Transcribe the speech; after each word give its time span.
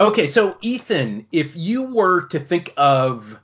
Okay, 0.00 0.26
so 0.26 0.56
Ethan, 0.62 1.26
if 1.30 1.54
you 1.54 1.82
were 1.82 2.22
to 2.28 2.40
think 2.40 2.72
of 2.78 3.38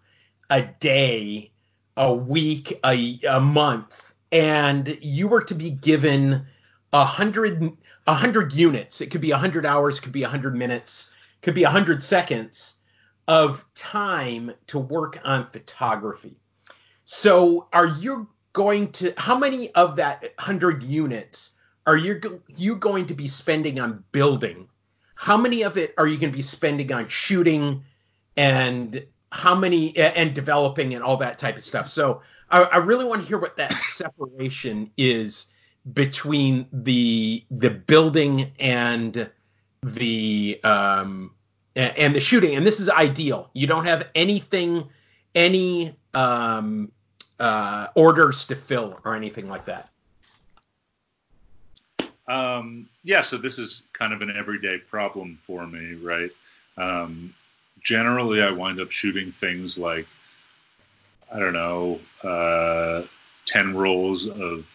a 0.49 0.63
day, 0.63 1.53
a 1.99 2.15
week, 2.15 2.81
a, 2.83 3.21
a 3.29 3.39
month, 3.39 4.15
and 4.33 4.97
you 5.03 5.29
were 5.29 5.43
to 5.43 5.55
be 5.55 5.69
given 5.69 6.47
a 6.95 7.05
hundred 7.05 7.77
a 8.07 8.15
hundred 8.15 8.55
units, 8.55 9.03
it 9.03 9.11
could 9.11 9.21
be 9.21 9.33
a 9.33 9.37
hundred 9.37 9.67
hours, 9.67 10.01
could 10.01 10.13
be 10.13 10.23
a 10.23 10.29
hundred 10.29 10.57
minutes, 10.57 11.11
could 11.43 11.55
be 11.55 11.65
a 11.65 11.69
hundred 11.69 12.03
seconds 12.03 12.77
of 13.29 13.63
time 13.75 14.51
to 14.69 14.79
work 14.79 15.19
on 15.25 15.51
photography. 15.51 16.39
So, 17.05 17.69
are 17.75 17.87
you 17.87 18.31
going 18.55 18.93
to? 18.93 19.13
How 19.19 19.37
many 19.37 19.75
of 19.75 19.97
that 19.97 20.33
hundred 20.39 20.83
units 20.83 21.51
are 21.87 21.99
you 21.99 22.43
you 22.49 22.77
going 22.77 23.09
to 23.09 23.15
be 23.15 23.29
spending 23.29 23.79
on 23.79 24.05
building? 24.11 24.69
How 25.17 25.37
many 25.37 25.63
of 25.63 25.77
it 25.77 25.95
are 25.99 26.07
you 26.07 26.19
going 26.19 26.31
to 26.31 26.37
be 26.37 26.43
spending 26.43 26.93
on 26.93 27.09
shooting 27.09 27.83
and 28.37 29.05
how 29.33 29.55
many 29.55 29.97
and 29.97 30.35
developing 30.35 30.95
and 30.95 31.03
all 31.03 31.17
that 31.17 31.39
type 31.39 31.57
of 31.57 31.65
stuff? 31.65 31.89
So 31.89 32.21
I, 32.51 32.63
I 32.63 32.77
really 32.77 33.05
want 33.05 33.23
to 33.23 33.27
hear 33.27 33.39
what 33.39 33.57
that 33.57 33.73
separation 33.79 34.91
is 34.97 35.47
between 35.93 36.67
the 36.73 37.45
the 37.51 37.71
building 37.71 38.53
and 38.59 39.31
the 39.83 40.61
um 40.63 41.33
and 41.75 42.15
the 42.15 42.21
shooting. 42.21 42.55
And 42.55 42.67
this 42.67 42.79
is 42.79 42.89
ideal. 42.89 43.51
You 43.53 43.67
don't 43.67 43.87
have 43.87 44.09
anything, 44.15 44.89
any 45.35 45.97
um 46.15 46.93
uh 47.41 47.89
orders 47.95 48.45
to 48.47 48.57
fill 48.57 49.01
or 49.05 49.17
anything 49.17 49.49
like 49.49 49.65
that. 49.67 49.91
Um, 52.29 52.89
yeah, 53.05 53.23
so 53.23 53.37
this 53.37 53.59
is 53.59 53.85
kind 53.93 54.13
of 54.13 54.23
an 54.23 54.35
everyday 54.37 54.79
problem 54.79 55.39
for 55.47 55.67
me, 55.67 55.95
right? 55.95 56.33
Um, 56.77 57.35
generally, 57.83 58.43
I 58.43 58.51
wind 58.51 58.81
up 58.81 58.91
shooting 58.91 59.33
things 59.33 59.79
like, 59.79 60.07
I 61.33 61.39
don't 61.39 61.53
know, 61.53 62.01
uh, 62.23 63.07
10 63.47 63.77
rolls 63.77 64.27
of 64.27 64.67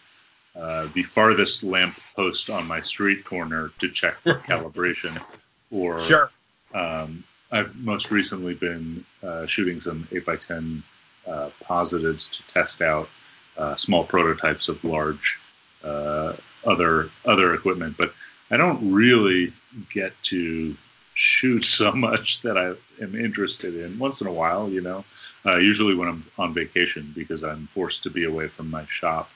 uh, 0.56 0.88
the 0.94 1.02
farthest 1.02 1.62
lamp 1.62 1.98
post 2.14 2.50
on 2.50 2.66
my 2.66 2.80
street 2.80 3.24
corner 3.24 3.70
to 3.78 3.88
check 3.90 4.20
for 4.20 4.34
calibration. 4.48 5.22
Or 5.70 6.00
sure. 6.00 6.30
Um, 6.74 7.24
I've 7.50 7.76
most 7.76 8.10
recently 8.10 8.54
been 8.54 9.04
uh, 9.22 9.46
shooting 9.46 9.80
some 9.80 10.08
8x10 10.10 10.82
uh, 11.26 11.50
positives 11.62 12.28
to 12.28 12.46
test 12.46 12.80
out 12.80 13.08
uh, 13.56 13.76
small 13.76 14.04
prototypes 14.04 14.68
of 14.68 14.82
large 14.84 15.38
uh, 15.84 16.32
other 16.64 17.10
other 17.24 17.54
equipment, 17.54 17.96
but 17.96 18.14
I 18.50 18.56
don't 18.56 18.92
really 18.92 19.52
get 19.92 20.12
to 20.24 20.76
shoot 21.14 21.64
so 21.78 21.92
much 21.92 22.42
that 22.42 22.56
I 22.56 22.74
am 23.02 23.14
interested 23.14 23.74
in. 23.74 23.98
Once 23.98 24.20
in 24.20 24.26
a 24.26 24.32
while, 24.32 24.68
you 24.68 24.80
know, 24.80 25.04
uh, 25.44 25.56
usually 25.56 25.94
when 25.94 26.08
I'm 26.08 26.24
on 26.38 26.54
vacation 26.54 27.12
because 27.14 27.42
I'm 27.42 27.68
forced 27.74 28.02
to 28.04 28.10
be 28.10 28.24
away 28.24 28.48
from 28.48 28.70
my 28.70 28.84
shop, 28.86 29.30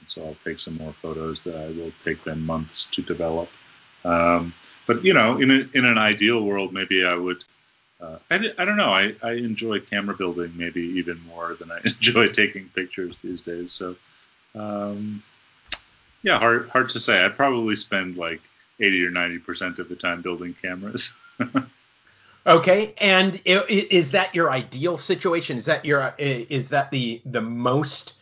and 0.00 0.10
so 0.10 0.24
I'll 0.24 0.36
take 0.44 0.58
some 0.58 0.76
more 0.76 0.92
photos 0.92 1.42
that 1.42 1.56
I 1.56 1.68
will 1.68 1.92
take 2.04 2.24
them 2.24 2.44
months 2.44 2.84
to 2.90 3.02
develop. 3.02 3.48
Um, 4.04 4.54
but 4.86 5.04
you 5.04 5.12
know, 5.12 5.38
in 5.38 5.50
a, 5.50 5.68
in 5.74 5.84
an 5.84 5.98
ideal 5.98 6.42
world, 6.42 6.72
maybe 6.72 7.04
I 7.04 7.14
would. 7.14 7.44
Uh, 8.00 8.16
I, 8.30 8.36
I 8.56 8.64
don't 8.64 8.76
know. 8.76 8.92
I, 8.94 9.16
I 9.24 9.32
enjoy 9.32 9.80
camera 9.80 10.14
building 10.14 10.52
maybe 10.56 10.82
even 10.82 11.20
more 11.26 11.56
than 11.58 11.72
I 11.72 11.80
enjoy 11.84 12.28
taking 12.28 12.68
pictures 12.68 13.18
these 13.18 13.42
days. 13.42 13.72
So 13.72 13.96
um, 14.54 15.22
yeah, 16.22 16.38
hard 16.38 16.68
hard 16.68 16.90
to 16.90 17.00
say. 17.00 17.24
I'd 17.24 17.36
probably 17.36 17.76
spend 17.76 18.16
like 18.16 18.40
80 18.80 19.06
or 19.06 19.10
90 19.10 19.38
percent 19.38 19.78
of 19.78 19.88
the 19.88 19.96
time 19.96 20.22
building 20.22 20.54
cameras. 20.60 21.12
okay, 22.46 22.94
and 22.98 23.40
is 23.44 24.10
that 24.12 24.34
your 24.34 24.50
ideal 24.50 24.96
situation? 24.96 25.56
Is 25.56 25.64
that 25.66 25.84
your 25.84 26.14
is 26.18 26.68
that 26.70 26.90
the 26.90 27.20
the 27.24 27.42
most 27.42 28.14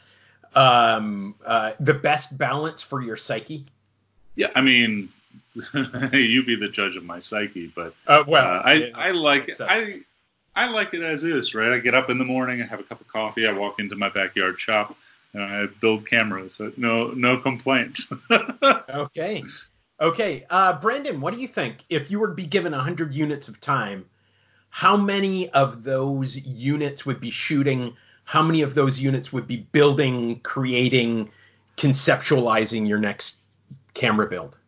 um, 0.55 1.35
uh, 1.45 1.73
the 1.81 1.95
best 1.95 2.37
balance 2.37 2.83
for 2.83 3.03
your 3.03 3.17
psyche? 3.17 3.67
Yeah, 4.35 4.49
I 4.55 4.61
mean, 4.61 5.11
you 6.13 6.45
be 6.45 6.57
the 6.57 6.69
judge 6.71 6.97
of 6.97 7.05
my 7.05 7.21
psyche, 7.21 7.73
but 7.75 7.95
uh, 8.07 8.25
well, 8.27 8.45
uh, 8.45 8.63
I 8.65 8.93
I 8.95 9.11
like 9.13 9.49
it. 9.49 9.61
I 9.61 10.01
I 10.55 10.69
like 10.69 10.95
it 10.95 11.03
as 11.03 11.23
is, 11.23 11.55
right? 11.55 11.73
I 11.73 11.79
get 11.79 11.95
up 11.95 12.09
in 12.11 12.19
the 12.19 12.25
morning, 12.25 12.63
I 12.63 12.67
have 12.67 12.81
a 12.81 12.83
cup 12.83 13.01
of 13.01 13.09
coffee, 13.09 13.47
I 13.47 13.53
walk 13.53 13.79
into 13.79 13.95
my 13.95 14.09
backyard 14.09 14.59
shop, 14.59 14.97
I 15.35 15.67
build 15.81 16.07
cameras. 16.07 16.55
So 16.55 16.73
no 16.77 17.09
no 17.09 17.39
complaints. 17.39 18.13
okay. 18.33 19.45
Okay. 20.01 20.47
Uh, 20.51 20.75
Brendan, 20.75 21.21
what 21.21 21.35
do 21.35 21.41
you 21.41 21.49
think? 21.49 21.85
If 21.89 22.11
you 22.11 22.21
were 22.21 22.29
to 22.29 22.35
be 22.35 22.47
given 22.47 22.73
100 22.73 23.15
units 23.15 23.49
of 23.49 23.61
time, 23.61 24.05
how 24.71 24.97
many 24.97 25.49
of 25.51 25.83
those 25.83 26.37
units 26.37 27.07
would 27.07 27.21
be 27.21 27.31
shooting? 27.31 27.97
How 28.25 28.43
many 28.43 28.63
of 28.63 28.75
those 28.75 28.99
units 28.99 29.33
would 29.33 29.47
be 29.47 29.57
building, 29.57 30.41
creating, 30.41 31.31
conceptualizing 31.77 32.87
your 32.87 32.99
next 32.99 33.37
camera 33.95 34.27
build? 34.27 34.59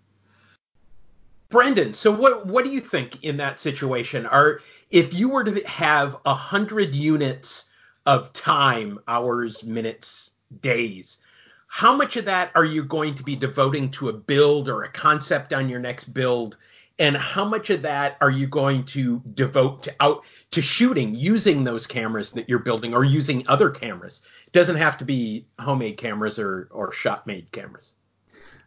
Brendan, 1.50 1.94
so 1.94 2.10
what 2.10 2.46
what 2.46 2.64
do 2.64 2.70
you 2.70 2.80
think 2.80 3.24
in 3.24 3.38
that 3.38 3.58
situation? 3.58 4.26
Are 4.26 4.60
if 4.90 5.14
you 5.14 5.30
were 5.30 5.44
to 5.44 5.66
have 5.66 6.16
a 6.26 6.34
hundred 6.34 6.94
units 6.94 7.66
of 8.04 8.32
time, 8.32 8.98
hours, 9.08 9.64
minutes, 9.64 10.30
days. 10.60 11.18
How 11.66 11.94
much 11.94 12.16
of 12.16 12.24
that 12.24 12.50
are 12.54 12.64
you 12.64 12.82
going 12.82 13.14
to 13.16 13.22
be 13.22 13.36
devoting 13.36 13.90
to 13.92 14.08
a 14.08 14.12
build 14.12 14.68
or 14.68 14.82
a 14.82 14.88
concept 14.88 15.52
on 15.52 15.68
your 15.68 15.80
next 15.80 16.14
build? 16.14 16.56
And 16.98 17.16
how 17.16 17.44
much 17.44 17.70
of 17.70 17.82
that 17.82 18.16
are 18.20 18.30
you 18.30 18.48
going 18.48 18.84
to 18.86 19.20
devote 19.34 19.84
to 19.84 19.94
out 20.00 20.24
to 20.50 20.62
shooting 20.62 21.14
using 21.14 21.62
those 21.62 21.86
cameras 21.86 22.32
that 22.32 22.48
you're 22.48 22.58
building 22.58 22.94
or 22.94 23.04
using 23.04 23.46
other 23.46 23.70
cameras? 23.70 24.22
It 24.46 24.52
doesn't 24.52 24.76
have 24.76 24.98
to 24.98 25.04
be 25.04 25.46
homemade 25.60 25.96
cameras 25.98 26.38
or, 26.38 26.68
or 26.72 26.92
shop 26.92 27.26
made 27.26 27.52
cameras. 27.52 27.92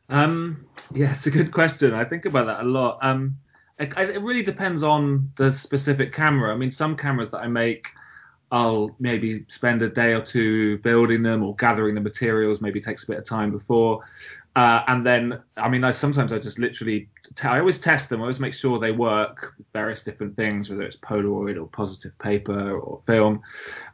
Um, 0.08 0.66
yeah, 0.94 1.12
it's 1.12 1.26
a 1.26 1.32
good 1.32 1.52
question. 1.52 1.94
I 1.94 2.06
think 2.06 2.26
about 2.26 2.46
that 2.46 2.62
a 2.62 2.68
lot. 2.68 3.00
Um, 3.02 3.38
it, 3.80 3.92
it 3.98 4.22
really 4.22 4.44
depends 4.44 4.84
on 4.84 5.32
the 5.36 5.52
specific 5.52 6.14
camera. 6.14 6.54
I 6.54 6.56
mean, 6.56 6.72
some 6.72 6.96
cameras 6.96 7.32
that 7.32 7.40
I 7.40 7.48
make 7.48 7.88
I'll 8.52 8.96
maybe 9.00 9.46
spend 9.48 9.82
a 9.82 9.90
day 9.90 10.14
or 10.14 10.22
two 10.22 10.78
building 10.80 11.24
them 11.24 11.42
or 11.42 11.56
gathering 11.56 11.96
the 11.96 12.02
materials. 12.02 12.60
Maybe 12.60 12.82
takes 12.82 13.04
a 13.04 13.08
bit 13.08 13.18
of 13.18 13.26
time 13.26 13.52
before, 13.52 14.04
uh, 14.56 14.84
and 14.88 15.06
then 15.06 15.42
I 15.56 15.70
mean, 15.70 15.84
I 15.84 15.92
sometimes 15.92 16.34
I 16.34 16.40
just 16.40 16.60
literally 16.60 17.08
t- 17.36 17.48
I 17.48 17.60
always 17.60 17.80
test 17.80 18.10
them. 18.10 18.20
I 18.20 18.24
always 18.24 18.40
make 18.40 18.54
sure 18.54 18.80
they 18.80 18.92
work 18.92 19.54
various 19.72 20.04
different 20.04 20.36
things, 20.36 20.70
whether 20.70 20.84
it's 20.84 20.98
Polaroid 20.98 21.62
or 21.62 21.68
positive 21.68 22.18
paper 22.20 22.78
or 22.78 23.02
film. 23.08 23.42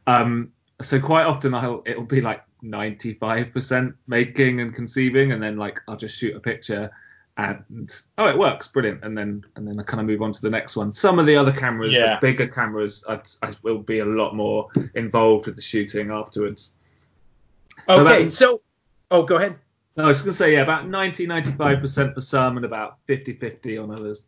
Um, 0.07 0.51
so 0.81 1.00
quite 1.00 1.25
often 1.25 1.53
I'll 1.53 1.84
it'll 1.85 2.03
be 2.03 2.22
like 2.22 2.44
95% 2.63 3.94
making 4.07 4.62
and 4.62 4.74
conceiving, 4.74 5.31
and 5.34 5.41
then 5.41 5.57
like 5.57 5.79
I'll 5.88 5.97
just 5.97 6.18
shoot 6.18 6.35
a 6.35 6.39
picture 6.39 6.91
and 7.38 8.02
oh 8.18 8.28
it 8.28 8.38
works. 8.38 8.68
Brilliant. 8.68 9.03
And 9.03 9.18
then 9.18 9.46
and 9.56 9.68
then 9.68 9.80
i 9.80 9.84
kind 9.84 10.02
of 10.02 10.08
move 10.08 10.22
on 10.22 10.34
to 10.34 10.42
the 10.42 10.50
next 10.50 10.75
one. 10.75 10.94
Some 10.94 11.20
of 11.20 11.25
the 11.25 11.36
other 11.36 11.52
cameras 11.52 11.94
yeah. 11.94 12.16
the 12.16 12.28
bigger 12.28 12.48
cameras 12.48 13.03
I, 13.08 13.20
I, 13.44 13.53
will 13.62 13.80
be 13.80 14.00
a 14.00 14.06
lot 14.06 14.36
more 14.36 14.70
involved 14.96 15.46
with 15.46 15.56
the 15.56 15.62
shooting 15.62 16.09
afterwards. 16.12 16.74
Okay 17.88 18.30
so, 18.30 18.30
so 18.30 18.62
oh 19.12 19.24
go 19.24 19.36
ahead. 19.36 19.56
No, 19.96 20.06
i 20.06 20.08
was 20.08 20.22
going 20.22 20.31
to 20.31 20.38
say 20.38 20.53
yeah 20.53 20.62
about 20.62 20.88
90 20.88 21.28
95% 21.28 22.14
for 22.14 22.22
some 22.22 22.58
and 22.58 22.66
about 22.66 22.98
50 23.06 23.34
50 23.34 23.78
on 23.78 23.92
others. 23.92 24.24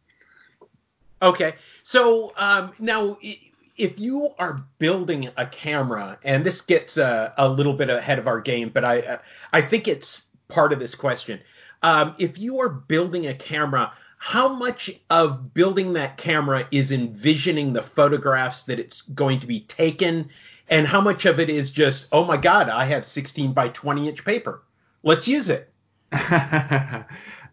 Okay 1.21 1.55
so 1.83 2.33
um, 2.37 2.73
now 2.79 3.17
if 3.21 3.97
you 3.97 4.29
are 4.37 4.63
building 4.77 5.29
a 5.37 5.45
camera 5.45 6.19
and 6.23 6.45
this 6.45 6.61
gets 6.61 6.97
uh, 6.97 7.33
a 7.37 7.47
little 7.49 7.73
bit 7.73 7.89
ahead 7.89 8.19
of 8.19 8.27
our 8.27 8.39
game 8.39 8.69
but 8.73 8.83
i 8.83 8.99
uh, 8.99 9.17
i 9.53 9.61
think 9.61 9.87
it's 9.87 10.23
part 10.49 10.73
of 10.73 10.79
this 10.79 10.95
question 10.95 11.39
um, 11.81 12.15
if 12.17 12.37
you 12.37 12.59
are 12.59 12.69
building 12.69 13.27
a 13.27 13.33
camera, 13.33 13.93
how 14.17 14.49
much 14.49 14.91
of 15.09 15.53
building 15.53 15.93
that 15.93 16.17
camera 16.17 16.67
is 16.71 16.91
envisioning 16.91 17.73
the 17.73 17.81
photographs 17.81 18.63
that 18.63 18.79
it's 18.79 19.01
going 19.01 19.39
to 19.39 19.47
be 19.47 19.61
taken, 19.61 20.29
and 20.67 20.85
how 20.85 21.01
much 21.01 21.25
of 21.25 21.39
it 21.39 21.49
is 21.49 21.71
just, 21.71 22.07
oh 22.11 22.25
my 22.25 22.37
God, 22.37 22.69
I 22.69 22.85
have 22.85 23.05
16 23.05 23.53
by 23.53 23.69
20 23.69 24.09
inch 24.09 24.25
paper. 24.25 24.63
Let's 25.03 25.27
use 25.27 25.49
it. 25.49 25.71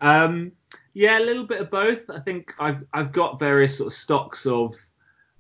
um, 0.01 0.53
yeah, 0.93 1.19
a 1.19 1.21
little 1.21 1.45
bit 1.45 1.61
of 1.61 1.71
both. 1.71 2.09
I 2.11 2.21
think 2.21 2.55
I've 2.59 2.85
I've 2.93 3.13
got 3.13 3.39
various 3.39 3.77
sort 3.77 3.89
of 3.89 3.93
stocks 3.93 4.47
of 4.47 4.75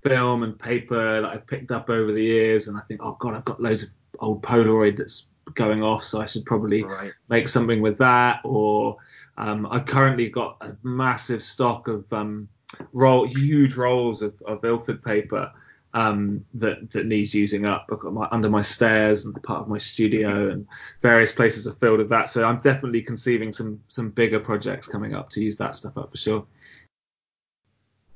film 0.03 0.43
and 0.43 0.59
paper 0.59 1.21
that 1.23 1.29
I've 1.29 1.47
picked 1.47 1.73
up 1.73 1.91
over 1.91 2.13
the 2.13 2.23
years, 2.23 2.69
and 2.69 2.77
I 2.77 2.81
think, 2.83 3.01
oh 3.03 3.17
God, 3.19 3.35
I've 3.35 3.45
got 3.45 3.61
loads 3.61 3.83
of 3.83 3.89
old 4.21 4.43
Polaroid 4.43 4.97
that's 4.97 5.27
going 5.55 5.83
off, 5.83 6.05
so 6.05 6.21
I 6.21 6.27
should 6.27 6.45
probably 6.45 6.83
right. 6.83 7.13
make 7.29 7.49
something 7.49 7.81
with 7.81 7.99
that. 7.99 8.41
Or 8.45 8.97
um, 9.37 9.67
I've 9.71 9.87
currently 9.87 10.29
got 10.29 10.59
a 10.61 10.77
massive 10.83 11.43
stock 11.43 11.89
of 11.89 12.11
um, 12.13 12.49
roll, 12.93 13.27
huge 13.27 13.75
rolls 13.75 14.23
of, 14.23 14.41
of 14.47 14.65
Ilford 14.65 15.03
paper 15.03 15.53
um, 15.95 16.45
that 16.55 16.91
that 16.91 17.07
needs 17.07 17.35
using 17.35 17.65
up. 17.65 17.89
I've 17.91 18.01
got 18.01 18.13
my 18.13 18.29
under 18.31 18.51
my 18.51 18.61
stairs 18.61 19.25
and 19.25 19.43
part 19.43 19.63
of 19.63 19.69
my 19.69 19.79
studio 19.79 20.51
and 20.51 20.67
various 21.01 21.33
places 21.33 21.67
are 21.67 21.75
filled 21.75 21.99
with 21.99 22.11
that. 22.11 22.29
So 22.29 22.45
I'm 22.45 22.61
definitely 22.61 23.01
conceiving 23.03 23.53
some 23.53 23.83
some 23.89 24.11
bigger 24.11 24.39
projects 24.39 24.87
coming 24.87 25.15
up 25.15 25.31
to 25.31 25.43
use 25.43 25.57
that 25.57 25.75
stuff 25.75 25.97
up 25.97 26.11
for 26.11 26.17
sure. 26.19 26.47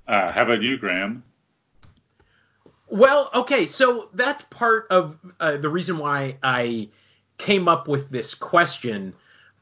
Uh, 0.06 0.31
how 0.31 0.43
about 0.43 0.61
you, 0.61 0.76
Graham? 0.76 1.23
Well, 2.88 3.31
okay, 3.35 3.67
so 3.69 4.09
that's 4.12 4.44
part 4.50 4.88
of 4.91 5.17
uh, 5.38 5.56
the 5.56 5.69
reason 5.69 5.97
why 5.97 6.37
I 6.43 6.88
came 7.40 7.69
up 7.69 7.88
with 7.88 8.10
this 8.10 8.34
question 8.34 9.14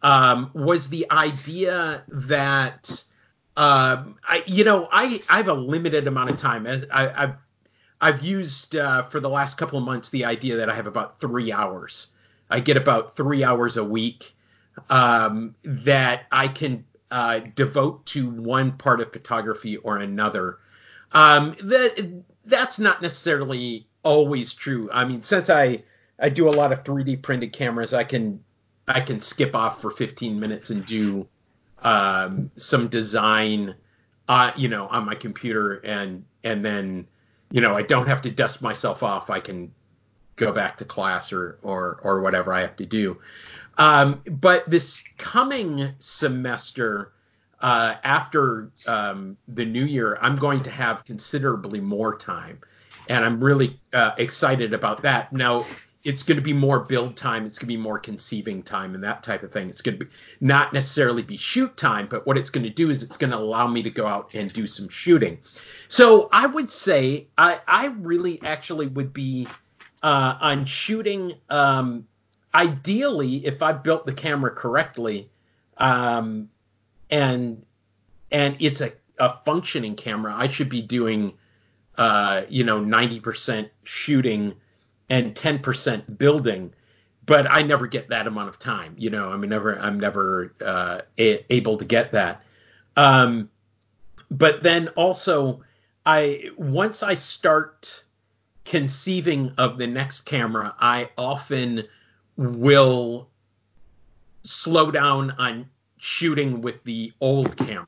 um, 0.03 0.51
was 0.53 0.89
the 0.89 1.11
idea 1.11 2.05
that 2.09 3.03
um, 3.57 4.17
I, 4.29 4.43
you 4.47 4.65
know, 4.65 4.89
I 4.91 5.21
I 5.29 5.39
have 5.39 5.49
a 5.49 5.55
limited 5.55 6.07
amount 6.07 6.31
of 6.31 6.37
time. 6.37 6.67
I, 6.93 7.09
have 7.09 7.39
I've 8.01 8.23
used 8.23 8.77
uh, 8.77 9.03
for 9.05 9.21
the 9.21 9.29
last 9.29 9.57
couple 9.57 9.79
of 9.79 9.85
months 9.85 10.11
the 10.11 10.25
idea 10.25 10.57
that 10.57 10.69
I 10.69 10.75
have 10.75 10.87
about 10.87 11.21
three 11.21 11.53
hours. 11.53 12.09
I 12.51 12.61
get 12.61 12.77
about 12.77 13.17
three 13.17 13.45
hours 13.45 13.77
a 13.77 13.85
week 13.85 14.35
um, 14.91 15.55
that 15.63 16.27
I 16.31 16.49
can 16.49 16.85
uh, 17.11 17.41
devote 17.55 18.07
to 18.07 18.31
one 18.31 18.73
part 18.73 19.01
of 19.01 19.13
photography 19.13 19.77
or 19.79 19.99
another. 19.99 20.59
Um, 21.13 21.57
that 21.63 22.23
that's 22.45 22.79
not 22.79 23.03
necessarily 23.03 23.87
always 24.03 24.55
true. 24.55 24.89
I 24.93 25.05
mean, 25.05 25.23
since 25.23 25.51
I 25.51 25.83
I 26.19 26.29
do 26.29 26.49
a 26.49 26.51
lot 26.51 26.73
of 26.73 26.85
3D 26.85 27.23
printed 27.23 27.53
cameras, 27.53 27.95
I 27.95 28.05
can 28.05 28.43
I 28.89 29.01
can 29.01 29.21
skip 29.21 29.55
off 29.55 29.81
for 29.81 29.91
15 29.91 30.41
minutes 30.41 30.71
and 30.71 30.85
do 30.85 31.29
um, 31.83 32.51
some 32.57 32.89
design, 32.89 33.75
uh, 34.29 34.53
you 34.57 34.69
know, 34.69 34.89
on 34.89 35.05
my 35.05 35.15
computer, 35.15 35.75
and 35.85 36.25
and 36.43 36.65
then 36.65 37.07
you 37.51 37.61
know 37.61 37.77
I 37.77 37.83
don't 37.83 38.07
have 38.07 38.23
to 38.23 38.31
dust 38.31 38.63
myself 38.63 39.03
off. 39.03 39.31
I 39.31 39.41
can 39.41 39.73
go 40.37 40.53
back 40.53 40.77
to 40.79 40.85
class 40.85 41.33
or 41.33 41.59
or 41.63 42.01
or 42.03 42.21
whatever 42.21 42.53
I 42.53 42.63
have 42.63 42.77
to 42.77 42.87
do. 42.87 43.19
Um, 43.77 44.23
but 44.27 44.69
this 44.69 45.05
coming 45.19 45.91
semester, 46.01 47.13
uh, 47.61 47.95
after 48.03 48.71
um, 48.89 49.37
the 49.47 49.65
new 49.65 49.85
year, 49.85 50.19
I'm 50.21 50.37
going 50.37 50.63
to 50.65 50.71
have 50.71 51.05
considerably 51.05 51.81
more 51.81 52.17
time, 52.17 52.59
and 53.09 53.25
I'm 53.25 53.43
really 53.43 53.79
uh, 53.93 54.13
excited 54.19 54.73
about 54.73 55.03
that. 55.03 55.33
Now, 55.33 55.65
it's 56.09 56.23
going 56.23 56.37
to 56.37 56.43
be 56.43 56.55
more 56.55 56.81
build 56.81 57.19
time, 57.19 57.45
it's 57.45 57.59
going 57.59 57.67
to 57.67 57.77
be 57.77 57.77
more 57.77 57.99
conceiving 57.99 58.63
time, 58.63 58.95
and 58.95 59.05
that 59.05 59.23
type 59.23 59.43
of 59.43 59.53
thing. 59.53 59.69
It's 59.69 59.83
going 59.83 59.99
to 59.99 60.07
be 60.07 60.11
not 60.41 60.73
necessarily 60.73 61.21
be 61.21 61.37
shoot 61.37 61.77
time, 61.77 62.07
but 62.09 62.27
what 62.27 62.39
it's 62.39 62.49
going 62.49 62.65
to 62.65 62.71
do 62.71 62.89
is 62.89 63.03
it's 63.03 63.19
going 63.19 63.31
to 63.31 63.37
allow 63.37 63.67
me 63.67 63.83
to 63.83 63.91
go 63.91 64.07
out 64.07 64.31
and 64.33 64.51
do 64.51 64.67
some 64.67 64.89
shooting. 64.89 65.37
So 65.87 66.31
I 66.33 66.47
would 66.47 66.73
say 66.73 67.27
I, 67.37 67.61
I 67.69 67.87
really 67.89 68.41
actually 68.43 68.87
would 68.87 69.13
be 69.13 69.49
uh, 70.03 70.39
on 70.41 70.65
shooting. 70.65 71.35
Um, 71.51 72.09
ideally, 72.55 73.45
if 73.45 73.63
I 73.63 73.73
built 73.73 74.07
the 74.07 74.15
camera 74.15 74.51
correctly, 74.51 75.29
um, 75.77 76.49
and 77.11 77.67
and 78.31 78.57
it's 78.61 78.81
a, 78.81 78.93
a 79.19 79.37
functioning 79.45 79.95
camera, 79.95 80.35
I 80.35 80.49
should 80.49 80.71
be 80.71 80.81
doing 80.81 81.35
uh, 81.99 82.45
you 82.49 82.65
know 82.65 82.81
90% 82.81 83.69
shooting 83.85 84.55
and 85.11 85.35
10% 85.35 86.19
building 86.19 86.73
but 87.27 87.51
I 87.51 87.61
never 87.63 87.87
get 87.87 88.09
that 88.09 88.27
amount 88.27 88.49
of 88.49 88.59
time 88.59 88.95
you 88.99 89.11
know 89.11 89.31
I'm 89.31 89.41
never 89.43 89.79
I'm 89.79 90.01
never 90.01 90.55
uh, 90.65 91.01
a- 91.19 91.53
able 91.53 91.77
to 91.79 91.85
get 91.85 92.13
that. 92.13 92.43
Um, 92.97 93.51
but 94.31 94.63
then 94.63 94.89
also 94.89 95.63
I 96.05 96.51
once 96.57 97.03
I 97.03 97.15
start 97.15 98.03
conceiving 98.65 99.53
of 99.59 99.79
the 99.79 99.87
next 99.87 100.23
camera 100.23 100.75
I 100.79 101.11
often 101.17 101.85
will 102.37 103.29
slow 104.43 104.91
down 104.91 105.33
on 105.33 105.69
shooting 105.99 106.63
with 106.63 106.83
the 106.85 107.13
old 107.21 107.57
camera 107.57 107.87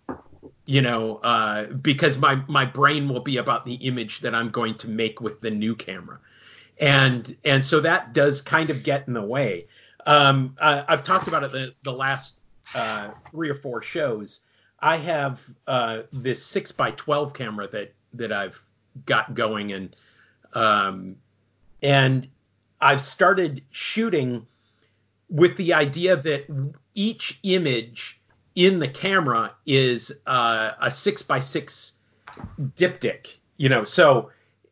you 0.67 0.83
know 0.83 1.17
uh, 1.23 1.65
because 1.67 2.17
my 2.19 2.35
my 2.49 2.65
brain 2.65 3.09
will 3.09 3.21
be 3.21 3.37
about 3.37 3.65
the 3.65 3.75
image 3.75 4.21
that 4.21 4.35
i'm 4.35 4.51
going 4.51 4.75
to 4.75 4.89
make 4.89 5.21
with 5.21 5.41
the 5.41 5.51
new 5.51 5.75
camera 5.75 6.19
and 6.81 7.37
and 7.45 7.65
so 7.65 7.81
that 7.81 8.13
does 8.13 8.41
kind 8.41 8.71
of 8.71 8.83
get 8.83 9.07
in 9.07 9.15
the 9.15 9.23
way 9.23 9.67
um, 10.07 10.57
I, 10.61 10.85
have 10.89 11.05
talked 11.05 11.29
about 11.29 11.45
it 11.45 11.53
the, 11.53 11.75
the 11.83 11.93
last 11.93 12.35
uh, 12.75 13.11
three 13.31 13.49
or 13.49 13.55
four 13.55 13.83
shows 13.83 14.41
i 14.81 14.97
have 14.97 15.41
uh, 15.67 16.03
this 16.13 16.45
6 16.45 16.73
by 16.73 16.91
12 16.93 17.35
camera 17.35 17.69
that 17.69 17.95
that 18.15 18.33
i've 18.33 18.61
got 19.07 19.35
going 19.35 19.73
and 19.73 19.95
um, 20.55 21.17
and 21.83 22.29
i've 22.81 23.01
started 23.01 23.63
shooting 23.71 24.47
with 25.29 25.57
the 25.57 25.73
idea 25.73 26.17
that 26.17 26.45
each 26.95 27.39
image 27.45 28.21
in 28.55 28.79
the 28.79 28.89
camera 28.89 29.53
is 29.65 30.13
uh, 30.27 30.73
a 30.81 30.91
six 30.91 31.23
by 31.23 31.39
six 31.39 31.93
diptych. 32.77 33.37
You 33.57 33.69
know, 33.69 33.85
so 33.85 34.31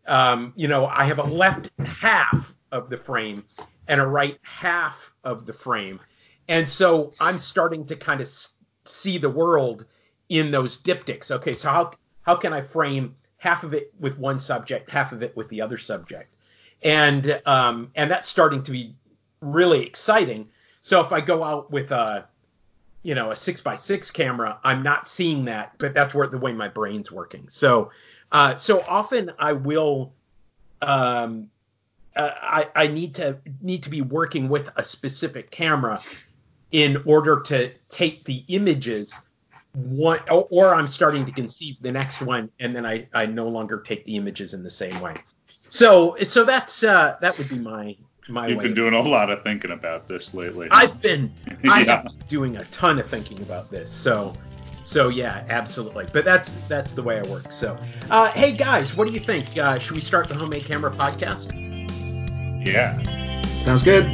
um, 0.08 0.52
you 0.56 0.68
know 0.68 0.86
I 0.86 1.04
have 1.04 1.18
a 1.18 1.24
left 1.24 1.70
half 1.84 2.54
of 2.72 2.90
the 2.90 2.96
frame 2.96 3.44
and 3.86 4.00
a 4.00 4.06
right 4.06 4.38
half 4.42 5.12
of 5.24 5.46
the 5.46 5.52
frame, 5.52 6.00
and 6.48 6.68
so 6.68 7.12
I'm 7.20 7.38
starting 7.38 7.86
to 7.86 7.96
kind 7.96 8.20
of 8.20 8.28
see 8.84 9.18
the 9.18 9.30
world 9.30 9.84
in 10.28 10.50
those 10.50 10.76
diptychs. 10.76 11.30
Okay, 11.30 11.54
so 11.54 11.68
how 11.70 11.90
how 12.22 12.36
can 12.36 12.52
I 12.52 12.60
frame 12.60 13.16
half 13.38 13.64
of 13.64 13.72
it 13.72 13.92
with 13.98 14.18
one 14.18 14.40
subject, 14.40 14.90
half 14.90 15.12
of 15.12 15.22
it 15.22 15.36
with 15.36 15.48
the 15.48 15.62
other 15.62 15.78
subject, 15.78 16.34
and 16.82 17.40
um, 17.46 17.90
and 17.94 18.10
that's 18.10 18.28
starting 18.28 18.62
to 18.64 18.70
be 18.70 18.94
really 19.40 19.86
exciting. 19.86 20.48
So 20.80 21.00
if 21.00 21.12
I 21.12 21.20
go 21.20 21.44
out 21.44 21.70
with 21.70 21.90
a 21.90 22.26
you 23.02 23.14
know 23.14 23.30
a 23.30 23.36
six 23.36 23.60
by 23.60 23.76
six 23.76 24.10
camera, 24.10 24.58
I'm 24.64 24.82
not 24.82 25.08
seeing 25.08 25.44
that, 25.46 25.72
but 25.78 25.94
that's 25.94 26.14
where 26.14 26.26
the 26.26 26.38
way 26.38 26.52
my 26.52 26.68
brain's 26.68 27.10
working. 27.10 27.48
So 27.48 27.90
uh, 28.32 28.56
so 28.56 28.82
often 28.82 29.32
I 29.38 29.52
will 29.52 30.12
um, 30.82 31.48
uh, 32.16 32.30
I, 32.40 32.68
I 32.74 32.86
need 32.88 33.14
to 33.16 33.38
need 33.60 33.82
to 33.84 33.90
be 33.90 34.02
working 34.02 34.48
with 34.48 34.70
a 34.76 34.84
specific 34.84 35.50
camera 35.50 36.00
in 36.70 37.02
order 37.06 37.40
to 37.40 37.72
take 37.88 38.24
the 38.24 38.44
images 38.48 39.18
one 39.72 40.20
or, 40.30 40.46
or 40.50 40.74
I'm 40.74 40.88
starting 40.88 41.24
to 41.26 41.32
conceive 41.32 41.76
the 41.80 41.92
next 41.92 42.20
one 42.20 42.50
and 42.58 42.74
then 42.74 42.84
I, 42.84 43.08
I 43.14 43.26
no 43.26 43.48
longer 43.48 43.80
take 43.80 44.04
the 44.04 44.16
images 44.16 44.54
in 44.54 44.62
the 44.62 44.70
same 44.70 44.98
way. 45.00 45.14
So 45.46 46.16
so 46.22 46.44
that's 46.44 46.82
uh, 46.82 47.16
that 47.20 47.38
would 47.38 47.48
be 47.48 47.58
my 47.58 47.96
my 48.28 48.48
You've 48.48 48.62
been 48.62 48.74
doing 48.74 48.94
a 48.94 49.00
lot 49.00 49.30
of 49.30 49.42
thinking 49.42 49.70
about 49.70 50.08
this 50.08 50.34
lately. 50.34 50.68
I've 50.70 51.00
been 51.00 51.32
Yeah. 51.64 51.76
have 51.76 52.04
been 52.04 52.22
doing 52.28 52.56
a 52.56 52.64
ton 52.66 52.98
of 52.98 53.08
thinking 53.08 53.40
about 53.40 53.70
this. 53.70 53.90
So 53.90 54.34
so 54.88 55.10
yeah, 55.10 55.44
absolutely. 55.50 56.06
But 56.12 56.24
that's 56.24 56.52
that's 56.66 56.94
the 56.94 57.02
way 57.02 57.18
I 57.18 57.28
work. 57.28 57.52
So 57.52 57.76
uh, 58.10 58.30
hey 58.32 58.52
guys, 58.52 58.96
what 58.96 59.06
do 59.06 59.12
you 59.12 59.20
think? 59.20 59.58
Uh, 59.58 59.78
should 59.78 59.94
we 59.94 60.00
start 60.00 60.28
the 60.28 60.34
homemade 60.34 60.64
camera 60.64 60.90
podcast? 60.90 61.52
yeah. 62.66 62.98
Sounds 63.64 63.82
good. 63.82 64.06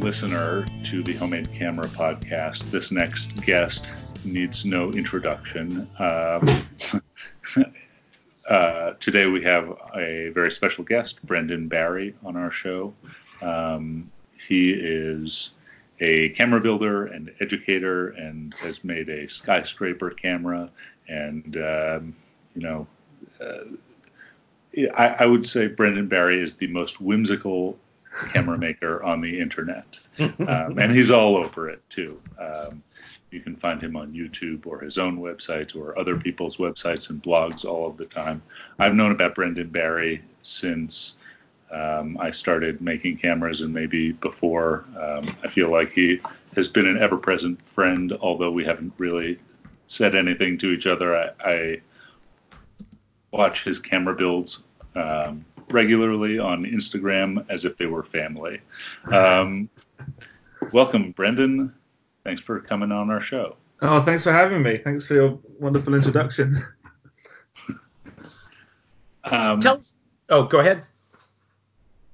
Listener 0.00 0.66
to 0.82 1.02
the 1.02 1.12
Homemade 1.12 1.52
Camera 1.52 1.86
podcast, 1.88 2.70
this 2.70 2.90
next 2.90 3.36
guest 3.44 3.86
needs 4.24 4.64
no 4.64 4.90
introduction. 4.92 5.86
Um, 5.98 6.64
uh, 8.48 8.92
today 8.98 9.26
we 9.26 9.42
have 9.44 9.68
a 9.94 10.30
very 10.30 10.50
special 10.50 10.84
guest, 10.84 11.22
Brendan 11.26 11.68
Barry, 11.68 12.14
on 12.24 12.34
our 12.34 12.50
show. 12.50 12.94
Um, 13.42 14.10
he 14.48 14.70
is 14.70 15.50
a 16.00 16.30
camera 16.30 16.60
builder 16.60 17.06
and 17.06 17.30
educator 17.40 18.08
and 18.10 18.54
has 18.54 18.82
made 18.82 19.10
a 19.10 19.28
skyscraper 19.28 20.10
camera 20.10 20.70
and 21.08 21.56
um, 21.58 22.16
you 22.54 22.62
know 22.62 22.86
uh, 23.38 23.64
I, 24.96 25.08
I 25.08 25.26
would 25.26 25.46
say 25.46 25.66
Brendan 25.66 26.08
Barry 26.08 26.42
is 26.42 26.54
the 26.54 26.68
most 26.68 27.00
whimsical 27.02 27.76
camera 28.32 28.58
maker 28.58 29.02
on 29.02 29.20
the 29.20 29.40
internet, 29.40 29.98
um, 30.18 30.78
and 30.78 30.94
he's 30.94 31.10
all 31.10 31.36
over 31.36 31.68
it 31.68 31.82
too. 31.88 32.20
Um, 32.38 32.82
you 33.30 33.40
can 33.40 33.56
find 33.56 33.82
him 33.82 33.96
on 33.96 34.12
YouTube 34.12 34.66
or 34.66 34.80
his 34.80 34.98
own 34.98 35.18
website 35.18 35.76
or 35.76 35.98
other 35.98 36.18
people's 36.18 36.56
websites 36.56 37.10
and 37.10 37.22
blogs 37.22 37.64
all 37.64 37.88
of 37.88 37.96
the 37.96 38.04
time. 38.04 38.42
I've 38.78 38.94
known 38.94 39.12
about 39.12 39.34
Brendan 39.34 39.68
Barry 39.68 40.22
since 40.42 41.14
um, 41.70 42.18
I 42.18 42.30
started 42.30 42.80
making 42.80 43.18
cameras 43.18 43.60
and 43.60 43.72
maybe 43.72 44.12
before. 44.12 44.84
Um, 44.98 45.36
I 45.44 45.48
feel 45.48 45.70
like 45.70 45.92
he 45.92 46.20
has 46.56 46.66
been 46.66 46.86
an 46.86 47.00
ever-present 47.00 47.60
friend, 47.74 48.12
although 48.20 48.50
we 48.50 48.64
haven't 48.64 48.92
really 48.98 49.38
said 49.86 50.14
anything 50.16 50.58
to 50.58 50.70
each 50.70 50.86
other. 50.86 51.16
I, 51.16 51.30
I 51.44 51.80
watch 53.30 53.62
his 53.62 53.78
camera 53.78 54.14
builds 54.14 54.62
um, 54.96 55.44
regularly 55.70 56.38
on 56.38 56.64
Instagram 56.64 57.44
as 57.48 57.64
if 57.64 57.76
they 57.76 57.86
were 57.86 58.04
family. 58.04 58.60
Um, 59.10 59.68
welcome, 60.72 61.12
Brendan. 61.12 61.72
Thanks 62.24 62.40
for 62.40 62.60
coming 62.60 62.92
on 62.92 63.10
our 63.10 63.20
show. 63.20 63.56
Oh, 63.82 64.02
thanks 64.02 64.24
for 64.24 64.32
having 64.32 64.62
me. 64.62 64.78
Thanks 64.78 65.06
for 65.06 65.14
your 65.14 65.38
wonderful 65.58 65.94
introduction. 65.94 66.62
Um, 69.24 69.60
Tell 69.60 69.78
us. 69.78 69.94
Oh, 70.28 70.44
go 70.44 70.60
ahead. 70.60 70.84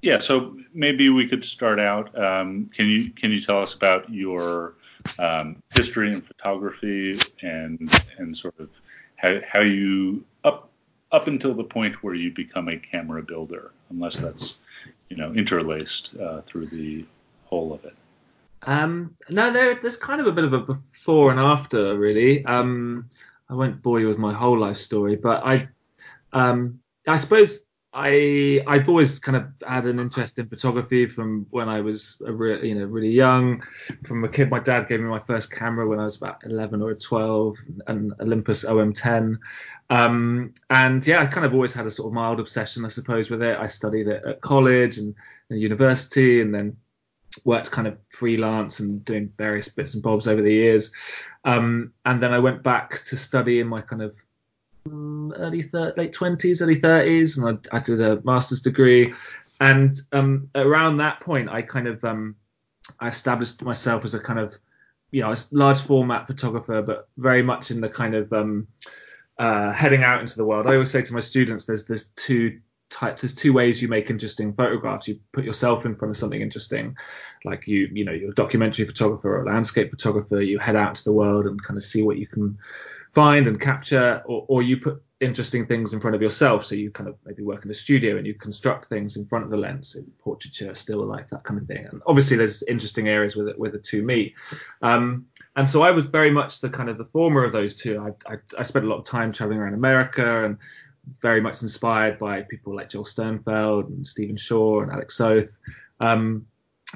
Yeah, 0.03 0.19
so 0.19 0.57
maybe 0.73 1.09
we 1.09 1.27
could 1.27 1.45
start 1.45 1.81
out. 1.81 2.17
Um, 2.19 2.71
can 2.75 2.87
you 2.87 3.11
can 3.11 3.33
you 3.33 3.41
tell 3.41 3.63
us 3.63 3.75
about 3.75 4.09
your 4.11 4.75
um, 5.19 5.63
history 5.75 6.13
in 6.13 6.21
photography 6.21 7.19
and 7.43 7.91
and 8.19 8.37
sort 8.37 8.59
of 8.59 8.69
how 9.17 9.41
how 9.47 9.61
you 9.61 10.25
up 11.13 11.27
until 11.27 11.55
the 11.55 11.65
point 11.65 12.03
where 12.03 12.15
you 12.15 12.33
become 12.33 12.69
a 12.69 12.77
camera 12.77 13.23
builder, 13.23 13.71
unless 13.91 14.17
that's 14.17 14.57
you 15.09 15.17
know 15.17 15.33
interlaced 15.35 16.11
uh, 16.17 16.43
through 16.43 16.67
the 16.67 17.05
whole 17.45 17.73
of 17.73 17.85
it. 17.85 17.95
Um, 18.63 19.17
no, 19.31 19.53
there, 19.53 19.77
there's 19.77 19.97
kind 19.97 20.21
of 20.21 20.27
a 20.27 20.33
bit 20.33 20.45
of 20.45 20.53
a 20.53 20.61
before 20.61 21.31
and 21.31 21.39
after, 21.39 21.97
really. 21.97 22.45
Um, 22.45 23.09
I 23.49 23.55
won't 23.55 23.81
bore 23.81 24.01
you 24.01 24.09
with 24.09 24.19
my 24.19 24.33
whole 24.33 24.59
life 24.59 24.79
story, 24.79 25.15
but 25.15 25.45
I, 25.45 25.69
um, 26.33 26.81
I 27.07 27.17
suppose 27.17 27.61
I 27.99 28.63
I've 28.67 28.91
always 28.91 29.19
kind 29.19 29.37
of 29.37 29.47
had 29.67 29.87
an 29.87 29.99
interest 29.99 30.39
in 30.39 30.49
photography 30.49 31.07
from 31.07 31.47
when 31.49 31.71
I 31.71 31.81
was 31.81 32.21
re- 32.21 32.69
you 32.69 32.75
know 32.75 32.85
really 32.85 33.11
young. 33.11 33.63
From 34.05 34.23
a 34.23 34.29
kid, 34.29 34.51
my 34.51 34.59
dad 34.59 34.87
gave 34.87 35.01
me 35.01 35.07
my 35.07 35.19
first 35.19 35.51
camera 35.51 35.89
when 35.89 35.99
I 35.99 36.05
was 36.05 36.17
about 36.17 36.43
11 36.45 36.83
or 36.83 36.95
12, 36.95 37.57
an 37.87 38.13
Olympus 38.21 38.65
OM10. 38.65 39.39
Um, 39.89 40.53
and 40.69 41.07
yeah, 41.07 41.23
I 41.23 41.27
kind 41.27 41.47
of 41.47 41.55
always 41.55 41.73
had 41.73 41.87
a 41.87 41.91
sort 41.91 42.09
of 42.09 42.13
mild 42.13 42.39
obsession, 42.39 42.85
I 42.85 42.89
suppose, 42.89 43.31
with 43.31 43.43
it. 43.43 43.59
I 43.59 43.65
studied 43.65 44.09
it 44.09 44.27
at 44.27 44.43
college 44.43 44.99
and, 44.99 45.15
and 45.49 45.59
university, 45.59 46.43
and 46.43 46.55
then 46.55 46.77
worked 47.45 47.71
kind 47.71 47.89
of 47.89 47.97
freelance 48.11 48.79
and 48.81 49.07
doing 49.07 49.33
various 49.39 49.69
bits 49.69 49.95
and 49.95 50.03
bobs 50.03 50.29
over 50.29 50.43
the 50.43 50.53
years. 50.53 50.93
Um, 51.47 51.95
and 52.05 52.23
then 52.23 52.35
I 52.35 52.41
went 52.41 52.63
back 52.63 53.07
to 53.07 53.17
study 53.17 53.61
in 53.61 53.69
my 53.69 53.81
kind 53.81 54.03
of 54.03 54.15
early 55.37 55.63
thir- 55.63 55.95
late 55.97 56.13
20s, 56.13 56.63
early 56.63 56.81
30s, 56.81 57.39
and 57.39 57.59
I, 57.73 57.77
I 57.77 57.81
did 57.81 58.01
a 58.01 58.21
master's 58.25 58.61
degree. 58.61 59.13
And 59.61 59.99
um, 60.13 60.49
around 60.55 60.99
that 60.99 61.21
point, 61.21 61.49
I 61.49 61.63
kind 61.63 61.89
of 61.89 62.05
um, 62.05 62.37
I 63.01 63.09
established 63.09 63.63
myself 63.63 64.05
as 64.05 64.15
a 64.15 64.21
kind 64.21 64.39
of 64.39 64.55
you 65.11 65.23
know 65.23 65.33
a 65.33 65.37
large 65.53 65.81
format 65.81 66.27
photographer, 66.27 66.83
but 66.83 67.09
very 67.17 67.43
much 67.43 67.71
in 67.71 67.81
the 67.81 67.89
kind 67.89 68.15
of 68.15 68.33
um, 68.33 68.69
uh, 69.39 69.73
heading 69.73 70.03
out 70.03 70.21
into 70.21 70.37
the 70.37 70.45
world. 70.45 70.67
I 70.67 70.75
always 70.75 70.91
say 70.91 71.03
to 71.03 71.15
my 71.15 71.21
students, 71.21 71.67
there's 71.67 71.87
there's 71.87 72.09
two 72.17 72.61
types 72.89 73.23
there's 73.23 73.35
two 73.35 73.53
ways 73.53 73.83
you 73.83 73.89
make 73.89 74.11
interesting 74.11 74.53
photographs 74.53 75.09
you 75.09 75.19
put 75.33 75.45
yourself 75.45 75.85
in 75.85 75.97
front 75.97 76.11
of 76.11 76.17
something 76.17 76.41
interesting 76.41 76.97
like 77.45 77.67
you 77.67 77.89
you 77.93 78.05
know 78.05 78.13
you're 78.13 78.31
a 78.31 78.35
documentary 78.35 78.87
photographer 78.87 79.37
or 79.37 79.43
a 79.43 79.47
landscape 79.53 79.91
photographer 79.91 80.41
you 80.41 80.57
head 80.59 80.77
out 80.77 80.95
to 80.95 81.03
the 81.03 81.13
world 81.13 81.47
and 81.47 81.61
kind 81.63 81.77
of 81.77 81.85
see 81.85 82.03
what 82.03 82.17
you 82.17 82.29
can 82.29 82.57
find 83.17 83.49
and 83.49 83.59
capture 83.59 84.23
or, 84.27 84.45
or 84.47 84.63
you 84.63 84.77
put 84.77 85.03
interesting 85.21 85.65
things 85.65 85.95
in 85.95 86.01
front 86.01 86.15
of 86.15 86.21
yourself. 86.21 86.67
So 86.67 86.75
you 86.75 86.91
kind 86.91 87.09
of 87.09 87.17
maybe 87.25 87.43
work 87.43 87.65
in 87.65 87.71
a 87.71 87.75
studio 87.75 88.19
and 88.19 88.27
you 88.27 88.35
construct 88.35 88.91
things 88.91 89.17
in 89.17 89.25
front 89.25 89.47
of 89.47 89.51
the 89.51 89.57
lens. 89.57 89.97
Portraiture 90.19 90.75
still 90.75 91.03
life 91.07 91.29
that 91.31 91.43
kind 91.43 91.59
of 91.59 91.67
thing. 91.67 91.87
And 91.91 92.03
obviously 92.07 92.37
there's 92.37 92.63
interesting 92.65 93.09
areas 93.09 93.35
where 93.35 93.71
the 93.71 93.79
two 93.79 94.03
meet. 94.03 94.35
Um, 94.83 95.25
and 95.57 95.67
so 95.67 95.81
I 95.81 95.93
was 95.93 96.05
very 96.05 96.31
much 96.31 96.61
the 96.61 96.69
kind 96.69 96.91
of 96.91 96.99
the 96.99 97.07
former 97.07 97.43
of 97.43 97.53
those 97.53 97.75
two. 97.75 97.99
I, 97.99 98.35
I, 98.35 98.37
I 98.59 98.63
spent 98.63 98.85
a 98.85 98.89
lot 98.89 98.99
of 98.99 99.07
time 99.07 99.33
traveling 99.33 99.61
around 99.61 99.73
America 99.73 100.45
and 100.45 100.59
very 101.23 101.41
much 101.41 101.63
inspired 101.63 102.19
by 102.19 102.43
people 102.43 102.77
like 102.77 102.91
Joel 102.91 103.07
Sternfeld 103.07 103.87
and 103.87 104.07
Stephen 104.07 104.37
Shore 104.37 104.83
and 104.83 104.93
Alex 104.93 105.17
Soth. 105.17 105.57
Um, 106.01 106.47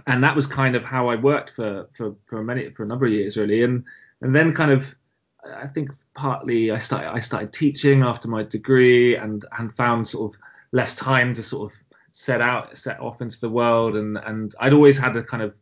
and 0.06 0.22
that 0.22 0.36
was 0.36 0.46
kind 0.46 0.76
of 0.76 0.84
how 0.84 1.08
I 1.08 1.16
worked 1.16 1.50
for, 1.56 1.88
for, 1.96 2.14
for 2.26 2.44
many, 2.44 2.68
for 2.72 2.82
a 2.82 2.86
number 2.86 3.06
of 3.06 3.12
years 3.12 3.38
really. 3.38 3.62
And, 3.62 3.84
and 4.20 4.36
then 4.36 4.52
kind 4.52 4.70
of, 4.70 4.84
I 5.42 5.66
think 5.66 5.90
partly 6.20 6.70
I 6.70 6.78
started, 6.78 7.08
I 7.08 7.18
started 7.20 7.50
teaching 7.50 8.02
after 8.02 8.28
my 8.28 8.42
degree 8.42 9.16
and, 9.16 9.42
and 9.58 9.74
found 9.74 10.06
sort 10.06 10.34
of 10.34 10.40
less 10.72 10.94
time 10.94 11.34
to 11.34 11.42
sort 11.42 11.72
of 11.72 11.78
set 12.12 12.42
out, 12.42 12.76
set 12.76 13.00
off 13.00 13.22
into 13.22 13.40
the 13.40 13.48
world. 13.48 13.96
And, 13.96 14.18
and 14.18 14.54
I'd 14.60 14.74
always 14.74 14.98
had 14.98 15.16
a 15.16 15.22
kind 15.22 15.42
of 15.42 15.54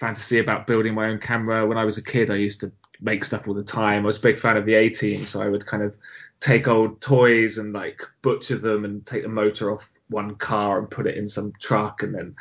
fantasy 0.00 0.38
about 0.38 0.66
building 0.66 0.94
my 0.94 1.08
own 1.08 1.18
camera. 1.18 1.66
When 1.66 1.76
I 1.76 1.84
was 1.84 1.98
a 1.98 2.02
kid, 2.02 2.30
I 2.30 2.36
used 2.36 2.60
to 2.60 2.72
make 3.02 3.24
stuff 3.24 3.46
all 3.46 3.52
the 3.52 3.62
time. 3.62 4.04
I 4.04 4.06
was 4.06 4.16
a 4.16 4.22
big 4.22 4.40
fan 4.40 4.56
of 4.56 4.64
the 4.64 4.74
A 4.74 4.88
team, 4.88 5.26
so 5.26 5.42
I 5.42 5.48
would 5.48 5.66
kind 5.66 5.82
of 5.82 5.94
take 6.40 6.66
old 6.66 7.02
toys 7.02 7.58
and 7.58 7.74
like 7.74 8.00
butcher 8.22 8.56
them 8.56 8.86
and 8.86 9.04
take 9.04 9.22
the 9.22 9.28
motor 9.28 9.70
off 9.70 9.86
one 10.08 10.34
car 10.36 10.78
and 10.78 10.90
put 10.90 11.06
it 11.06 11.18
in 11.18 11.28
some 11.28 11.52
truck 11.60 12.02
and 12.02 12.14
then 12.14 12.34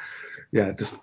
yeah 0.51 0.71
just 0.71 0.95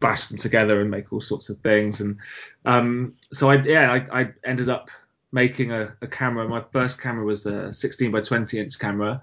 bash 0.00 0.28
them 0.28 0.36
together 0.36 0.80
and 0.80 0.90
make 0.90 1.12
all 1.12 1.20
sorts 1.20 1.48
of 1.48 1.56
things 1.58 2.00
and 2.00 2.18
um, 2.66 3.14
so 3.32 3.48
I 3.48 3.62
yeah 3.62 3.90
I, 3.92 4.20
I 4.20 4.28
ended 4.44 4.68
up 4.68 4.90
making 5.32 5.72
a, 5.72 5.96
a, 6.02 6.06
camera 6.06 6.48
my 6.48 6.62
first 6.72 7.00
camera 7.00 7.24
was 7.24 7.42
the 7.42 7.72
16 7.72 8.10
by 8.10 8.20
20 8.20 8.58
inch 8.58 8.78
camera 8.78 9.20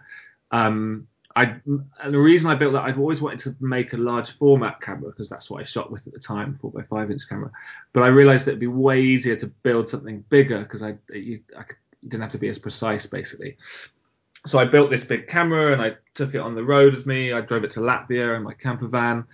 um, 0.51 1.07
I 1.35 1.55
and 1.63 2.13
the 2.13 2.19
reason 2.19 2.49
I 2.49 2.55
built 2.55 2.73
that 2.73 2.83
I'd 2.83 2.97
always 2.97 3.21
wanted 3.21 3.39
to 3.41 3.55
make 3.59 3.93
a 3.93 3.97
large 3.97 4.31
format 4.31 4.81
camera 4.81 5.11
because 5.11 5.29
that's 5.29 5.49
what 5.49 5.61
I 5.61 5.63
shot 5.63 5.91
with 5.91 6.07
at 6.07 6.13
the 6.13 6.19
time, 6.19 6.57
four 6.59 6.71
by 6.71 6.81
five 6.81 7.11
inch 7.11 7.29
camera. 7.29 7.51
But 7.93 8.01
I 8.01 8.07
realized 8.07 8.47
it'd 8.47 8.59
be 8.59 8.65
way 8.65 9.01
easier 9.01 9.35
to 9.35 9.47
build 9.47 9.89
something 9.89 10.25
bigger 10.29 10.59
because 10.63 10.81
I, 10.81 10.97
I 11.13 11.63
could 11.67 11.77
didn't 12.07 12.21
have 12.21 12.31
to 12.31 12.37
be 12.37 12.47
as 12.47 12.57
precise 12.57 13.05
basically. 13.05 13.57
So 14.45 14.57
I 14.57 14.65
built 14.65 14.89
this 14.89 15.03
big 15.03 15.27
camera 15.27 15.73
and 15.73 15.81
I 15.81 15.95
took 16.13 16.33
it 16.33 16.39
on 16.39 16.55
the 16.55 16.63
road 16.63 16.95
with 16.95 17.05
me. 17.05 17.33
I 17.33 17.41
drove 17.41 17.63
it 17.65 17.71
to 17.71 17.81
Latvia 17.81 18.37
in 18.37 18.43
my 18.43 18.53
camper 18.53 18.87
van. 18.87 19.25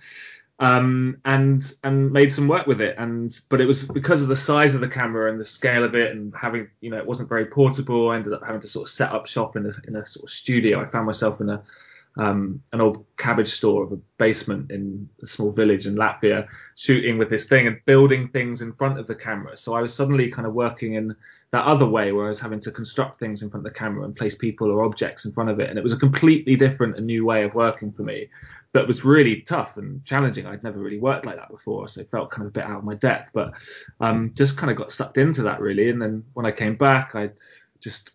Um, 0.58 1.18
and 1.26 1.70
and 1.84 2.10
made 2.12 2.32
some 2.32 2.48
work 2.48 2.66
with 2.66 2.80
it. 2.80 2.96
And 2.98 3.38
but 3.50 3.60
it 3.60 3.66
was 3.66 3.86
because 3.86 4.22
of 4.22 4.28
the 4.28 4.36
size 4.36 4.74
of 4.74 4.80
the 4.80 4.88
camera 4.88 5.30
and 5.30 5.38
the 5.38 5.44
scale 5.44 5.84
of 5.84 5.94
it, 5.94 6.12
and 6.12 6.34
having 6.34 6.68
you 6.80 6.90
know 6.90 6.96
it 6.96 7.06
wasn't 7.06 7.28
very 7.28 7.46
portable. 7.46 8.10
I 8.10 8.16
ended 8.16 8.32
up 8.32 8.44
having 8.44 8.62
to 8.62 8.68
sort 8.68 8.88
of 8.88 8.92
set 8.92 9.12
up 9.12 9.26
shop 9.26 9.56
in 9.56 9.66
a 9.66 9.72
in 9.86 9.96
a 9.96 10.06
sort 10.06 10.24
of 10.24 10.30
studio. 10.30 10.80
I 10.80 10.86
found 10.86 11.06
myself 11.06 11.40
in 11.40 11.50
a 11.50 11.62
um, 12.16 12.62
an 12.72 12.80
old 12.80 13.04
cabbage 13.18 13.52
store 13.52 13.84
of 13.84 13.92
a 13.92 13.98
basement 14.18 14.70
in 14.70 15.08
a 15.22 15.26
small 15.26 15.52
village 15.52 15.86
in 15.86 15.96
Latvia, 15.96 16.48
shooting 16.74 17.18
with 17.18 17.28
this 17.28 17.46
thing 17.46 17.66
and 17.66 17.78
building 17.84 18.28
things 18.28 18.62
in 18.62 18.72
front 18.72 18.98
of 18.98 19.06
the 19.06 19.14
camera. 19.14 19.56
So 19.56 19.74
I 19.74 19.82
was 19.82 19.92
suddenly 19.92 20.30
kind 20.30 20.46
of 20.46 20.54
working 20.54 20.94
in 20.94 21.14
that 21.52 21.64
other 21.64 21.86
way 21.86 22.12
where 22.12 22.26
I 22.26 22.30
was 22.30 22.40
having 22.40 22.60
to 22.60 22.70
construct 22.70 23.20
things 23.20 23.42
in 23.42 23.50
front 23.50 23.66
of 23.66 23.72
the 23.72 23.78
camera 23.78 24.04
and 24.04 24.16
place 24.16 24.34
people 24.34 24.70
or 24.70 24.82
objects 24.82 25.24
in 25.26 25.32
front 25.32 25.50
of 25.50 25.60
it. 25.60 25.70
And 25.70 25.78
it 25.78 25.82
was 25.82 25.92
a 25.92 25.98
completely 25.98 26.56
different 26.56 26.96
and 26.96 27.06
new 27.06 27.24
way 27.24 27.44
of 27.44 27.54
working 27.54 27.92
for 27.92 28.02
me 28.02 28.28
that 28.72 28.86
was 28.86 29.04
really 29.04 29.42
tough 29.42 29.76
and 29.76 30.04
challenging. 30.04 30.46
I'd 30.46 30.64
never 30.64 30.78
really 30.78 30.98
worked 30.98 31.24
like 31.24 31.36
that 31.36 31.50
before, 31.50 31.88
so 31.88 32.00
it 32.00 32.10
felt 32.10 32.30
kind 32.30 32.42
of 32.42 32.48
a 32.48 32.52
bit 32.52 32.64
out 32.64 32.78
of 32.78 32.84
my 32.84 32.94
depth, 32.94 33.30
but 33.32 33.54
um, 34.00 34.32
just 34.34 34.56
kind 34.56 34.70
of 34.70 34.76
got 34.76 34.90
sucked 34.90 35.18
into 35.18 35.42
that 35.42 35.60
really. 35.60 35.88
And 35.90 36.00
then 36.00 36.24
when 36.34 36.46
I 36.46 36.52
came 36.52 36.76
back, 36.76 37.14
I 37.14 37.30
just, 37.80 38.10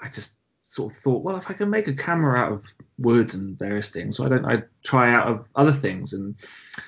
I 0.00 0.08
just 0.08 0.32
sort 0.76 0.92
of 0.92 0.98
thought, 0.98 1.22
well, 1.22 1.36
if 1.36 1.50
I 1.50 1.54
can 1.54 1.70
make 1.70 1.88
a 1.88 1.94
camera 1.94 2.38
out 2.38 2.52
of 2.52 2.64
wood 2.98 3.32
and 3.32 3.58
various 3.58 3.88
things, 3.88 4.20
why 4.20 4.28
don't 4.28 4.44
I 4.44 4.62
try 4.84 5.10
out 5.10 5.26
of 5.26 5.48
other 5.56 5.72
things? 5.72 6.12
And 6.12 6.34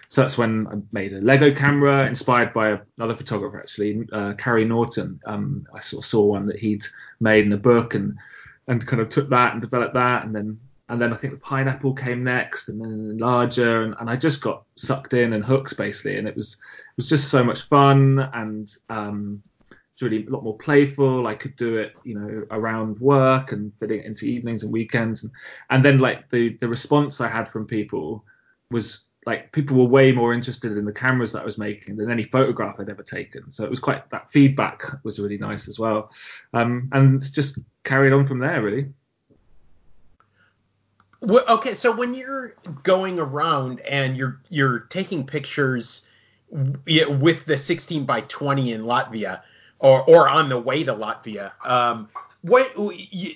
so 0.08 0.20
that's 0.20 0.36
when 0.36 0.66
I 0.68 0.74
made 0.92 1.14
a 1.14 1.22
Lego 1.22 1.54
camera 1.54 2.06
inspired 2.06 2.52
by 2.52 2.78
another 2.98 3.16
photographer, 3.16 3.58
actually, 3.58 4.06
uh, 4.12 4.34
Cary 4.34 4.66
Norton. 4.66 5.20
Um, 5.24 5.66
I 5.74 5.80
sort 5.80 6.04
of 6.04 6.08
saw 6.08 6.22
one 6.22 6.46
that 6.46 6.58
he'd 6.58 6.84
made 7.20 7.46
in 7.46 7.52
a 7.52 7.56
book 7.56 7.94
and 7.94 8.18
and 8.66 8.86
kind 8.86 9.00
of 9.00 9.08
took 9.08 9.30
that 9.30 9.54
and 9.54 9.62
developed 9.62 9.94
that, 9.94 10.24
and 10.24 10.34
then 10.34 10.60
and 10.90 11.00
then 11.00 11.14
I 11.14 11.16
think 11.16 11.32
the 11.32 11.40
pineapple 11.40 11.94
came 11.94 12.22
next, 12.22 12.68
and 12.68 12.78
then 12.78 13.16
larger, 13.16 13.84
and, 13.84 13.94
and 13.98 14.10
I 14.10 14.16
just 14.16 14.42
got 14.42 14.64
sucked 14.76 15.14
in 15.14 15.32
and 15.32 15.42
hooked 15.42 15.78
basically, 15.78 16.18
and 16.18 16.28
it 16.28 16.36
was 16.36 16.52
it 16.52 16.96
was 16.96 17.08
just 17.08 17.30
so 17.30 17.42
much 17.42 17.62
fun 17.62 18.18
and 18.34 18.70
um, 18.90 19.42
really 20.02 20.26
a 20.26 20.30
lot 20.30 20.44
more 20.44 20.56
playful. 20.56 21.26
I 21.26 21.34
could 21.34 21.56
do 21.56 21.76
it, 21.78 21.94
you 22.04 22.18
know, 22.18 22.46
around 22.50 22.98
work 23.00 23.52
and 23.52 23.72
fitting 23.78 24.00
it 24.00 24.06
into 24.06 24.26
evenings 24.26 24.62
and 24.62 24.72
weekends. 24.72 25.24
And, 25.24 25.32
and 25.70 25.84
then 25.84 25.98
like 25.98 26.30
the 26.30 26.56
the 26.58 26.68
response 26.68 27.20
I 27.20 27.28
had 27.28 27.48
from 27.48 27.66
people 27.66 28.24
was 28.70 29.00
like 29.26 29.52
people 29.52 29.76
were 29.76 29.84
way 29.84 30.12
more 30.12 30.32
interested 30.32 30.76
in 30.76 30.84
the 30.84 30.92
cameras 30.92 31.32
that 31.32 31.42
I 31.42 31.44
was 31.44 31.58
making 31.58 31.96
than 31.96 32.10
any 32.10 32.24
photograph 32.24 32.76
I'd 32.78 32.88
ever 32.88 33.02
taken. 33.02 33.50
So 33.50 33.64
it 33.64 33.70
was 33.70 33.80
quite 33.80 34.08
that 34.10 34.30
feedback 34.30 34.84
was 35.04 35.18
really 35.18 35.38
nice 35.38 35.68
as 35.68 35.78
well. 35.78 36.10
Um, 36.54 36.88
and 36.92 37.20
just 37.32 37.58
carried 37.84 38.12
on 38.12 38.26
from 38.26 38.38
there 38.38 38.62
really. 38.62 38.88
Okay, 41.20 41.74
so 41.74 41.94
when 41.94 42.14
you're 42.14 42.54
going 42.84 43.18
around 43.18 43.80
and 43.80 44.16
you're 44.16 44.40
you're 44.50 44.80
taking 44.80 45.26
pictures 45.26 46.02
with 46.50 47.44
the 47.44 47.58
16 47.58 48.04
by 48.04 48.20
20 48.22 48.72
in 48.72 48.82
Latvia, 48.82 49.42
or 49.78 50.02
or 50.02 50.28
on 50.28 50.48
the 50.48 50.58
way 50.58 50.84
to 50.84 50.94
Latvia. 50.94 51.52
Um, 51.64 52.08
what 52.42 52.72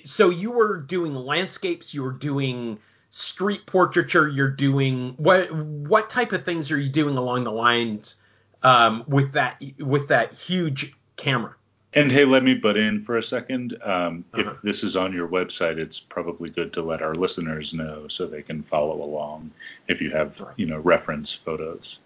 so 0.03 0.29
you 0.29 0.51
were 0.51 0.77
doing 0.77 1.13
landscapes, 1.13 1.93
you 1.93 2.03
were 2.03 2.11
doing 2.11 2.79
street 3.09 3.65
portraiture, 3.65 4.29
you're 4.29 4.49
doing 4.49 5.13
what 5.17 5.53
what 5.53 6.09
type 6.09 6.31
of 6.31 6.43
things 6.43 6.71
are 6.71 6.79
you 6.79 6.89
doing 6.89 7.17
along 7.17 7.43
the 7.43 7.51
lines 7.51 8.15
um, 8.63 9.03
with 9.07 9.33
that 9.33 9.61
with 9.79 10.07
that 10.07 10.33
huge 10.33 10.93
camera? 11.15 11.55
And 11.95 12.11
hey, 12.11 12.25
let 12.25 12.43
me 12.43 12.55
butt 12.55 12.75
in 12.75 13.03
for 13.03 13.17
a 13.17 13.23
second. 13.23 13.77
Um, 13.83 14.25
uh-huh. 14.33 14.53
If 14.55 14.61
this 14.63 14.83
is 14.83 14.95
on 14.95 15.13
your 15.13 15.27
website, 15.27 15.77
it's 15.77 15.99
probably 15.99 16.49
good 16.49 16.73
to 16.73 16.81
let 16.81 17.03
our 17.03 17.13
listeners 17.13 17.73
know 17.73 18.07
so 18.07 18.25
they 18.25 18.41
can 18.41 18.63
follow 18.63 19.03
along 19.03 19.51
if 19.87 20.01
you 20.01 20.09
have, 20.09 20.33
you 20.55 20.65
know, 20.65 20.79
reference 20.79 21.33
photos. 21.33 21.99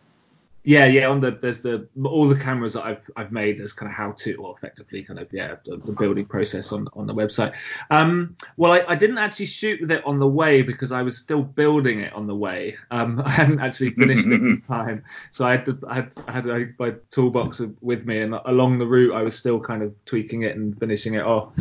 Yeah, 0.68 0.84
yeah. 0.84 1.08
On 1.08 1.22
the 1.22 1.32
there's 1.32 1.62
the 1.62 1.88
all 2.04 2.28
the 2.28 2.38
cameras 2.38 2.74
that 2.74 2.84
I've 2.84 3.10
I've 3.16 3.32
made. 3.32 3.58
There's 3.58 3.72
kind 3.72 3.90
of 3.90 3.96
how 3.96 4.12
to, 4.12 4.36
or 4.36 4.54
effectively 4.54 5.02
kind 5.02 5.18
of 5.18 5.32
yeah, 5.32 5.56
the, 5.64 5.78
the 5.78 5.94
building 5.94 6.26
process 6.26 6.74
on 6.74 6.90
on 6.92 7.08
the 7.08 7.14
website. 7.14 7.56
Um, 7.90 8.36
well, 8.58 8.74
I, 8.74 8.84
I 8.86 8.96
didn't 8.96 9.18
actually 9.18 9.46
shoot 9.46 9.80
with 9.80 9.92
it 9.92 10.06
on 10.06 10.20
the 10.20 10.28
way 10.28 10.62
because 10.64 10.92
I 10.92 11.04
was 11.04 11.18
still 11.18 11.42
building 11.42 12.02
it 12.02 12.12
on 12.12 12.28
the 12.28 12.36
way. 12.36 12.76
Um, 12.92 13.22
I 13.26 13.30
hadn't 13.30 13.62
actually 13.62 13.92
finished 13.92 14.28
it 14.28 14.34
in 14.34 14.62
time, 14.68 15.06
so 15.32 15.46
I 15.46 15.52
had 15.52 15.66
to, 15.68 15.80
I 15.88 15.96
had 15.96 16.14
I 16.28 16.32
had 16.34 16.74
my 16.78 16.96
toolbox 17.12 17.62
with 17.80 18.06
me, 18.06 18.20
and 18.20 18.36
along 18.46 18.80
the 18.80 18.88
route 18.88 19.16
I 19.16 19.22
was 19.22 19.38
still 19.38 19.62
kind 19.62 19.82
of 19.82 19.94
tweaking 20.04 20.42
it 20.42 20.58
and 20.58 20.78
finishing 20.78 21.14
it 21.14 21.24
off. 21.24 21.54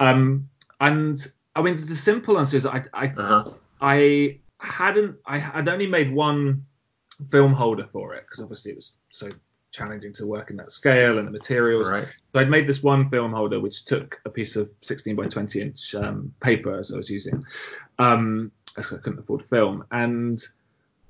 Um, 0.00 0.50
and 0.80 1.26
I 1.56 1.62
mean 1.62 1.76
the 1.76 1.96
simple 1.96 2.38
answer 2.38 2.58
is 2.58 2.66
I 2.66 2.84
I 2.92 3.06
uh-huh. 3.06 3.52
I 3.80 4.38
hadn't 4.58 5.16
I 5.24 5.38
had 5.38 5.66
only 5.66 5.86
made 5.86 6.12
one 6.12 6.66
film 7.30 7.52
holder 7.52 7.88
for 7.92 8.14
it 8.14 8.24
because 8.26 8.42
obviously 8.42 8.72
it 8.72 8.76
was 8.76 8.94
so 9.10 9.30
challenging 9.72 10.12
to 10.12 10.26
work 10.26 10.50
in 10.50 10.56
that 10.56 10.72
scale 10.72 11.18
and 11.18 11.26
the 11.26 11.32
materials. 11.32 11.88
Right. 11.88 12.06
So 12.32 12.40
I'd 12.40 12.50
made 12.50 12.66
this 12.66 12.82
one 12.82 13.08
film 13.10 13.32
holder 13.32 13.60
which 13.60 13.84
took 13.84 14.20
a 14.24 14.30
piece 14.30 14.56
of 14.56 14.70
16 14.82 15.16
by 15.16 15.26
20 15.26 15.60
inch 15.60 15.94
um, 15.94 16.34
paper 16.40 16.78
as 16.78 16.92
I 16.92 16.96
was 16.96 17.10
using, 17.10 17.44
um, 17.98 18.50
I 18.76 18.82
couldn't 18.82 19.18
afford 19.18 19.48
film, 19.48 19.84
and 19.90 20.42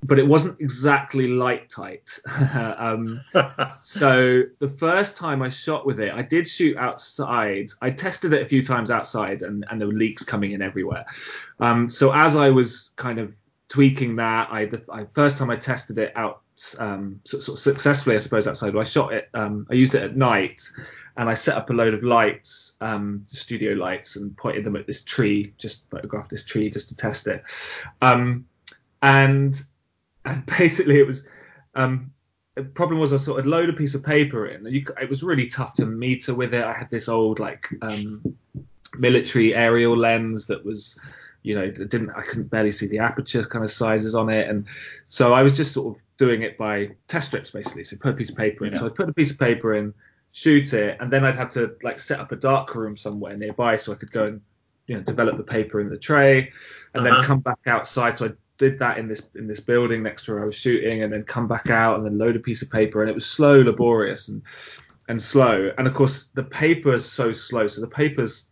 but 0.03 0.17
it 0.17 0.27
wasn't 0.27 0.59
exactly 0.59 1.27
light 1.27 1.69
tight. 1.75 2.19
um, 2.53 3.21
so 3.83 4.41
the 4.59 4.69
first 4.69 5.15
time 5.15 5.41
I 5.41 5.49
shot 5.49 5.85
with 5.85 5.99
it, 5.99 6.11
I 6.11 6.23
did 6.23 6.47
shoot 6.47 6.77
outside. 6.77 7.71
I 7.81 7.91
tested 7.91 8.33
it 8.33 8.41
a 8.41 8.47
few 8.47 8.63
times 8.63 8.89
outside, 8.89 9.43
and, 9.43 9.65
and 9.69 9.79
there 9.79 9.87
were 9.87 9.93
leaks 9.93 10.23
coming 10.23 10.53
in 10.53 10.61
everywhere. 10.61 11.05
Um, 11.59 11.89
so 11.89 12.11
as 12.11 12.35
I 12.35 12.49
was 12.49 12.91
kind 12.95 13.19
of 13.19 13.33
tweaking 13.71 14.17
that. 14.17 14.51
I, 14.51 14.65
the 14.65 14.83
I, 14.91 15.05
first 15.13 15.37
time 15.37 15.49
I 15.49 15.55
tested 15.55 15.97
it 15.97 16.11
out 16.17 16.41
um, 16.77 17.21
sort, 17.23 17.47
of 17.47 17.57
successfully, 17.57 18.17
I 18.17 18.19
suppose 18.19 18.45
outside. 18.45 18.75
I 18.75 18.83
shot 18.83 19.13
it. 19.13 19.29
Um, 19.33 19.65
I 19.71 19.75
used 19.75 19.95
it 19.95 20.03
at 20.03 20.17
night, 20.17 20.61
and 21.15 21.29
I 21.29 21.33
set 21.33 21.55
up 21.55 21.69
a 21.69 21.73
load 21.73 21.93
of 21.93 22.03
lights, 22.03 22.73
um, 22.81 23.23
studio 23.27 23.73
lights, 23.73 24.17
and 24.17 24.35
pointed 24.35 24.65
them 24.65 24.75
at 24.75 24.87
this 24.87 25.03
tree. 25.03 25.53
Just 25.57 25.89
photographed 25.89 26.29
this 26.29 26.45
tree 26.45 26.69
just 26.69 26.89
to 26.89 26.97
test 26.97 27.27
it. 27.27 27.43
Um, 28.01 28.45
and 29.01 29.59
and 30.25 30.45
basically 30.57 30.99
it 30.99 31.07
was. 31.07 31.25
Um, 31.73 32.11
the 32.55 32.63
problem 32.65 32.99
was 32.99 33.13
I 33.13 33.17
sort 33.17 33.39
of 33.39 33.45
load 33.45 33.69
a 33.69 33.73
piece 33.73 33.95
of 33.95 34.03
paper 34.03 34.47
in, 34.47 34.65
and 34.65 34.75
you, 34.75 34.85
it 35.01 35.09
was 35.09 35.23
really 35.23 35.47
tough 35.47 35.75
to 35.75 35.85
meter 35.85 36.35
with 36.35 36.53
it. 36.53 36.65
I 36.65 36.73
had 36.73 36.89
this 36.89 37.07
old 37.07 37.39
like 37.39 37.69
um, 37.81 38.21
military 38.97 39.55
aerial 39.55 39.95
lens 39.95 40.47
that 40.47 40.65
was 40.65 40.99
you 41.43 41.55
know 41.55 41.69
didn't 41.69 42.11
I 42.11 42.21
couldn't 42.21 42.49
barely 42.49 42.71
see 42.71 42.87
the 42.87 42.99
aperture 42.99 43.43
kind 43.43 43.65
of 43.65 43.71
sizes 43.71 44.15
on 44.15 44.29
it, 44.29 44.49
and 44.49 44.65
so 45.07 45.33
I 45.33 45.41
was 45.41 45.53
just 45.53 45.73
sort 45.73 45.95
of 45.95 46.03
doing 46.17 46.43
it 46.43 46.57
by 46.57 46.91
test 47.07 47.27
strips 47.27 47.51
basically. 47.51 47.83
So 47.83 47.97
put 47.97 48.11
a 48.11 48.13
piece 48.13 48.29
of 48.29 48.37
paper 48.37 48.65
in. 48.65 48.73
Yeah. 48.73 48.79
So 48.79 48.85
I 48.87 48.89
put 48.89 49.09
a 49.09 49.13
piece 49.13 49.31
of 49.31 49.39
paper 49.39 49.75
in, 49.75 49.93
shoot 50.31 50.73
it, 50.73 50.97
and 50.99 51.11
then 51.11 51.25
I'd 51.25 51.35
have 51.35 51.49
to 51.51 51.75
like 51.83 51.99
set 51.99 52.19
up 52.19 52.31
a 52.31 52.35
dark 52.35 52.75
room 52.75 52.95
somewhere 52.95 53.35
nearby 53.35 53.75
so 53.75 53.91
I 53.91 53.95
could 53.95 54.11
go 54.11 54.25
and 54.25 54.41
you 54.87 54.95
know 54.95 55.01
develop 55.01 55.37
the 55.37 55.43
paper 55.43 55.79
in 55.79 55.89
the 55.89 55.97
tray, 55.97 56.51
and 56.93 57.05
uh-huh. 57.05 57.15
then 57.15 57.25
come 57.25 57.39
back 57.39 57.59
outside. 57.65 58.17
So 58.17 58.27
I 58.27 58.29
did 58.57 58.77
that 58.79 58.99
in 58.99 59.07
this 59.07 59.23
in 59.35 59.47
this 59.47 59.59
building 59.59 60.03
next 60.03 60.25
to 60.25 60.33
where 60.33 60.43
I 60.43 60.45
was 60.45 60.55
shooting, 60.55 61.03
and 61.03 61.11
then 61.11 61.23
come 61.23 61.47
back 61.47 61.69
out 61.69 61.97
and 61.97 62.05
then 62.05 62.17
load 62.17 62.35
a 62.35 62.39
piece 62.39 62.61
of 62.61 62.69
paper, 62.69 63.01
and 63.01 63.09
it 63.09 63.15
was 63.15 63.25
slow, 63.25 63.61
laborious, 63.61 64.27
and 64.27 64.43
and 65.07 65.21
slow. 65.21 65.71
And 65.77 65.87
of 65.87 65.95
course 65.95 66.27
the 66.35 66.43
paper 66.43 66.93
is 66.93 67.11
so 67.11 67.31
slow. 67.31 67.67
So 67.67 67.81
the 67.81 67.87
paper's 67.87 68.50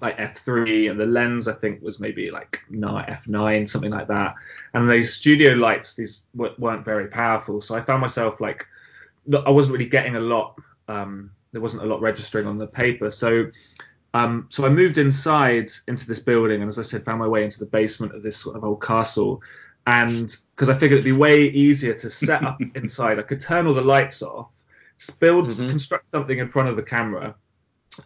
like 0.00 0.16
f3 0.18 0.90
and 0.90 1.00
the 1.00 1.06
lens 1.06 1.48
i 1.48 1.52
think 1.52 1.82
was 1.82 1.98
maybe 1.98 2.30
like 2.30 2.62
f9 2.70 3.68
something 3.68 3.90
like 3.90 4.08
that. 4.08 4.34
And 4.74 4.88
those 4.88 5.12
studio 5.12 5.54
lights 5.54 5.94
these 5.94 6.26
weren't 6.34 6.84
very 6.84 7.08
powerful. 7.08 7.60
So 7.60 7.74
i 7.74 7.80
found 7.80 8.00
myself 8.00 8.40
like 8.40 8.66
i 9.46 9.50
wasn't 9.50 9.72
really 9.72 9.88
getting 9.88 10.16
a 10.16 10.20
lot 10.20 10.56
um, 10.88 11.30
there 11.52 11.60
wasn't 11.60 11.82
a 11.82 11.86
lot 11.86 12.00
registering 12.00 12.46
on 12.46 12.58
the 12.58 12.66
paper. 12.66 13.10
So 13.10 13.50
um, 14.14 14.46
so 14.50 14.64
i 14.64 14.68
moved 14.68 14.98
inside 14.98 15.70
into 15.88 16.06
this 16.06 16.18
building 16.18 16.62
and 16.62 16.68
as 16.68 16.78
i 16.78 16.82
said 16.82 17.04
found 17.04 17.18
my 17.18 17.28
way 17.28 17.44
into 17.44 17.58
the 17.58 17.66
basement 17.66 18.14
of 18.14 18.22
this 18.22 18.36
sort 18.36 18.56
of 18.56 18.64
old 18.64 18.82
castle. 18.82 19.42
And 19.86 20.36
because 20.54 20.68
i 20.68 20.74
figured 20.74 20.98
it'd 20.98 21.04
be 21.04 21.12
way 21.12 21.48
easier 21.48 21.94
to 21.94 22.10
set 22.10 22.44
up 22.44 22.58
inside 22.76 23.18
i 23.18 23.22
could 23.22 23.40
turn 23.40 23.66
all 23.66 23.74
the 23.74 23.80
lights 23.80 24.22
off 24.22 24.50
build 25.18 25.48
mm-hmm. 25.48 25.68
construct 25.70 26.10
something 26.10 26.38
in 26.38 26.48
front 26.48 26.68
of 26.68 26.76
the 26.76 26.82
camera 26.82 27.34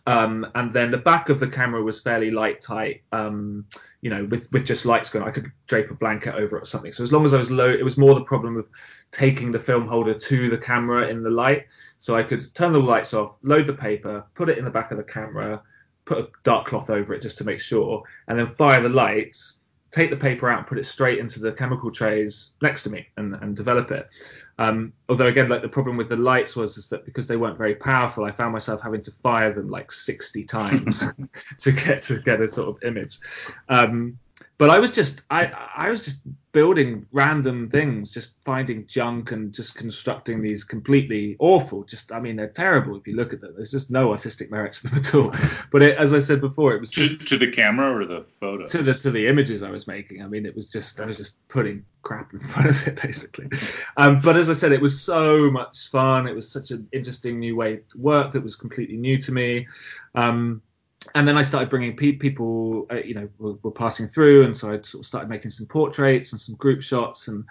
um, 0.06 0.46
and 0.54 0.72
then 0.72 0.90
the 0.90 0.98
back 0.98 1.28
of 1.28 1.40
the 1.40 1.46
camera 1.46 1.82
was 1.82 2.00
fairly 2.00 2.30
light 2.30 2.60
tight, 2.60 3.02
um, 3.12 3.66
you 4.00 4.10
know, 4.10 4.24
with, 4.24 4.50
with 4.52 4.64
just 4.64 4.86
lights 4.86 5.10
going. 5.10 5.26
I 5.26 5.30
could 5.30 5.50
drape 5.66 5.90
a 5.90 5.94
blanket 5.94 6.34
over 6.34 6.56
it 6.56 6.62
or 6.62 6.66
something. 6.66 6.92
So 6.92 7.02
as 7.02 7.12
long 7.12 7.24
as 7.24 7.34
I 7.34 7.38
was 7.38 7.50
low, 7.50 7.70
it 7.70 7.84
was 7.84 7.96
more 7.96 8.14
the 8.14 8.24
problem 8.24 8.56
of 8.56 8.66
taking 9.12 9.52
the 9.52 9.60
film 9.60 9.86
holder 9.86 10.14
to 10.14 10.50
the 10.50 10.58
camera 10.58 11.08
in 11.08 11.22
the 11.22 11.30
light. 11.30 11.66
So 11.98 12.16
I 12.16 12.22
could 12.22 12.42
turn 12.54 12.72
the 12.72 12.80
lights 12.80 13.14
off, 13.14 13.36
load 13.42 13.66
the 13.66 13.74
paper, 13.74 14.24
put 14.34 14.48
it 14.48 14.58
in 14.58 14.64
the 14.64 14.70
back 14.70 14.90
of 14.90 14.96
the 14.96 15.04
camera, 15.04 15.62
put 16.04 16.18
a 16.18 16.28
dark 16.42 16.66
cloth 16.66 16.90
over 16.90 17.14
it 17.14 17.22
just 17.22 17.38
to 17.38 17.44
make 17.44 17.60
sure, 17.60 18.02
and 18.28 18.38
then 18.38 18.54
fire 18.56 18.82
the 18.82 18.88
lights, 18.88 19.60
take 19.94 20.10
the 20.10 20.16
paper 20.16 20.48
out, 20.48 20.66
put 20.66 20.76
it 20.76 20.84
straight 20.84 21.20
into 21.20 21.38
the 21.38 21.52
chemical 21.52 21.88
trays 21.88 22.50
next 22.60 22.82
to 22.82 22.90
me 22.90 23.06
and, 23.16 23.34
and 23.36 23.56
develop 23.56 23.92
it. 23.92 24.08
Um, 24.58 24.92
although 25.08 25.26
again, 25.26 25.48
like 25.48 25.62
the 25.62 25.68
problem 25.68 25.96
with 25.96 26.08
the 26.08 26.16
lights 26.16 26.56
was 26.56 26.76
is 26.76 26.88
that 26.88 27.04
because 27.04 27.28
they 27.28 27.36
weren't 27.36 27.56
very 27.56 27.76
powerful, 27.76 28.24
I 28.24 28.32
found 28.32 28.52
myself 28.52 28.80
having 28.80 29.02
to 29.02 29.12
fire 29.22 29.52
them 29.52 29.70
like 29.70 29.92
60 29.92 30.42
times 30.44 31.04
to 31.60 31.72
get 31.72 32.02
to 32.04 32.20
get 32.20 32.40
a 32.40 32.48
sort 32.48 32.68
of 32.68 32.82
image. 32.82 33.18
Um, 33.68 34.18
but 34.56 34.70
I 34.70 34.78
was 34.78 34.92
just 34.92 35.22
I 35.30 35.46
I 35.76 35.90
was 35.90 36.04
just 36.04 36.20
building 36.52 37.04
random 37.10 37.68
things, 37.68 38.12
just 38.12 38.36
finding 38.44 38.86
junk 38.86 39.32
and 39.32 39.52
just 39.52 39.74
constructing 39.74 40.40
these 40.40 40.62
completely 40.62 41.36
awful. 41.40 41.82
Just 41.82 42.12
I 42.12 42.20
mean 42.20 42.36
they're 42.36 42.48
terrible 42.48 42.96
if 42.96 43.06
you 43.06 43.16
look 43.16 43.32
at 43.32 43.40
them. 43.40 43.54
There's 43.56 43.72
just 43.72 43.90
no 43.90 44.12
artistic 44.12 44.52
merit 44.52 44.74
to 44.74 44.88
them 44.88 44.98
at 44.98 45.14
all. 45.14 45.34
But 45.70 45.82
it, 45.82 45.98
as 45.98 46.14
I 46.14 46.20
said 46.20 46.40
before, 46.40 46.72
it 46.74 46.78
was 46.78 46.90
just 46.90 47.20
to, 47.20 47.26
to 47.26 47.38
the 47.38 47.50
camera 47.50 48.00
or 48.00 48.06
the 48.06 48.26
photo. 48.38 48.68
To 48.68 48.82
the 48.82 48.94
to 48.94 49.10
the 49.10 49.26
images 49.26 49.62
I 49.64 49.70
was 49.70 49.88
making. 49.88 50.22
I 50.22 50.28
mean 50.28 50.46
it 50.46 50.54
was 50.54 50.70
just 50.70 51.00
I 51.00 51.06
was 51.06 51.16
just 51.16 51.36
putting 51.48 51.84
crap 52.02 52.32
in 52.32 52.38
front 52.50 52.70
of 52.70 52.86
it 52.86 53.02
basically. 53.02 53.48
Um, 53.96 54.20
but 54.20 54.36
as 54.36 54.48
I 54.48 54.52
said, 54.52 54.70
it 54.70 54.80
was 54.80 55.02
so 55.02 55.50
much 55.50 55.90
fun. 55.90 56.28
It 56.28 56.34
was 56.34 56.48
such 56.50 56.70
an 56.70 56.88
interesting 56.92 57.40
new 57.40 57.56
way 57.56 57.76
to 57.76 57.98
work 57.98 58.32
that 58.32 58.42
was 58.42 58.54
completely 58.54 58.96
new 58.96 59.18
to 59.18 59.32
me. 59.32 59.66
Um, 60.14 60.62
and 61.14 61.26
then 61.28 61.36
I 61.36 61.42
started 61.42 61.68
bringing 61.68 61.96
pe- 61.96 62.12
people, 62.12 62.86
uh, 62.90 62.96
you 62.96 63.14
know, 63.14 63.28
were, 63.38 63.54
were, 63.62 63.70
passing 63.70 64.06
through, 64.06 64.44
and 64.44 64.56
so 64.56 64.68
I 64.68 64.80
sort 64.82 65.02
of 65.02 65.06
started 65.06 65.28
making 65.28 65.50
some 65.50 65.66
portraits 65.66 66.32
and 66.32 66.40
some 66.40 66.54
group 66.56 66.82
shots, 66.82 67.28
and 67.28 67.44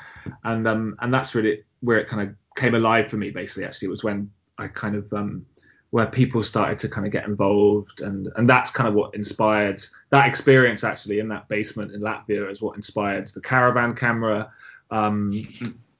and 0.43 0.67
um 0.67 0.95
and 0.99 1.13
that's 1.13 1.35
really 1.35 1.63
where 1.81 1.97
it 1.97 2.07
kind 2.07 2.27
of 2.27 2.35
came 2.55 2.75
alive 2.75 3.09
for 3.09 3.17
me. 3.17 3.29
Basically, 3.29 3.65
actually, 3.65 3.87
it 3.87 3.91
was 3.91 4.03
when 4.03 4.31
I 4.57 4.67
kind 4.67 4.95
of 4.95 5.11
um 5.13 5.45
where 5.91 6.07
people 6.07 6.41
started 6.41 6.79
to 6.79 6.89
kind 6.89 7.05
of 7.05 7.13
get 7.13 7.25
involved, 7.25 8.01
and 8.01 8.29
and 8.35 8.49
that's 8.49 8.71
kind 8.71 8.87
of 8.87 8.95
what 8.95 9.13
inspired 9.13 9.83
that 10.09 10.27
experience 10.27 10.83
actually 10.83 11.19
in 11.19 11.27
that 11.29 11.47
basement 11.47 11.91
in 11.91 12.01
Latvia 12.01 12.51
is 12.51 12.61
what 12.61 12.75
inspired 12.75 13.27
the 13.29 13.41
caravan 13.41 13.93
camera, 13.95 14.51
um 14.91 15.47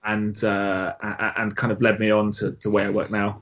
and 0.04 0.44
uh 0.44 0.94
and 1.38 1.56
kind 1.56 1.72
of 1.72 1.82
led 1.82 2.00
me 2.00 2.10
on 2.12 2.32
to 2.32 2.52
the 2.52 2.70
way 2.70 2.84
I 2.84 2.90
work 2.90 3.12
now. 3.12 3.42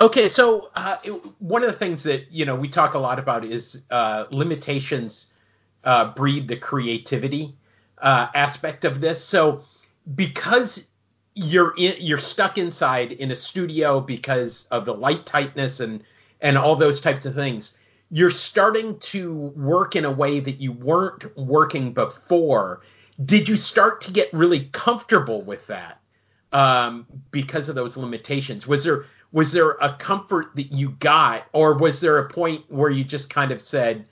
Okay, 0.00 0.28
so 0.28 0.70
uh, 0.76 0.96
it, 1.04 1.10
one 1.40 1.62
of 1.62 1.70
the 1.70 1.76
things 1.76 2.02
that 2.04 2.32
you 2.32 2.46
know 2.46 2.54
we 2.56 2.68
talk 2.68 2.94
a 2.94 2.98
lot 2.98 3.18
about 3.18 3.44
is 3.44 3.82
uh, 3.90 4.24
limitations 4.30 5.26
uh, 5.84 6.12
breed 6.14 6.48
the 6.48 6.56
creativity 6.56 7.54
uh, 7.98 8.28
aspect 8.34 8.86
of 8.86 9.02
this. 9.02 9.22
So 9.22 9.62
because 10.14 10.88
you're 11.34 11.74
in, 11.76 11.96
you're 11.98 12.16
stuck 12.18 12.56
inside 12.56 13.12
in 13.12 13.30
a 13.30 13.34
studio 13.34 14.00
because 14.00 14.64
of 14.70 14.86
the 14.86 14.94
light 14.94 15.26
tightness 15.26 15.80
and 15.80 16.02
and 16.40 16.56
all 16.56 16.76
those 16.76 17.02
types 17.02 17.26
of 17.26 17.34
things, 17.34 17.76
you're 18.10 18.30
starting 18.30 18.98
to 19.00 19.34
work 19.34 19.96
in 19.96 20.06
a 20.06 20.10
way 20.10 20.40
that 20.40 20.62
you 20.62 20.72
weren't 20.72 21.36
working 21.36 21.92
before. 21.92 22.80
Did 23.26 23.46
you 23.50 23.56
start 23.58 24.00
to 24.02 24.10
get 24.10 24.32
really 24.32 24.70
comfortable 24.72 25.42
with 25.42 25.66
that 25.66 26.00
um, 26.52 27.06
because 27.30 27.68
of 27.68 27.74
those 27.74 27.98
limitations? 27.98 28.66
Was 28.66 28.84
there 28.84 29.04
was 29.32 29.52
there 29.52 29.70
a 29.80 29.94
comfort 29.94 30.50
that 30.56 30.72
you 30.72 30.90
got, 31.00 31.46
or 31.52 31.74
was 31.74 32.00
there 32.00 32.18
a 32.18 32.28
point 32.28 32.64
where 32.68 32.90
you 32.90 33.04
just 33.04 33.30
kind 33.30 33.52
of 33.52 33.60
said, 33.60 34.06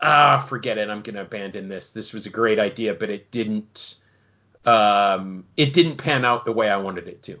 "Ah, 0.00 0.38
forget 0.38 0.78
it, 0.78 0.90
I'm 0.90 1.02
going 1.02 1.16
to 1.16 1.22
abandon 1.22 1.68
this. 1.68 1.90
This 1.90 2.12
was 2.12 2.26
a 2.26 2.30
great 2.30 2.58
idea, 2.58 2.94
but 2.94 3.10
it 3.10 3.30
didn't, 3.30 3.96
um, 4.64 5.44
it 5.56 5.72
didn't 5.72 5.96
pan 5.96 6.24
out 6.24 6.44
the 6.44 6.52
way 6.52 6.68
I 6.68 6.76
wanted 6.76 7.08
it 7.08 7.22
to." 7.24 7.38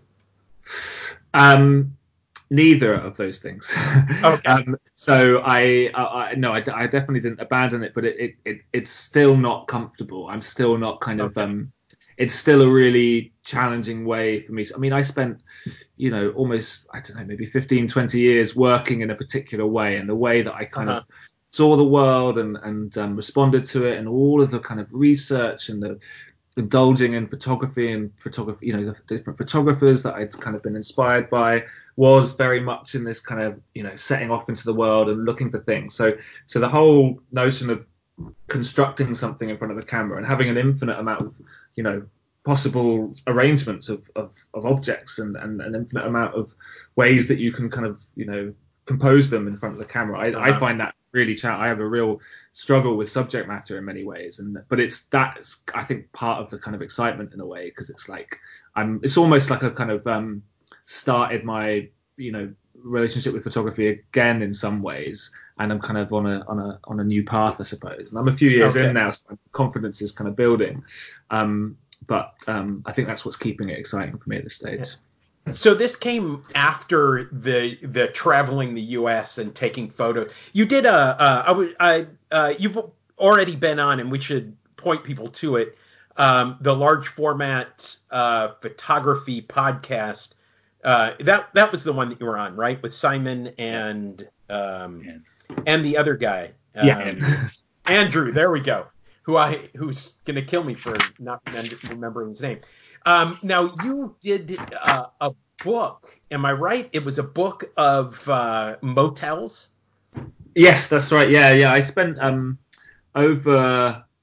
Um, 1.34 1.96
neither 2.52 2.94
of 2.94 3.16
those 3.16 3.38
things. 3.40 3.74
Okay. 4.24 4.48
um, 4.48 4.78
so 4.94 5.42
I, 5.44 5.90
I, 5.94 6.02
I 6.04 6.34
no, 6.36 6.52
I, 6.52 6.58
I, 6.72 6.86
definitely 6.86 7.20
didn't 7.20 7.40
abandon 7.40 7.82
it, 7.82 7.92
but 7.92 8.04
it, 8.04 8.20
it, 8.20 8.34
it, 8.44 8.60
it's 8.72 8.92
still 8.92 9.36
not 9.36 9.66
comfortable. 9.66 10.28
I'm 10.28 10.42
still 10.42 10.78
not 10.78 11.00
kind 11.00 11.20
okay. 11.20 11.40
of 11.40 11.48
um 11.48 11.72
it's 12.22 12.34
still 12.34 12.62
a 12.62 12.70
really 12.70 13.32
challenging 13.42 14.04
way 14.04 14.42
for 14.42 14.52
me. 14.52 14.64
I 14.72 14.78
mean, 14.78 14.92
I 14.92 15.02
spent, 15.02 15.42
you 15.96 16.08
know, 16.08 16.30
almost, 16.36 16.86
I 16.94 17.00
don't 17.00 17.16
know, 17.16 17.24
maybe 17.24 17.46
15, 17.46 17.88
20 17.88 18.20
years 18.20 18.54
working 18.54 19.00
in 19.00 19.10
a 19.10 19.14
particular 19.16 19.66
way 19.66 19.96
and 19.96 20.08
the 20.08 20.14
way 20.14 20.42
that 20.42 20.54
I 20.54 20.64
kind 20.64 20.88
uh-huh. 20.88 21.00
of 21.00 21.04
saw 21.50 21.74
the 21.74 21.84
world 21.84 22.38
and, 22.38 22.56
and 22.58 22.96
um, 22.96 23.16
responded 23.16 23.64
to 23.66 23.86
it 23.86 23.98
and 23.98 24.06
all 24.06 24.40
of 24.40 24.52
the 24.52 24.60
kind 24.60 24.78
of 24.78 24.88
research 24.94 25.68
and 25.68 25.82
the 25.82 25.98
indulging 26.56 27.14
in 27.14 27.26
photography 27.26 27.90
and 27.90 28.12
photography, 28.20 28.66
you 28.66 28.72
know, 28.76 28.84
the 28.84 29.16
different 29.16 29.36
photographers 29.36 30.04
that 30.04 30.14
I'd 30.14 30.30
kind 30.38 30.54
of 30.54 30.62
been 30.62 30.76
inspired 30.76 31.28
by 31.28 31.64
was 31.96 32.32
very 32.36 32.60
much 32.60 32.94
in 32.94 33.02
this 33.02 33.18
kind 33.18 33.40
of, 33.40 33.60
you 33.74 33.82
know, 33.82 33.96
setting 33.96 34.30
off 34.30 34.48
into 34.48 34.62
the 34.62 34.74
world 34.74 35.08
and 35.08 35.24
looking 35.24 35.50
for 35.50 35.58
things. 35.58 35.96
So, 35.96 36.12
so 36.46 36.60
the 36.60 36.68
whole 36.68 37.18
notion 37.32 37.68
of 37.68 37.84
constructing 38.46 39.14
something 39.14 39.48
in 39.48 39.58
front 39.58 39.72
of 39.72 39.76
the 39.76 39.82
camera 39.84 40.18
and 40.18 40.26
having 40.26 40.48
an 40.48 40.56
infinite 40.56 41.00
amount 41.00 41.22
of, 41.22 41.34
you 41.76 41.82
know, 41.82 42.02
possible 42.44 43.14
arrangements 43.26 43.88
of, 43.88 44.10
of, 44.16 44.32
of 44.54 44.66
objects 44.66 45.18
and, 45.18 45.36
and 45.36 45.60
an 45.60 45.74
infinite 45.74 46.06
amount 46.06 46.34
of 46.34 46.54
ways 46.96 47.28
that 47.28 47.38
you 47.38 47.52
can 47.52 47.70
kind 47.70 47.86
of, 47.86 48.04
you 48.16 48.26
know, 48.26 48.52
compose 48.86 49.30
them 49.30 49.46
in 49.46 49.56
front 49.58 49.74
of 49.74 49.78
the 49.78 49.86
camera. 49.86 50.18
I, 50.18 50.32
uh-huh. 50.32 50.56
I 50.56 50.58
find 50.58 50.80
that 50.80 50.94
really 51.12 51.34
challenging. 51.34 51.64
I 51.64 51.68
have 51.68 51.80
a 51.80 51.86
real 51.86 52.20
struggle 52.52 52.96
with 52.96 53.10
subject 53.10 53.46
matter 53.48 53.78
in 53.78 53.84
many 53.84 54.04
ways, 54.04 54.38
and 54.38 54.58
but 54.68 54.80
it's 54.80 55.02
that's 55.04 55.60
I 55.74 55.84
think 55.84 56.10
part 56.12 56.42
of 56.42 56.50
the 56.50 56.58
kind 56.58 56.74
of 56.74 56.82
excitement 56.82 57.32
in 57.32 57.40
a 57.40 57.46
way 57.46 57.66
because 57.66 57.90
it's 57.90 58.08
like 58.08 58.38
I'm 58.74 59.00
it's 59.02 59.16
almost 59.16 59.50
like 59.50 59.62
a 59.62 59.70
kind 59.70 59.90
of 59.90 60.06
um 60.06 60.42
started 60.84 61.44
my 61.44 61.88
you 62.16 62.32
know 62.32 62.52
relationship 62.82 63.32
with 63.32 63.42
photography 63.42 63.88
again 63.88 64.42
in 64.42 64.52
some 64.54 64.82
ways 64.82 65.30
and 65.58 65.72
I'm 65.72 65.80
kind 65.80 65.98
of 65.98 66.12
on 66.12 66.26
a 66.26 66.44
on 66.46 66.58
a 66.58 66.80
on 66.84 67.00
a 67.00 67.04
new 67.04 67.24
path 67.24 67.60
I 67.60 67.64
suppose 67.64 68.10
and 68.10 68.18
I'm 68.18 68.28
a 68.28 68.36
few 68.36 68.50
years 68.50 68.76
okay. 68.76 68.88
in 68.88 68.94
now 68.94 69.10
so 69.10 69.38
confidence 69.52 70.02
is 70.02 70.12
kind 70.12 70.28
of 70.28 70.36
building 70.36 70.84
um 71.30 71.76
but 72.06 72.34
um 72.46 72.82
I 72.86 72.92
think 72.92 73.08
that's 73.08 73.24
what's 73.24 73.36
keeping 73.36 73.68
it 73.68 73.78
exciting 73.78 74.18
for 74.18 74.28
me 74.28 74.36
at 74.36 74.44
this 74.44 74.56
stage. 74.56 74.80
Yeah. 74.80 74.86
So 75.50 75.74
this 75.74 75.96
came 75.96 76.44
after 76.54 77.28
the 77.32 77.76
the 77.82 78.08
traveling 78.08 78.74
the 78.74 78.82
U.S. 78.82 79.38
and 79.38 79.52
taking 79.54 79.90
photos. 79.90 80.30
You 80.52 80.64
did 80.64 80.86
a 80.86 80.92
uh, 80.92 81.66
I, 81.80 81.88
I 81.90 82.06
uh, 82.30 82.54
you've 82.58 82.78
already 83.18 83.56
been 83.56 83.80
on, 83.80 83.98
and 83.98 84.10
we 84.10 84.20
should 84.20 84.56
point 84.76 85.02
people 85.02 85.28
to 85.28 85.56
it. 85.56 85.76
Um, 86.16 86.58
the 86.60 86.76
large 86.76 87.08
format 87.08 87.96
uh, 88.10 88.52
photography 88.60 89.42
podcast. 89.42 90.34
Uh, 90.84 91.12
that 91.20 91.48
that 91.54 91.70
was 91.70 91.84
the 91.84 91.92
one 91.92 92.08
that 92.08 92.20
you 92.20 92.26
were 92.26 92.38
on, 92.38 92.56
right? 92.56 92.82
With 92.82 92.92
Simon 92.92 93.48
and 93.58 94.26
um, 94.50 95.22
and 95.66 95.84
the 95.84 95.96
other 95.96 96.16
guy. 96.16 96.52
Um, 96.74 96.86
yeah. 96.86 97.48
Andrew. 97.86 98.32
There 98.32 98.50
we 98.50 98.60
go. 98.60 98.86
Who 99.22 99.36
I 99.36 99.68
who's 99.76 100.14
gonna 100.24 100.42
kill 100.42 100.64
me 100.64 100.74
for 100.74 100.96
not 101.18 101.40
remembering 101.88 102.30
his 102.30 102.40
name. 102.40 102.60
Um, 103.06 103.38
now 103.42 103.74
you 103.84 104.16
did 104.20 104.58
uh, 104.80 105.06
a 105.20 105.32
book. 105.62 106.18
Am 106.30 106.44
I 106.44 106.52
right? 106.52 106.88
It 106.92 107.04
was 107.04 107.18
a 107.18 107.22
book 107.22 107.64
of 107.76 108.28
uh, 108.28 108.76
motels. 108.80 109.68
Yes, 110.54 110.88
that's 110.88 111.12
right. 111.12 111.30
Yeah, 111.30 111.52
yeah. 111.52 111.72
I 111.72 111.80
spent 111.80 112.18
um, 112.20 112.58
over 113.14 113.56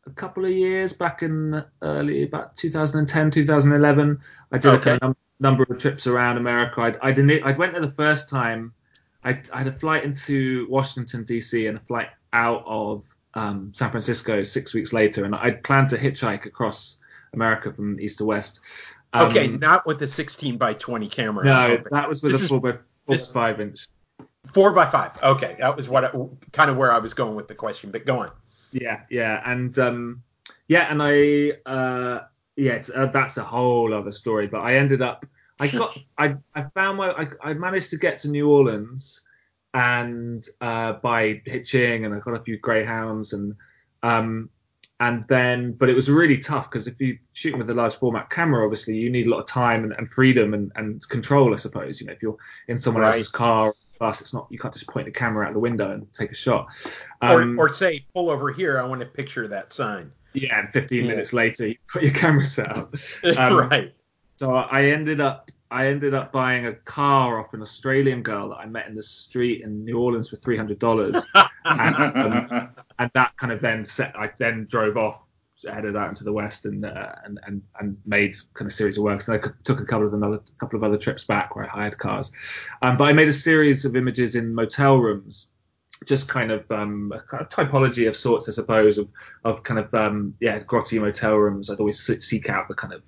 a 0.06 0.12
couple 0.15 0.45
of 0.45 0.52
years 0.52 0.93
back 0.93 1.24
in 1.24 1.63
early 1.82 2.24
about 2.24 2.56
2010, 2.56 3.32
2011. 3.32 4.19
I 4.52 4.58
did 4.58 4.65
okay. 4.67 4.98
a 5.02 5.15
number 5.39 5.63
of 5.63 5.78
trips 5.80 6.08
around 6.08 6.38
America. 6.38 6.82
I'd, 6.82 6.97
I'd, 7.02 7.19
I'd 7.19 7.58
went 7.58 7.73
there 7.73 7.82
the 7.82 7.91
first 7.91 8.30
time. 8.30 8.73
I, 9.23 9.41
I 9.52 9.60
had 9.60 9.67
a 9.67 9.73
flight 9.73 10.04
into 10.04 10.67
Washington 10.69 11.23
D.C. 11.23 11.67
and 11.67 11.78
a 11.78 11.82
flight 11.82 12.10
out 12.34 12.63
of 12.65 13.04
um, 13.34 13.71
San 13.75 13.91
Francisco 13.91 14.43
six 14.43 14.73
weeks 14.73 14.93
later, 14.93 15.25
and 15.25 15.36
I'd 15.36 15.63
planned 15.63 15.89
to 15.89 15.97
hitchhike 15.97 16.45
across 16.45 16.97
America 17.34 17.73
from 17.73 17.99
east 17.99 18.19
to 18.19 18.25
west. 18.25 18.60
Um, 19.13 19.30
okay, 19.30 19.47
not 19.47 19.86
with 19.88 19.99
the 19.99 20.08
16 20.08 20.58
by 20.58 20.73
20 20.73 21.10
camera. 21.10 21.45
No, 21.45 21.84
that 21.91 22.08
was 22.08 22.21
with 22.21 22.34
this 22.34 22.45
a 22.45 22.47
4 22.47 22.62
by 22.62 22.71
4 22.71 22.82
this, 23.08 23.32
5 23.32 23.62
inch. 23.62 23.88
4 24.54 24.71
by 24.71 24.86
5. 24.86 25.23
Okay, 25.23 25.56
that 25.60 25.75
was 25.75 25.89
what 25.89 26.13
kind 26.52 26.69
of 26.69 26.78
where 26.78 26.91
I 26.91 26.99
was 26.99 27.13
going 27.13 27.36
with 27.36 27.47
the 27.47 27.56
question, 27.56 27.91
but 27.91 28.06
go 28.06 28.19
on. 28.19 28.32
Yeah, 28.71 29.02
yeah, 29.10 29.41
and 29.45 29.78
um, 29.80 30.23
yeah, 30.67 30.91
and 30.91 31.02
I 31.02 31.54
uh, 31.69 32.25
yeah, 32.60 32.84
uh, 32.95 33.08
that's 33.08 33.38
a 33.38 33.43
whole 33.43 33.93
other 33.93 34.12
story. 34.12 34.48
But 34.48 34.60
I 34.60 34.76
ended 34.76 35.02
up, 35.02 35.26
I 35.60 35.67
got, 35.69 35.98
I, 36.17 36.36
I 36.56 36.63
found 36.76 36.98
my, 36.98 37.12
I, 37.12 37.28
I 37.41 37.54
managed 37.54 37.89
to 37.91 37.98
get 37.98 38.19
to 38.19 38.30
New 38.30 38.50
Orleans, 38.50 39.22
and 39.74 40.45
uh, 40.62 40.93
by 40.93 41.41
hitching, 41.45 42.06
and 42.06 42.13
I 42.13 42.19
got 42.19 42.34
a 42.34 42.43
few 42.43 42.58
greyhounds, 42.58 43.34
and 43.34 43.56
um, 44.04 44.50
and 45.00 45.26
then 45.28 45.72
but 45.74 45.89
it 45.89 45.95
was 45.95 46.10
really 46.10 46.38
tough 46.38 46.69
because 46.69 46.88
if 46.88 47.00
you 47.00 47.17
shooting 47.34 47.60
with 47.60 47.69
a 47.69 47.74
large 47.74 47.95
format 47.95 48.30
camera 48.30 48.63
obviously 48.63 48.95
you 48.95 49.10
need 49.10 49.28
a 49.28 49.30
lot 49.30 49.39
of 49.39 49.48
time 49.48 49.84
and, 49.84 49.93
and 49.93 50.12
freedom 50.12 50.54
and, 50.54 50.72
and, 50.76 51.08
control 51.10 51.54
i 51.54 51.58
suppose 51.58 52.02
you 52.02 52.08
know 52.08 52.13
if 52.13 52.22
you're 52.22 52.38
in 52.67 52.78
someone 52.78 53.04
right. 53.04 53.13
else's 53.13 53.30
car 53.30 53.74
bus 53.98 54.22
it's 54.22 54.34
not 54.34 54.48
you 54.50 54.60
can't 54.60 54.74
just 54.74 54.88
point 54.88 55.06
the 55.06 55.12
camera 55.12 55.45
out 55.45 55.54
the 55.54 55.60
window 55.60 55.91
and 55.91 56.13
take 56.13 56.32
a 56.32 56.36
shot 56.36 56.67
um, 57.22 57.60
or, 57.60 57.65
or 57.65 57.69
say 57.69 58.06
pull 58.13 58.30
over 58.30 58.52
here 58.52 58.80
i 58.80 58.84
want 58.84 59.02
to 59.02 59.08
picture 59.08 59.48
that 59.48 59.72
sign 59.72 60.12
yeah 60.33 60.59
and 60.59 60.69
15 60.73 61.03
yeah. 61.03 61.09
minutes 61.09 61.33
later 61.33 61.67
you 61.67 61.75
put 61.87 62.03
your 62.03 62.13
camera 62.13 62.45
set 62.45 62.77
up 62.77 62.95
um, 63.37 63.55
right 63.55 63.93
so 64.37 64.53
i 64.53 64.85
ended 64.85 65.19
up 65.21 65.51
I 65.71 65.87
ended 65.87 66.13
up 66.13 66.31
buying 66.31 66.65
a 66.65 66.73
car 66.73 67.39
off 67.39 67.53
an 67.53 67.61
Australian 67.61 68.23
girl 68.23 68.49
that 68.49 68.55
I 68.55 68.65
met 68.65 68.87
in 68.87 68.95
the 68.95 69.03
street 69.03 69.61
in 69.61 69.85
New 69.85 69.99
Orleans 69.99 70.29
for 70.29 70.35
three 70.37 70.57
hundred 70.57 70.79
dollars, 70.79 71.27
and, 71.65 71.95
um, 72.17 72.69
and 72.97 73.11
that 73.13 73.37
kind 73.37 73.53
of 73.53 73.61
then 73.61 73.85
set. 73.85 74.15
I 74.15 74.31
then 74.39 74.65
drove 74.67 74.97
off, 74.97 75.21
headed 75.71 75.95
out 75.95 76.09
into 76.09 76.23
the 76.23 76.33
west, 76.33 76.65
and 76.65 76.83
uh, 76.83 77.13
and, 77.23 77.39
and 77.45 77.61
and 77.79 77.97
made 78.07 78.35
kind 78.55 78.67
of 78.67 78.73
series 78.73 78.97
of 78.97 79.03
works. 79.03 79.27
And 79.27 79.37
I 79.37 79.47
took 79.63 79.79
a 79.79 79.85
couple 79.85 80.07
of 80.07 80.13
another 80.15 80.39
couple 80.59 80.77
of 80.77 80.83
other 80.83 80.97
trips 80.97 81.23
back 81.23 81.55
where 81.55 81.65
I 81.65 81.69
hired 81.69 81.99
cars, 81.99 82.31
um, 82.81 82.97
but 82.97 83.03
I 83.03 83.13
made 83.13 83.27
a 83.27 83.33
series 83.33 83.85
of 83.85 83.95
images 83.95 84.33
in 84.33 84.55
motel 84.55 84.97
rooms 84.97 85.51
just 86.05 86.27
kind 86.27 86.51
of 86.51 86.69
um, 86.71 87.13
a 87.33 87.45
typology 87.45 88.07
of 88.07 88.15
sorts, 88.15 88.47
I 88.47 88.51
suppose, 88.51 88.97
of, 88.97 89.09
of 89.43 89.63
kind 89.63 89.79
of 89.79 89.93
um, 89.93 90.33
yeah, 90.39 90.59
grotty 90.59 90.99
motel 90.99 91.35
rooms. 91.35 91.69
I'd 91.69 91.79
always 91.79 91.99
seek 91.99 92.49
out 92.49 92.67
the 92.67 92.75
kind 92.75 92.93
of 92.93 93.01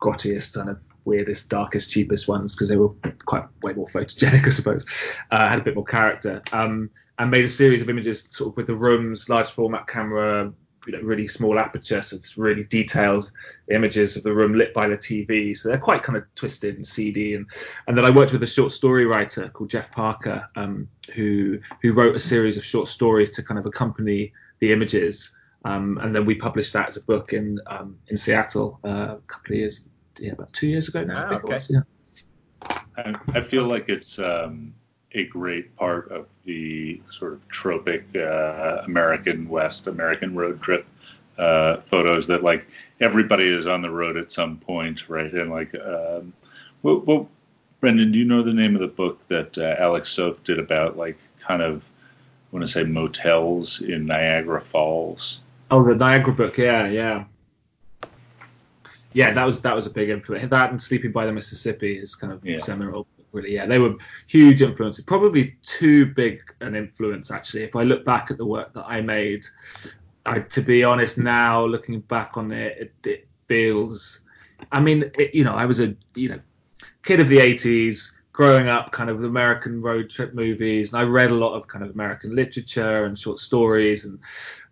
grottiest 0.00 0.54
kind 0.54 0.68
of 0.68 0.78
weirdest, 1.04 1.48
darkest, 1.48 1.90
cheapest 1.90 2.28
ones 2.28 2.54
because 2.54 2.68
they 2.68 2.76
were 2.76 2.90
quite 3.24 3.44
way 3.62 3.72
more 3.72 3.88
photogenic, 3.88 4.44
I 4.46 4.50
suppose. 4.50 4.86
Uh, 5.30 5.48
had 5.48 5.58
a 5.58 5.62
bit 5.62 5.74
more 5.74 5.84
character. 5.84 6.42
Um, 6.52 6.90
and 7.18 7.30
made 7.30 7.44
a 7.44 7.50
series 7.50 7.80
of 7.80 7.88
images 7.88 8.28
sort 8.30 8.52
of 8.52 8.56
with 8.56 8.66
the 8.66 8.74
rooms, 8.74 9.28
large 9.28 9.50
format 9.50 9.86
camera, 9.86 10.52
you 10.86 10.92
know, 10.92 11.00
really 11.00 11.26
small 11.26 11.58
aperture, 11.58 12.02
so 12.02 12.16
it's 12.16 12.36
really 12.36 12.64
detailed 12.64 13.30
images 13.70 14.16
of 14.16 14.22
the 14.22 14.32
room 14.32 14.54
lit 14.54 14.72
by 14.72 14.88
the 14.88 14.96
TV. 14.96 15.56
So 15.56 15.68
they're 15.68 15.78
quite 15.78 16.02
kind 16.02 16.16
of 16.16 16.24
twisted 16.34 16.76
and 16.76 16.86
seedy. 16.86 17.34
And 17.34 17.46
and 17.86 17.96
then 17.96 18.04
I 18.04 18.10
worked 18.10 18.32
with 18.32 18.42
a 18.42 18.46
short 18.46 18.72
story 18.72 19.06
writer 19.06 19.48
called 19.48 19.70
Jeff 19.70 19.90
Parker, 19.90 20.48
um, 20.56 20.88
who 21.14 21.58
who 21.82 21.92
wrote 21.92 22.14
a 22.14 22.20
series 22.20 22.56
of 22.56 22.64
short 22.64 22.88
stories 22.88 23.30
to 23.32 23.42
kind 23.42 23.58
of 23.58 23.66
accompany 23.66 24.32
the 24.60 24.72
images. 24.72 25.34
Um, 25.64 25.98
and 26.00 26.14
then 26.14 26.24
we 26.24 26.36
published 26.36 26.72
that 26.74 26.88
as 26.88 26.96
a 26.96 27.02
book 27.02 27.32
in 27.32 27.58
um, 27.66 27.98
in 28.08 28.16
Seattle 28.16 28.78
uh, 28.84 29.16
a 29.16 29.20
couple 29.26 29.54
of 29.54 29.58
years 29.58 29.88
yeah, 30.18 30.32
about 30.32 30.52
two 30.52 30.68
years 30.68 30.88
ago 30.88 31.04
now. 31.04 31.26
Ah, 31.28 31.34
okay. 31.36 31.54
Was, 31.54 31.70
yeah. 31.70 31.80
I, 32.96 33.14
I, 33.34 33.48
feel 33.48 33.64
like 33.64 33.88
it's 33.88 34.18
um, 34.18 34.74
a 35.16 35.24
great 35.24 35.74
part 35.76 36.10
of 36.10 36.26
the 36.44 37.00
sort 37.10 37.32
of 37.32 37.48
tropic 37.48 38.04
uh, 38.16 38.82
American 38.84 39.48
West, 39.48 39.86
American 39.86 40.34
road 40.34 40.62
trip 40.62 40.86
uh, 41.38 41.78
photos 41.90 42.26
that 42.26 42.42
like 42.42 42.66
everybody 43.00 43.44
is 43.44 43.66
on 43.66 43.82
the 43.82 43.90
road 43.90 44.16
at 44.16 44.30
some 44.30 44.58
point, 44.58 45.08
right? 45.08 45.32
And 45.32 45.50
like, 45.50 45.74
um, 45.74 46.32
what, 46.82 47.06
what, 47.06 47.26
Brendan, 47.80 48.12
do 48.12 48.18
you 48.18 48.24
know 48.24 48.42
the 48.42 48.52
name 48.52 48.74
of 48.74 48.80
the 48.80 48.86
book 48.86 49.20
that 49.28 49.56
uh, 49.58 49.76
Alex 49.78 50.10
Soth 50.10 50.42
did 50.44 50.58
about 50.58 50.96
like 50.96 51.18
kind 51.40 51.62
of, 51.62 51.82
I 51.82 52.56
want 52.56 52.66
to 52.66 52.72
say 52.72 52.84
motels 52.84 53.80
in 53.80 54.06
Niagara 54.06 54.62
Falls? 54.70 55.40
Oh, 55.70 55.82
the 55.84 55.94
Niagara 55.94 56.32
book, 56.32 56.58
yeah, 56.58 56.86
yeah 56.86 57.24
yeah, 59.16 59.32
that 59.32 59.46
was 59.46 59.62
that 59.62 59.74
was 59.74 59.86
a 59.86 59.90
big 59.90 60.10
influence. 60.10 60.50
That 60.50 60.70
and 60.70 60.82
Sleeping 60.82 61.10
by 61.10 61.24
the 61.24 61.32
Mississippi 61.32 61.96
is 61.96 62.14
kind 62.14 62.34
of 62.34 62.44
yeah. 62.44 62.58
seminal. 62.58 63.06
Really, 63.32 63.54
yeah, 63.54 63.66
they 63.66 63.78
were 63.78 63.94
huge 64.28 64.62
influences. 64.62 65.04
Probably 65.04 65.56
too 65.62 66.06
big 66.14 66.40
an 66.60 66.74
influence 66.74 67.30
actually. 67.30 67.64
If 67.64 67.76
I 67.76 67.82
look 67.82 68.04
back 68.04 68.30
at 68.30 68.38
the 68.38 68.46
work 68.46 68.72
that 68.74 68.86
I 68.86 69.00
made, 69.00 69.44
I, 70.24 70.40
to 70.40 70.62
be 70.62 70.84
honest, 70.84 71.18
now 71.18 71.64
looking 71.64 72.00
back 72.00 72.36
on 72.36 72.50
it, 72.52 72.78
it, 72.78 73.08
it 73.08 73.28
feels. 73.48 74.20
I 74.72 74.80
mean, 74.80 75.10
it, 75.18 75.34
you 75.34 75.44
know, 75.44 75.54
I 75.54 75.66
was 75.66 75.80
a 75.80 75.94
you 76.14 76.30
know 76.30 76.40
kid 77.02 77.20
of 77.20 77.28
the 77.28 77.38
80s, 77.38 78.10
growing 78.32 78.68
up, 78.68 78.92
kind 78.92 79.10
of 79.10 79.22
American 79.24 79.80
road 79.80 80.10
trip 80.10 80.34
movies, 80.34 80.92
and 80.92 81.00
I 81.00 81.04
read 81.04 81.30
a 81.30 81.34
lot 81.34 81.54
of 81.54 81.68
kind 81.68 81.84
of 81.84 81.90
American 81.90 82.34
literature 82.34 83.04
and 83.04 83.18
short 83.18 83.38
stories, 83.38 84.04
and 84.04 84.18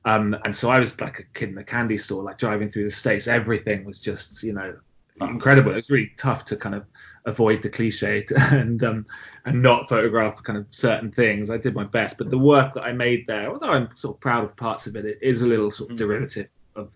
um, 0.04 0.36
and 0.44 0.54
so 0.54 0.68
I 0.70 0.80
was 0.80 1.00
like 1.00 1.20
a 1.20 1.24
kid 1.34 1.50
in 1.50 1.58
a 1.58 1.64
candy 1.64 1.96
store, 1.96 2.22
like 2.22 2.38
driving 2.38 2.70
through 2.70 2.84
the 2.84 2.90
states. 2.90 3.26
Everything 3.26 3.84
was 3.84 3.98
just, 3.98 4.42
you 4.42 4.52
know, 4.52 4.76
incredible. 5.20 5.72
It 5.72 5.76
was 5.76 5.90
really 5.90 6.12
tough 6.16 6.44
to 6.46 6.56
kind 6.56 6.74
of 6.74 6.84
avoid 7.26 7.62
the 7.62 7.68
cliche 7.68 8.26
and 8.50 8.82
um, 8.82 9.06
and 9.44 9.62
not 9.62 9.88
photograph 9.88 10.42
kind 10.42 10.58
of 10.58 10.66
certain 10.70 11.10
things. 11.10 11.50
I 11.50 11.56
did 11.56 11.74
my 11.74 11.84
best, 11.84 12.18
but 12.18 12.30
the 12.30 12.38
work 12.38 12.74
that 12.74 12.82
I 12.82 12.92
made 12.92 13.26
there, 13.26 13.50
although 13.50 13.70
I'm 13.70 13.88
sort 13.96 14.16
of 14.16 14.20
proud 14.20 14.44
of 14.44 14.56
parts 14.56 14.86
of 14.86 14.96
it, 14.96 15.04
it 15.04 15.18
is 15.22 15.42
a 15.42 15.46
little 15.46 15.70
sort 15.70 15.90
of 15.90 15.96
mm. 15.96 15.98
derivative 15.98 16.48
of 16.76 16.90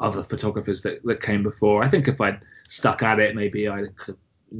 other 0.00 0.22
photographers 0.22 0.82
that, 0.82 1.02
that 1.04 1.22
came 1.22 1.42
before. 1.42 1.82
I 1.82 1.88
think 1.88 2.08
if 2.08 2.20
I'd 2.20 2.44
stuck 2.68 3.02
at 3.02 3.18
it, 3.20 3.34
maybe 3.34 3.68
I 3.68 3.86
could. 3.96 4.16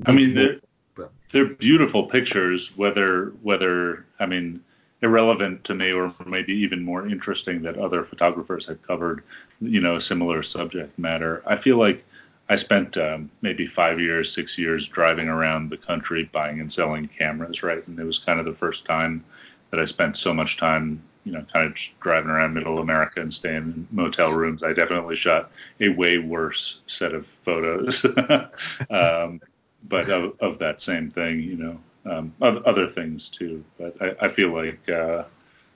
I 0.07 0.13
mean, 0.13 0.35
they're, 0.35 1.09
they're 1.33 1.55
beautiful 1.55 2.07
pictures. 2.07 2.77
Whether 2.77 3.33
whether 3.43 4.07
I 4.19 4.27
mean 4.27 4.61
irrelevant 5.03 5.63
to 5.65 5.75
me, 5.75 5.93
or 5.93 6.15
maybe 6.27 6.53
even 6.53 6.83
more 6.83 7.07
interesting 7.07 7.63
that 7.63 7.77
other 7.77 8.05
photographers 8.05 8.67
have 8.67 8.81
covered, 8.83 9.23
you 9.61 9.81
know, 9.81 9.99
similar 9.99 10.43
subject 10.43 10.99
matter. 10.99 11.43
I 11.47 11.57
feel 11.57 11.77
like 11.77 12.05
I 12.49 12.57
spent 12.57 12.97
um, 12.99 13.31
maybe 13.41 13.67
five 13.67 13.99
years, 13.99 14.33
six 14.35 14.59
years 14.59 14.87
driving 14.89 15.29
around 15.29 15.71
the 15.71 15.79
country 15.79 16.29
buying 16.33 16.61
and 16.61 16.73
selling 16.73 17.09
cameras, 17.09 17.63
right? 17.63 17.87
And 17.87 17.99
it 17.99 18.05
was 18.05 18.19
kind 18.19 18.39
of 18.39 18.45
the 18.45 18.55
first 18.55 18.85
time 18.85 19.25
that 19.71 19.81
I 19.81 19.87
spent 19.87 20.17
so 20.19 20.35
much 20.35 20.59
time, 20.59 21.03
you 21.25 21.33
know, 21.33 21.45
kind 21.53 21.67
of 21.67 21.77
driving 22.01 22.31
around 22.31 22.53
middle 22.53 22.81
America 22.81 23.21
and 23.21 23.33
staying 23.33 23.57
in 23.57 23.89
motel 23.91 24.33
rooms. 24.33 24.63
I 24.63 24.75
definitely 24.75 25.17
shot 25.17 25.51
a 25.81 25.89
way 25.89 26.19
worse 26.19 26.81
set 26.87 27.15
of 27.15 27.27
photos, 27.45 28.05
um, 28.91 29.41
but 29.89 30.11
of, 30.11 30.39
of, 30.41 30.59
that 30.59 30.83
same 30.83 31.11
thing, 31.11 31.41
you 31.41 31.57
know, 31.57 31.81
um, 32.11 32.35
other 32.43 32.89
things 32.89 33.31
too. 33.31 33.65
But 33.79 33.97
I, 34.03 34.27
I 34.27 34.29
feel 34.29 34.53
like, 34.53 34.87
uh, 34.91 35.25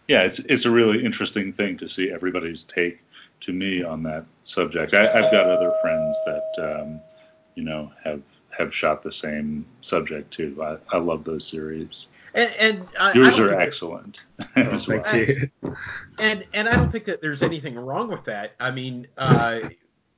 yeah, 0.06 0.22
it's 0.22 0.38
it's 0.40 0.66
a 0.66 0.70
really 0.70 1.04
interesting 1.04 1.52
thing 1.52 1.78
to 1.78 1.88
see 1.88 2.10
everybody's 2.10 2.62
take 2.62 3.00
to 3.40 3.52
me 3.52 3.82
on 3.82 4.02
that 4.04 4.24
subject. 4.44 4.94
I, 4.94 5.20
have 5.20 5.30
got 5.30 5.46
other 5.46 5.72
friends 5.80 6.16
that, 6.26 6.80
um, 6.80 7.00
you 7.54 7.64
know, 7.64 7.90
have 8.04 8.22
have 8.56 8.74
shot 8.74 9.02
the 9.02 9.12
same 9.12 9.64
subject 9.82 10.32
too. 10.32 10.60
I, 10.62 10.76
I 10.96 10.98
love 10.98 11.24
those 11.24 11.46
series. 11.46 12.06
And, 12.34 12.52
and 12.58 12.88
I, 12.98 13.12
yours 13.12 13.38
are 13.38 13.58
excellent. 13.58 14.20
That, 14.38 14.48
oh, 14.56 14.84
well. 14.88 15.02
Thank 15.04 15.28
you. 15.28 15.50
And 16.18 16.44
and 16.52 16.68
I 16.68 16.76
don't 16.76 16.90
think 16.90 17.04
that 17.06 17.20
there's 17.22 17.42
anything 17.42 17.74
wrong 17.76 18.08
with 18.08 18.24
that. 18.24 18.54
I 18.60 18.70
mean, 18.70 19.06
uh, 19.16 19.60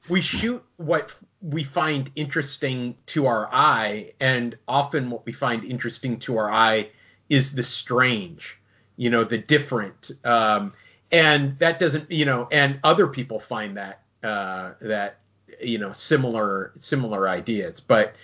we 0.08 0.20
shoot 0.20 0.64
what 0.76 1.14
we 1.42 1.64
find 1.64 2.10
interesting 2.16 2.96
to 3.06 3.26
our 3.26 3.48
eye, 3.52 4.12
and 4.20 4.56
often 4.66 5.10
what 5.10 5.26
we 5.26 5.32
find 5.32 5.64
interesting 5.64 6.18
to 6.20 6.38
our 6.38 6.50
eye 6.50 6.90
is 7.28 7.52
the 7.52 7.62
strange, 7.62 8.58
you 8.96 9.10
know, 9.10 9.24
the 9.24 9.38
different. 9.38 10.10
Um, 10.24 10.72
and 11.12 11.58
that 11.58 11.78
doesn't, 11.78 12.10
you 12.10 12.24
know, 12.24 12.48
and 12.50 12.78
other 12.84 13.06
people 13.06 13.40
find 13.40 13.76
that 13.76 14.02
uh, 14.22 14.72
that 14.80 15.18
you 15.60 15.78
know 15.78 15.92
similar 15.92 16.72
similar 16.78 17.28
ideas, 17.28 17.80
but 17.80 18.14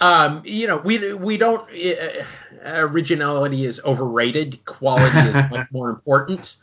um, 0.00 0.42
you 0.44 0.66
know, 0.66 0.76
we 0.78 1.14
we 1.14 1.36
don't 1.36 1.68
uh, 1.70 2.22
originality 2.64 3.64
is 3.64 3.80
overrated. 3.84 4.64
Quality 4.64 5.18
is 5.18 5.34
much 5.50 5.66
more 5.70 5.90
important 5.90 6.56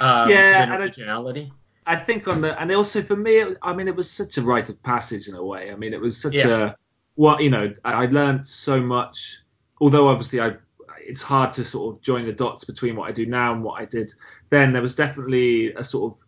um, 0.00 0.28
yeah, 0.28 0.66
than 0.66 0.80
originality. 0.80 1.52
I, 1.86 1.94
I, 1.94 2.04
think 2.04 2.26
on 2.26 2.40
the 2.40 2.60
and 2.60 2.72
also 2.72 3.02
for 3.02 3.16
me, 3.16 3.36
it, 3.36 3.56
I 3.62 3.72
mean, 3.72 3.86
it 3.86 3.94
was 3.94 4.10
such 4.10 4.36
a 4.36 4.42
rite 4.42 4.68
of 4.68 4.82
passage 4.82 5.28
in 5.28 5.34
a 5.34 5.44
way. 5.44 5.70
I 5.70 5.76
mean, 5.76 5.92
it 5.92 6.00
was 6.00 6.20
such 6.20 6.34
yeah. 6.34 6.70
a 6.70 6.74
well, 7.16 7.40
you 7.40 7.50
know, 7.50 7.72
I, 7.84 7.92
I 7.92 8.06
learned 8.06 8.46
so 8.46 8.80
much. 8.80 9.38
Although 9.80 10.08
obviously 10.08 10.40
I 10.40 10.56
it's 11.06 11.22
hard 11.22 11.52
to 11.54 11.64
sort 11.64 11.94
of 11.94 12.02
join 12.02 12.26
the 12.26 12.32
dots 12.32 12.64
between 12.64 12.96
what 12.96 13.08
I 13.08 13.12
do 13.12 13.26
now 13.26 13.52
and 13.52 13.62
what 13.62 13.80
I 13.80 13.84
did 13.84 14.14
then. 14.50 14.72
There 14.72 14.82
was 14.82 14.94
definitely 14.94 15.72
a 15.74 15.84
sort 15.84 16.14
of 16.14 16.18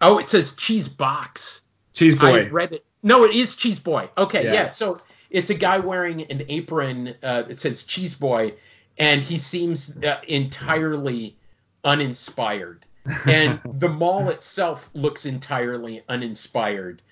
oh, 0.00 0.18
it 0.18 0.28
says 0.28 0.52
cheese 0.52 0.88
box. 0.88 1.62
Cheese 1.92 2.16
boy. 2.16 2.46
I 2.46 2.48
read 2.48 2.72
it. 2.72 2.84
No, 3.04 3.22
it 3.24 3.36
is 3.36 3.54
Cheese 3.54 3.78
Boy. 3.78 4.08
Okay, 4.16 4.44
yeah. 4.44 4.52
yeah. 4.52 4.68
So 4.68 4.98
it's 5.28 5.50
a 5.50 5.54
guy 5.54 5.78
wearing 5.78 6.22
an 6.22 6.42
apron 6.48 7.14
uh, 7.22 7.42
that 7.42 7.60
says 7.60 7.84
Cheese 7.84 8.14
Boy, 8.14 8.54
and 8.96 9.22
he 9.22 9.36
seems 9.36 9.94
uh, 9.98 10.20
entirely 10.26 11.36
uninspired. 11.84 12.86
And 13.26 13.60
the 13.74 13.90
mall 13.90 14.30
itself 14.30 14.88
looks 14.94 15.26
entirely 15.26 16.02
uninspired. 16.08 17.02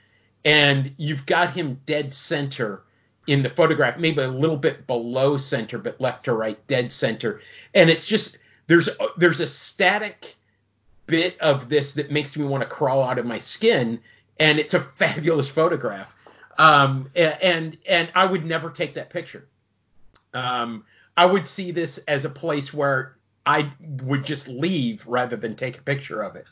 And 0.47 0.95
you've 0.97 1.27
got 1.27 1.51
him 1.51 1.79
dead 1.85 2.15
center 2.15 2.83
in 3.27 3.43
the 3.43 3.51
photograph, 3.51 3.99
maybe 3.99 4.21
a 4.23 4.29
little 4.29 4.57
bit 4.57 4.87
below 4.87 5.37
center, 5.37 5.79
but 5.79 6.01
left 6.01 6.25
to 6.25 6.33
right, 6.33 6.65
dead 6.67 6.91
center. 6.91 7.41
And 7.75 7.89
it's 7.91 8.07
just 8.07 8.39
there's 8.67 8.89
there's 9.17 9.41
a 9.41 9.47
static 9.47 10.37
bit 11.07 11.39
of 11.41 11.69
this 11.69 11.93
that 11.95 12.11
makes 12.11 12.37
me 12.37 12.45
want 12.45 12.63
to 12.63 12.69
crawl 12.69 13.03
out 13.03 13.19
of 13.19 13.27
my 13.27 13.39
skin 13.39 14.01
and 14.39 14.59
it's 14.59 14.75
a 14.75 14.81
fabulous 14.97 15.49
photograph. 15.49 16.13
Um, 16.59 17.11
and 17.15 17.79
and 17.89 18.11
I 18.15 18.27
would 18.27 18.45
never 18.45 18.71
take 18.71 18.95
that 18.95 19.11
picture. 19.11 19.49
Um, 20.35 20.85
I 21.17 21.27
would 21.27 21.47
see 21.47 21.71
this 21.71 21.99
as 21.99 22.25
a 22.25 22.31
place 22.31 22.73
where 22.73 23.17
I 23.45 23.73
would 24.03 24.25
just 24.25 24.49
leave 24.49 25.07
rather 25.07 25.37
than 25.37 25.57
take 25.57 25.79
a 25.79 25.83
picture 25.83 26.23
of 26.23 26.37
it. 26.37 26.47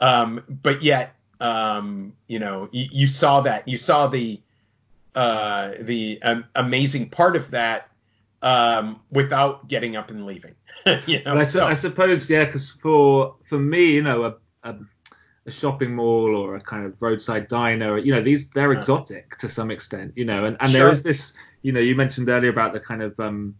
Um, 0.00 0.42
but 0.62 0.82
yet, 0.82 1.14
um, 1.40 2.12
you 2.26 2.38
know, 2.38 2.68
you, 2.72 2.88
you, 2.90 3.08
saw 3.08 3.40
that. 3.42 3.68
You 3.68 3.76
saw 3.76 4.06
the 4.06 4.40
uh, 5.14 5.72
the 5.80 6.20
um, 6.22 6.44
amazing 6.54 7.10
part 7.10 7.36
of 7.36 7.50
that 7.50 7.88
um, 8.42 9.00
without 9.10 9.68
getting 9.68 9.96
up 9.96 10.10
and 10.10 10.26
leaving. 10.26 10.54
you 11.06 11.22
know, 11.24 11.38
I, 11.38 11.42
so. 11.44 11.66
I, 11.66 11.74
suppose, 11.74 12.28
yeah, 12.28 12.44
because 12.44 12.70
for 12.70 13.36
for 13.48 13.58
me, 13.58 13.92
you 13.92 14.02
know, 14.02 14.24
a, 14.24 14.34
a 14.68 14.76
a 15.46 15.50
shopping 15.50 15.94
mall 15.94 16.36
or 16.36 16.56
a 16.56 16.60
kind 16.60 16.86
of 16.86 17.00
roadside 17.00 17.48
diner. 17.48 17.98
You 17.98 18.14
know, 18.14 18.22
these 18.22 18.48
they're 18.50 18.72
exotic 18.72 19.38
to 19.38 19.48
some 19.48 19.70
extent. 19.70 20.12
You 20.16 20.24
know, 20.24 20.44
and, 20.44 20.56
and 20.60 20.70
sure. 20.70 20.80
there 20.80 20.90
is 20.90 21.02
this. 21.02 21.34
You 21.62 21.72
know, 21.72 21.80
you 21.80 21.94
mentioned 21.94 22.28
earlier 22.28 22.50
about 22.50 22.72
the 22.72 22.80
kind 22.80 23.02
of 23.02 23.18
um, 23.20 23.54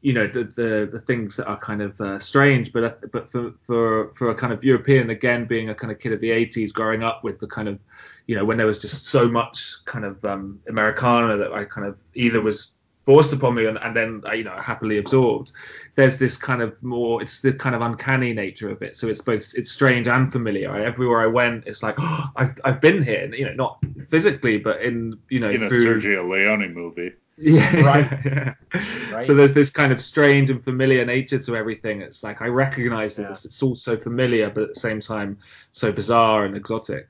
you 0.00 0.12
know 0.12 0.26
the, 0.26 0.44
the, 0.44 0.88
the 0.92 1.00
things 1.00 1.36
that 1.36 1.46
are 1.46 1.58
kind 1.58 1.82
of 1.82 2.00
uh, 2.00 2.18
strange, 2.18 2.72
but 2.72 3.10
but 3.10 3.30
for 3.30 3.52
for 3.66 4.14
for 4.14 4.30
a 4.30 4.34
kind 4.34 4.52
of 4.52 4.64
European 4.64 5.10
again, 5.10 5.46
being 5.46 5.70
a 5.70 5.74
kind 5.74 5.92
of 5.92 5.98
kid 5.98 6.12
of 6.12 6.20
the 6.20 6.30
80s, 6.30 6.72
growing 6.72 7.02
up 7.02 7.24
with 7.24 7.38
the 7.38 7.46
kind 7.46 7.68
of 7.68 7.78
you 8.26 8.34
know 8.34 8.44
when 8.44 8.56
there 8.56 8.66
was 8.66 8.78
just 8.78 9.06
so 9.06 9.28
much 9.28 9.84
kind 9.84 10.04
of 10.04 10.24
um, 10.24 10.60
Americana 10.68 11.36
that 11.36 11.52
I 11.52 11.64
kind 11.64 11.86
of 11.86 11.96
either 12.14 12.40
was 12.40 12.72
forced 13.06 13.32
upon 13.32 13.54
me 13.54 13.66
and, 13.66 13.78
and 13.78 13.96
then 13.96 14.20
you 14.34 14.42
know 14.42 14.56
happily 14.56 14.98
absorbed 14.98 15.52
there's 15.94 16.18
this 16.18 16.36
kind 16.36 16.60
of 16.60 16.80
more 16.82 17.22
it's 17.22 17.40
the 17.40 17.52
kind 17.52 17.74
of 17.74 17.80
uncanny 17.80 18.32
nature 18.32 18.68
of 18.68 18.82
it. 18.82 18.96
So 18.96 19.08
it's 19.08 19.22
both 19.22 19.54
it's 19.54 19.70
strange 19.70 20.08
and 20.08 20.30
familiar. 20.30 20.76
Everywhere 20.76 21.20
i 21.20 21.26
went 21.26 21.66
it's 21.66 21.82
like 21.82 21.94
oh, 21.98 22.26
i've 22.36 22.58
i've 22.64 22.80
been 22.80 23.02
here 23.02 23.32
you 23.32 23.46
know 23.46 23.54
not 23.54 23.78
physically 24.10 24.58
but 24.58 24.82
in 24.82 25.18
you 25.30 25.40
know 25.40 25.50
in 25.50 25.62
a 25.62 25.68
through, 25.68 26.00
sergio 26.00 26.28
leone 26.28 26.74
movie. 26.74 27.12
Yeah. 27.38 27.80
Right. 27.80 28.10
yeah. 28.24 28.54
right. 29.12 29.22
So 29.22 29.34
there's 29.34 29.52
this 29.52 29.68
kind 29.68 29.92
of 29.92 30.02
strange 30.02 30.48
and 30.48 30.64
familiar 30.64 31.04
nature 31.04 31.38
to 31.38 31.56
everything. 31.56 32.00
It's 32.00 32.22
like 32.24 32.42
i 32.42 32.46
recognize 32.46 33.18
yeah. 33.18 33.28
this 33.28 33.44
it's 33.44 33.62
all 33.62 33.76
so 33.76 33.96
familiar 33.96 34.50
but 34.50 34.64
at 34.64 34.74
the 34.74 34.80
same 34.80 35.00
time 35.00 35.38
so 35.70 35.92
bizarre 35.92 36.44
and 36.44 36.56
exotic 36.56 37.08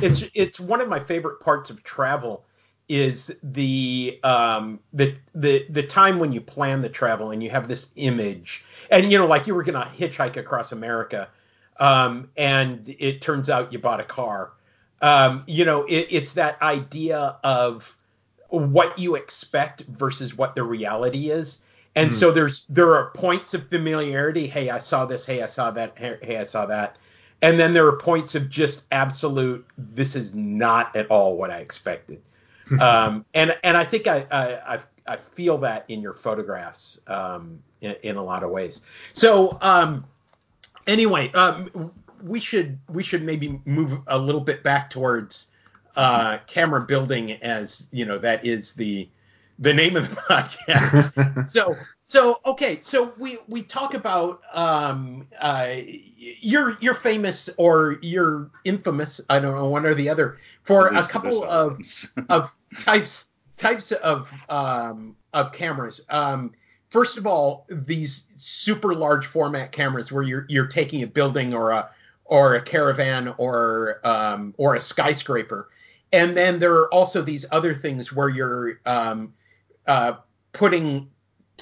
it's 0.00 0.24
it's 0.34 0.60
one 0.60 0.80
of 0.80 0.88
my 0.88 1.00
favorite 1.00 1.40
parts 1.40 1.70
of 1.70 1.82
travel 1.82 2.44
is 2.88 3.34
the 3.42 4.18
um 4.24 4.78
the 4.92 5.14
the 5.34 5.66
the 5.70 5.82
time 5.82 6.18
when 6.18 6.32
you 6.32 6.40
plan 6.40 6.82
the 6.82 6.88
travel 6.88 7.30
and 7.30 7.42
you 7.42 7.48
have 7.48 7.68
this 7.68 7.90
image 7.96 8.64
and 8.90 9.10
you 9.10 9.18
know 9.18 9.26
like 9.26 9.46
you 9.46 9.54
were 9.54 9.62
gonna 9.62 9.90
hitchhike 9.96 10.36
across 10.36 10.72
America 10.72 11.28
um 11.78 12.28
and 12.36 12.94
it 12.98 13.20
turns 13.20 13.48
out 13.48 13.72
you 13.72 13.78
bought 13.78 14.00
a 14.00 14.04
car 14.04 14.52
um 15.00 15.44
you 15.46 15.64
know 15.64 15.84
it, 15.84 16.06
it's 16.10 16.32
that 16.32 16.60
idea 16.60 17.36
of 17.44 17.96
what 18.52 18.98
you 18.98 19.14
expect 19.14 19.82
versus 19.82 20.36
what 20.36 20.54
the 20.54 20.62
reality 20.62 21.30
is. 21.30 21.60
And 21.94 22.10
mm. 22.10 22.14
so 22.14 22.30
there's 22.30 22.66
there 22.68 22.94
are 22.94 23.10
points 23.10 23.54
of 23.54 23.68
familiarity. 23.68 24.46
Hey, 24.46 24.70
I 24.70 24.78
saw 24.78 25.06
this. 25.06 25.24
Hey, 25.24 25.42
I 25.42 25.46
saw 25.46 25.70
that. 25.72 25.98
Hey, 25.98 26.36
I 26.38 26.44
saw 26.44 26.66
that. 26.66 26.96
And 27.42 27.58
then 27.58 27.74
there 27.74 27.86
are 27.86 27.96
points 27.96 28.34
of 28.34 28.48
just 28.48 28.84
absolute. 28.92 29.66
This 29.76 30.16
is 30.16 30.34
not 30.34 30.94
at 30.96 31.08
all 31.10 31.36
what 31.36 31.50
I 31.50 31.58
expected. 31.58 32.22
um, 32.80 33.24
and 33.34 33.56
and 33.64 33.76
I 33.76 33.84
think 33.84 34.06
I, 34.06 34.24
I 34.30 34.78
I 35.06 35.16
feel 35.16 35.58
that 35.58 35.84
in 35.88 36.00
your 36.00 36.14
photographs 36.14 37.00
um, 37.08 37.58
in, 37.80 37.96
in, 38.02 38.16
a 38.16 38.22
lot 38.22 38.44
of 38.44 38.50
ways. 38.50 38.82
So 39.12 39.58
um, 39.60 40.04
anyway, 40.86 41.32
um, 41.32 41.92
we 42.22 42.40
should 42.40 42.78
we 42.88 43.02
should 43.02 43.22
maybe 43.22 43.60
move 43.64 43.98
a 44.06 44.18
little 44.18 44.40
bit 44.40 44.62
back 44.62 44.90
towards 44.90 45.48
uh, 45.96 46.38
camera 46.46 46.80
building 46.80 47.32
as 47.42 47.88
you 47.90 48.04
know 48.04 48.18
that 48.18 48.44
is 48.44 48.72
the 48.74 49.08
the 49.58 49.72
name 49.72 49.96
of 49.96 50.08
the 50.10 50.16
podcast. 50.30 51.50
so 51.50 51.76
so 52.12 52.40
okay, 52.44 52.78
so 52.82 53.14
we 53.18 53.38
we 53.48 53.62
talk 53.62 53.94
about 53.94 54.42
um 54.52 55.26
uh 55.40 55.68
you're 56.18 56.76
you're 56.82 56.92
famous 56.92 57.48
or 57.56 57.98
you're 58.02 58.50
infamous, 58.66 59.18
I 59.30 59.38
don't 59.38 59.54
know 59.54 59.66
one 59.66 59.86
or 59.86 59.94
the 59.94 60.10
other 60.10 60.36
for 60.62 60.88
a 60.88 61.02
couple 61.04 61.42
of 61.42 61.80
of 62.28 62.52
types 62.78 63.30
types 63.56 63.92
of 63.92 64.30
um 64.50 65.16
of 65.32 65.52
cameras. 65.52 66.02
Um 66.10 66.52
first 66.90 67.16
of 67.16 67.26
all, 67.26 67.64
these 67.70 68.24
super 68.36 68.94
large 68.94 69.24
format 69.24 69.72
cameras 69.72 70.12
where 70.12 70.22
you're 70.22 70.44
you're 70.50 70.66
taking 70.66 71.02
a 71.02 71.06
building 71.06 71.54
or 71.54 71.70
a 71.70 71.88
or 72.26 72.56
a 72.56 72.60
caravan 72.60 73.34
or 73.38 74.06
um 74.06 74.52
or 74.58 74.74
a 74.74 74.80
skyscraper. 74.80 75.70
And 76.12 76.36
then 76.36 76.58
there 76.58 76.74
are 76.74 76.92
also 76.92 77.22
these 77.22 77.46
other 77.50 77.72
things 77.72 78.12
where 78.12 78.28
you're 78.28 78.80
um 78.84 79.32
uh, 79.86 80.16
putting 80.52 81.08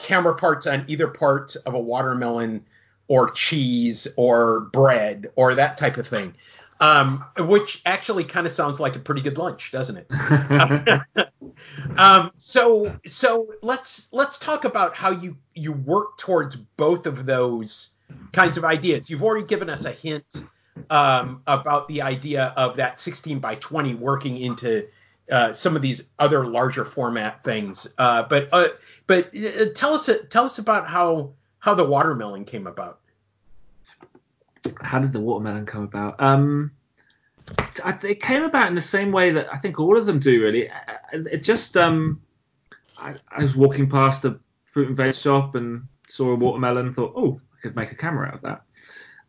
camera 0.00 0.34
parts 0.34 0.66
on 0.66 0.84
either 0.88 1.08
part 1.08 1.56
of 1.66 1.74
a 1.74 1.78
watermelon 1.78 2.64
or 3.08 3.30
cheese 3.30 4.06
or 4.16 4.60
bread 4.60 5.30
or 5.36 5.54
that 5.54 5.76
type 5.76 5.96
of 5.96 6.06
thing. 6.06 6.34
Um, 6.80 7.24
which 7.38 7.82
actually 7.84 8.24
kind 8.24 8.46
of 8.46 8.52
sounds 8.52 8.80
like 8.80 8.96
a 8.96 8.98
pretty 8.98 9.20
good 9.20 9.36
lunch, 9.36 9.70
doesn't 9.70 9.98
it? 9.98 11.00
um, 11.98 12.30
so 12.38 12.96
so 13.06 13.52
let's 13.60 14.08
let's 14.12 14.38
talk 14.38 14.64
about 14.64 14.94
how 14.94 15.10
you 15.10 15.36
you 15.54 15.72
work 15.72 16.16
towards 16.16 16.56
both 16.56 17.04
of 17.04 17.26
those 17.26 17.96
kinds 18.32 18.56
of 18.56 18.64
ideas. 18.64 19.10
You've 19.10 19.22
already 19.22 19.46
given 19.46 19.68
us 19.68 19.84
a 19.84 19.92
hint 19.92 20.42
um, 20.88 21.42
about 21.46 21.86
the 21.88 22.00
idea 22.00 22.54
of 22.56 22.76
that 22.76 22.98
16 22.98 23.40
by 23.40 23.56
20 23.56 23.94
working 23.96 24.38
into 24.38 24.86
uh, 25.30 25.52
some 25.52 25.76
of 25.76 25.82
these 25.82 26.04
other 26.18 26.46
larger 26.46 26.84
format 26.84 27.42
things. 27.44 27.86
Uh, 27.98 28.22
but 28.24 28.48
uh, 28.52 28.68
but 29.06 29.30
uh, 29.36 29.66
tell 29.74 29.94
us 29.94 30.10
tell 30.28 30.44
us 30.44 30.58
about 30.58 30.86
how 30.86 31.32
how 31.58 31.74
the 31.74 31.84
watermelon 31.84 32.44
came 32.44 32.66
about. 32.66 33.00
How 34.80 34.98
did 34.98 35.12
the 35.12 35.20
watermelon 35.20 35.66
come 35.66 35.84
about? 35.84 36.16
Um, 36.20 36.72
it 38.04 38.20
came 38.20 38.42
about 38.42 38.68
in 38.68 38.74
the 38.74 38.80
same 38.80 39.10
way 39.10 39.30
that 39.32 39.52
I 39.52 39.58
think 39.58 39.78
all 39.80 39.96
of 39.96 40.06
them 40.06 40.18
do. 40.18 40.42
Really, 40.42 40.70
it 41.12 41.42
just 41.42 41.76
um, 41.76 42.20
I, 42.98 43.14
I 43.30 43.42
was 43.42 43.56
walking 43.56 43.88
past 43.88 44.24
a 44.24 44.38
fruit 44.72 44.88
and 44.88 44.96
veg 44.96 45.14
shop 45.14 45.54
and 45.54 45.86
saw 46.08 46.30
a 46.30 46.36
watermelon. 46.36 46.92
Thought, 46.92 47.14
oh, 47.16 47.40
I 47.56 47.60
could 47.62 47.76
make 47.76 47.92
a 47.92 47.96
camera 47.96 48.28
out 48.28 48.34
of 48.34 48.42
that. 48.42 48.62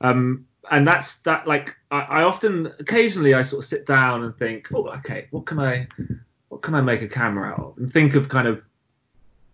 Um, 0.02 0.46
and 0.70 0.88
that's 0.88 1.18
that 1.20 1.48
like 1.48 1.76
I, 1.90 2.02
I, 2.02 2.24
often 2.24 2.72
occasionally 2.80 3.34
I 3.34 3.42
sort 3.42 3.64
of 3.64 3.70
sit 3.70 3.86
down 3.86 4.24
and 4.24 4.36
think, 4.38 4.68
oh, 4.74 4.88
okay, 4.98 5.28
what 5.32 5.46
can 5.46 5.60
I 5.60 5.88
what 6.50 6.62
can 6.62 6.76
I 6.76 6.82
make 6.82 7.02
a 7.02 7.08
camera 7.08 7.52
out 7.52 7.60
of? 7.60 7.78
And 7.78 7.92
think 7.92 8.16
of 8.16 8.30
kind 8.30 8.48
of 8.48 8.62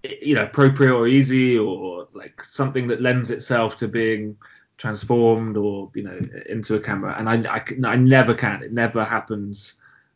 you 0.04 0.36
know 0.36 0.44
appropriate 0.44 0.94
or 0.94 1.08
easy 1.08 1.58
or 1.58 2.08
like 2.14 2.44
something 2.44 2.88
that 2.88 3.02
lends 3.02 3.32
itself 3.32 3.78
to 3.78 3.88
being 3.88 4.36
transformed 4.78 5.58
or 5.58 5.90
you 5.96 6.04
know 6.04 6.20
into 6.48 6.76
a 6.76 6.80
camera. 6.80 7.16
And 7.18 7.30
I 7.30 7.56
I, 7.56 7.64
I 7.86 7.96
never 7.96 8.34
can. 8.34 8.62
It 8.64 8.74
never 8.74 9.04
happens. 9.04 9.76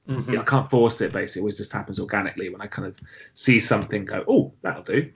Mm-hmm. 0.09 0.39
I 0.39 0.43
can't 0.43 0.69
force 0.69 0.99
it. 1.01 1.13
Basically, 1.13 1.39
it 1.39 1.43
always 1.43 1.57
just 1.57 1.71
happens 1.71 1.99
organically 1.99 2.49
when 2.49 2.61
I 2.61 2.67
kind 2.67 2.87
of 2.87 2.99
see 3.33 3.59
something 3.59 4.03
go, 4.03 4.25
oh, 4.27 4.51
that'll 4.61 4.83
do. 4.83 5.09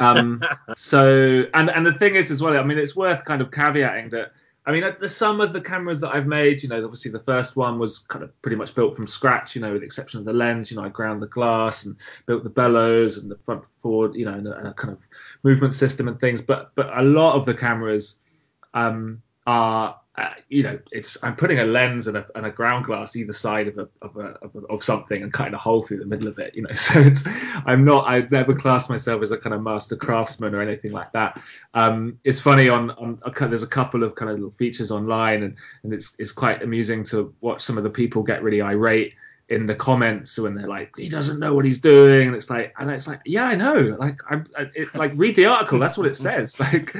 Um, 0.00 0.42
so 0.76 1.44
and 1.54 1.70
and 1.70 1.86
the 1.86 1.92
thing 1.92 2.16
is 2.16 2.30
as 2.30 2.42
well. 2.42 2.56
I 2.56 2.62
mean, 2.62 2.78
it's 2.78 2.96
worth 2.96 3.24
kind 3.24 3.40
of 3.40 3.50
caveating 3.50 4.10
that 4.10 4.32
I 4.68 4.70
mean, 4.70 4.84
the 5.00 5.08
some 5.08 5.40
of 5.40 5.54
the 5.54 5.62
cameras 5.62 5.98
that 6.00 6.14
I've 6.14 6.26
made, 6.26 6.62
you 6.62 6.68
know, 6.68 6.84
obviously 6.84 7.10
the 7.10 7.20
first 7.20 7.56
one 7.56 7.78
was 7.78 8.00
kind 8.00 8.22
of 8.22 8.42
pretty 8.42 8.56
much 8.58 8.74
built 8.74 8.94
from 8.94 9.06
scratch, 9.06 9.54
you 9.54 9.62
know, 9.62 9.72
with 9.72 9.80
the 9.80 9.86
exception 9.86 10.18
of 10.20 10.26
the 10.26 10.32
lens. 10.34 10.70
You 10.70 10.76
know, 10.76 10.84
I 10.84 10.90
ground 10.90 11.22
the 11.22 11.26
glass 11.26 11.86
and 11.86 11.96
built 12.26 12.44
the 12.44 12.50
bellows 12.50 13.16
and 13.16 13.30
the 13.30 13.38
front 13.46 13.64
forward, 13.80 14.14
you 14.14 14.26
know, 14.26 14.34
and 14.34 14.46
a, 14.46 14.58
and 14.58 14.68
a 14.68 14.74
kind 14.74 14.92
of 14.92 14.98
movement 15.42 15.72
system 15.72 16.06
and 16.06 16.20
things. 16.20 16.42
But 16.42 16.70
but 16.74 16.90
a 16.98 17.02
lot 17.02 17.34
of 17.34 17.46
the 17.46 17.54
cameras 17.54 18.16
um, 18.74 19.22
are 19.48 19.98
uh, 20.18 20.34
you 20.48 20.64
know, 20.64 20.78
it's 20.90 21.16
I'm 21.22 21.36
putting 21.36 21.60
a 21.60 21.64
lens 21.64 22.08
and 22.08 22.16
a, 22.16 22.26
and 22.34 22.44
a 22.44 22.50
ground 22.50 22.86
glass 22.86 23.14
either 23.14 23.32
side 23.32 23.68
of 23.68 23.78
a, 23.78 23.88
of, 24.02 24.16
a, 24.16 24.34
of, 24.42 24.56
a, 24.56 24.58
of 24.66 24.82
something 24.82 25.22
and 25.22 25.32
cutting 25.32 25.54
a 25.54 25.58
hole 25.58 25.84
through 25.84 26.00
the 26.00 26.06
middle 26.06 26.26
of 26.26 26.38
it, 26.40 26.56
you 26.56 26.62
know. 26.62 26.70
So 26.74 27.00
it's 27.00 27.24
I'm 27.66 27.84
not 27.84 28.08
I 28.08 28.26
never 28.30 28.54
class 28.54 28.88
myself 28.88 29.22
as 29.22 29.30
a 29.30 29.38
kind 29.38 29.54
of 29.54 29.62
master 29.62 29.94
craftsman 29.94 30.56
or 30.56 30.60
anything 30.60 30.90
like 30.90 31.12
that. 31.12 31.40
Um, 31.74 32.18
it's 32.24 32.40
funny 32.40 32.68
on 32.68 32.90
on 32.92 33.20
there's 33.40 33.62
a 33.62 33.68
couple 33.68 34.02
of 34.02 34.16
kind 34.16 34.30
of 34.30 34.38
little 34.38 34.50
features 34.50 34.90
online 34.90 35.44
and 35.44 35.56
and 35.84 35.94
it's 35.94 36.16
it's 36.18 36.32
quite 36.32 36.62
amusing 36.64 37.04
to 37.04 37.32
watch 37.40 37.62
some 37.62 37.78
of 37.78 37.84
the 37.84 37.90
people 37.90 38.24
get 38.24 38.42
really 38.42 38.60
irate 38.60 39.14
in 39.48 39.64
the 39.64 39.74
comments 39.74 40.38
when 40.38 40.54
they're 40.54 40.68
like 40.68 40.94
he 40.96 41.08
doesn't 41.08 41.38
know 41.38 41.54
what 41.54 41.64
he's 41.64 41.78
doing. 41.78 42.28
And 42.28 42.36
it's 42.36 42.50
like 42.50 42.74
and 42.78 42.90
it's 42.90 43.06
like 43.06 43.20
yeah 43.24 43.44
i 43.44 43.54
know. 43.54 43.96
Like 43.98 44.20
i'm 44.30 44.46
it, 44.74 44.94
like 44.94 45.12
read 45.16 45.36
the 45.36 45.46
article. 45.46 45.78
That's 45.78 45.96
what 45.96 46.06
it 46.06 46.16
says. 46.16 46.58
Like 46.68 46.94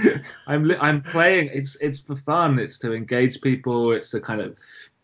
i'm 0.46 0.70
i'm 0.80 1.02
playing 1.02 1.50
it's 1.52 1.76
it's 1.76 1.98
for 1.98 2.16
fun. 2.16 2.58
It's 2.58 2.78
to 2.78 2.94
engage 2.94 3.40
people. 3.40 3.92
It's 3.92 4.10
to 4.10 4.20
kind 4.20 4.40
of 4.40 4.56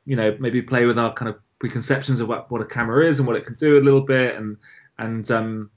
you 0.07 0.17
know 0.17 0.37
maybe 0.41 0.63
play 0.63 0.87
with 0.87 0.99
our 0.99 1.13
kind 1.13 1.29
of 1.29 1.39
preconceptions 1.59 2.21
of 2.21 2.29
what, 2.29 2.51
what 2.51 2.61
a 2.61 2.67
camera 2.67 3.07
is 3.07 3.19
and 3.19 3.27
what 3.27 3.37
it 3.37 3.45
can 3.45 3.55
do 3.55 3.79
a 3.79 3.85
little 3.85 4.01
bit. 4.03 4.37
And 4.37 4.57
and 4.99 5.31
um 5.31 5.71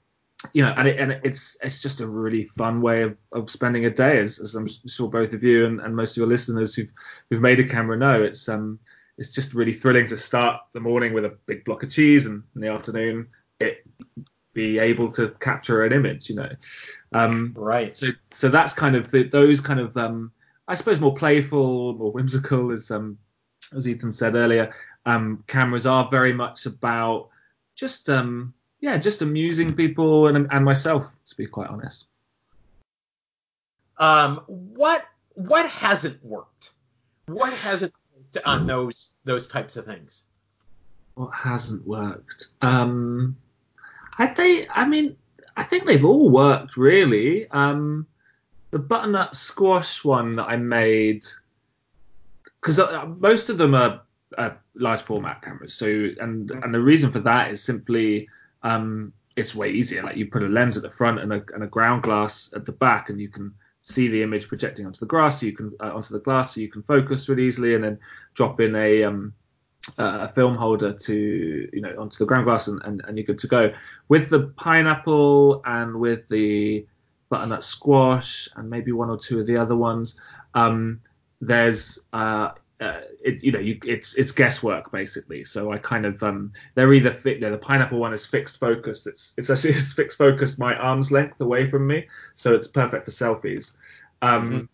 you 0.54 0.62
know 0.62 0.72
and 0.76 0.88
it, 0.88 0.98
and 0.98 1.20
it's 1.24 1.56
it's 1.62 1.82
just 1.82 2.00
a 2.00 2.06
really 2.06 2.44
fun 2.44 2.80
way 2.80 3.02
of, 3.02 3.16
of 3.32 3.50
spending 3.50 3.86
a 3.86 3.90
day 3.90 4.18
as, 4.18 4.38
as 4.38 4.54
i'm 4.54 4.68
sure 4.86 5.08
both 5.08 5.32
of 5.32 5.42
you 5.42 5.66
and, 5.66 5.80
and 5.80 5.96
most 5.96 6.12
of 6.12 6.18
your 6.18 6.28
listeners 6.28 6.76
who've 6.76 6.88
who've 7.28 7.42
made 7.42 7.58
a 7.58 7.68
camera 7.68 7.96
know. 7.98 8.22
It's 8.22 8.48
um 8.48 8.78
it's 9.18 9.30
just 9.30 9.52
really 9.52 9.72
thrilling 9.72 10.06
to 10.06 10.16
start 10.16 10.62
the 10.72 10.80
morning 10.80 11.12
with 11.12 11.24
a 11.24 11.36
big 11.46 11.64
block 11.64 11.82
of 11.82 11.90
cheese 11.90 12.26
and 12.26 12.42
in 12.54 12.60
the 12.60 12.68
afternoon 12.68 13.28
it 13.60 13.84
be 14.54 14.78
able 14.78 15.12
to 15.12 15.28
capture 15.40 15.84
an 15.84 15.92
image, 15.92 16.28
you 16.28 16.36
know. 16.36 16.50
Um, 17.12 17.52
right. 17.56 17.96
So 17.96 18.08
so 18.32 18.48
that's 18.48 18.72
kind 18.72 18.96
of 18.96 19.10
the, 19.10 19.22
those 19.24 19.60
kind 19.60 19.80
of 19.80 19.96
um, 19.96 20.32
I 20.66 20.74
suppose 20.74 21.00
more 21.00 21.14
playful, 21.14 21.94
more 21.94 22.10
whimsical, 22.12 22.72
as 22.72 22.90
um, 22.90 23.18
as 23.76 23.86
Ethan 23.86 24.12
said 24.12 24.34
earlier. 24.34 24.72
Um, 25.06 25.44
cameras 25.46 25.86
are 25.86 26.08
very 26.10 26.32
much 26.32 26.66
about 26.66 27.28
just 27.76 28.08
um, 28.08 28.52
yeah, 28.80 28.98
just 28.98 29.22
amusing 29.22 29.74
people 29.74 30.28
and 30.28 30.48
and 30.50 30.64
myself, 30.64 31.06
to 31.26 31.36
be 31.36 31.46
quite 31.46 31.70
honest. 31.70 32.06
Um, 33.98 34.42
what 34.46 35.04
what 35.34 35.68
hasn't 35.70 36.24
worked? 36.24 36.70
What 37.26 37.52
hasn't 37.52 37.92
to, 38.32 38.48
on 38.48 38.66
those 38.66 39.14
those 39.24 39.46
types 39.46 39.76
of 39.76 39.86
things? 39.86 40.24
What 41.14 41.30
hasn't 41.34 41.86
worked? 41.86 42.48
Um, 42.62 43.36
I 44.18 44.26
think 44.26 44.68
I 44.70 44.86
mean 44.86 45.16
I 45.56 45.64
think 45.64 45.86
they've 45.86 46.04
all 46.04 46.30
worked 46.30 46.76
really. 46.76 47.48
Um, 47.50 48.06
the 48.70 48.78
butternut 48.78 49.34
squash 49.34 50.04
one 50.04 50.36
that 50.36 50.44
I 50.44 50.56
made 50.56 51.24
because 52.60 52.78
uh, 52.78 53.06
most 53.18 53.48
of 53.50 53.58
them 53.58 53.74
are, 53.74 54.02
are, 54.36 54.58
large 54.74 55.02
format 55.02 55.42
cameras. 55.42 55.74
So 55.74 55.86
and 56.20 56.50
and 56.50 56.72
the 56.72 56.80
reason 56.80 57.10
for 57.10 57.20
that 57.20 57.50
is 57.50 57.62
simply 57.62 58.28
um, 58.62 59.12
it's 59.36 59.54
way 59.54 59.70
easier. 59.70 60.02
Like 60.02 60.16
you 60.16 60.26
put 60.26 60.42
a 60.42 60.48
lens 60.48 60.76
at 60.76 60.82
the 60.82 60.90
front 60.90 61.20
and 61.20 61.32
a, 61.32 61.42
and 61.54 61.62
a 61.62 61.66
ground 61.66 62.02
glass 62.02 62.52
at 62.54 62.66
the 62.66 62.72
back, 62.72 63.10
and 63.10 63.20
you 63.20 63.28
can 63.28 63.54
see 63.82 64.08
the 64.08 64.22
image 64.22 64.48
projecting 64.48 64.86
onto 64.86 65.00
the 65.00 65.06
grass, 65.06 65.40
so 65.40 65.46
you 65.46 65.52
can 65.52 65.72
uh, 65.80 65.94
onto 65.94 66.12
the 66.12 66.20
glass, 66.20 66.54
so 66.54 66.60
you 66.60 66.68
can 66.68 66.82
focus 66.82 67.28
really 67.28 67.46
easily, 67.46 67.74
and 67.74 67.84
then 67.84 67.98
drop 68.34 68.60
in 68.60 68.74
a 68.76 69.04
um, 69.04 69.32
a 69.96 70.28
film 70.28 70.54
holder 70.56 70.92
to 70.92 71.68
you 71.72 71.80
know 71.80 71.94
onto 71.98 72.18
the 72.18 72.26
ground 72.26 72.44
glass, 72.44 72.68
and, 72.68 72.80
and, 72.84 73.02
and 73.06 73.16
you're 73.16 73.26
good 73.26 73.38
to 73.38 73.46
go. 73.46 73.72
With 74.08 74.28
the 74.28 74.52
pineapple 74.56 75.62
and 75.64 75.96
with 75.96 76.28
the 76.28 76.86
butternut 77.30 77.62
squash 77.62 78.48
and 78.56 78.68
maybe 78.68 78.92
one 78.92 79.10
or 79.10 79.18
two 79.18 79.40
of 79.40 79.46
the 79.46 79.56
other 79.56 79.76
ones, 79.76 80.20
um, 80.54 81.00
there's 81.40 81.98
uh, 82.12 82.50
uh, 82.80 83.00
it, 83.24 83.42
you 83.42 83.50
know, 83.50 83.58
you, 83.58 83.78
it's 83.84 84.14
it's 84.14 84.30
guesswork 84.30 84.92
basically. 84.92 85.44
So 85.44 85.72
I 85.72 85.78
kind 85.78 86.06
of 86.06 86.22
um, 86.22 86.52
they're 86.74 86.92
either 86.92 87.12
fit. 87.12 87.36
You 87.36 87.42
know, 87.42 87.50
the 87.50 87.58
pineapple 87.58 87.98
one 87.98 88.14
is 88.14 88.24
fixed 88.24 88.60
focus. 88.60 89.06
It's 89.06 89.34
it's 89.36 89.50
actually 89.50 89.70
it's 89.74 89.92
fixed 89.92 90.18
focused 90.18 90.58
my 90.58 90.74
arm's 90.76 91.10
length 91.10 91.40
away 91.40 91.68
from 91.70 91.86
me, 91.86 92.06
so 92.36 92.54
it's 92.54 92.68
perfect 92.68 93.04
for 93.04 93.10
selfies. 93.10 93.76
Um, 94.22 94.50
mm-hmm. 94.50 94.64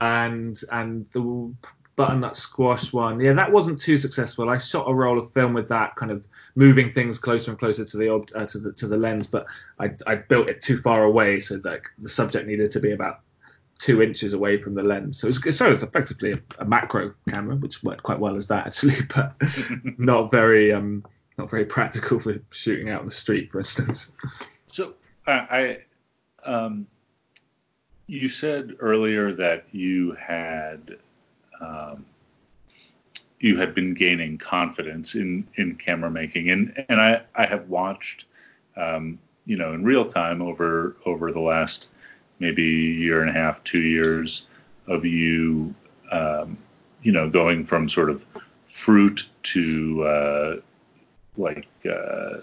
And 0.00 0.60
and 0.72 1.06
the 1.12 1.54
butternut 1.96 2.36
squash 2.36 2.92
one. 2.92 3.20
Yeah, 3.20 3.34
that 3.34 3.52
wasn't 3.52 3.78
too 3.78 3.96
successful. 3.96 4.50
I 4.50 4.58
shot 4.58 4.88
a 4.88 4.94
roll 4.94 5.18
of 5.18 5.32
film 5.32 5.54
with 5.54 5.68
that, 5.68 5.94
kind 5.94 6.10
of 6.10 6.24
moving 6.56 6.92
things 6.92 7.18
closer 7.18 7.52
and 7.52 7.58
closer 7.58 7.84
to 7.84 7.96
the 7.96 8.14
uh, 8.34 8.46
to 8.46 8.58
the 8.58 8.72
to 8.72 8.88
the 8.88 8.96
lens, 8.96 9.26
but 9.28 9.46
I 9.78 9.90
I 10.06 10.16
built 10.16 10.48
it 10.48 10.60
too 10.60 10.78
far 10.78 11.04
away, 11.04 11.40
so 11.40 11.58
that 11.58 11.82
the 11.98 12.08
subject 12.08 12.46
needed 12.46 12.72
to 12.72 12.80
be 12.80 12.92
about 12.92 13.20
two 13.78 14.02
inches 14.02 14.32
away 14.32 14.60
from 14.60 14.74
the 14.74 14.82
lens. 14.82 15.20
So 15.20 15.28
it's 15.28 15.56
so 15.56 15.70
it's 15.70 15.82
effectively 15.82 16.32
a, 16.32 16.40
a, 16.58 16.64
macro 16.64 17.14
camera, 17.28 17.56
which 17.56 17.82
worked 17.82 18.02
quite 18.02 18.18
well 18.18 18.36
as 18.36 18.46
that 18.48 18.66
actually, 18.66 18.96
but 19.14 19.34
not 19.98 20.30
very 20.30 20.72
um 20.72 21.04
not 21.38 21.50
very 21.50 21.64
practical 21.64 22.20
for 22.20 22.36
shooting 22.50 22.90
out 22.90 23.00
in 23.00 23.08
the 23.08 23.14
street, 23.14 23.50
for 23.50 23.58
instance. 23.58 24.12
So 24.68 24.94
I, 25.26 25.78
I 26.46 26.48
um 26.50 26.86
you 28.06 28.28
said 28.28 28.76
earlier 28.80 29.32
that 29.32 29.64
you 29.72 30.12
had 30.12 30.96
um, 31.60 32.04
you 33.40 33.56
had 33.58 33.74
been 33.74 33.94
gaining 33.94 34.38
confidence 34.38 35.14
in 35.14 35.46
in 35.56 35.76
camera 35.76 36.10
making, 36.10 36.50
and 36.50 36.84
and 36.88 37.00
I 37.00 37.22
I 37.34 37.46
have 37.46 37.68
watched 37.68 38.26
um, 38.76 39.18
you 39.46 39.56
know 39.56 39.72
in 39.72 39.84
real 39.84 40.04
time 40.04 40.42
over 40.42 40.96
over 41.06 41.32
the 41.32 41.40
last 41.40 41.88
maybe 42.38 42.62
year 42.62 43.20
and 43.20 43.30
a 43.30 43.32
half, 43.32 43.62
two 43.64 43.80
years 43.80 44.46
of 44.86 45.04
you 45.04 45.74
um, 46.12 46.58
you 47.02 47.12
know 47.12 47.28
going 47.28 47.64
from 47.64 47.88
sort 47.88 48.10
of 48.10 48.24
fruit 48.68 49.26
to 49.42 50.04
uh, 50.04 50.56
like 51.36 51.68
uh, 51.90 52.38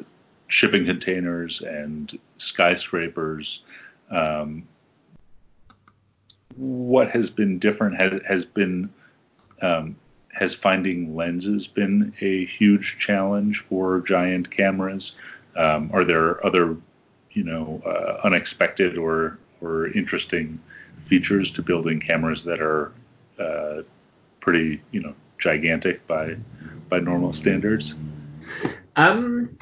shipping 0.47 0.85
containers 0.85 1.61
and 1.61 2.17
skyscrapers. 2.37 3.61
Um, 4.09 4.67
what 6.55 7.09
has 7.09 7.29
been 7.29 7.59
different 7.59 7.97
has, 7.97 8.21
has 8.27 8.45
been 8.45 8.89
um, 9.61 9.95
has 10.33 10.53
finding 10.55 11.15
lenses 11.15 11.67
been 11.67 12.13
a 12.21 12.45
huge 12.45 12.97
challenge 12.99 13.65
for 13.67 14.01
giant 14.01 14.49
cameras? 14.49 15.13
Um, 15.57 15.91
are 15.93 16.05
there 16.05 16.45
other, 16.45 16.77
you 17.31 17.43
know, 17.43 17.81
uh, 17.85 18.25
unexpected 18.25 18.97
or 18.97 19.37
were 19.61 19.91
interesting 19.93 20.59
features 21.05 21.51
to 21.51 21.61
building 21.61 21.99
cameras 21.99 22.43
that 22.43 22.61
are 22.61 22.91
uh, 23.39 23.83
pretty, 24.39 24.81
you 24.91 25.01
know, 25.01 25.15
gigantic 25.37 26.05
by 26.07 26.35
by 26.89 26.99
normal 26.99 27.33
standards? 27.33 27.95
Um, 28.95 29.57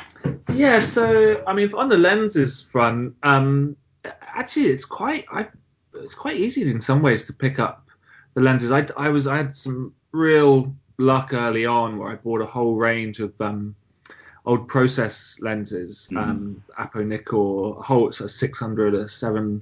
yeah. 0.54 0.80
So 0.80 1.44
I 1.46 1.54
mean, 1.54 1.74
on 1.74 1.90
the 1.90 1.98
lenses 1.98 2.62
front, 2.62 3.16
um, 3.24 3.76
actually, 4.22 4.68
it's 4.68 4.86
quite 4.86 5.26
I, 5.32 5.48
it's 5.96 6.16
quite 6.16 6.38
easy 6.38 6.70
in 6.70 6.82
some 6.82 7.02
ways 7.02 7.26
to 7.28 7.34
pick 7.34 7.60
up 7.60 7.86
the 8.34 8.42
lenses. 8.42 8.72
I, 8.72 8.88
I 8.98 9.10
was 9.10 9.28
I 9.28 9.38
had 9.38 9.56
some 9.56 9.94
real 10.12 10.74
luck 10.98 11.34
early 11.34 11.66
on 11.66 11.98
where 11.98 12.10
I 12.10 12.16
bought 12.16 12.42
a 12.42 12.46
whole 12.46 12.76
range 12.76 13.20
of 13.20 13.34
um, 13.40 13.76
old 14.46 14.68
process 14.68 15.40
lenses, 15.42 16.10
um, 16.12 16.16
mm. 16.16 16.30
um, 16.30 16.64
Apo 16.78 17.04
Nikkor, 17.04 17.80
a 17.80 17.82
whole 17.82 18.12
600 18.12 18.94
or 18.96 19.08
7 19.08 19.62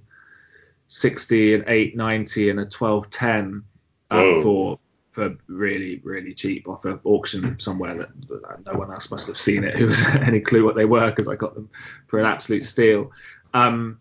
60 0.88 1.56
and 1.56 1.64
890 1.68 2.50
and 2.50 2.60
a 2.60 2.64
1210 2.64 3.64
um, 4.10 4.40
uh, 4.40 4.42
for 4.42 4.80
for 5.12 5.36
really 5.48 6.00
really 6.04 6.34
cheap 6.34 6.68
off 6.68 6.86
an 6.86 7.00
auction 7.04 7.60
somewhere 7.60 7.96
that, 7.96 8.10
that, 8.28 8.66
no 8.66 8.78
one 8.78 8.92
else 8.92 9.10
must 9.10 9.26
have 9.26 9.38
seen 9.38 9.64
it 9.64 9.76
who 9.76 9.88
has 9.88 10.04
any 10.22 10.40
clue 10.40 10.64
what 10.64 10.76
they 10.76 10.86
were 10.86 11.10
because 11.10 11.28
I 11.28 11.36
got 11.36 11.56
them 11.56 11.70
for 12.06 12.20
an 12.20 12.26
absolute 12.26 12.64
steal. 12.64 13.12
Um, 13.54 14.00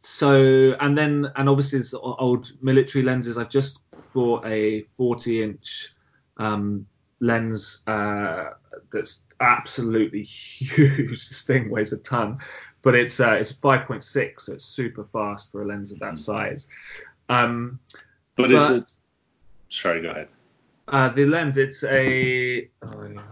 so 0.00 0.76
and 0.80 0.96
then 0.96 1.30
and 1.36 1.48
obviously 1.48 1.80
it's 1.80 1.92
old 1.94 2.52
military 2.62 3.04
lenses. 3.04 3.36
I've 3.36 3.50
just 3.50 3.80
bought 4.14 4.46
a 4.46 4.82
40 4.96 5.42
inch 5.42 5.94
um, 6.38 6.86
lens 7.20 7.82
uh, 7.86 8.50
that's 8.92 9.22
absolutely 9.40 10.22
huge. 10.24 11.28
This 11.28 11.42
thing 11.42 11.70
weighs 11.70 11.92
a 11.92 11.98
ton, 11.98 12.38
but 12.86 12.94
it's 12.94 13.18
uh, 13.18 13.32
it's 13.32 13.52
5.6, 13.52 14.40
so 14.42 14.52
it's 14.52 14.64
super 14.64 15.08
fast 15.12 15.50
for 15.50 15.62
a 15.62 15.66
lens 15.66 15.90
of 15.90 15.98
that 15.98 16.12
mm-hmm. 16.12 16.16
size. 16.18 16.68
Um, 17.28 17.80
but, 18.36 18.44
but 18.44 18.52
is 18.52 18.68
it? 18.68 18.92
Sorry, 19.70 20.02
go 20.02 20.10
ahead. 20.10 20.28
Uh, 20.86 21.08
the 21.08 21.26
lens, 21.26 21.56
it's 21.56 21.82
a. 21.82 22.70
Oh, 22.82 23.08
yeah. 23.12 23.22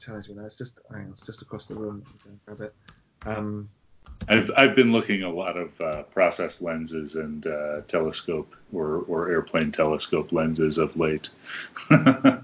Challenge 0.00 0.28
me 0.28 0.36
now. 0.36 0.44
It's 0.44 0.56
just. 0.56 0.80
Hang 0.92 1.06
on, 1.06 1.10
it's 1.10 1.26
just 1.26 1.42
across 1.42 1.66
the 1.66 1.74
room. 1.74 2.04
Grab 2.46 2.60
it. 2.60 2.74
Um, 3.26 3.68
I've 4.28 4.48
I've 4.56 4.76
been 4.76 4.92
looking 4.92 5.24
a 5.24 5.30
lot 5.30 5.56
of 5.56 5.80
uh, 5.80 6.02
process 6.04 6.60
lenses 6.60 7.16
and 7.16 7.48
uh, 7.48 7.80
telescope 7.88 8.54
or 8.72 8.98
or 9.08 9.28
airplane 9.28 9.72
telescope 9.72 10.30
lenses 10.30 10.78
of 10.78 10.96
late. 10.96 11.30
uh, 11.90 12.42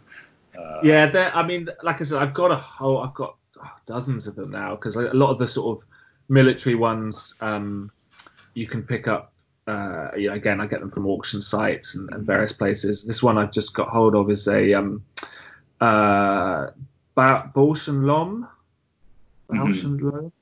yeah, 0.82 1.30
I 1.32 1.47
mean, 1.47 1.68
like 1.85 2.01
I 2.01 2.05
said, 2.05 2.20
I've 2.20 2.35
got 2.35 2.51
a 2.51 2.57
whole, 2.57 2.99
I've 2.99 3.14
got 3.14 3.37
oh, 3.62 3.70
dozens 3.87 4.26
of 4.26 4.35
them 4.35 4.51
now 4.51 4.74
because 4.74 4.97
a 4.97 5.03
lot 5.14 5.30
of 5.30 5.39
the 5.39 5.47
sort 5.47 5.78
of 5.78 5.87
military 6.29 6.75
ones 6.75 7.35
um, 7.41 7.91
you 8.55 8.66
can 8.66 8.83
pick 8.83 9.09
up. 9.09 9.33
Uh, 9.66 10.11
yeah, 10.16 10.35
again, 10.35 10.61
I 10.61 10.66
get 10.66 10.81
them 10.81 10.91
from 10.91 11.07
auction 11.07 11.41
sites 11.41 11.95
and, 11.95 12.12
and, 12.12 12.27
various 12.27 12.53
places. 12.53 13.03
This 13.03 13.22
one 13.22 13.39
I've 13.39 13.51
just 13.51 13.75
got 13.75 13.89
hold 13.89 14.14
of 14.14 14.31
is 14.31 14.47
a 14.47 14.75
um, 14.75 15.03
uh, 15.81 16.66
Bausch 17.16 17.89
and 17.89 18.05
Lomb. 18.05 18.47
Bausch 19.51 19.85
and 19.85 20.03
Lomb. 20.03 20.33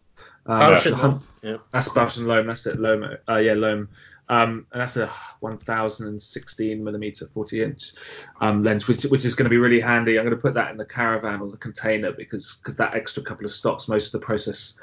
Um, 0.47 1.25
yeah. 1.43 1.59
That's 1.71 1.89
Bausch 1.89 2.17
and 2.19 2.27
Lomb. 2.27 2.49
That's 2.49 2.67
it. 2.67 2.81
Lomb. 2.81 3.17
Uh, 3.29 3.37
yeah, 3.37 3.55
Lomb. 3.55 3.89
Um, 4.29 4.67
and 4.73 4.81
that's 4.81 4.97
a 4.97 5.09
1016 5.41 6.83
millimeter 6.83 7.27
40 7.35 7.63
inch 7.63 7.93
um, 8.41 8.63
lens, 8.63 8.89
which, 8.89 9.03
which 9.05 9.25
is 9.25 9.35
going 9.35 9.45
to 9.45 9.51
be 9.51 9.59
really 9.59 9.81
handy. 9.81 10.19
I'm 10.19 10.25
going 10.25 10.37
to 10.37 10.41
put 10.41 10.55
that 10.55 10.71
in 10.71 10.77
the 10.77 10.85
caravan 10.85 11.41
or 11.41 11.51
the 11.51 11.59
container 11.59 12.13
because 12.13 12.55
because 12.55 12.77
that 12.77 12.95
extra 12.95 13.23
couple 13.23 13.45
of 13.45 13.53
stops, 13.53 13.89
most 13.89 14.07
of 14.07 14.13
the 14.13 14.25
process 14.25 14.79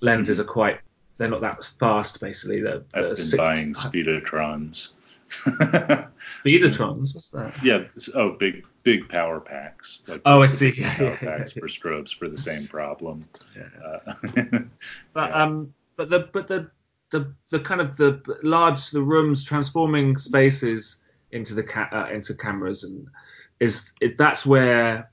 lenses 0.00 0.40
are 0.40 0.44
quite 0.44 0.80
they're 1.18 1.28
not 1.28 1.40
that 1.40 1.64
fast 1.78 2.20
basically. 2.20 2.60
They're, 2.60 2.82
I've 2.94 3.16
been 3.16 3.24
six, 3.24 3.36
buying 3.36 3.74
Speedotrons. 3.74 4.88
Speedotrons, 6.44 7.14
what's 7.14 7.30
that? 7.30 7.54
Yeah, 7.62 7.84
oh, 8.14 8.32
big 8.32 8.64
big 8.82 9.08
power 9.08 9.40
packs. 9.40 10.00
Like 10.06 10.22
oh, 10.24 10.42
I 10.42 10.46
see. 10.46 10.72
Power 10.80 11.16
packs 11.20 11.52
for 11.52 11.68
strobes 11.68 12.14
for 12.14 12.28
the 12.28 12.38
same 12.38 12.68
problem. 12.68 13.28
Yeah. 13.56 13.62
Uh, 13.84 14.14
but 15.12 15.30
yeah. 15.30 15.42
um, 15.42 15.74
but 15.96 16.10
the 16.10 16.28
but 16.32 16.46
the 16.46 16.70
the 17.10 17.32
the 17.50 17.60
kind 17.60 17.80
of 17.80 17.96
the 17.96 18.20
large 18.42 18.90
the 18.90 19.02
rooms 19.02 19.42
transforming 19.44 20.16
spaces 20.18 20.98
into 21.32 21.54
the 21.54 21.62
ca- 21.62 21.88
uh, 21.92 22.08
into 22.12 22.34
cameras 22.34 22.84
and 22.84 23.06
is 23.58 23.92
it, 24.00 24.18
that's 24.18 24.44
where 24.44 25.10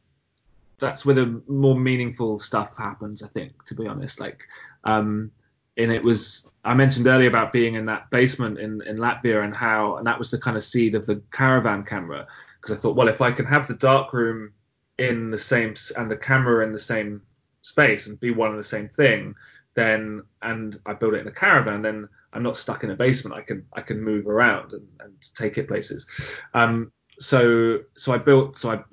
that's 0.84 1.06
where 1.06 1.16
the 1.16 1.42
more 1.48 1.80
meaningful 1.80 2.40
stuff 2.40 2.74
happens. 2.78 3.24
I 3.24 3.28
think, 3.30 3.64
to 3.66 3.76
be 3.76 3.88
honest, 3.88 4.20
like 4.20 4.42
um, 4.84 5.32
and 5.78 5.92
it 5.92 6.04
was 6.04 6.48
I 6.66 6.74
mentioned 6.74 7.08
earlier 7.08 7.30
about 7.30 7.54
being 7.54 7.76
in 7.76 7.86
that 7.88 8.10
basement 8.10 8.60
in, 8.60 8.82
in 8.84 8.98
Latvia 8.98 9.44
and 9.44 9.56
how 9.56 9.98
and 9.98 10.06
that 10.06 10.20
was 10.20 10.30
the 10.30 10.38
kind 10.38 10.58
of 10.58 10.64
seed 10.64 10.96
of 10.96 11.06
the 11.06 11.22
caravan 11.32 11.84
camera. 11.84 12.28
Because 12.62 12.78
I 12.78 12.80
thought 12.80 12.96
well 12.96 13.08
if 13.08 13.22
I 13.22 13.32
can 13.32 13.46
have 13.46 13.68
the 13.68 13.76
dark 13.76 14.14
room 14.14 14.54
in 14.98 15.32
the 15.32 15.38
same 15.38 15.74
and 15.98 16.12
the 16.12 16.18
camera 16.18 16.66
in 16.66 16.72
the 16.72 16.80
same 16.80 17.22
space 17.62 18.08
and 18.08 18.20
be 18.20 18.32
one 18.32 18.52
and 18.52 18.60
the 18.60 18.64
same 18.64 18.90
thing 18.90 19.34
then 19.76 20.22
and 20.44 20.80
I 20.86 20.94
build 20.94 21.16
it 21.16 21.22
in 21.22 21.28
a 21.28 21.32
caravan 21.32 21.82
then 21.82 22.08
I'm 22.34 22.44
not 22.44 22.58
stuck 22.58 22.84
in 22.84 22.92
a 22.92 22.96
basement. 22.96 23.36
I 23.36 23.42
can 23.42 23.66
I 23.74 23.82
can 23.82 24.04
move 24.04 24.28
around 24.28 24.74
and, 24.74 24.88
and 25.00 25.14
take 25.36 25.58
it 25.58 25.68
places. 25.68 26.06
Um, 26.54 26.92
so 27.20 27.80
so 27.96 28.12
I 28.12 28.18
built 28.18 28.58
so 28.58 28.72
I 28.72 28.84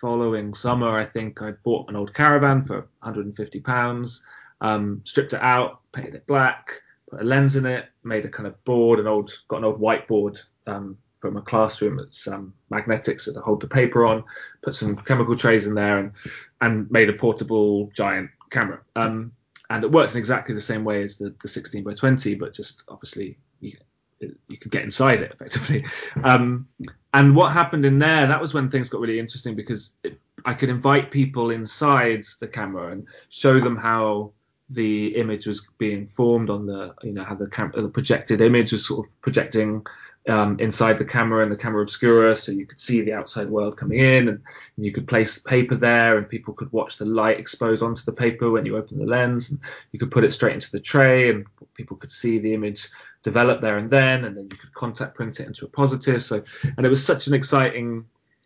following 0.00 0.54
summer 0.54 0.98
I 0.98 1.04
think 1.04 1.42
I 1.42 1.52
bought 1.64 1.88
an 1.88 1.96
old 1.96 2.14
caravan 2.14 2.64
for 2.64 2.78
150 3.00 3.60
pounds 3.60 4.22
um, 4.60 5.02
stripped 5.04 5.32
it 5.32 5.42
out, 5.42 5.80
painted 5.92 6.14
it 6.14 6.26
black, 6.26 6.80
put 7.10 7.22
a 7.22 7.24
lens 7.24 7.56
in 7.56 7.66
it, 7.66 7.86
made 8.04 8.24
a 8.24 8.28
kind 8.28 8.46
of 8.46 8.62
board, 8.64 9.00
an 9.00 9.06
old 9.06 9.32
got 9.48 9.58
an 9.58 9.64
old 9.64 9.80
whiteboard 9.80 10.40
um, 10.66 10.96
from 11.20 11.36
a 11.36 11.42
classroom 11.42 11.96
that's 11.96 12.26
um, 12.28 12.54
magnetic 12.70 13.20
so 13.20 13.32
to 13.32 13.40
hold 13.40 13.60
the 13.60 13.68
paper 13.68 14.06
on, 14.06 14.24
put 14.62 14.74
some 14.74 14.96
chemical 14.96 15.36
trays 15.36 15.66
in 15.66 15.74
there, 15.74 15.98
and 15.98 16.12
and 16.60 16.90
made 16.90 17.08
a 17.08 17.14
portable 17.14 17.90
giant 17.94 18.30
camera. 18.50 18.80
Um, 18.96 19.32
and 19.70 19.84
it 19.84 19.92
works 19.92 20.14
in 20.14 20.18
exactly 20.18 20.54
the 20.54 20.60
same 20.60 20.82
way 20.84 21.04
as 21.04 21.16
the, 21.16 21.32
the 21.42 21.46
16 21.46 21.84
by 21.84 21.94
20, 21.94 22.34
but 22.34 22.52
just 22.52 22.82
obviously 22.88 23.38
you, 23.60 23.76
you 24.20 24.58
could 24.58 24.70
get 24.70 24.82
inside 24.82 25.22
it 25.22 25.32
effectively. 25.34 25.84
Um, 26.24 26.68
and 27.14 27.34
what 27.34 27.52
happened 27.52 27.84
in 27.84 27.98
there, 27.98 28.26
that 28.26 28.40
was 28.40 28.54
when 28.54 28.70
things 28.70 28.88
got 28.88 29.00
really 29.00 29.18
interesting 29.18 29.56
because 29.56 29.94
it, 30.04 30.18
I 30.44 30.54
could 30.54 30.68
invite 30.68 31.10
people 31.10 31.50
inside 31.50 32.24
the 32.40 32.48
camera 32.48 32.92
and 32.92 33.06
show 33.28 33.60
them 33.60 33.76
how 33.76 34.32
the 34.70 35.08
image 35.16 35.46
was 35.46 35.66
being 35.78 36.06
formed 36.06 36.48
on 36.48 36.64
the 36.64 36.94
you 37.02 37.12
know 37.12 37.24
how 37.24 37.34
the 37.34 37.48
cam- 37.48 37.72
the 37.74 37.88
projected 37.88 38.40
image 38.40 38.70
was 38.70 38.86
sort 38.86 39.06
of 39.06 39.20
projecting 39.20 39.84
um, 40.30 40.58
inside 40.60 40.98
the 40.98 41.04
camera 41.04 41.42
and 41.42 41.50
the 41.50 41.56
camera 41.56 41.82
obscura 41.82 42.36
so 42.36 42.52
you 42.52 42.64
could 42.64 42.80
see 42.80 43.00
the 43.00 43.12
outside 43.12 43.50
world 43.50 43.76
coming 43.76 43.98
in 43.98 44.28
and, 44.28 44.40
and, 44.76 44.86
you 44.86 44.92
could 44.92 45.08
place 45.08 45.38
paper 45.38 45.74
there 45.74 46.16
and 46.16 46.28
people 46.28 46.54
could 46.54 46.70
watch 46.72 46.96
the 46.96 47.04
light 47.04 47.38
expose 47.38 47.82
onto 47.82 48.02
the 48.04 48.12
paper 48.12 48.50
when 48.50 48.64
you 48.64 48.76
open 48.76 48.98
the 48.98 49.04
lens 49.04 49.50
and 49.50 49.58
you 49.92 49.98
could 49.98 50.10
put 50.10 50.24
it 50.24 50.32
straight 50.32 50.54
into 50.54 50.70
the 50.70 50.78
tray 50.80 51.30
and 51.30 51.46
people 51.74 51.96
could 51.96 52.12
see 52.12 52.38
the 52.38 52.54
image 52.54 52.88
develop 53.22 53.60
there 53.60 53.76
and 53.76 53.90
then 53.90 54.24
and 54.24 54.36
then 54.36 54.44
you 54.44 54.56
could 54.56 54.72
contact 54.74 55.14
print 55.14 55.40
it 55.40 55.46
into 55.46 55.64
a 55.64 55.68
positive. 55.68 56.24
So 56.24 56.42
and 56.76 56.86
it 56.86 56.88
was 56.88 57.04
such 57.04 57.26
an 57.26 57.34
exciting 57.34 58.04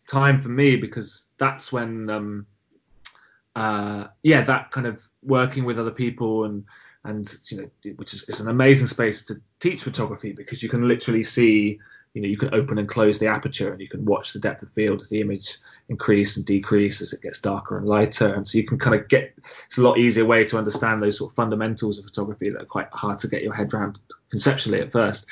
time 0.08 0.40
for 0.40 0.48
me 0.48 0.76
because 0.76 1.28
that's 1.38 1.72
when 1.72 2.08
um, 2.10 2.46
uh, 3.54 4.08
yeah 4.22 4.42
that 4.42 4.70
kind 4.70 4.86
of 4.86 5.06
working 5.22 5.64
with 5.64 5.78
other 5.78 5.90
people 5.90 6.44
and 6.44 6.64
and 7.04 7.36
you 7.46 7.58
know 7.58 7.92
which 7.96 8.14
is 8.14 8.24
it's 8.28 8.40
an 8.40 8.48
amazing 8.48 8.86
space 8.86 9.24
to 9.24 9.34
teach 9.60 9.82
photography 9.82 10.32
because 10.32 10.62
you 10.62 10.68
can 10.68 10.88
literally 10.88 11.22
see 11.22 11.78
you 12.14 12.22
know 12.22 12.28
you 12.28 12.38
can 12.38 12.54
open 12.54 12.78
and 12.78 12.88
close 12.88 13.18
the 13.18 13.26
aperture 13.26 13.72
and 13.72 13.80
you 13.80 13.88
can 13.88 14.04
watch 14.04 14.32
the 14.32 14.38
depth 14.38 14.62
of 14.62 14.70
field 14.72 15.00
of 15.00 15.08
the 15.08 15.20
image 15.20 15.58
increase 15.88 16.36
and 16.36 16.46
decrease 16.46 17.02
as 17.02 17.12
it 17.12 17.20
gets 17.20 17.40
darker 17.40 17.76
and 17.76 17.86
lighter. 17.86 18.32
And 18.32 18.46
so 18.46 18.56
you 18.56 18.64
can 18.64 18.78
kind 18.78 18.98
of 18.98 19.08
get 19.08 19.34
it's 19.66 19.78
a 19.78 19.82
lot 19.82 19.98
easier 19.98 20.24
way 20.24 20.44
to 20.44 20.56
understand 20.56 21.02
those 21.02 21.18
sort 21.18 21.32
of 21.32 21.36
fundamentals 21.36 21.98
of 21.98 22.04
photography 22.04 22.50
that 22.50 22.62
are 22.62 22.66
quite 22.66 22.88
hard 22.92 23.18
to 23.20 23.28
get 23.28 23.42
your 23.42 23.52
head 23.52 23.74
around 23.74 23.98
conceptually 24.30 24.80
at 24.80 24.92
first. 24.92 25.26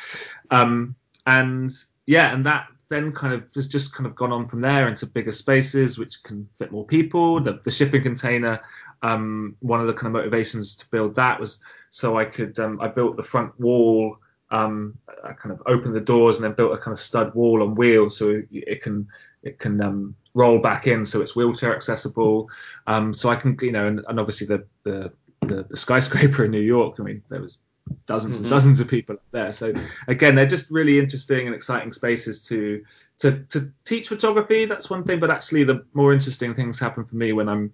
Um, 0.50 0.96
and 1.26 1.72
yeah 2.04 2.34
and 2.34 2.46
that 2.46 2.66
then 2.92 3.12
kind 3.12 3.32
of 3.34 3.44
has 3.54 3.68
just 3.68 3.94
kind 3.94 4.06
of 4.06 4.14
gone 4.14 4.32
on 4.32 4.44
from 4.46 4.60
there 4.60 4.88
into 4.88 5.06
bigger 5.06 5.32
spaces 5.32 5.98
which 5.98 6.22
can 6.22 6.48
fit 6.58 6.70
more 6.70 6.86
people 6.86 7.40
the, 7.40 7.60
the 7.64 7.70
shipping 7.70 8.02
container 8.02 8.60
um, 9.02 9.56
one 9.60 9.80
of 9.80 9.86
the 9.86 9.92
kind 9.92 10.06
of 10.06 10.12
motivations 10.12 10.76
to 10.76 10.86
build 10.90 11.14
that 11.14 11.40
was 11.40 11.60
so 11.90 12.18
I 12.18 12.24
could 12.24 12.58
um, 12.58 12.80
I 12.80 12.88
built 12.88 13.16
the 13.16 13.22
front 13.22 13.58
wall 13.58 14.16
um, 14.52 14.98
I 15.24 15.32
kind 15.32 15.52
of 15.52 15.62
opened 15.66 15.94
the 15.94 16.00
doors 16.00 16.36
and 16.36 16.44
then 16.44 16.52
built 16.52 16.72
a 16.72 16.78
kind 16.78 16.92
of 16.92 17.00
stud 17.00 17.34
wall 17.34 17.62
on 17.62 17.74
wheels 17.74 18.18
so 18.18 18.42
it 18.50 18.82
can 18.82 19.08
it 19.42 19.58
can 19.58 19.80
um, 19.82 20.14
roll 20.34 20.58
back 20.58 20.86
in 20.86 21.04
so 21.06 21.20
it's 21.20 21.34
wheelchair 21.34 21.74
accessible. 21.74 22.48
Um, 22.86 23.14
so 23.14 23.30
I 23.30 23.36
can 23.36 23.56
you 23.62 23.72
know 23.72 23.86
and, 23.86 24.02
and 24.08 24.20
obviously 24.20 24.46
the, 24.46 24.66
the, 24.84 25.12
the 25.40 25.64
the 25.68 25.76
skyscraper 25.76 26.44
in 26.44 26.50
New 26.50 26.60
York. 26.60 26.96
I 27.00 27.02
mean 27.02 27.22
there 27.30 27.40
was 27.40 27.58
dozens 28.06 28.36
mm-hmm. 28.36 28.44
and 28.44 28.50
dozens 28.50 28.80
of 28.80 28.88
people 28.88 29.16
up 29.16 29.22
there. 29.30 29.52
So 29.52 29.72
again 30.08 30.34
they're 30.34 30.46
just 30.46 30.70
really 30.70 30.98
interesting 30.98 31.46
and 31.46 31.54
exciting 31.54 31.92
spaces 31.92 32.44
to 32.46 32.84
to 33.20 33.44
to 33.50 33.72
teach 33.84 34.08
photography. 34.08 34.66
That's 34.66 34.90
one 34.90 35.04
thing, 35.04 35.20
but 35.20 35.30
actually 35.30 35.64
the 35.64 35.84
more 35.94 36.12
interesting 36.12 36.54
things 36.54 36.78
happen 36.78 37.04
for 37.04 37.16
me 37.16 37.32
when 37.32 37.48
I'm 37.48 37.72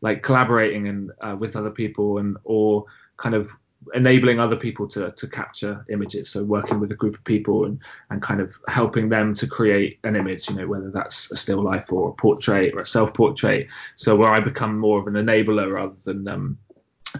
like 0.00 0.22
collaborating 0.22 0.88
and 0.88 1.12
uh, 1.20 1.36
with 1.38 1.56
other 1.56 1.70
people 1.70 2.18
and 2.18 2.36
or 2.44 2.84
kind 3.16 3.34
of 3.34 3.52
enabling 3.94 4.38
other 4.38 4.56
people 4.56 4.86
to 4.86 5.10
to 5.12 5.26
capture 5.26 5.84
images 5.90 6.30
so 6.30 6.44
working 6.44 6.78
with 6.78 6.92
a 6.92 6.94
group 6.94 7.14
of 7.14 7.24
people 7.24 7.64
and 7.64 7.80
and 8.10 8.22
kind 8.22 8.40
of 8.40 8.54
helping 8.68 9.08
them 9.08 9.34
to 9.34 9.46
create 9.46 9.98
an 10.04 10.14
image 10.14 10.48
you 10.48 10.54
know 10.54 10.66
whether 10.66 10.90
that's 10.90 11.30
a 11.32 11.36
still 11.36 11.62
life 11.62 11.92
or 11.92 12.10
a 12.10 12.12
portrait 12.12 12.72
or 12.74 12.80
a 12.80 12.86
self 12.86 13.12
portrait 13.12 13.66
so 13.96 14.14
where 14.14 14.30
i 14.30 14.38
become 14.38 14.78
more 14.78 15.00
of 15.00 15.06
an 15.08 15.14
enabler 15.14 15.72
rather 15.72 15.96
than 16.04 16.28
um 16.28 16.58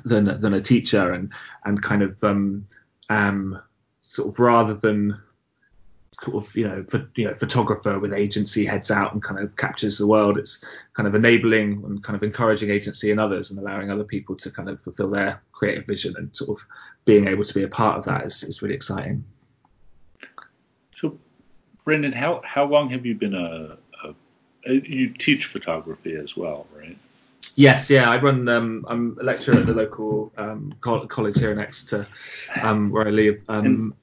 than 0.05 0.40
than 0.40 0.55
a 0.55 0.61
teacher 0.61 1.12
and 1.12 1.32
and 1.64 1.82
kind 1.82 2.03
of 2.03 2.22
um 2.24 2.66
um 3.11 3.61
sort 4.01 4.28
of 4.28 4.38
rather 4.38 4.74
than 4.74 5.18
sort 6.22 6.45
of 6.45 6.57
you 6.57 6.66
know 6.66 6.84
for, 6.88 7.09
you 7.16 7.24
know 7.24 7.34
photographer 7.34 7.99
with 7.99 8.12
agency 8.12 8.64
heads 8.64 8.90
out 8.90 9.12
and 9.12 9.22
kind 9.22 9.40
of 9.40 9.57
captures 9.57 9.99
the 9.99 10.07
world 10.07 10.38
it's 10.38 10.64
kind 10.95 11.07
of 11.07 11.14
enabling 11.14 11.82
and 11.84 12.03
kind 12.05 12.16
of 12.16 12.22
encouraging 12.22 12.70
agency 12.70 13.11
in 13.11 13.18
others 13.18 13.51
and 13.51 13.59
allowing 13.59 13.90
other 13.90 14.05
people 14.05 14.36
to 14.36 14.51
kind 14.51 14.68
of 14.68 14.80
fulfill 14.82 15.11
their 15.11 15.40
creative 15.53 15.86
vision 15.86 16.14
and 16.16 16.34
sort 16.36 16.51
of 16.51 16.64
being 17.05 17.26
able 17.26 17.45
to 17.45 17.55
be 17.55 17.64
a 17.64 17.68
part 17.68 17.99
of 17.99 18.05
that 18.05 18.24
is, 18.24 18.45
is 18.45 18.62
really 18.62 18.74
exciting. 18.74 19.24
So 20.97 21.18
brendan 21.84 22.12
how 22.12 22.40
how 22.45 22.64
long 22.64 22.90
have 22.90 23.05
you 23.05 23.14
been 23.14 23.34
a, 23.34 23.76
a 24.05 24.14
you 24.72 25.09
teach 25.09 25.47
photography 25.47 26.14
as 26.14 26.36
well 26.36 26.66
right 26.76 26.99
Yes, 27.57 27.90
yeah, 27.90 28.09
I 28.09 28.20
run. 28.20 28.49
Um, 28.49 28.84
I'm 28.88 29.16
a 29.20 29.24
lecturer 29.24 29.57
at 29.57 29.66
the 29.66 29.74
local 29.74 30.32
um, 30.38 30.74
college 30.80 31.38
here 31.38 31.53
in 31.53 31.59
Exeter, 31.59 32.07
um, 32.62 32.90
where 32.90 33.07
I 33.07 33.11
live. 33.11 33.43
Um, 33.49 33.95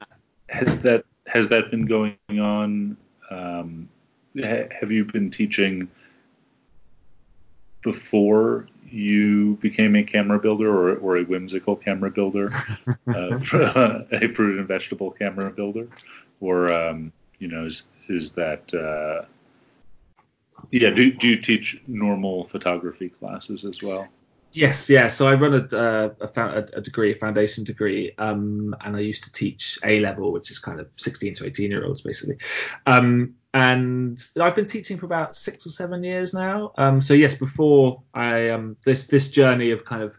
has 0.49 0.77
that 0.79 1.05
has 1.27 1.47
that 1.47 1.71
been 1.71 1.85
going 1.85 2.17
on? 2.29 2.97
Um, 3.31 3.89
ha- 4.35 4.69
have 4.79 4.91
you 4.91 5.05
been 5.05 5.31
teaching 5.31 5.87
before 7.81 8.67
you 8.91 9.55
became 9.61 9.95
a 9.95 10.03
camera 10.03 10.39
builder 10.39 10.69
or, 10.69 10.95
or 10.97 11.17
a 11.17 11.23
whimsical 11.23 11.75
camera 11.75 12.11
builder, 12.11 12.51
uh, 13.07 13.39
a 14.11 14.27
fruit 14.33 14.59
and 14.59 14.67
vegetable 14.67 15.11
camera 15.11 15.49
builder, 15.49 15.87
or 16.39 16.71
um, 16.71 17.11
you 17.39 17.47
know, 17.47 17.65
is 17.65 17.83
is 18.09 18.31
that 18.31 18.73
uh, 18.73 19.25
yeah? 20.71 20.89
Do 20.89 21.11
do 21.11 21.27
you 21.27 21.37
teach 21.37 21.81
normal 21.87 22.47
photography 22.47 23.09
classes 23.09 23.65
as 23.65 23.81
well? 23.81 24.07
Yes, 24.51 24.89
yeah. 24.89 25.07
So 25.09 25.27
I 25.27 25.35
run 25.35 25.53
a, 25.53 26.11
a, 26.19 26.65
a 26.73 26.81
degree, 26.81 27.13
a 27.13 27.15
foundation 27.15 27.63
degree, 27.63 28.13
um, 28.17 28.75
and 28.83 28.95
I 28.95 28.99
used 28.99 29.23
to 29.25 29.31
teach 29.31 29.77
A 29.83 29.99
level, 29.99 30.31
which 30.31 30.49
is 30.49 30.57
kind 30.57 30.79
of 30.79 30.87
16 30.95 31.35
to 31.35 31.45
18 31.45 31.69
year 31.69 31.85
olds 31.85 32.01
basically. 32.01 32.37
Um, 32.87 33.35
and 33.53 34.19
I've 34.39 34.55
been 34.55 34.67
teaching 34.67 34.97
for 34.97 35.05
about 35.05 35.35
six 35.35 35.65
or 35.65 35.69
seven 35.69 36.03
years 36.03 36.33
now. 36.33 36.71
Um, 36.77 37.01
so 37.01 37.13
yes, 37.13 37.35
before 37.35 38.01
I 38.13 38.49
um, 38.49 38.75
this 38.85 39.05
this 39.05 39.29
journey 39.29 39.71
of 39.71 39.85
kind 39.85 40.01
of 40.01 40.15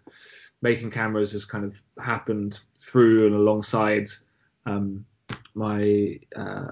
making 0.62 0.90
cameras 0.90 1.32
has 1.32 1.44
kind 1.44 1.64
of 1.64 1.80
happened 2.02 2.60
through 2.80 3.26
and 3.26 3.34
alongside 3.34 4.08
um, 4.66 5.04
my 5.54 6.18
uh, 6.36 6.68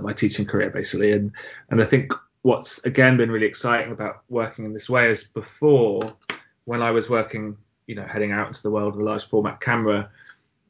my 0.00 0.12
teaching 0.12 0.46
career 0.46 0.70
basically, 0.70 1.12
and 1.12 1.32
and 1.70 1.82
I 1.82 1.86
think 1.86 2.12
what's 2.42 2.78
again 2.84 3.16
been 3.16 3.30
really 3.30 3.46
exciting 3.46 3.92
about 3.92 4.22
working 4.28 4.64
in 4.64 4.72
this 4.72 4.88
way 4.88 5.10
is 5.10 5.24
before 5.24 6.00
when 6.64 6.82
I 6.82 6.90
was 6.90 7.08
working, 7.08 7.56
you 7.86 7.94
know, 7.94 8.06
heading 8.06 8.32
out 8.32 8.46
into 8.46 8.62
the 8.62 8.70
world 8.70 8.94
with 8.94 9.02
a 9.02 9.08
large 9.08 9.28
format 9.28 9.60
camera, 9.60 10.10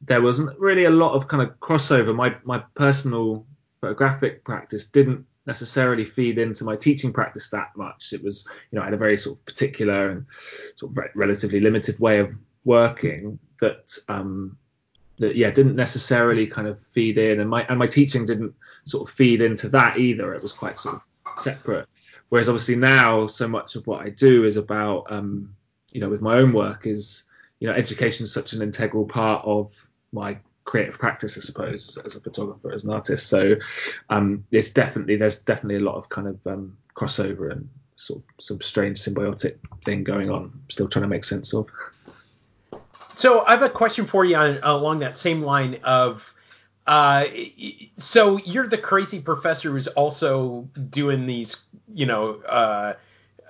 there 0.01 0.21
wasn't 0.21 0.57
really 0.59 0.85
a 0.85 0.89
lot 0.89 1.13
of 1.13 1.27
kind 1.27 1.43
of 1.43 1.59
crossover. 1.59 2.15
My 2.15 2.35
my 2.43 2.59
personal 2.75 3.45
photographic 3.79 4.43
practice 4.43 4.85
didn't 4.85 5.25
necessarily 5.47 6.05
feed 6.05 6.37
into 6.37 6.63
my 6.63 6.75
teaching 6.75 7.11
practice 7.11 7.49
that 7.49 7.75
much. 7.75 8.13
It 8.13 8.23
was, 8.23 8.47
you 8.71 8.77
know, 8.77 8.81
I 8.81 8.85
had 8.85 8.93
a 8.93 8.97
very 8.97 9.17
sort 9.17 9.37
of 9.39 9.45
particular 9.45 10.09
and 10.09 10.25
sort 10.75 10.91
of 10.91 10.97
re- 10.97 11.09
relatively 11.15 11.59
limited 11.59 11.99
way 11.99 12.19
of 12.19 12.31
working 12.63 13.39
that 13.59 13.97
um, 14.07 14.57
that 15.19 15.35
yeah 15.35 15.51
didn't 15.51 15.75
necessarily 15.75 16.47
kind 16.47 16.67
of 16.67 16.79
feed 16.79 17.17
in, 17.17 17.39
and 17.39 17.49
my 17.49 17.63
and 17.69 17.79
my 17.79 17.87
teaching 17.87 18.25
didn't 18.25 18.53
sort 18.85 19.07
of 19.07 19.15
feed 19.15 19.41
into 19.41 19.69
that 19.69 19.97
either. 19.97 20.33
It 20.33 20.43
was 20.43 20.53
quite 20.53 20.77
sort 20.77 20.95
of 20.95 21.01
separate. 21.41 21.87
Whereas 22.29 22.47
obviously 22.47 22.75
now 22.75 23.27
so 23.27 23.47
much 23.47 23.75
of 23.75 23.85
what 23.87 24.05
I 24.05 24.09
do 24.09 24.45
is 24.45 24.57
about 24.57 25.11
um, 25.11 25.55
you 25.91 26.01
know, 26.01 26.09
with 26.09 26.21
my 26.21 26.35
own 26.35 26.53
work 26.53 26.87
is, 26.87 27.23
you 27.59 27.67
know, 27.67 27.73
education 27.73 28.23
is 28.23 28.33
such 28.33 28.53
an 28.53 28.61
integral 28.61 29.05
part 29.05 29.45
of 29.45 29.73
my 30.11 30.37
creative 30.63 30.97
practice, 30.97 31.37
I 31.37 31.41
suppose, 31.41 31.97
as 32.05 32.15
a 32.15 32.21
photographer, 32.21 32.71
as 32.71 32.83
an 32.83 32.91
artist. 32.91 33.27
So 33.27 33.55
um, 34.09 34.45
it's 34.51 34.71
definitely 34.71 35.17
there's 35.17 35.39
definitely 35.41 35.77
a 35.77 35.85
lot 35.85 35.95
of 35.95 36.09
kind 36.09 36.27
of 36.27 36.39
um, 36.47 36.77
crossover 36.95 37.51
and 37.51 37.69
sort 37.95 38.19
of 38.19 38.43
some 38.43 38.61
strange 38.61 38.99
symbiotic 38.99 39.57
thing 39.85 40.03
going 40.03 40.29
on. 40.29 40.61
Still 40.69 40.87
trying 40.87 41.03
to 41.03 41.09
make 41.09 41.25
sense 41.25 41.53
of. 41.53 41.67
So 43.15 43.45
I 43.45 43.51
have 43.51 43.63
a 43.63 43.69
question 43.69 44.05
for 44.05 44.23
you 44.23 44.37
on, 44.37 44.59
along 44.63 44.99
that 44.99 45.17
same 45.17 45.41
line 45.41 45.79
of. 45.83 46.33
Uh, 46.87 47.25
so 47.97 48.37
you're 48.37 48.67
the 48.67 48.77
crazy 48.77 49.19
professor 49.19 49.71
who's 49.71 49.87
also 49.87 50.67
doing 50.89 51.25
these, 51.27 51.57
you 51.93 52.05
know, 52.05 52.41
uh, 52.47 52.93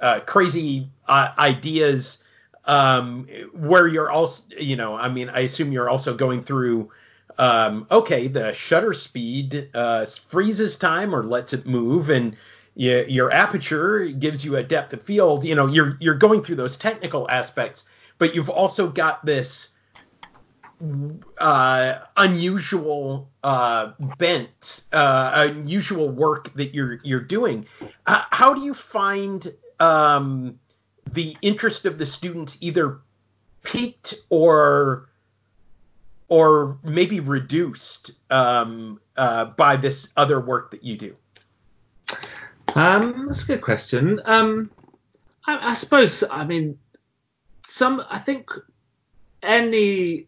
uh, 0.01 0.19
crazy 0.21 0.89
uh, 1.07 1.29
ideas 1.38 2.17
um, 2.65 3.27
where 3.53 3.88
you're 3.88 4.09
also, 4.11 4.43
you 4.57 4.75
know, 4.75 4.95
I 4.95 5.09
mean, 5.09 5.29
I 5.29 5.39
assume 5.39 5.71
you're 5.71 5.89
also 5.89 6.13
going 6.13 6.43
through, 6.43 6.91
um, 7.38 7.88
okay, 7.89 8.27
the 8.27 8.53
shutter 8.53 8.93
speed 8.93 9.69
uh, 9.73 10.05
freezes 10.05 10.75
time 10.75 11.15
or 11.15 11.23
lets 11.23 11.53
it 11.53 11.65
move, 11.65 12.09
and 12.09 12.36
you, 12.75 13.05
your 13.07 13.32
aperture 13.32 14.05
gives 14.07 14.43
you 14.45 14.57
a 14.57 14.63
depth 14.63 14.93
of 14.93 15.01
field. 15.01 15.43
You 15.43 15.55
know, 15.55 15.67
you're 15.67 15.97
you're 15.99 16.15
going 16.15 16.43
through 16.43 16.57
those 16.57 16.77
technical 16.77 17.29
aspects, 17.29 17.86
but 18.17 18.36
you've 18.36 18.49
also 18.49 18.88
got 18.88 19.25
this 19.25 19.69
uh, 21.38 21.99
unusual 22.17 23.29
uh, 23.43 23.91
bent, 24.17 24.84
uh, 24.91 25.47
unusual 25.49 26.09
work 26.09 26.53
that 26.55 26.73
you're 26.73 26.99
you're 27.03 27.19
doing. 27.21 27.65
Uh, 28.05 28.23
how 28.32 28.53
do 28.53 28.61
you 28.61 28.73
find 28.73 29.53
um, 29.79 30.59
the 31.13 31.36
interest 31.41 31.86
of 31.86 31.97
the 31.97 32.05
students 32.05 32.57
either 32.61 32.99
peaked 33.63 34.15
or 34.29 35.09
or 36.27 36.77
maybe 36.84 37.19
reduced 37.19 38.11
um, 38.29 38.99
uh, 39.17 39.45
by 39.45 39.75
this 39.75 40.09
other 40.15 40.39
work 40.39 40.71
that 40.71 40.84
you 40.84 40.97
do? 40.97 41.15
Um, 42.73 43.25
that's 43.27 43.43
a 43.43 43.47
good 43.47 43.61
question. 43.61 44.21
Um, 44.23 44.71
I, 45.45 45.71
I, 45.71 45.73
suppose, 45.73 46.23
I 46.32 46.45
mean, 46.45 46.77
some, 47.67 48.01
I 48.09 48.19
think 48.19 48.49
any 49.43 50.27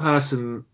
person 0.00 0.64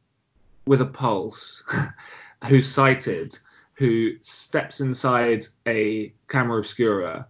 with 0.66 0.80
a 0.80 0.86
pulse 0.86 1.62
who's 2.48 2.68
sighted, 2.68 3.38
who 3.74 4.12
steps 4.22 4.80
inside 4.80 5.46
a 5.66 6.12
camera 6.28 6.58
obscura 6.58 7.26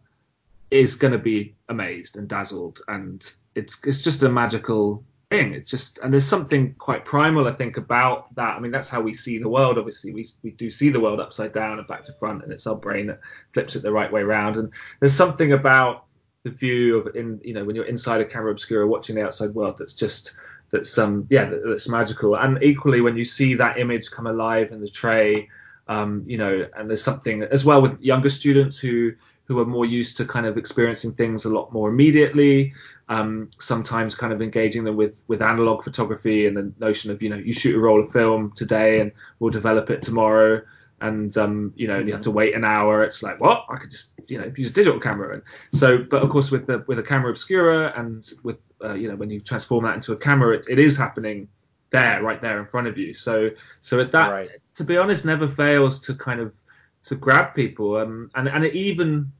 is 0.70 0.97
going 0.97 1.12
to 1.12 1.18
be 1.18 1.55
amazed 1.68 2.16
and 2.16 2.28
dazzled, 2.28 2.82
and 2.88 3.32
it's 3.55 3.80
it's 3.84 4.03
just 4.03 4.22
a 4.22 4.28
magical 4.28 5.05
thing. 5.30 5.53
It's 5.55 5.70
just 5.70 5.99
and 5.99 6.12
there's 6.12 6.26
something 6.26 6.74
quite 6.74 7.05
primal, 7.05 7.49
I 7.49 7.53
think, 7.53 7.76
about 7.76 8.34
that. 8.36 8.57
I 8.57 8.61
mean, 8.61 8.72
that's 8.72 8.88
how 8.88 9.01
we 9.01 9.14
see 9.14 9.38
the 9.38 9.49
world. 9.49 9.78
Obviously, 9.78 10.12
we 10.12 10.26
we 10.42 10.51
do 10.53 10.70
see 10.70 10.90
the 10.90 11.01
world 11.01 11.20
upside 11.20 11.53
down 11.53 11.78
and 11.78 11.88
back 11.88 12.05
to 12.05 12.12
front, 12.14 12.42
and 12.42 12.53
it's 12.53 12.66
our 12.66 12.76
brain 12.76 13.07
that 13.07 13.20
flips 13.55 13.76
it 13.76 13.82
the 13.82 13.92
right 13.92 14.12
way 14.12 14.22
around. 14.22 14.57
And 14.57 14.72
there's 15.01 15.14
something 15.14 15.53
about 15.53 16.05
the 16.42 16.51
view 16.51 16.99
of 16.99 17.16
in 17.16 17.40
you 17.42 17.55
know 17.55 17.64
when 17.64 17.74
you're 17.74 17.86
inside 17.86 18.20
a 18.20 18.24
camera 18.24 18.53
obscura 18.53 18.86
watching 18.86 19.16
the 19.16 19.24
outside 19.24 19.53
world 19.55 19.76
that's 19.78 19.94
just 19.94 20.36
that's 20.70 20.96
um 20.98 21.26
yeah 21.30 21.50
that's 21.64 21.88
magical. 21.88 22.36
And 22.36 22.62
equally, 22.62 23.00
when 23.00 23.16
you 23.16 23.24
see 23.24 23.54
that 23.54 23.78
image 23.78 24.10
come 24.10 24.26
alive 24.26 24.72
in 24.72 24.80
the 24.80 24.88
tray. 24.88 25.48
Um, 25.88 26.24
you 26.26 26.36
know, 26.36 26.66
and 26.76 26.90
there's 26.90 27.04
something 27.04 27.44
as 27.44 27.64
well 27.64 27.80
with 27.80 28.00
younger 28.02 28.28
students 28.28 28.76
who 28.76 29.12
who 29.46 29.60
are 29.60 29.64
more 29.64 29.86
used 29.86 30.16
to 30.16 30.24
kind 30.24 30.44
of 30.44 30.58
experiencing 30.58 31.12
things 31.12 31.44
a 31.44 31.48
lot 31.48 31.72
more 31.72 31.88
immediately. 31.88 32.72
Um, 33.08 33.50
sometimes 33.60 34.16
kind 34.16 34.32
of 34.32 34.42
engaging 34.42 34.82
them 34.82 34.96
with 34.96 35.22
with 35.28 35.40
analog 35.40 35.84
photography 35.84 36.46
and 36.46 36.56
the 36.56 36.72
notion 36.80 37.12
of 37.12 37.22
you 37.22 37.28
know 37.28 37.36
you 37.36 37.52
shoot 37.52 37.76
a 37.76 37.78
roll 37.78 38.02
of 38.02 38.10
film 38.10 38.52
today 38.56 39.00
and 39.00 39.12
we'll 39.38 39.52
develop 39.52 39.90
it 39.90 40.02
tomorrow 40.02 40.60
and 41.01 41.36
um, 41.36 41.72
you 41.76 41.86
know 41.86 41.99
you 41.99 42.12
have 42.12 42.22
to 42.22 42.30
wait 42.30 42.55
an 42.55 42.64
hour. 42.64 43.05
It's 43.05 43.22
like 43.22 43.40
what 43.40 43.64
I 43.68 43.76
could 43.76 43.90
just 43.90 44.12
you 44.28 44.38
know 44.38 44.53
use 44.57 44.70
a 44.70 44.72
digital 44.72 44.99
camera 44.99 45.34
and 45.34 45.42
so 45.78 45.99
but 45.99 46.22
of 46.22 46.30
course 46.30 46.51
with 46.51 46.66
the 46.66 46.84
with 46.86 46.99
a 46.99 47.03
camera 47.03 47.30
obscura 47.30 47.92
and 47.97 48.28
with 48.42 48.62
uh, 48.82 48.94
you 48.94 49.09
know 49.09 49.16
when 49.16 49.30
you 49.30 49.40
transform 49.40 49.84
that 49.84 49.94
into 49.94 50.12
a 50.12 50.16
camera 50.16 50.57
it, 50.57 50.66
it 50.68 50.78
is 50.78 50.97
happening 50.97 51.49
there 51.90 52.22
right 52.22 52.40
there 52.40 52.59
in 52.59 52.66
front 52.66 52.86
of 52.86 52.99
you. 52.99 53.14
So 53.14 53.51
so 53.82 54.01
at 54.01 54.12
that 54.12 54.30
right. 54.30 54.51
to 54.76 54.84
be 54.84 54.97
honest 54.97 55.24
never 55.24 55.49
fails 55.49 56.01
to 56.01 56.14
kind 56.14 56.40
of 56.40 56.53
to 57.05 57.14
grab 57.14 57.55
people. 57.55 57.97
Um, 57.97 58.30
and 58.34 58.49
and 58.49 58.64
even 58.66 59.30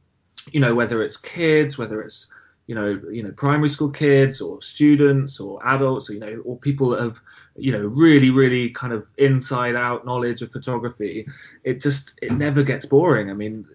you 0.51 0.59
know 0.59 0.73
whether 0.73 1.01
it's 1.03 1.17
kids, 1.17 1.77
whether 1.77 2.01
it's 2.01 2.27
you 2.67 2.75
know 2.75 3.01
you 3.11 3.23
know 3.23 3.31
primary 3.31 3.69
school 3.69 3.89
kids 3.89 4.41
or 4.41 4.61
students 4.61 5.39
or 5.39 5.65
adults, 5.67 6.09
or, 6.09 6.13
you 6.13 6.19
know 6.19 6.41
or 6.45 6.57
people 6.57 6.89
that 6.89 7.01
have 7.01 7.17
you 7.55 7.71
know 7.71 7.85
really 7.87 8.29
really 8.29 8.69
kind 8.69 8.93
of 8.93 9.07
inside 9.17 9.75
out 9.75 10.05
knowledge 10.05 10.41
of 10.41 10.51
photography. 10.51 11.27
It 11.63 11.81
just 11.81 12.19
it 12.21 12.33
never 12.33 12.63
gets 12.63 12.85
boring. 12.85 13.29
I 13.29 13.33
mean 13.33 13.65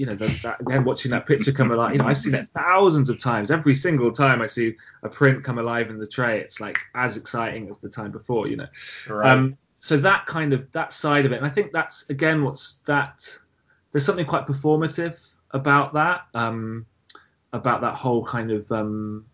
you 0.00 0.06
know, 0.06 0.14
that, 0.14 0.60
again, 0.60 0.84
watching 0.84 1.10
that 1.10 1.26
picture 1.26 1.52
come 1.52 1.70
alive, 1.72 1.92
you 1.92 1.98
know, 1.98 2.06
I've 2.06 2.18
seen 2.18 2.34
it 2.34 2.48
thousands 2.54 3.10
of 3.10 3.18
times. 3.18 3.50
Every 3.50 3.74
single 3.74 4.10
time 4.10 4.40
I 4.40 4.46
see 4.46 4.74
a 5.02 5.10
print 5.10 5.44
come 5.44 5.58
alive 5.58 5.90
in 5.90 5.98
the 5.98 6.06
tray, 6.06 6.40
it's 6.40 6.58
like 6.58 6.78
as 6.94 7.18
exciting 7.18 7.68
as 7.68 7.80
the 7.80 7.90
time 7.90 8.10
before, 8.10 8.46
you 8.46 8.56
know. 8.56 8.68
Right. 9.06 9.30
Um, 9.30 9.58
so 9.80 9.98
that 9.98 10.24
kind 10.24 10.54
of 10.54 10.72
that 10.72 10.94
side 10.94 11.26
of 11.26 11.32
it, 11.32 11.36
and 11.36 11.46
I 11.46 11.50
think 11.50 11.72
that's 11.72 12.08
again 12.08 12.44
what's 12.44 12.80
that. 12.86 13.26
There's 13.92 14.04
something 14.04 14.24
quite 14.24 14.46
performative 14.46 15.18
about 15.50 15.92
that, 15.94 16.22
um, 16.32 16.86
about 17.52 17.80
that 17.80 17.94
whole 17.94 18.24
kind 18.24 18.50
of 18.50 18.70
um, 18.70 19.26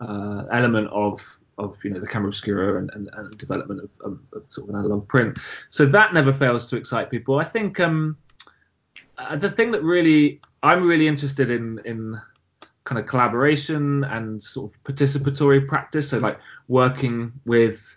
uh, 0.00 0.44
element 0.52 0.88
of 0.90 1.20
of 1.58 1.76
you 1.84 1.90
know 1.90 2.00
the 2.00 2.06
camera 2.06 2.28
obscura 2.28 2.78
and, 2.78 2.90
and, 2.94 3.08
and 3.14 3.38
development 3.38 3.80
of, 3.80 3.90
of, 4.12 4.18
of, 4.32 4.42
sort 4.48 4.68
of 4.68 4.74
an 4.74 4.80
analog 4.80 5.06
print. 5.08 5.38
So 5.70 5.86
that 5.86 6.12
never 6.12 6.32
fails 6.32 6.66
to 6.68 6.76
excite 6.76 7.10
people. 7.10 7.38
I 7.38 7.44
think 7.44 7.78
um, 7.80 8.16
uh, 9.18 9.36
the 9.36 9.50
thing 9.50 9.70
that 9.72 9.82
really 9.82 10.40
I'm 10.62 10.86
really 10.86 11.06
interested 11.06 11.50
in 11.50 11.80
in 11.84 12.20
kind 12.84 12.98
of 12.98 13.06
collaboration 13.06 14.04
and 14.04 14.42
sort 14.42 14.72
of 14.72 14.84
participatory 14.84 15.66
practice. 15.66 16.10
So 16.10 16.18
like 16.18 16.38
working 16.68 17.32
with 17.44 17.96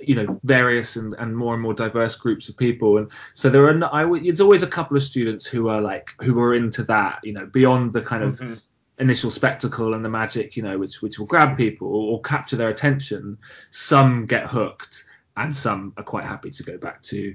you 0.00 0.14
know 0.14 0.40
various 0.44 0.96
and, 0.96 1.14
and 1.14 1.36
more 1.36 1.54
and 1.54 1.62
more 1.62 1.74
diverse 1.74 2.14
groups 2.14 2.48
of 2.48 2.56
people 2.56 2.98
and 2.98 3.10
so 3.34 3.50
there 3.50 3.64
are 3.64 3.94
I, 3.94 4.08
it's 4.18 4.38
always 4.38 4.62
a 4.62 4.66
couple 4.68 4.96
of 4.96 5.02
students 5.02 5.44
who 5.44 5.68
are 5.68 5.80
like 5.80 6.14
who 6.20 6.38
are 6.40 6.54
into 6.54 6.84
that 6.84 7.18
you 7.24 7.32
know 7.32 7.46
beyond 7.46 7.92
the 7.92 8.02
kind 8.02 8.22
of 8.22 8.38
mm-hmm. 8.38 8.54
Initial 8.98 9.30
spectacle 9.30 9.94
and 9.94 10.04
the 10.04 10.08
magic 10.08 10.56
you 10.56 10.62
know 10.62 10.78
which 10.78 11.00
which 11.02 11.18
will 11.18 11.26
grab 11.26 11.56
people 11.56 11.88
or, 11.88 12.12
or, 12.14 12.20
capture 12.22 12.56
their 12.56 12.68
attention 12.68 13.38
some 13.70 14.26
get 14.26 14.46
hooked 14.46 15.04
and 15.36 15.54
some 15.54 15.92
are 15.96 16.02
quite 16.02 16.24
happy 16.24 16.50
to 16.50 16.62
go 16.62 16.76
back 16.76 17.00
to 17.02 17.34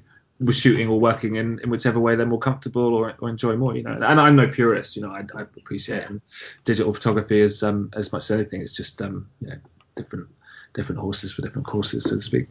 shooting 0.51 0.89
or 0.89 0.99
working 0.99 1.35
in, 1.35 1.57
in 1.59 1.69
whichever 1.69 2.01
way 2.01 2.17
they're 2.17 2.25
more 2.25 2.39
comfortable 2.39 2.93
or, 2.93 3.13
or 3.19 3.29
enjoy 3.29 3.55
more 3.55 3.75
you 3.77 3.83
know 3.83 3.93
and 3.93 4.19
I'm 4.19 4.35
no 4.35 4.47
purist 4.47 4.97
you 4.97 5.01
know 5.01 5.11
I, 5.11 5.23
I 5.35 5.41
appreciate 5.41 6.03
yeah. 6.09 6.17
digital 6.65 6.93
photography 6.93 7.41
as 7.41 7.63
um 7.63 7.89
as 7.93 8.11
much 8.11 8.23
as 8.23 8.31
anything 8.31 8.61
it's 8.61 8.73
just 8.73 9.01
um 9.01 9.29
you 9.39 9.47
know 9.47 9.55
different 9.95 10.27
different 10.73 10.99
horses 10.99 11.31
for 11.31 11.41
different 11.41 11.67
courses, 11.67 12.03
so 12.03 12.15
to 12.15 12.21
speak. 12.21 12.47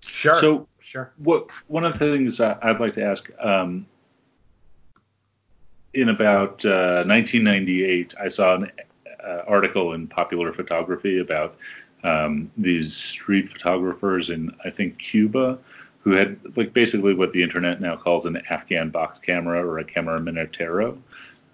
Sure. 0.00 0.38
So, 0.40 0.68
sure. 0.80 1.12
What 1.16 1.48
one 1.68 1.84
of 1.84 1.98
the 1.98 1.98
things 1.98 2.40
I'd 2.40 2.80
like 2.80 2.94
to 2.94 3.04
ask, 3.04 3.30
um, 3.40 3.86
in 5.94 6.08
about 6.08 6.64
uh, 6.64 7.04
1998, 7.06 8.14
I 8.20 8.28
saw 8.28 8.56
an 8.56 8.72
uh, 9.24 9.42
article 9.46 9.92
in 9.92 10.06
Popular 10.06 10.52
Photography 10.52 11.20
about 11.20 11.56
um, 12.02 12.50
these 12.56 12.94
street 12.94 13.50
photographers 13.50 14.30
in 14.30 14.54
I 14.64 14.70
think 14.70 14.98
Cuba 14.98 15.58
who 16.04 16.12
had 16.12 16.38
like 16.54 16.74
basically 16.74 17.14
what 17.14 17.32
the 17.32 17.42
internet 17.42 17.80
now 17.80 17.96
calls 17.96 18.26
an 18.26 18.36
Afghan 18.50 18.90
box 18.90 19.18
camera 19.20 19.66
or 19.66 19.78
a 19.78 19.84
camera 19.84 20.20
minutero. 20.20 20.98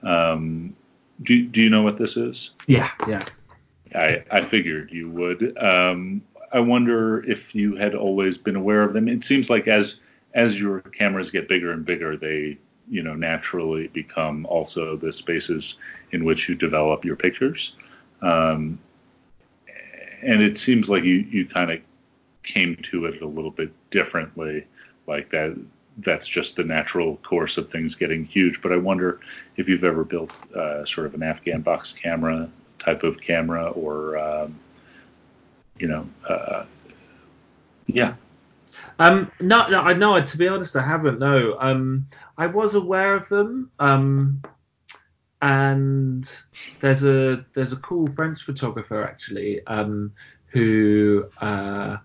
Um, 0.02 0.74
do, 1.22 1.46
do 1.46 1.62
you 1.62 1.70
know 1.70 1.82
what 1.82 1.98
this 1.98 2.16
is? 2.16 2.50
Yeah, 2.66 2.90
yeah. 3.06 3.24
I, 3.94 4.24
I 4.30 4.44
figured 4.44 4.90
you 4.90 5.08
would. 5.10 5.56
Um, 5.58 6.22
I 6.52 6.58
wonder 6.58 7.22
if 7.30 7.54
you 7.54 7.76
had 7.76 7.94
always 7.94 8.38
been 8.38 8.56
aware 8.56 8.82
of 8.82 8.92
them. 8.92 9.06
It 9.08 9.24
seems 9.24 9.48
like 9.48 9.68
as 9.68 9.96
as 10.34 10.60
your 10.60 10.80
cameras 10.80 11.30
get 11.30 11.48
bigger 11.48 11.72
and 11.72 11.84
bigger, 11.84 12.16
they 12.16 12.58
you 12.90 13.02
know 13.02 13.14
naturally 13.14 13.86
become 13.88 14.44
also 14.46 14.96
the 14.96 15.12
spaces 15.12 15.76
in 16.12 16.24
which 16.24 16.48
you 16.48 16.54
develop 16.54 17.04
your 17.04 17.16
pictures. 17.16 17.72
Um, 18.20 18.78
and 20.22 20.42
it 20.42 20.58
seems 20.58 20.88
like 20.88 21.04
you 21.04 21.14
you 21.30 21.46
kind 21.46 21.70
of 21.70 21.80
came 22.42 22.76
to 22.90 23.06
it 23.06 23.22
a 23.22 23.26
little 23.26 23.50
bit 23.50 23.72
differently, 23.90 24.66
like 25.06 25.30
that. 25.30 25.56
That's 25.98 26.26
just 26.26 26.56
the 26.56 26.64
natural 26.64 27.16
course 27.16 27.58
of 27.58 27.70
things 27.70 27.94
getting 27.94 28.24
huge. 28.24 28.62
But 28.62 28.72
I 28.72 28.76
wonder 28.76 29.20
if 29.56 29.68
you've 29.68 29.84
ever 29.84 30.04
built 30.04 30.30
uh, 30.54 30.86
sort 30.86 31.06
of 31.06 31.14
an 31.14 31.22
Afghan 31.22 31.60
box 31.60 31.92
camera 31.92 32.48
type 32.78 33.02
of 33.02 33.20
camera 33.20 33.68
or 33.70 34.16
um, 34.18 34.58
you 35.78 35.88
know 35.88 36.08
uh, 36.28 36.64
yeah 37.86 38.14
um 39.00 39.30
no, 39.40 39.66
no 39.68 39.78
i 39.78 39.92
know 39.92 40.20
to 40.22 40.38
be 40.38 40.46
honest 40.46 40.76
i 40.76 40.82
haven't 40.82 41.18
no 41.18 41.56
um 41.58 42.06
i 42.38 42.46
was 42.46 42.74
aware 42.74 43.14
of 43.14 43.28
them 43.28 43.70
um 43.80 44.40
and 45.42 46.36
there's 46.80 47.02
a 47.02 47.44
there's 47.54 47.72
a 47.72 47.76
cool 47.76 48.06
french 48.12 48.42
photographer 48.42 49.02
actually 49.02 49.66
um 49.66 50.12
who 50.46 51.28
uh 51.40 51.96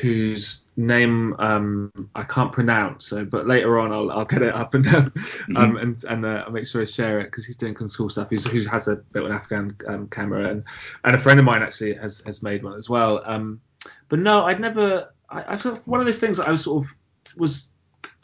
whose 0.00 0.64
name 0.76 1.34
um, 1.38 2.10
I 2.14 2.24
can't 2.24 2.52
pronounce, 2.52 3.06
so, 3.06 3.24
but 3.24 3.46
later 3.46 3.78
on 3.78 3.92
I'll, 3.92 4.10
I'll 4.10 4.24
get 4.24 4.42
it 4.42 4.54
up 4.54 4.74
and 4.74 4.86
um, 4.94 5.12
mm-hmm. 5.12 5.76
and 5.76 6.04
and 6.04 6.26
uh, 6.26 6.44
I'll 6.46 6.50
make 6.50 6.66
sure 6.66 6.82
I 6.82 6.84
share 6.84 7.20
it 7.20 7.24
because 7.26 7.46
he's 7.46 7.56
doing 7.56 7.76
some 7.76 7.88
cool 7.88 8.08
stuff. 8.08 8.30
He's, 8.30 8.48
he 8.50 8.64
has 8.64 8.88
a 8.88 8.96
bit 8.96 9.22
of 9.22 9.30
an 9.30 9.36
Afghan 9.36 9.76
um, 9.86 10.08
camera 10.08 10.50
and 10.50 10.64
and 11.04 11.14
a 11.14 11.18
friend 11.18 11.38
of 11.38 11.44
mine 11.44 11.62
actually 11.62 11.94
has 11.94 12.20
has 12.26 12.42
made 12.42 12.64
one 12.64 12.74
as 12.74 12.88
well. 12.88 13.22
Um, 13.24 13.60
but 14.08 14.18
no, 14.18 14.44
I'd 14.44 14.60
never. 14.60 15.12
I, 15.30 15.54
I 15.54 15.56
sort 15.56 15.78
of 15.78 15.86
one 15.86 16.00
of 16.00 16.06
those 16.06 16.18
things 16.18 16.36
that 16.38 16.48
I 16.48 16.52
was 16.52 16.64
sort 16.64 16.84
of 16.84 16.92
was 17.36 17.68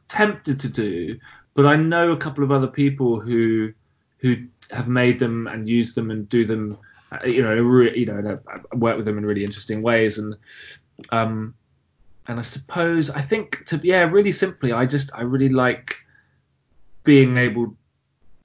tempted 0.09 0.61
to 0.61 0.68
do, 0.68 1.18
but 1.55 1.66
I 1.66 1.76
know 1.76 2.12
a 2.12 2.16
couple 2.16 2.44
of 2.44 2.53
other 2.53 2.66
people 2.66 3.20
who 3.20 3.72
who 4.18 4.46
have 4.70 4.88
made 4.88 5.18
them 5.18 5.46
and 5.46 5.68
used 5.68 5.94
them 5.94 6.11
and 6.11 6.28
do 6.28 6.44
them. 6.44 6.78
Uh, 7.11 7.26
you 7.26 7.42
know, 7.42 7.55
re- 7.55 7.94
you 7.94 8.07
know, 8.07 8.38
work 8.72 8.96
with 8.96 9.05
them 9.05 9.18
in 9.18 9.26
really 9.26 9.44
interesting 9.44 9.82
ways 9.82 10.16
and 10.18 10.34
um, 11.11 11.55
and 12.28 12.38
I 12.38 12.42
suppose 12.42 13.11
I 13.11 13.20
think 13.20 13.64
to 13.66 13.80
yeah, 13.82 14.03
really 14.05 14.32
simply, 14.32 14.72
I 14.72 14.86
just 14.86 15.11
I 15.14 15.22
really 15.22 15.48
like 15.48 15.96
being 17.05 17.36
able 17.36 17.76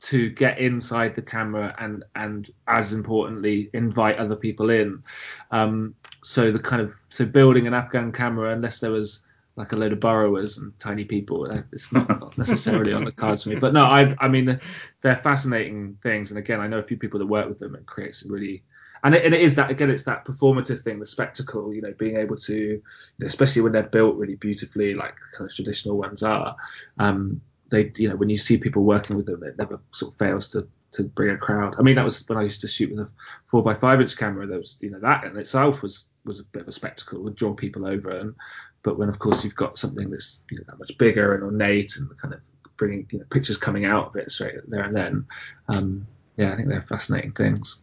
to 0.02 0.30
get 0.30 0.60
inside 0.60 1.16
the 1.16 1.22
camera 1.22 1.76
and 1.80 2.04
and 2.16 2.52
as 2.68 2.94
importantly 2.94 3.70
invite 3.74 4.18
other 4.18 4.36
people 4.36 4.70
in. 4.70 5.04
Um, 5.52 5.96
so 6.24 6.52
the 6.52 6.60
kind 6.60 6.82
of 6.82 6.94
so 7.10 7.26
building 7.26 7.68
an 7.68 7.74
Afghan 7.74 8.12
camera, 8.12 8.54
unless 8.54 8.80
there 8.80 8.92
was 8.92 9.26
like 9.56 9.72
a 9.72 9.76
load 9.76 9.92
of 9.92 10.00
borrowers 10.00 10.60
and 10.60 10.78
tiny 10.80 11.04
people, 11.04 11.50
uh, 11.52 11.62
it's 11.72 11.92
not 11.92 12.38
necessarily 12.38 12.94
on 12.94 13.06
the 13.06 13.12
cards 13.12 13.44
for 13.44 13.50
me. 13.50 13.56
But 13.56 13.74
no, 13.74 13.86
I 13.86 14.16
I 14.20 14.28
mean 14.28 14.60
they're 15.02 15.16
fascinating 15.18 15.98
things, 16.04 16.30
and 16.30 16.38
again 16.38 16.60
I 16.60 16.68
know 16.68 16.80
a 16.80 16.84
few 16.84 16.98
people 16.98 17.20
that 17.20 17.26
work 17.26 17.48
with 17.48 17.60
them 17.60 17.76
and 17.76 17.86
create 17.86 18.16
some 18.16 18.32
really 18.32 18.64
and 19.04 19.16
it, 19.16 19.26
and 19.26 19.34
it 19.34 19.42
is 19.42 19.56
that 19.56 19.70
again 19.70 19.90
it's 19.90 20.04
that 20.04 20.26
performative 20.26 20.82
thing 20.84 21.00
the 21.00 21.06
spectacle 21.06 21.74
you 21.74 21.82
know 21.82 21.94
being 21.98 22.18
able 22.18 22.36
to 22.36 22.56
you 22.56 22.84
know, 23.20 23.28
especially 23.28 23.62
when 23.62 23.72
they're 23.72 23.84
built 23.84 24.16
really 24.16 24.36
beautifully 24.36 24.94
like 24.94 25.16
kind 25.34 25.50
of 25.50 25.56
traditional 25.56 25.98
ones 25.98 26.24
are 26.24 26.56
um 27.00 27.42
they 27.70 27.92
you 27.98 28.10
know 28.10 28.16
when 28.16 28.30
you 28.30 28.38
see 28.38 28.58
people 28.58 28.84
working 28.84 29.16
with 29.16 29.26
them 29.26 29.44
it 29.44 29.58
never 29.58 29.80
sort 29.92 30.14
of 30.14 30.20
fails 30.20 30.50
to 30.50 30.68
to 30.92 31.04
bring 31.04 31.32
a 31.32 31.38
crowd. 31.38 31.76
I 31.78 31.82
mean 31.82 31.96
that 31.96 32.06
was 32.06 32.28
when 32.28 32.38
i 32.38 32.44
used 32.44 32.62
to 32.62 32.68
shoot 32.68 32.90
with 32.90 33.00
a 33.00 33.10
four 33.52 33.62
by 33.64 33.76
five 33.76 34.02
inch 34.02 34.18
camera. 34.18 34.48
That 34.48 34.60
was 34.60 34.78
you 34.82 34.90
know 34.90 35.00
that 35.00 35.26
in 35.26 35.38
itself 35.38 35.82
was 35.82 36.06
was 36.26 36.40
a 36.40 36.46
bit 36.46 36.64
of 36.64 36.68
a 36.68 36.72
spectacle. 36.72 37.22
Would 37.24 37.36
draw 37.36 37.54
people 37.54 37.86
over 37.86 38.10
and 38.10 38.36
but 38.84 38.98
when 38.98 39.10
of 39.10 39.20
course 39.20 39.44
you've 39.44 39.56
got 39.56 39.78
something 39.78 40.10
that's 40.10 40.44
you 40.50 40.58
know 40.58 40.64
that 40.68 40.80
much 40.80 40.98
bigger 40.98 41.36
and 41.36 41.44
ornate 41.44 41.98
and 41.98 42.10
kind 42.20 42.34
of 42.34 42.40
bringing 42.78 43.08
you 43.12 43.20
know 43.20 43.26
pictures 43.30 43.58
coming 43.58 43.86
out 43.86 44.08
of 44.08 44.16
it 44.16 44.32
straight 44.32 44.56
there 44.68 44.84
and 44.84 44.96
then 44.96 45.26
um 45.68 46.08
yeah 46.38 46.54
i 46.54 46.56
think 46.56 46.70
they're 46.70 46.86
fascinating 46.88 47.32
things. 47.32 47.82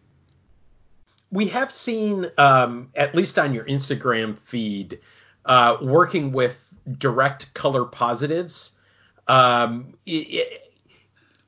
We 1.31 1.49
have 1.49 1.73
seen, 1.73 2.31
um, 2.39 2.91
at 2.95 3.13
least 3.13 3.41
on 3.41 3.55
your 3.55 3.65
Instagram 3.65 4.39
feed, 4.39 5.01
uh, 5.45 5.79
working 5.83 6.31
with 6.31 6.73
direct 6.99 7.53
color 7.55 7.85
positives. 7.85 8.71
Um, 9.29 9.95
it, 10.07 10.61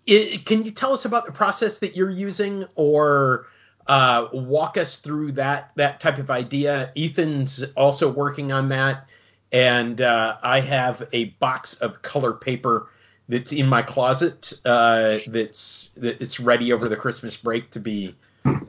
it, 0.06 0.46
can 0.46 0.62
you 0.62 0.70
tell 0.70 0.92
us 0.92 1.04
about 1.04 1.26
the 1.26 1.32
process 1.32 1.78
that 1.80 1.96
you're 1.96 2.10
using, 2.10 2.64
or 2.74 3.46
uh, 3.86 4.28
walk 4.32 4.76
us 4.76 4.96
through 4.96 5.32
that 5.32 5.72
that 5.76 6.00
type 6.00 6.18
of 6.18 6.30
idea? 6.30 6.92
Ethan's 6.96 7.64
also 7.76 8.10
working 8.10 8.52
on 8.52 8.68
that, 8.70 9.08
and 9.52 10.00
uh, 10.00 10.36
I 10.42 10.60
have 10.60 11.06
a 11.12 11.26
box 11.40 11.74
of 11.74 12.02
color 12.02 12.32
paper 12.32 12.88
that's 13.28 13.52
in 13.52 13.66
my 13.66 13.82
closet 13.82 14.52
uh, 14.64 15.18
that's 15.28 15.90
that's 15.96 16.38
ready 16.40 16.72
over 16.72 16.88
the 16.88 16.96
Christmas 16.96 17.36
break 17.36 17.70
to 17.72 17.80
be 17.80 18.14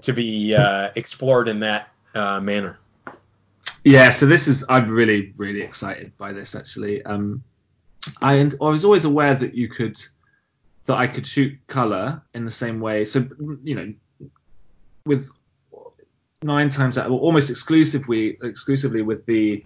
to 0.01 0.13
be 0.13 0.55
uh, 0.55 0.89
explored 0.95 1.47
in 1.47 1.59
that 1.59 1.89
uh, 2.15 2.39
manner. 2.39 2.79
Yeah, 3.83 4.09
so 4.09 4.25
this 4.25 4.47
is 4.47 4.65
I'm 4.69 4.89
really 4.89 5.33
really 5.37 5.61
excited 5.61 6.17
by 6.17 6.33
this 6.33 6.55
actually. 6.55 7.03
Um, 7.03 7.43
I 8.21 8.39
I 8.39 8.69
was 8.69 8.85
always 8.85 9.05
aware 9.05 9.35
that 9.35 9.53
you 9.55 9.69
could 9.69 10.01
that 10.85 10.97
I 10.97 11.07
could 11.07 11.27
shoot 11.27 11.57
color 11.67 12.21
in 12.33 12.45
the 12.45 12.51
same 12.51 12.79
way. 12.79 13.05
So 13.05 13.27
you 13.63 13.75
know, 13.75 13.93
with 15.05 15.29
nine 16.43 16.69
times 16.69 16.97
out, 16.97 17.09
well, 17.09 17.19
almost 17.19 17.49
exclusively 17.49 18.37
exclusively 18.41 19.01
with 19.01 19.25
the 19.25 19.65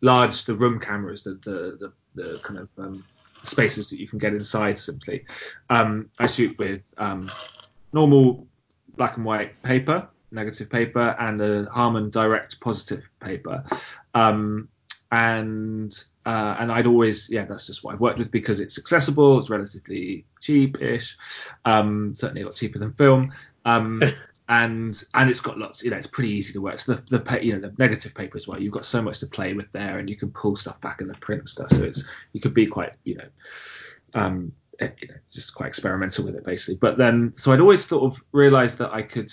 large 0.00 0.44
the 0.44 0.54
room 0.54 0.80
cameras, 0.80 1.22
the 1.22 1.34
the 1.44 1.92
the, 2.14 2.22
the 2.22 2.38
kind 2.38 2.58
of 2.60 2.68
um, 2.78 3.04
spaces 3.42 3.90
that 3.90 4.00
you 4.00 4.08
can 4.08 4.18
get 4.18 4.34
inside 4.34 4.78
simply. 4.78 5.24
Um, 5.68 6.10
I 6.18 6.26
shoot 6.26 6.56
with 6.58 6.92
um, 6.98 7.30
normal 7.92 8.46
black 8.96 9.16
and 9.16 9.24
white 9.24 9.62
paper, 9.62 10.08
negative 10.32 10.68
paper, 10.70 11.16
and 11.18 11.40
a 11.40 11.64
Harman 11.70 12.10
Direct 12.10 12.60
positive 12.60 13.08
paper. 13.20 13.64
Um, 14.14 14.68
and 15.10 16.04
uh, 16.24 16.56
and 16.58 16.70
I'd 16.70 16.86
always 16.86 17.28
yeah 17.28 17.44
that's 17.44 17.66
just 17.66 17.82
what 17.82 17.94
I've 17.94 18.00
worked 18.00 18.18
with 18.18 18.30
because 18.30 18.60
it's 18.60 18.78
accessible, 18.78 19.38
it's 19.38 19.50
relatively 19.50 20.24
cheap-ish, 20.40 21.16
um, 21.64 22.14
certainly 22.14 22.42
a 22.42 22.46
lot 22.46 22.54
cheaper 22.54 22.78
than 22.78 22.92
film. 22.92 23.32
Um, 23.64 24.02
and 24.48 25.04
and 25.14 25.30
it's 25.30 25.40
got 25.40 25.58
lots 25.58 25.82
you 25.84 25.90
know 25.90 25.96
it's 25.96 26.06
pretty 26.06 26.30
easy 26.30 26.52
to 26.52 26.60
work. 26.60 26.78
So 26.78 26.94
the, 26.94 27.18
the 27.18 27.44
you 27.44 27.52
know 27.52 27.60
the 27.60 27.74
negative 27.78 28.14
paper 28.14 28.36
as 28.36 28.48
well 28.48 28.60
you've 28.60 28.72
got 28.72 28.84
so 28.84 29.00
much 29.00 29.20
to 29.20 29.26
play 29.26 29.54
with 29.54 29.70
there 29.72 29.98
and 29.98 30.10
you 30.10 30.16
can 30.16 30.30
pull 30.30 30.56
stuff 30.56 30.80
back 30.80 31.00
in 31.00 31.08
the 31.08 31.14
print 31.14 31.48
stuff. 31.48 31.70
So 31.70 31.84
it's 31.84 32.04
you 32.32 32.40
could 32.40 32.54
be 32.54 32.66
quite 32.66 32.92
you 33.04 33.16
know 33.16 33.28
um 34.14 34.52
eh, 34.80 34.88
you 35.00 35.08
know, 35.08 35.14
just 35.30 35.54
quite 35.54 35.68
experimental 35.68 36.24
with 36.24 36.34
it 36.34 36.44
basically. 36.44 36.78
But 36.80 36.98
then 36.98 37.32
so 37.36 37.52
i'd 37.52 37.60
always 37.60 37.86
sort 37.86 38.12
of 38.12 38.20
realized 38.32 38.78
that 38.78 38.92
i 38.92 39.02
could 39.02 39.32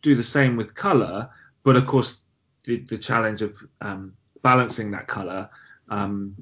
do 0.00 0.14
the 0.14 0.22
same 0.22 0.56
with 0.56 0.74
color 0.74 1.28
but 1.62 1.76
of 1.76 1.86
course 1.86 2.18
the, 2.64 2.78
the 2.78 2.98
challenge 2.98 3.42
of 3.42 3.56
um, 3.80 4.14
balancing 4.50 4.90
that 4.90 5.06
color 5.06 5.48
um, 5.88 6.34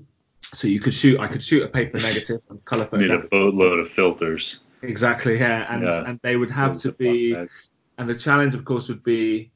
so 0.42 0.68
you 0.68 0.80
could 0.80 0.94
shoot 0.94 1.18
i 1.20 1.26
could 1.26 1.42
shoot 1.42 1.62
a 1.62 1.68
paper 1.68 1.98
negative 2.10 2.40
and 2.50 2.64
color 2.64 2.84
photo 2.84 3.02
You 3.02 3.08
need 3.12 3.24
a 3.24 3.28
boatload 3.28 3.78
of 3.80 3.88
filters 3.88 4.60
exactly 4.82 5.38
yeah 5.38 5.72
and 5.72 5.82
yeah. 5.84 6.04
and 6.06 6.20
they 6.22 6.36
would 6.36 6.50
have 6.50 6.78
to 6.84 6.92
be 6.92 7.34
and 7.98 8.08
the 8.08 8.14
challenge, 8.14 8.54
of 8.54 8.64
course, 8.64 8.88
would 8.88 9.02
be. 9.02 9.50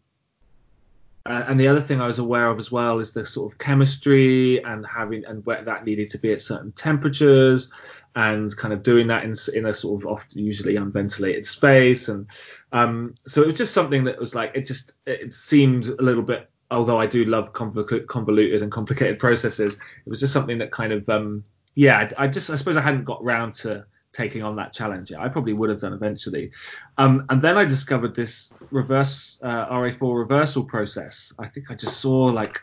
Uh, 1.26 1.44
and 1.46 1.60
the 1.60 1.68
other 1.68 1.82
thing 1.82 2.00
I 2.00 2.06
was 2.06 2.18
aware 2.18 2.48
of 2.48 2.58
as 2.58 2.72
well 2.72 3.00
is 3.00 3.12
the 3.12 3.26
sort 3.26 3.52
of 3.52 3.58
chemistry 3.58 4.64
and 4.64 4.86
having 4.86 5.26
and 5.26 5.44
where 5.44 5.62
that 5.62 5.84
needed 5.84 6.08
to 6.10 6.18
be 6.18 6.32
at 6.32 6.40
certain 6.40 6.72
temperatures 6.72 7.70
and 8.16 8.56
kind 8.56 8.72
of 8.72 8.82
doing 8.82 9.08
that 9.08 9.24
in, 9.24 9.34
in 9.54 9.66
a 9.66 9.74
sort 9.74 10.02
of 10.02 10.10
often 10.10 10.42
usually 10.42 10.76
unventilated 10.76 11.44
space 11.44 12.08
and 12.08 12.28
um, 12.72 13.14
so 13.26 13.42
it 13.42 13.46
was 13.46 13.56
just 13.56 13.74
something 13.74 14.04
that 14.04 14.18
was 14.18 14.34
like 14.34 14.52
it 14.54 14.64
just 14.64 14.94
it 15.04 15.34
seemed 15.34 15.86
a 15.86 16.02
little 16.02 16.22
bit 16.22 16.48
although 16.70 16.98
I 16.98 17.06
do 17.06 17.24
love 17.24 17.52
convoluted 17.52 18.62
and 18.62 18.70
complicated 18.70 19.18
processes 19.18 19.74
it 19.74 20.08
was 20.08 20.20
just 20.20 20.32
something 20.32 20.58
that 20.58 20.70
kind 20.70 20.92
of 20.92 21.08
um, 21.08 21.44
yeah 21.74 22.08
I, 22.18 22.24
I 22.24 22.28
just 22.28 22.50
I 22.50 22.56
suppose 22.56 22.76
I 22.76 22.82
hadn't 22.82 23.04
got 23.04 23.22
round 23.24 23.54
to 23.56 23.86
taking 24.12 24.42
on 24.42 24.56
that 24.56 24.72
challenge. 24.72 25.12
I 25.12 25.28
probably 25.28 25.52
would 25.52 25.70
have 25.70 25.80
done 25.80 25.92
eventually. 25.92 26.50
Um, 26.96 27.24
and 27.28 27.40
then 27.40 27.56
I 27.56 27.64
discovered 27.64 28.14
this 28.14 28.52
reverse 28.70 29.38
uh, 29.42 29.66
RA4 29.68 30.18
reversal 30.18 30.64
process. 30.64 31.32
I 31.38 31.46
think 31.48 31.70
I 31.70 31.74
just 31.74 32.00
saw 32.00 32.24
like 32.24 32.60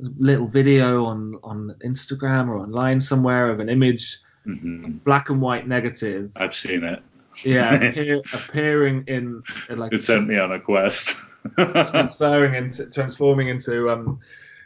a 0.00 0.08
little 0.18 0.48
video 0.48 1.04
on 1.04 1.38
on 1.42 1.74
Instagram 1.84 2.48
or 2.48 2.58
online 2.58 3.00
somewhere 3.00 3.50
of 3.50 3.60
an 3.60 3.68
image, 3.68 4.18
mm-hmm. 4.46 4.98
black 5.04 5.30
and 5.30 5.40
white 5.40 5.68
negative. 5.68 6.32
I've 6.36 6.56
seen 6.56 6.84
it. 6.84 7.00
yeah, 7.44 7.74
appear, 7.88 8.22
appearing 8.32 9.04
in, 9.06 9.42
in 9.68 9.78
like 9.78 9.92
it 9.92 10.04
sent 10.04 10.26
me 10.26 10.38
on 10.38 10.52
a 10.52 10.60
quest. 10.60 11.14
Transferring 11.56 12.54
into 12.54 12.86
transforming 12.90 13.48
into 13.48 13.90
um, 13.90 14.20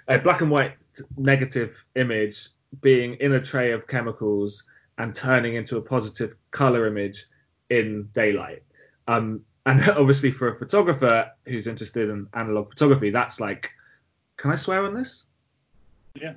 a 0.08 0.18
black 0.18 0.40
and 0.40 0.50
white 0.50 0.74
negative 1.16 1.84
image 1.96 2.48
being 2.80 3.14
in 3.14 3.34
a 3.34 3.40
tray 3.40 3.72
of 3.72 3.86
chemicals 3.86 4.64
and 4.98 5.14
turning 5.14 5.54
into 5.54 5.76
a 5.76 5.80
positive 5.80 6.34
color 6.50 6.86
image 6.86 7.26
in 7.70 8.08
daylight. 8.12 8.62
Um, 9.08 9.44
and 9.66 9.82
obviously, 9.90 10.30
for 10.30 10.48
a 10.48 10.54
photographer 10.54 11.30
who's 11.46 11.66
interested 11.66 12.10
in 12.10 12.26
analog 12.34 12.70
photography, 12.70 13.10
that's 13.10 13.40
like, 13.40 13.72
can 14.36 14.50
I 14.50 14.56
swear 14.56 14.84
on 14.84 14.94
this? 14.94 15.24
Yeah. 16.14 16.34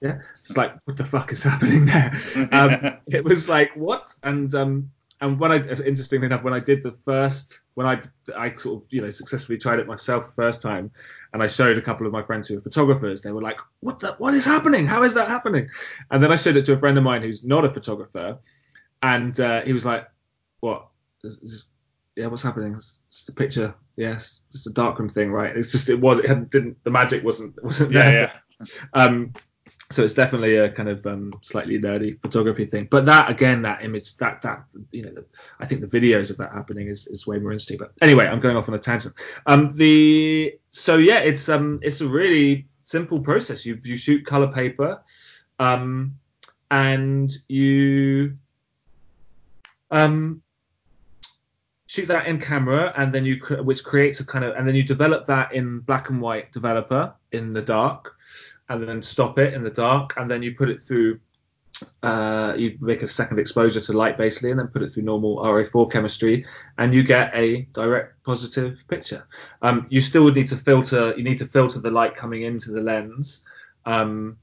Yeah. 0.00 0.18
It's 0.40 0.56
like, 0.56 0.74
what 0.84 0.96
the 0.96 1.04
fuck 1.04 1.32
is 1.32 1.42
happening 1.42 1.86
there? 1.86 2.20
Um, 2.52 2.98
it 3.06 3.24
was 3.24 3.48
like, 3.48 3.70
what? 3.74 4.14
And 4.22 4.54
um, 4.54 4.90
and 5.20 5.40
when 5.40 5.50
I, 5.50 5.56
interestingly 5.56 6.26
enough, 6.26 6.42
when 6.42 6.52
I 6.52 6.60
did 6.60 6.82
the 6.82 6.92
first, 6.92 7.60
when 7.74 7.86
I, 7.86 8.00
I 8.36 8.54
sort 8.56 8.82
of, 8.82 8.88
you 8.90 9.00
know, 9.00 9.10
successfully 9.10 9.56
tried 9.58 9.78
it 9.78 9.86
myself 9.86 10.26
the 10.26 10.34
first 10.34 10.60
time, 10.60 10.90
and 11.32 11.42
I 11.42 11.46
showed 11.46 11.78
a 11.78 11.82
couple 11.82 12.06
of 12.06 12.12
my 12.12 12.22
friends 12.22 12.48
who 12.48 12.58
are 12.58 12.60
photographers, 12.60 13.22
they 13.22 13.32
were 13.32 13.40
like, 13.40 13.56
"What 13.80 13.98
the, 14.00 14.12
what 14.18 14.34
is 14.34 14.44
happening? 14.44 14.86
How 14.86 15.04
is 15.04 15.14
that 15.14 15.28
happening?" 15.28 15.68
And 16.10 16.22
then 16.22 16.32
I 16.32 16.36
showed 16.36 16.56
it 16.56 16.66
to 16.66 16.74
a 16.74 16.78
friend 16.78 16.98
of 16.98 17.04
mine 17.04 17.22
who's 17.22 17.44
not 17.44 17.64
a 17.64 17.72
photographer, 17.72 18.38
and 19.02 19.38
uh, 19.40 19.62
he 19.62 19.72
was 19.72 19.86
like, 19.86 20.06
"What? 20.60 20.88
Is, 21.24 21.38
is, 21.38 21.64
yeah, 22.16 22.26
what's 22.26 22.42
happening? 22.42 22.74
It's 22.74 23.00
just 23.08 23.30
a 23.30 23.32
picture. 23.32 23.74
Yes, 23.96 24.42
just 24.52 24.66
a 24.66 24.72
darkroom 24.72 25.08
thing, 25.08 25.32
right? 25.32 25.56
It's 25.56 25.72
just 25.72 25.88
it 25.88 25.98
was 25.98 26.18
it 26.18 26.50
didn't 26.50 26.82
the 26.84 26.90
magic 26.90 27.24
wasn't 27.24 27.62
wasn't 27.64 27.92
there. 27.92 28.12
Yeah, 28.12 28.32
yeah. 28.60 28.66
Um, 28.92 29.32
so 29.96 30.04
it's 30.04 30.12
definitely 30.12 30.56
a 30.56 30.70
kind 30.70 30.90
of 30.90 31.06
um, 31.06 31.32
slightly 31.40 31.78
nerdy 31.78 32.20
photography 32.20 32.66
thing. 32.66 32.86
But 32.90 33.06
that 33.06 33.30
again, 33.30 33.62
that 33.62 33.82
image, 33.82 34.18
that 34.18 34.42
that 34.42 34.62
you 34.90 35.02
know, 35.02 35.10
the, 35.10 35.24
I 35.58 35.64
think 35.64 35.80
the 35.80 35.86
videos 35.86 36.28
of 36.28 36.36
that 36.36 36.52
happening 36.52 36.88
is, 36.88 37.06
is 37.06 37.26
way 37.26 37.38
more 37.38 37.50
interesting. 37.50 37.78
But 37.78 37.92
anyway, 38.02 38.26
I'm 38.26 38.38
going 38.38 38.58
off 38.58 38.68
on 38.68 38.74
a 38.74 38.78
tangent. 38.78 39.14
Um, 39.46 39.74
the 39.74 40.58
so 40.68 40.98
yeah, 40.98 41.20
it's 41.20 41.48
um 41.48 41.80
it's 41.82 42.02
a 42.02 42.06
really 42.06 42.68
simple 42.84 43.18
process. 43.18 43.64
You 43.64 43.80
you 43.84 43.96
shoot 43.96 44.26
color 44.26 44.52
paper, 44.52 45.00
um, 45.60 46.14
and 46.70 47.34
you 47.48 48.36
um 49.90 50.42
shoot 51.86 52.06
that 52.08 52.26
in 52.26 52.38
camera 52.38 52.92
and 52.98 53.14
then 53.14 53.24
you 53.24 53.36
which 53.62 53.82
creates 53.82 54.20
a 54.20 54.26
kind 54.26 54.44
of 54.44 54.54
and 54.56 54.68
then 54.68 54.74
you 54.74 54.82
develop 54.82 55.24
that 55.24 55.54
in 55.54 55.78
black 55.78 56.10
and 56.10 56.20
white 56.20 56.52
developer 56.52 57.14
in 57.32 57.54
the 57.54 57.62
dark 57.62 58.15
and 58.68 58.86
then 58.86 59.02
stop 59.02 59.38
it 59.38 59.54
in 59.54 59.62
the 59.62 59.70
dark, 59.70 60.14
and 60.16 60.30
then 60.30 60.42
you 60.42 60.54
put 60.54 60.68
it 60.68 60.80
through. 60.80 61.20
Uh, 62.02 62.54
you 62.56 62.78
make 62.80 63.02
a 63.02 63.08
second 63.08 63.38
exposure 63.38 63.82
to 63.82 63.92
light 63.92 64.16
basically, 64.16 64.50
and 64.50 64.58
then 64.58 64.68
put 64.68 64.82
it 64.82 64.90
through 64.90 65.02
normal 65.02 65.36
RA4 65.38 65.92
chemistry, 65.92 66.46
and 66.78 66.94
you 66.94 67.02
get 67.02 67.30
a 67.34 67.62
direct 67.74 68.22
positive 68.24 68.78
picture. 68.88 69.26
Um, 69.60 69.86
you 69.90 70.00
still 70.00 70.24
would 70.24 70.34
need 70.34 70.48
to 70.48 70.56
filter. 70.56 71.12
You 71.16 71.22
need 71.22 71.38
to 71.38 71.46
filter 71.46 71.80
the 71.80 71.90
light 71.90 72.16
coming 72.16 72.42
into 72.42 72.70
the 72.70 72.80
lens 72.80 73.42
um, 73.84 74.38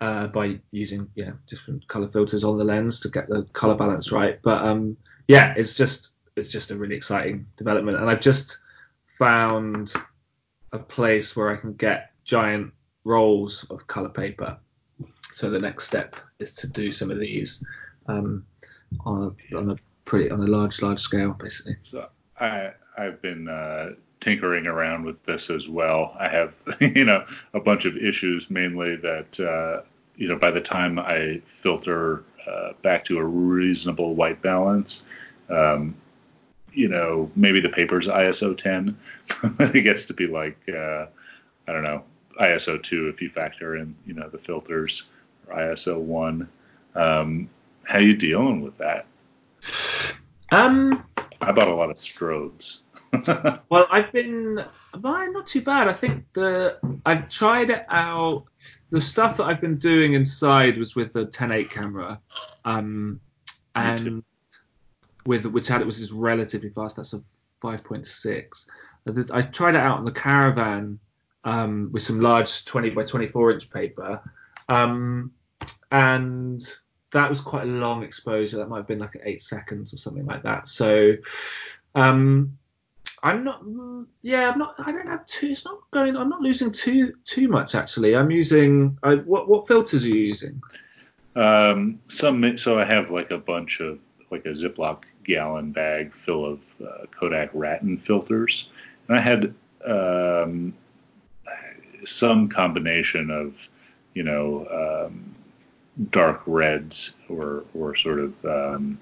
uh, 0.00 0.28
by 0.28 0.58
using 0.70 1.08
know 1.14 1.34
different 1.46 1.86
color 1.88 2.08
filters 2.08 2.42
on 2.42 2.56
the 2.56 2.64
lens 2.64 3.00
to 3.00 3.10
get 3.10 3.28
the 3.28 3.42
color 3.52 3.74
balance 3.74 4.10
right. 4.10 4.40
But 4.42 4.62
um, 4.62 4.96
yeah, 5.28 5.52
it's 5.56 5.74
just 5.74 6.14
it's 6.36 6.48
just 6.48 6.70
a 6.70 6.76
really 6.76 6.96
exciting 6.96 7.46
development, 7.56 7.98
and 7.98 8.08
I've 8.08 8.20
just 8.20 8.58
found 9.18 9.92
a 10.72 10.78
place 10.78 11.36
where 11.36 11.50
I 11.50 11.56
can 11.56 11.74
get 11.74 12.12
giant 12.24 12.72
rolls 13.04 13.64
of 13.70 13.86
color 13.86 14.08
paper. 14.08 14.56
So 15.32 15.50
the 15.50 15.58
next 15.58 15.86
step 15.86 16.16
is 16.38 16.54
to 16.54 16.66
do 16.66 16.92
some 16.92 17.10
of 17.10 17.18
these 17.18 17.64
um, 18.06 18.44
on, 19.04 19.34
a, 19.52 19.56
on 19.56 19.70
a 19.70 19.76
pretty 20.04 20.30
on 20.30 20.40
a 20.40 20.46
large 20.46 20.82
large 20.82 21.00
scale, 21.00 21.32
basically. 21.32 21.76
So 21.82 22.08
I 22.38 22.72
I've 22.98 23.20
been 23.22 23.48
uh, 23.48 23.90
tinkering 24.20 24.66
around 24.66 25.04
with 25.04 25.22
this 25.24 25.50
as 25.50 25.68
well. 25.68 26.16
I 26.18 26.28
have 26.28 26.54
you 26.80 27.04
know 27.04 27.24
a 27.54 27.60
bunch 27.60 27.84
of 27.84 27.96
issues, 27.96 28.50
mainly 28.50 28.96
that 28.96 29.40
uh, 29.40 29.82
you 30.16 30.28
know 30.28 30.36
by 30.36 30.50
the 30.50 30.60
time 30.60 30.98
I 30.98 31.40
filter 31.46 32.24
uh, 32.46 32.72
back 32.82 33.04
to 33.06 33.18
a 33.18 33.24
reasonable 33.24 34.14
white 34.14 34.42
balance. 34.42 35.02
Um, 35.48 35.96
you 36.74 36.88
know, 36.88 37.30
maybe 37.36 37.60
the 37.60 37.68
paper's 37.68 38.08
ISO 38.08 38.56
10, 38.56 38.96
but 39.58 39.76
it 39.76 39.82
gets 39.82 40.06
to 40.06 40.14
be 40.14 40.26
like, 40.26 40.56
uh, 40.68 41.06
I 41.68 41.72
don't 41.72 41.82
know, 41.82 42.02
ISO 42.40 42.82
two 42.82 43.08
if 43.08 43.20
you 43.20 43.30
factor 43.30 43.76
in 43.76 43.94
you 44.06 44.14
know 44.14 44.28
the 44.28 44.38
filters 44.38 45.04
or 45.46 45.56
ISO 45.56 45.98
one. 45.98 46.48
Um, 46.94 47.48
how 47.84 47.98
you 47.98 48.14
dealing 48.14 48.60
with 48.60 48.76
that? 48.78 49.06
Um, 50.50 51.06
I 51.40 51.52
bought 51.52 51.68
a 51.68 51.74
lot 51.74 51.90
of 51.90 51.96
strobes. 51.96 52.78
well, 53.68 53.86
I've 53.90 54.12
been 54.12 54.64
mine 54.98 55.32
not 55.32 55.46
too 55.46 55.60
bad. 55.60 55.88
I 55.88 55.92
think 55.92 56.24
the 56.32 56.78
I've 57.04 57.28
tried 57.28 57.70
it 57.70 57.84
out. 57.88 58.44
The 58.90 59.00
stuff 59.00 59.38
that 59.38 59.44
I've 59.44 59.60
been 59.60 59.78
doing 59.78 60.12
inside 60.12 60.76
was 60.76 60.94
with 60.94 61.14
the 61.14 61.26
10.8 61.26 61.70
camera, 61.70 62.20
um, 62.66 63.20
and 63.74 64.22
with 65.24 65.46
which 65.46 65.68
had 65.68 65.80
it 65.80 65.86
was 65.86 65.98
just 65.98 66.12
relatively 66.12 66.68
fast. 66.68 66.96
That's 66.96 67.14
a 67.14 67.22
5.6. 67.62 69.30
I 69.32 69.42
tried 69.42 69.74
it 69.74 69.80
out 69.80 69.98
on 69.98 70.04
the 70.04 70.12
caravan 70.12 70.98
um, 71.44 71.90
with 71.92 72.02
some 72.02 72.20
large 72.20 72.64
20 72.64 72.90
by 72.90 73.04
24 73.04 73.52
inch 73.52 73.70
paper, 73.70 74.20
um, 74.68 75.32
and 75.90 76.62
that 77.12 77.28
was 77.28 77.40
quite 77.40 77.64
a 77.64 77.66
long 77.66 78.02
exposure. 78.02 78.56
That 78.56 78.68
might 78.68 78.78
have 78.78 78.86
been 78.86 78.98
like 78.98 79.20
eight 79.24 79.42
seconds 79.42 79.92
or 79.92 79.98
something 79.98 80.26
like 80.26 80.42
that. 80.42 80.68
So 80.68 81.14
um, 81.94 82.56
I'm 83.22 83.44
not. 83.44 83.62
Yeah, 84.22 84.50
I'm 84.50 84.58
not. 84.58 84.74
I 84.78 84.90
don't 84.92 85.06
have 85.06 85.26
too. 85.26 85.48
It's 85.48 85.64
not 85.64 85.78
going. 85.90 86.16
I'm 86.16 86.28
not 86.28 86.40
losing 86.40 86.72
too 86.72 87.14
too 87.24 87.48
much 87.48 87.74
actually. 87.74 88.16
I'm 88.16 88.30
using. 88.30 88.98
I, 89.02 89.16
what 89.16 89.48
what 89.48 89.68
filters 89.68 90.04
are 90.04 90.08
you 90.08 90.14
using? 90.14 90.60
Um, 91.36 92.00
some. 92.08 92.56
So 92.58 92.78
I 92.78 92.84
have 92.84 93.10
like 93.10 93.30
a 93.30 93.38
bunch 93.38 93.80
of 93.80 93.98
like 94.30 94.44
a 94.46 94.50
Ziploc 94.50 95.02
gallon 95.24 95.70
bag 95.70 96.12
full 96.24 96.44
of 96.44 96.60
uh, 96.84 97.06
Kodak 97.18 97.50
Wratten 97.52 97.98
filters, 97.98 98.68
and 99.08 99.16
I 99.16 99.20
had 99.20 99.54
um, 99.84 100.74
some 102.04 102.48
combination 102.48 103.30
of, 103.30 103.54
you 104.14 104.22
know, 104.22 105.06
um, 105.06 105.34
dark 106.10 106.42
reds 106.46 107.12
or 107.28 107.64
or 107.74 107.94
sort 107.96 108.18
of 108.18 108.44
um, 108.44 108.98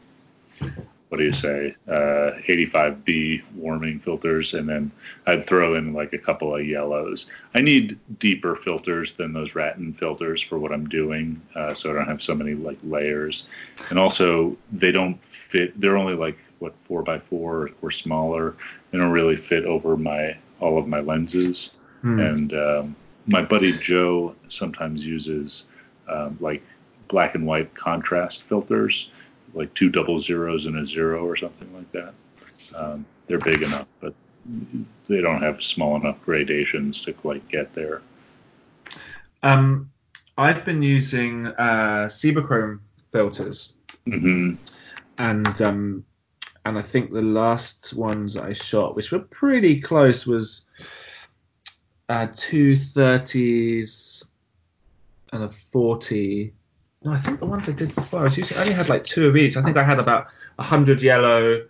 what 1.10 1.18
do 1.18 1.24
you 1.24 1.32
say, 1.32 1.74
uh, 1.88 2.38
85B 2.46 3.42
warming 3.56 3.98
filters, 3.98 4.54
and 4.54 4.68
then 4.68 4.92
I'd 5.26 5.44
throw 5.44 5.74
in 5.74 5.92
like 5.92 6.12
a 6.12 6.18
couple 6.18 6.54
of 6.54 6.64
yellows. 6.64 7.26
I 7.52 7.60
need 7.62 7.98
deeper 8.20 8.54
filters 8.54 9.14
than 9.14 9.32
those 9.32 9.56
Wratten 9.56 9.92
filters 9.94 10.40
for 10.40 10.60
what 10.60 10.70
I'm 10.70 10.88
doing, 10.88 11.42
uh, 11.56 11.74
so 11.74 11.90
I 11.90 11.94
don't 11.94 12.06
have 12.06 12.22
so 12.22 12.36
many 12.36 12.54
like 12.54 12.78
layers. 12.84 13.48
And 13.90 13.98
also, 13.98 14.56
they 14.70 14.92
don't 14.92 15.18
fit. 15.48 15.78
They're 15.80 15.96
only 15.96 16.14
like 16.14 16.38
what 16.60 16.74
four 16.84 17.02
by 17.02 17.18
four 17.18 17.70
or 17.82 17.90
smaller. 17.90 18.54
They 18.92 18.98
don't 18.98 19.10
really 19.10 19.36
fit 19.36 19.64
over 19.64 19.96
my 19.96 20.36
all 20.60 20.78
of 20.78 20.86
my 20.86 21.00
lenses. 21.00 21.70
Hmm. 22.02 22.18
And 22.18 22.54
um, 22.54 22.96
my 23.26 23.42
buddy 23.42 23.72
Joe 23.72 24.34
sometimes 24.48 25.04
uses 25.04 25.64
um, 26.08 26.36
like 26.40 26.62
black 27.08 27.34
and 27.34 27.46
white 27.46 27.74
contrast 27.74 28.42
filters 28.44 29.08
like 29.54 29.72
two 29.74 29.88
double 29.88 30.18
zeros 30.20 30.66
and 30.66 30.76
a 30.78 30.86
zero 30.86 31.24
or 31.26 31.36
something 31.36 31.72
like 31.74 31.90
that. 31.92 32.14
Um, 32.74 33.04
they're 33.26 33.38
big 33.38 33.62
enough, 33.62 33.88
but 34.00 34.14
they 35.08 35.20
don't 35.20 35.42
have 35.42 35.62
small 35.62 35.96
enough 35.96 36.16
gradations 36.24 37.00
to 37.02 37.12
quite 37.12 37.46
get 37.48 37.74
there. 37.74 38.02
Um, 39.42 39.90
I've 40.36 40.64
been 40.64 40.82
using 40.82 41.46
uh, 41.46 42.08
Cibachrome 42.10 42.80
filters, 43.12 43.74
mm-hmm. 44.06 44.54
and 45.18 45.62
um, 45.62 46.04
and 46.64 46.78
I 46.78 46.82
think 46.82 47.12
the 47.12 47.22
last 47.22 47.94
ones 47.94 48.36
I 48.36 48.52
shot, 48.52 48.96
which 48.96 49.12
were 49.12 49.20
pretty 49.20 49.80
close, 49.80 50.26
was 50.26 50.66
uh, 52.10 52.26
two 52.36 52.76
thirties 52.76 54.24
and 55.32 55.44
a 55.44 55.48
forty 55.72 56.52
no, 57.02 57.12
I 57.12 57.18
think 57.18 57.40
the 57.40 57.46
ones 57.46 57.66
I 57.66 57.72
did 57.72 57.94
before, 57.94 58.26
I, 58.26 58.30
using, 58.30 58.56
I 58.58 58.60
only 58.60 58.74
had 58.74 58.90
like 58.90 59.04
two 59.04 59.26
of 59.26 59.36
each. 59.36 59.56
I 59.56 59.62
think 59.62 59.78
I 59.78 59.82
had 59.82 59.98
about 59.98 60.26
100 60.56 61.00
yellow 61.00 61.66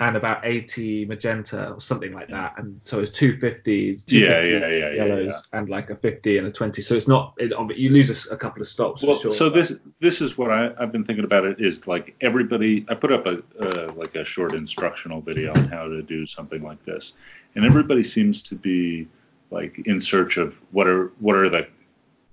and 0.00 0.16
about 0.16 0.40
80 0.46 1.04
magenta 1.04 1.72
or 1.72 1.80
something 1.80 2.14
like 2.14 2.28
that. 2.28 2.54
And 2.56 2.80
so 2.82 3.00
it's 3.00 3.10
two 3.10 3.36
50s, 3.36 4.06
two 4.06 4.20
yeah, 4.20 4.40
yeah, 4.40 4.66
yeah, 4.68 4.92
yellows, 4.92 5.26
yeah, 5.26 5.32
yeah. 5.52 5.58
and 5.58 5.68
like 5.68 5.90
a 5.90 5.96
50 5.96 6.38
and 6.38 6.46
a 6.46 6.50
20. 6.50 6.80
So 6.80 6.94
it's 6.94 7.06
not, 7.06 7.34
it, 7.36 7.52
you 7.76 7.90
lose 7.90 8.26
a, 8.26 8.32
a 8.32 8.36
couple 8.38 8.62
of 8.62 8.68
stops. 8.68 9.02
Well, 9.02 9.18
sure, 9.18 9.30
so 9.30 9.50
this 9.50 9.74
this 10.00 10.22
is 10.22 10.38
what 10.38 10.50
I, 10.50 10.70
I've 10.78 10.90
been 10.90 11.04
thinking 11.04 11.26
about. 11.26 11.44
It 11.44 11.60
is 11.60 11.86
like 11.86 12.16
everybody. 12.22 12.86
I 12.88 12.94
put 12.94 13.12
up 13.12 13.26
a 13.26 13.42
uh, 13.60 13.92
like 13.94 14.14
a 14.14 14.24
short 14.24 14.54
instructional 14.54 15.20
video 15.20 15.52
on 15.52 15.68
how 15.68 15.86
to 15.86 16.00
do 16.00 16.26
something 16.26 16.62
like 16.62 16.82
this, 16.86 17.12
and 17.54 17.66
everybody 17.66 18.02
seems 18.02 18.40
to 18.44 18.54
be 18.54 19.06
like 19.50 19.80
in 19.86 20.00
search 20.00 20.36
of 20.36 20.54
what 20.70 20.86
are 20.86 21.12
what 21.18 21.36
are 21.36 21.48
the 21.48 21.66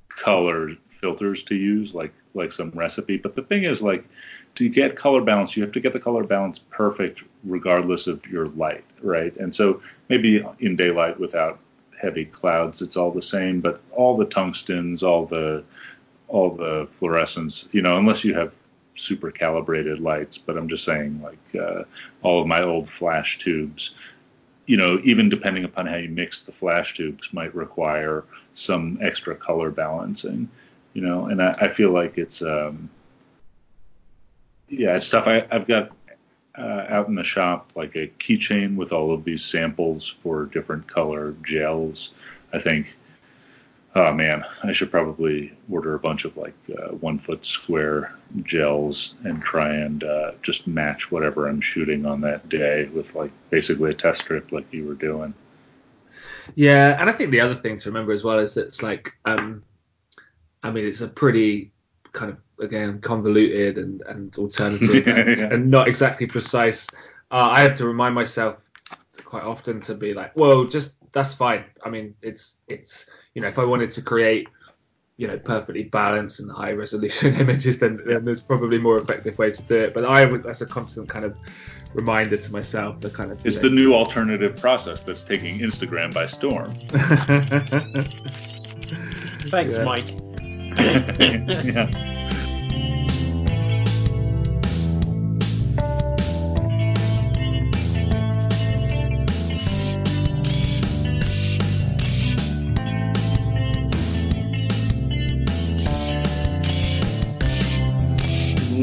color 0.10 0.72
filters 1.02 1.44
to 1.44 1.56
use, 1.56 1.94
like 1.94 2.14
like 2.34 2.52
some 2.52 2.72
recipe. 2.72 3.18
But 3.18 3.36
the 3.36 3.42
thing 3.42 3.64
is, 3.64 3.82
like, 3.82 4.06
to 4.56 4.70
get 4.70 4.96
color 4.96 5.22
balance, 5.22 5.56
you 5.58 5.64
have 5.64 5.72
to 5.74 5.80
get 5.80 5.94
the 5.94 6.00
color 6.00 6.24
balance 6.24 6.60
perfect 6.60 7.24
regardless 7.44 8.08
of 8.08 8.26
your 8.28 8.48
light, 8.50 8.86
right? 9.02 9.36
And 9.38 9.54
so 9.54 9.82
maybe 10.10 10.46
in 10.60 10.76
daylight 10.76 11.20
without 11.20 11.60
heavy 12.00 12.26
clouds, 12.26 12.82
it's 12.82 12.96
all 12.96 13.12
the 13.12 13.22
same. 13.22 13.60
But 13.60 13.82
all 13.92 14.18
the 14.18 14.26
tungstens, 14.26 15.04
all 15.04 15.26
the 15.26 15.64
all 16.28 16.52
the 16.52 16.88
fluorescence, 17.00 17.66
you 17.72 17.82
know, 17.82 17.98
unless 17.98 18.24
you 18.24 18.34
have 18.34 18.52
super 18.96 19.32
calibrated 19.32 20.00
lights. 20.00 20.38
But 20.38 20.58
I'm 20.58 20.68
just 20.68 20.84
saying, 20.84 21.22
like, 21.22 21.62
uh, 21.62 21.84
all 22.22 22.42
of 22.42 22.48
my 22.48 22.62
old 22.62 22.90
flash 22.90 23.38
tubes 23.40 23.94
you 24.68 24.78
know, 24.78 25.00
even 25.04 25.30
depending 25.30 25.64
upon 25.64 25.88
how 25.88 25.96
you 25.96 26.10
mix 26.10 26.42
the 26.42 26.52
flash 26.52 26.96
tubes, 26.96 27.34
might 27.34 27.56
require 27.56 28.24
some 28.54 29.00
extra 29.02 29.36
color 29.36 29.72
balancing 29.72 30.48
you 30.98 31.04
know, 31.04 31.26
and 31.28 31.44
I, 31.44 31.52
I 31.62 31.74
feel 31.76 31.92
like 31.92 32.18
it's, 32.18 32.42
um, 32.42 32.90
yeah, 34.68 34.96
it's 34.96 35.06
stuff 35.06 35.28
I, 35.28 35.46
I've 35.52 35.68
got 35.68 35.92
uh, 36.58 36.86
out 36.90 37.08
in 37.08 37.14
the 37.14 37.24
shop, 37.24 37.70
like 37.76 37.96
a 37.96 38.08
keychain 38.20 38.76
with 38.76 38.92
all 38.92 39.14
of 39.14 39.24
these 39.24 39.46
samples 39.46 40.16
for 40.24 40.46
different 40.46 40.88
color 40.88 41.36
gels. 41.44 42.14
I 42.52 42.60
think, 42.60 42.98
oh 43.98 44.14
man, 44.14 44.46
I 44.64 44.74
should 44.74 44.92
probably 44.92 45.52
order 45.72 45.96
a 45.96 46.00
bunch 46.00 46.24
of 46.24 46.38
like 46.38 46.54
uh, 46.70 46.90
one 46.90 47.18
foot 47.18 47.44
square 47.44 48.16
gels 48.44 49.16
and 49.24 49.42
try 49.42 49.74
and 49.74 50.04
uh, 50.04 50.34
just 50.44 50.68
match 50.68 51.12
whatever 51.12 51.48
I'm 51.48 51.62
shooting 51.62 52.06
on 52.06 52.22
that 52.22 52.48
day 52.48 52.86
with 52.86 53.14
like 53.16 53.32
basically 53.50 53.92
a 53.92 53.96
test 53.96 54.22
strip 54.22 54.52
like 54.52 54.72
you 54.72 54.86
were 54.86 54.94
doing. 54.94 55.34
Yeah, 56.56 57.00
and 57.00 57.10
I 57.10 57.14
think 57.14 57.32
the 57.32 57.42
other 57.42 57.56
thing 57.56 57.78
to 57.80 57.90
remember 57.90 58.12
as 58.12 58.24
well 58.24 58.38
is 58.38 58.54
that 58.54 58.68
it's 58.68 58.84
like 58.84 59.18
um, 59.26 59.64
I 60.62 60.70
mean, 60.70 60.86
it's 60.86 61.02
a 61.02 61.08
pretty 61.08 61.72
kind 62.14 62.32
of 62.32 62.38
again 62.64 63.02
convoluted 63.02 63.80
and, 63.80 64.02
and 64.02 64.38
alternative 64.38 64.94
yeah, 65.08 65.16
and, 65.16 65.38
yeah. 65.38 65.54
and, 65.54 65.72
not 65.72 65.88
exactly 65.88 66.28
precise. 66.28 66.88
Uh, 67.32 67.50
I 67.52 67.62
have 67.62 67.76
to 67.78 67.88
remind 67.88 68.14
myself 68.14 68.58
quite 69.26 69.44
often 69.44 69.82
to 69.82 69.96
be 69.96 70.14
like, 70.14 70.36
well, 70.36 70.66
just 70.66 70.97
that's 71.18 71.34
fine. 71.34 71.64
I 71.84 71.90
mean, 71.90 72.14
it's 72.22 72.58
it's 72.68 73.10
you 73.34 73.42
know, 73.42 73.48
if 73.48 73.58
I 73.58 73.66
wanted 73.66 73.90
to 73.92 74.02
create 74.02 74.48
you 75.18 75.28
know 75.28 75.38
perfectly 75.40 75.84
balanced 75.84 76.40
and 76.40 76.52
high 76.52 76.74
resolution 76.74 77.34
images, 77.40 77.80
then, 77.80 78.00
then 78.06 78.24
there's 78.24 78.42
probably 78.42 78.78
more 78.78 79.00
effective 79.00 79.38
ways 79.40 79.58
to 79.58 79.64
do 79.64 79.76
it. 79.76 79.94
But 79.96 80.06
I 80.06 80.26
would 80.26 80.44
that's 80.44 80.62
a 80.62 80.68
constant 80.68 81.10
kind 81.10 81.26
of 81.26 81.36
reminder 81.96 82.38
to 82.38 82.52
myself 82.52 83.02
to 83.02 83.10
kind 83.10 83.32
of. 83.32 83.44
It's 83.46 83.58
the 83.58 83.70
new 83.70 83.96
alternative 83.96 84.58
process 84.58 85.02
that's 85.02 85.24
taking 85.24 85.60
Instagram 85.60 86.14
by 86.14 86.28
storm. 86.28 86.78
Thanks. 89.50 89.78
Mike 89.78 90.10
yeah. 90.78 92.27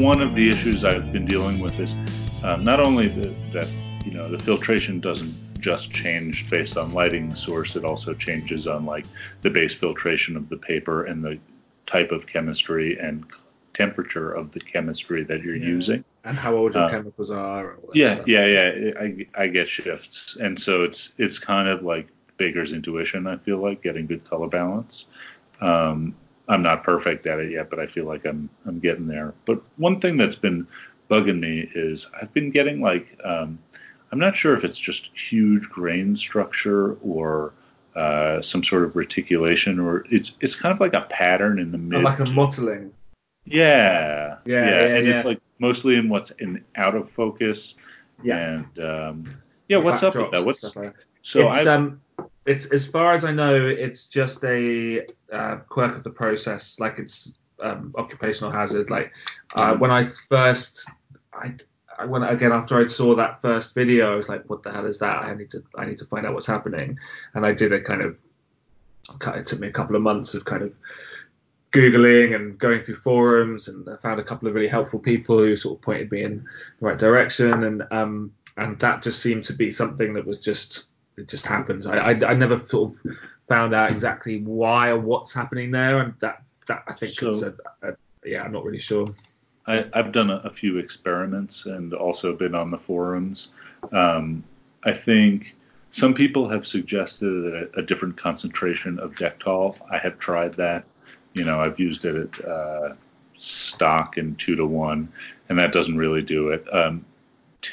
One 0.05 0.21
of 0.21 0.35
the 0.35 0.47
issues 0.47 0.85
I've 0.85 1.11
been 1.11 1.25
dealing 1.25 1.59
with 1.59 1.79
is 1.79 1.95
uh, 2.43 2.57
not 2.57 2.79
only 2.79 3.07
the, 3.07 3.33
that 3.53 3.67
you 4.05 4.11
know 4.11 4.29
the 4.29 4.37
filtration 4.37 4.99
doesn't 4.99 5.33
just 5.59 5.89
change 5.89 6.47
based 6.47 6.77
on 6.77 6.93
lighting 6.93 7.33
source, 7.33 7.75
it 7.75 7.83
also 7.83 8.13
changes 8.13 8.67
on 8.67 8.85
like 8.85 9.07
the 9.41 9.49
base 9.49 9.73
filtration 9.73 10.37
of 10.37 10.47
the 10.47 10.57
paper 10.57 11.05
and 11.05 11.23
the 11.23 11.39
type 11.87 12.11
of 12.11 12.27
chemistry 12.27 12.99
and 12.99 13.25
temperature 13.73 14.31
of 14.31 14.51
the 14.51 14.59
chemistry 14.59 15.23
that 15.23 15.41
you're 15.41 15.55
yeah. 15.55 15.65
using 15.65 16.03
and 16.23 16.37
how 16.37 16.55
old 16.55 16.75
your 16.75 16.83
uh, 16.83 16.91
chemicals 16.91 17.31
are. 17.31 17.79
yeah, 17.95 18.13
stuff. 18.13 18.27
yeah, 18.27 18.45
yeah. 18.45 18.91
I, 18.99 19.25
I 19.35 19.47
get 19.47 19.67
shifts, 19.67 20.37
and 20.39 20.61
so 20.61 20.83
it's 20.83 21.13
it's 21.17 21.39
kind 21.39 21.67
of 21.67 21.81
like 21.81 22.09
Baker's 22.37 22.73
intuition. 22.73 23.25
I 23.25 23.37
feel 23.37 23.57
like 23.57 23.81
getting 23.81 24.05
good 24.05 24.23
color 24.29 24.49
balance. 24.49 25.07
Um, 25.61 26.13
I'm 26.47 26.61
not 26.61 26.83
perfect 26.83 27.25
at 27.27 27.39
it 27.39 27.51
yet, 27.51 27.69
but 27.69 27.79
I 27.79 27.87
feel 27.87 28.05
like 28.05 28.25
I'm 28.25 28.49
I'm 28.65 28.79
getting 28.79 29.07
there. 29.07 29.33
But 29.45 29.61
one 29.77 29.99
thing 29.99 30.17
that's 30.17 30.35
been 30.35 30.67
bugging 31.09 31.39
me 31.39 31.69
is 31.75 32.07
I've 32.19 32.33
been 32.33 32.51
getting 32.51 32.81
like 32.81 33.19
um, 33.23 33.59
I'm 34.11 34.19
not 34.19 34.35
sure 34.35 34.55
if 34.55 34.63
it's 34.63 34.79
just 34.79 35.11
huge 35.17 35.63
grain 35.69 36.15
structure 36.15 36.93
or 36.95 37.53
uh, 37.95 38.41
some 38.41 38.63
sort 38.63 38.83
of 38.83 38.95
reticulation, 38.95 39.79
or 39.79 40.05
it's 40.09 40.33
it's 40.41 40.55
kind 40.55 40.73
of 40.73 40.79
like 40.79 40.93
a 40.93 41.01
pattern 41.09 41.59
in 41.59 41.71
the 41.71 41.77
mid. 41.77 42.03
like 42.03 42.19
a 42.19 42.29
mottling. 42.31 42.93
Yeah, 43.45 44.37
yeah, 44.45 44.65
yeah, 44.65 44.95
and 44.95 45.07
yeah. 45.07 45.15
it's 45.15 45.25
like 45.25 45.39
mostly 45.59 45.95
in 45.95 46.09
what's 46.09 46.31
in 46.31 46.63
out 46.75 46.95
of 46.95 47.09
focus. 47.11 47.75
Yeah. 48.23 48.37
And 48.37 48.79
um, 48.79 49.37
Yeah, 49.67 49.77
what's 49.77 50.03
up 50.03 50.15
with 50.15 50.31
that? 50.31 50.45
What's 50.45 50.63
like 50.63 50.93
that. 50.93 50.93
so 51.21 51.51
it's, 51.51 51.67
um, 51.67 52.01
it's 52.45 52.67
as 52.67 52.85
far 52.85 53.13
as 53.13 53.23
I 53.23 53.31
know, 53.31 53.55
it's 53.55 54.05
just 54.05 54.43
a 54.43 55.05
uh, 55.31 55.57
quirk 55.69 55.95
of 55.95 56.03
the 56.03 56.09
process. 56.09 56.79
Like 56.79 56.99
it's 56.99 57.37
um, 57.61 57.93
occupational 57.97 58.51
hazard. 58.51 58.89
Like 58.89 59.11
uh, 59.55 59.75
when 59.75 59.91
I 59.91 60.05
first, 60.05 60.87
I, 61.33 61.53
I 61.97 62.05
when 62.05 62.23
again 62.23 62.51
after 62.51 62.79
I 62.79 62.87
saw 62.87 63.15
that 63.15 63.41
first 63.41 63.73
video, 63.73 64.13
I 64.13 64.15
was 64.15 64.29
like, 64.29 64.47
what 64.49 64.63
the 64.63 64.71
hell 64.71 64.85
is 64.85 64.99
that? 64.99 65.23
I 65.23 65.33
need 65.33 65.49
to 65.51 65.63
I 65.75 65.85
need 65.85 65.97
to 65.99 66.05
find 66.05 66.25
out 66.25 66.33
what's 66.33 66.47
happening. 66.47 66.97
And 67.33 67.45
I 67.45 67.51
did 67.51 67.73
a 67.73 67.81
kind 67.81 68.01
of 68.01 68.15
it 69.35 69.47
took 69.47 69.59
me 69.59 69.67
a 69.67 69.71
couple 69.71 69.95
of 69.95 70.01
months 70.01 70.33
of 70.33 70.45
kind 70.45 70.63
of 70.63 70.73
googling 71.71 72.35
and 72.35 72.57
going 72.57 72.83
through 72.83 72.95
forums, 72.95 73.67
and 73.67 73.87
I 73.89 73.97
found 73.97 74.19
a 74.19 74.23
couple 74.23 74.47
of 74.47 74.53
really 74.53 74.67
helpful 74.67 74.99
people 74.99 75.37
who 75.39 75.55
sort 75.55 75.77
of 75.77 75.81
pointed 75.81 76.11
me 76.11 76.23
in 76.23 76.45
the 76.79 76.85
right 76.85 76.97
direction, 76.97 77.63
and 77.63 77.83
um, 77.91 78.31
and 78.57 78.79
that 78.79 79.03
just 79.03 79.21
seemed 79.21 79.45
to 79.45 79.53
be 79.53 79.71
something 79.71 80.13
that 80.13 80.25
was 80.25 80.39
just 80.39 80.85
it 81.17 81.27
just 81.27 81.45
happens. 81.45 81.87
I, 81.87 81.97
I, 81.97 82.09
I 82.09 82.33
never 82.33 82.59
sort 82.59 82.93
of 82.93 83.17
found 83.47 83.73
out 83.73 83.91
exactly 83.91 84.41
why 84.41 84.89
or 84.89 84.99
what's 84.99 85.33
happening 85.33 85.71
there, 85.71 85.99
and 85.99 86.13
that 86.19 86.43
that 86.67 86.83
I 86.87 86.93
think 86.93 87.13
so, 87.13 87.53
a, 87.81 87.89
a, 87.89 87.95
yeah, 88.25 88.43
I'm 88.43 88.51
not 88.51 88.63
really 88.63 88.79
sure. 88.79 89.07
I, 89.67 89.85
have 89.93 90.11
done 90.11 90.29
a, 90.29 90.37
a, 90.37 90.49
few 90.49 90.77
experiments 90.77 91.65
and 91.65 91.93
also 91.93 92.35
been 92.35 92.53
on 92.53 92.69
the 92.69 92.77
forums. 92.77 93.49
Um, 93.91 94.43
I 94.83 94.93
think 94.93 95.55
some 95.91 96.13
people 96.13 96.47
have 96.49 96.67
suggested 96.67 97.69
a, 97.75 97.79
a, 97.79 97.81
different 97.81 98.17
concentration 98.17 98.99
of 98.99 99.13
Dektol. 99.15 99.75
I 99.91 99.97
have 99.97 100.19
tried 100.19 100.53
that. 100.55 100.83
You 101.33 101.43
know, 101.43 101.61
I've 101.61 101.79
used 101.79 102.05
it 102.05 102.15
at 102.15 102.45
uh, 102.45 102.93
stock 103.37 104.17
in 104.17 104.35
two 104.35 104.55
to 104.55 104.65
one, 104.65 105.11
and 105.49 105.57
that 105.57 105.71
doesn't 105.71 105.97
really 105.97 106.21
do 106.21 106.49
it. 106.49 106.65
Um, 106.71 107.05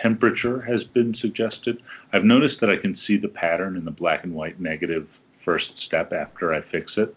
temperature 0.01 0.61
has 0.61 0.85
been 0.85 1.15
suggested. 1.15 1.83
I've 2.13 2.25
noticed 2.25 2.61
that 2.61 2.71
I 2.71 2.77
can 2.77 2.95
see 2.95 3.17
the 3.17 3.29
pattern 3.29 3.77
in 3.77 3.85
the 3.85 3.91
black 3.91 4.25
and 4.25 4.35
white 4.35 4.61
negative 4.61 5.09
first 5.45 5.79
step 5.79 6.13
after 6.13 6.55
I 6.55 6.61
fix 6.61 6.99
it, 6.99 7.15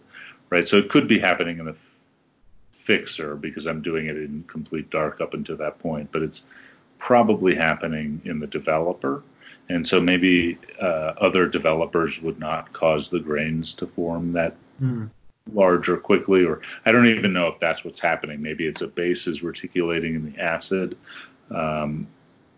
right? 0.50 0.66
So 0.66 0.76
it 0.76 0.90
could 0.90 1.08
be 1.08 1.18
happening 1.18 1.58
in 1.58 1.66
the 1.66 1.76
fixer 2.72 3.36
because 3.36 3.66
I'm 3.66 3.82
doing 3.82 4.06
it 4.06 4.16
in 4.16 4.44
complete 4.48 4.90
dark 4.90 5.20
up 5.20 5.34
until 5.34 5.56
that 5.56 5.78
point, 5.78 6.10
but 6.12 6.22
it's 6.22 6.42
probably 6.98 7.54
happening 7.54 8.20
in 8.24 8.40
the 8.40 8.46
developer 8.46 9.22
and 9.68 9.86
so 9.86 10.00
maybe 10.00 10.58
uh, 10.80 11.12
other 11.18 11.46
developers 11.46 12.20
would 12.22 12.38
not 12.38 12.72
cause 12.72 13.08
the 13.08 13.18
grains 13.18 13.74
to 13.74 13.86
form 13.86 14.32
that 14.32 14.56
mm. 14.80 15.10
or 15.54 15.78
quickly, 15.98 16.44
or 16.44 16.60
I 16.84 16.92
don't 16.92 17.06
even 17.06 17.32
know 17.32 17.48
if 17.48 17.58
that's 17.58 17.84
what's 17.84 18.00
happening. 18.00 18.40
Maybe 18.40 18.66
it's 18.66 18.82
a 18.82 18.86
base 18.86 19.26
is 19.26 19.42
reticulating 19.42 20.14
in 20.14 20.32
the 20.32 20.40
acid, 20.40 20.96
um, 21.50 22.06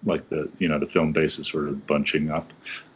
like 0.05 0.29
the 0.29 0.49
you 0.59 0.69
know 0.69 0.79
the 0.79 0.87
film 0.87 1.13
base 1.13 1.39
is 1.39 1.49
sort 1.49 1.69
of 1.69 1.87
bunching 1.87 2.31
up. 2.31 2.53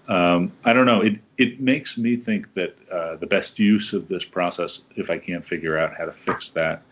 Um, 0.08 0.52
I 0.64 0.72
don't 0.72 0.86
know. 0.86 1.00
It 1.00 1.20
it 1.38 1.60
makes 1.60 1.96
me 1.96 2.16
think 2.16 2.52
that 2.54 2.76
uh, 2.90 3.16
the 3.16 3.26
best 3.26 3.58
use 3.58 3.92
of 3.92 4.08
this 4.08 4.24
process, 4.24 4.80
if 4.96 5.10
I 5.10 5.18
can't 5.18 5.46
figure 5.46 5.78
out 5.78 5.96
how 5.96 6.06
to 6.06 6.12
fix 6.12 6.50
that, 6.50 6.82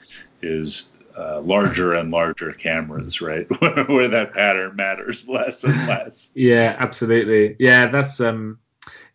is 0.43 0.87
uh, 1.17 1.41
larger 1.41 1.95
and 1.95 2.11
larger 2.11 2.53
cameras, 2.53 3.21
right? 3.21 3.47
Where 3.89 4.09
that 4.09 4.33
pattern 4.33 4.77
matters 4.77 5.29
less 5.29 5.65
and 5.65 5.87
less. 5.87 6.31
yeah, 6.35 6.77
absolutely. 6.79 7.57
Yeah, 7.59 7.87
that's 7.87 8.21
um, 8.21 8.59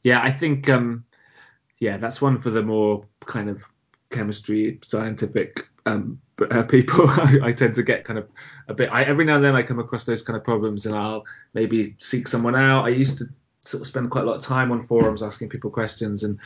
yeah, 0.03 0.21
I 0.21 0.31
think 0.31 0.69
um, 0.69 1.05
yeah, 1.79 1.97
that's 1.97 2.21
one 2.21 2.41
for 2.41 2.49
the 2.49 2.63
more 2.63 3.05
kind 3.25 3.49
of 3.49 3.63
chemistry 4.11 4.79
scientific 4.83 5.67
um 5.87 6.19
uh, 6.41 6.63
people. 6.69 7.09
I, 7.09 7.39
I, 7.43 7.51
tend 7.51 7.75
to 7.75 7.83
get 7.83 8.05
kind 8.05 8.19
of 8.19 8.27
a 8.67 8.73
bit. 8.73 8.89
I, 8.91 9.03
every 9.03 9.25
now 9.25 9.35
and 9.35 9.43
then 9.43 9.55
I 9.55 9.63
come 9.63 9.79
across 9.79 10.05
those 10.05 10.21
kind 10.21 10.37
of 10.37 10.43
problems, 10.43 10.85
and 10.85 10.95
I'll 10.95 11.25
maybe 11.53 11.95
seek 11.99 12.27
someone 12.27 12.55
out. 12.55 12.85
I 12.85 12.89
used 12.89 13.17
to 13.19 13.25
sort 13.61 13.81
of 13.81 13.87
spend 13.87 14.11
quite 14.11 14.23
a 14.23 14.27
lot 14.27 14.37
of 14.37 14.43
time 14.43 14.71
on 14.71 14.83
forums 14.83 15.23
asking 15.23 15.49
people 15.49 15.69
questions, 15.69 16.23
and 16.23 16.39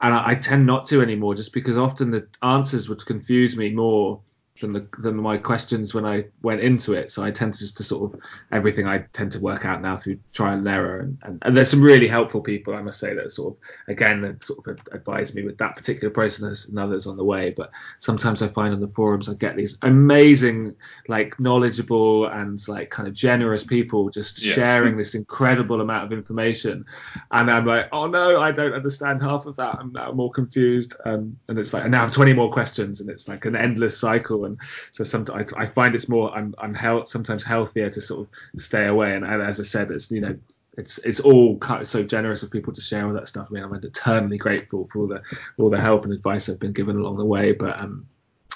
and 0.00 0.14
I, 0.14 0.30
I 0.30 0.34
tend 0.34 0.66
not 0.66 0.86
to 0.86 1.02
anymore, 1.02 1.34
just 1.34 1.52
because 1.52 1.76
often 1.76 2.10
the 2.10 2.26
answers 2.42 2.88
would 2.88 3.04
confuse 3.04 3.56
me 3.56 3.70
more 3.70 4.20
than 4.60 4.72
the 4.72 4.86
than 4.98 5.16
my 5.16 5.36
questions 5.36 5.94
when 5.94 6.04
I 6.04 6.24
went 6.42 6.60
into 6.60 6.92
it. 6.94 7.12
So 7.12 7.22
I 7.22 7.30
tend 7.30 7.54
to 7.54 7.60
just 7.60 7.76
to 7.78 7.84
sort 7.84 8.12
of 8.14 8.20
everything 8.52 8.86
I 8.86 8.98
tend 9.12 9.32
to 9.32 9.40
work 9.40 9.64
out 9.64 9.82
now 9.82 9.96
through 9.96 10.18
trial 10.32 10.58
and 10.58 10.68
error. 10.68 11.00
And, 11.00 11.18
and, 11.22 11.38
and 11.42 11.56
there's 11.56 11.70
some 11.70 11.82
really 11.82 12.08
helpful 12.08 12.40
people 12.40 12.74
I 12.74 12.82
must 12.82 13.00
say 13.00 13.14
that 13.14 13.30
sort 13.30 13.54
of 13.54 13.60
again 13.88 14.38
sort 14.42 14.66
of 14.66 14.78
advise 14.92 15.34
me 15.34 15.42
with 15.42 15.58
that 15.58 15.76
particular 15.76 16.10
process 16.10 16.68
and 16.68 16.78
others 16.78 17.06
on 17.06 17.16
the 17.16 17.24
way. 17.24 17.54
But 17.56 17.70
sometimes 17.98 18.42
I 18.42 18.48
find 18.48 18.72
on 18.72 18.80
the 18.80 18.88
forums 18.88 19.28
I 19.28 19.34
get 19.34 19.56
these 19.56 19.78
amazing 19.82 20.74
like 21.08 21.38
knowledgeable 21.40 22.26
and 22.26 22.66
like 22.68 22.90
kind 22.90 23.08
of 23.08 23.14
generous 23.14 23.64
people 23.64 24.10
just 24.10 24.44
yes. 24.44 24.54
sharing 24.54 24.96
this 24.96 25.14
incredible 25.14 25.80
amount 25.80 26.04
of 26.04 26.12
information. 26.12 26.84
And 27.30 27.50
I'm 27.50 27.66
like, 27.66 27.88
oh 27.92 28.06
no, 28.06 28.40
I 28.40 28.52
don't 28.52 28.72
understand 28.72 29.22
half 29.22 29.46
of 29.46 29.56
that. 29.56 29.76
I'm 29.78 29.92
now 29.92 30.12
more 30.12 30.30
confused. 30.30 30.94
Um, 31.04 31.36
and 31.48 31.58
it's 31.58 31.72
like, 31.72 31.82
and 31.82 31.92
now 31.92 32.02
I 32.02 32.04
have 32.04 32.14
20 32.14 32.32
more 32.32 32.50
questions, 32.50 33.00
and 33.00 33.10
it's 33.10 33.28
like 33.28 33.44
an 33.44 33.56
endless 33.56 33.98
cycle 33.98 34.44
and 34.44 34.49
so 34.92 35.04
sometimes 35.04 35.52
I, 35.52 35.62
I 35.62 35.66
find 35.66 35.94
it's 35.94 36.08
more 36.08 36.36
un, 36.36 36.54
unhealth, 36.58 37.08
sometimes 37.08 37.44
healthier 37.44 37.90
to 37.90 38.00
sort 38.00 38.28
of 38.54 38.62
stay 38.62 38.86
away. 38.86 39.14
And, 39.14 39.24
and, 39.24 39.42
as 39.42 39.60
I 39.60 39.64
said, 39.64 39.90
it's 39.90 40.10
you 40.10 40.20
know 40.20 40.38
it's 40.76 40.98
it's 40.98 41.20
all 41.20 41.58
kind 41.58 41.82
of 41.82 41.88
so 41.88 42.02
generous 42.02 42.42
of 42.42 42.50
people 42.50 42.72
to 42.72 42.80
share 42.80 43.06
all 43.06 43.12
that 43.14 43.28
stuff. 43.28 43.48
I 43.50 43.54
mean, 43.54 43.64
I'm 43.64 43.74
eternally 43.74 44.38
grateful 44.38 44.88
for 44.92 45.00
all 45.00 45.08
the 45.08 45.22
all 45.58 45.70
the 45.70 45.80
help 45.80 46.04
and 46.04 46.12
advice 46.12 46.48
I've 46.48 46.60
been 46.60 46.72
given 46.72 46.96
along 46.96 47.18
the 47.18 47.24
way. 47.24 47.52
But 47.52 47.78
um, 47.78 48.06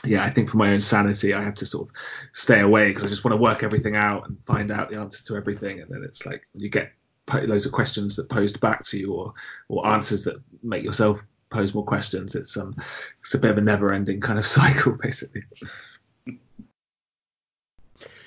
yeah, 0.05 0.25
I 0.25 0.31
think 0.31 0.49
for 0.49 0.57
my 0.57 0.73
own 0.73 0.81
sanity, 0.81 1.35
I 1.35 1.43
have 1.43 1.55
to 1.57 1.67
sort 1.67 1.89
of 1.89 1.95
stay 2.33 2.61
away 2.61 2.89
because 2.89 3.05
I 3.05 3.09
just 3.09 3.25
want 3.25 3.33
to 3.33 3.43
work 3.43 3.63
everything 3.63 3.97
out 3.97 4.29
and 4.29 4.39
find 4.47 4.71
out 4.71 4.91
the 4.91 4.99
answer 4.99 5.25
to 5.25 5.37
everything. 5.37 5.81
And 5.81 5.91
then 5.91 6.03
it's 6.05 6.27
like 6.27 6.47
you 6.55 6.69
get 6.69 6.93
loads 7.33 7.67
of 7.67 7.73
questions 7.73 8.17
that 8.17 8.29
posed 8.29 8.61
back 8.61 8.85
to 8.87 8.99
you 8.99 9.13
or 9.13 9.35
or 9.69 9.87
answers 9.87 10.25
that 10.25 10.37
make 10.63 10.85
yourself 10.85 11.21
pose 11.55 11.73
more 11.73 11.85
questions. 11.85 12.35
It's 12.35 12.57
um 12.57 12.75
it's 13.21 13.35
a 13.35 13.39
bit 13.39 13.51
of 13.51 13.59
a 13.59 13.61
never-ending 13.61 14.21
kind 14.21 14.39
of 14.39 14.47
cycle, 14.59 14.93
basically. 14.93 15.45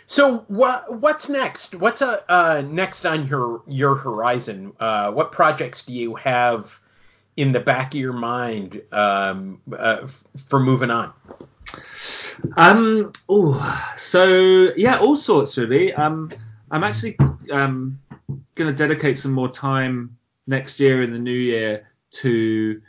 So 0.05 0.45
what 0.47 0.99
what's 1.01 1.27
next? 1.27 1.75
What's 1.75 2.01
uh, 2.01 2.21
uh, 2.29 2.63
next 2.65 3.05
on 3.05 3.27
your 3.27 3.61
your 3.67 3.95
horizon? 3.95 4.73
Uh, 4.79 5.11
what 5.11 5.31
projects 5.31 5.83
do 5.83 5.93
you 5.93 6.15
have 6.15 6.79
in 7.35 7.51
the 7.51 7.59
back 7.59 7.93
of 7.93 7.99
your 7.99 8.13
mind 8.13 8.81
um, 8.91 9.61
uh, 9.77 10.07
for 10.47 10.59
moving 10.59 10.89
on? 10.89 11.11
Um. 12.55 13.11
Oh, 13.27 13.93
so 13.97 14.69
yeah, 14.77 14.99
all 14.99 15.17
sorts 15.17 15.57
really. 15.57 15.93
Um, 15.93 16.31
I'm 16.71 16.85
actually 16.85 17.17
um 17.51 17.99
going 18.55 18.73
to 18.73 18.73
dedicate 18.73 19.17
some 19.17 19.33
more 19.33 19.49
time 19.49 20.17
next 20.47 20.79
year 20.79 21.01
in 21.03 21.11
the 21.11 21.19
new 21.19 21.31
year 21.31 21.87
to 22.11 22.81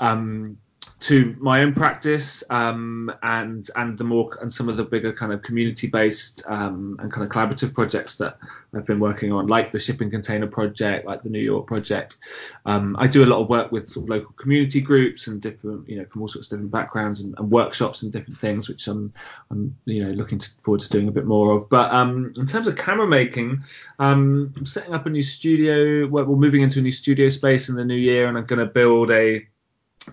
um, 0.00 0.58
to 1.00 1.34
my 1.40 1.62
own 1.62 1.72
practice 1.72 2.44
um, 2.50 3.10
and 3.22 3.70
and 3.76 3.96
the 3.96 4.04
more 4.04 4.36
and 4.42 4.52
some 4.52 4.68
of 4.68 4.76
the 4.76 4.84
bigger 4.84 5.12
kind 5.12 5.32
of 5.32 5.42
community 5.42 5.86
based 5.86 6.42
um, 6.46 6.96
and 7.00 7.10
kind 7.10 7.24
of 7.24 7.32
collaborative 7.32 7.72
projects 7.72 8.16
that 8.16 8.36
I've 8.74 8.84
been 8.84 9.00
working 9.00 9.32
on, 9.32 9.46
like 9.46 9.72
the 9.72 9.80
shipping 9.80 10.10
container 10.10 10.46
project, 10.46 11.06
like 11.06 11.22
the 11.22 11.30
New 11.30 11.40
York 11.40 11.66
project. 11.66 12.18
Um, 12.66 12.96
I 12.98 13.06
do 13.06 13.24
a 13.24 13.26
lot 13.26 13.40
of 13.40 13.48
work 13.48 13.72
with 13.72 13.88
sort 13.88 14.04
of 14.04 14.10
local 14.10 14.32
community 14.32 14.80
groups 14.80 15.26
and 15.26 15.40
different, 15.40 15.88
you 15.88 15.96
know, 15.96 16.04
from 16.04 16.20
all 16.20 16.28
sorts 16.28 16.48
of 16.48 16.58
different 16.58 16.70
backgrounds 16.70 17.22
and, 17.22 17.34
and 17.38 17.50
workshops 17.50 18.02
and 18.02 18.12
different 18.12 18.38
things, 18.38 18.68
which 18.68 18.86
I'm, 18.86 19.12
I'm 19.50 19.74
you 19.86 20.04
know, 20.04 20.10
looking 20.10 20.38
to, 20.38 20.50
forward 20.62 20.82
to 20.82 20.88
doing 20.90 21.08
a 21.08 21.12
bit 21.12 21.24
more 21.24 21.54
of. 21.54 21.68
But 21.70 21.90
um, 21.92 22.32
in 22.36 22.46
terms 22.46 22.66
of 22.66 22.76
camera 22.76 23.08
making, 23.08 23.62
um, 23.98 24.52
I'm 24.56 24.66
setting 24.66 24.92
up 24.92 25.06
a 25.06 25.10
new 25.10 25.22
studio. 25.22 26.06
We're, 26.06 26.24
we're 26.24 26.36
moving 26.36 26.60
into 26.60 26.78
a 26.78 26.82
new 26.82 26.92
studio 26.92 27.30
space 27.30 27.70
in 27.70 27.74
the 27.74 27.84
new 27.84 27.96
year, 27.96 28.28
and 28.28 28.36
I'm 28.36 28.46
going 28.46 28.60
to 28.60 28.66
build 28.66 29.10
a 29.10 29.46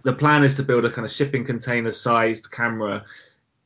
the 0.03 0.13
plan 0.13 0.43
is 0.43 0.55
to 0.55 0.63
build 0.63 0.85
a 0.85 0.91
kind 0.91 1.05
of 1.05 1.11
shipping 1.11 1.45
container 1.45 1.91
sized 1.91 2.51
camera 2.51 3.05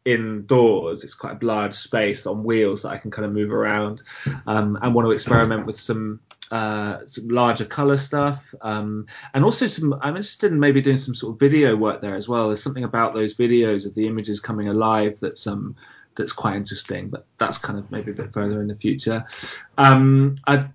indoors. 0.05 1.03
It's 1.03 1.13
quite 1.13 1.41
a 1.41 1.45
large 1.45 1.75
space 1.75 2.25
on 2.25 2.43
wheels 2.43 2.83
that 2.83 2.89
I 2.89 2.97
can 2.97 3.11
kind 3.11 3.25
of 3.25 3.33
move 3.33 3.51
around. 3.51 4.03
Um, 4.47 4.77
and 4.81 4.93
want 4.93 5.05
to 5.05 5.11
experiment 5.11 5.65
with 5.65 5.79
some 5.79 6.19
uh, 6.51 7.05
some 7.05 7.29
larger 7.29 7.65
color 7.65 7.97
stuff. 7.97 8.53
Um, 8.61 9.07
and 9.33 9.43
also 9.45 9.67
some 9.67 9.93
i'm 10.01 10.17
interested 10.17 10.51
in 10.51 10.59
maybe 10.59 10.81
doing 10.81 10.97
some 10.97 11.15
sort 11.15 11.33
of 11.33 11.39
video 11.39 11.75
work 11.75 12.01
there 12.01 12.15
as 12.15 12.27
well. 12.27 12.47
There's 12.47 12.63
something 12.63 12.83
about 12.83 13.13
those 13.13 13.33
videos 13.33 13.85
of 13.85 13.95
the 13.95 14.07
images 14.07 14.39
coming 14.39 14.67
alive 14.67 15.19
that's 15.19 15.47
um 15.47 15.75
that's 16.17 16.33
quite 16.33 16.57
interesting 16.57 17.09
but 17.09 17.25
that's 17.37 17.57
kind 17.57 17.79
of 17.79 17.89
maybe 17.89 18.11
a 18.11 18.13
bit 18.13 18.33
further 18.33 18.61
in 18.61 18.67
the 18.67 18.75
future. 18.75 19.25
Um 19.77 20.35
i'd, 20.45 20.69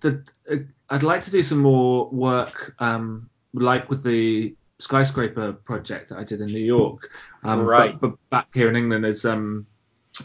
I'd 0.88 1.02
like 1.02 1.20
to 1.22 1.30
do 1.30 1.42
some 1.42 1.58
more 1.58 2.08
work 2.08 2.74
um 2.78 3.28
like 3.52 3.90
with 3.90 4.02
the 4.02 4.54
skyscraper 4.78 5.52
project 5.52 6.10
that 6.10 6.18
I 6.18 6.24
did 6.24 6.40
in 6.40 6.48
New 6.48 6.58
York. 6.58 7.10
Um, 7.44 7.60
right. 7.60 7.98
But, 8.00 8.10
but, 8.10 8.30
back 8.30 8.48
here 8.54 8.68
in 8.68 8.76
England, 8.76 9.04
there's 9.04 9.24
um, 9.24 9.66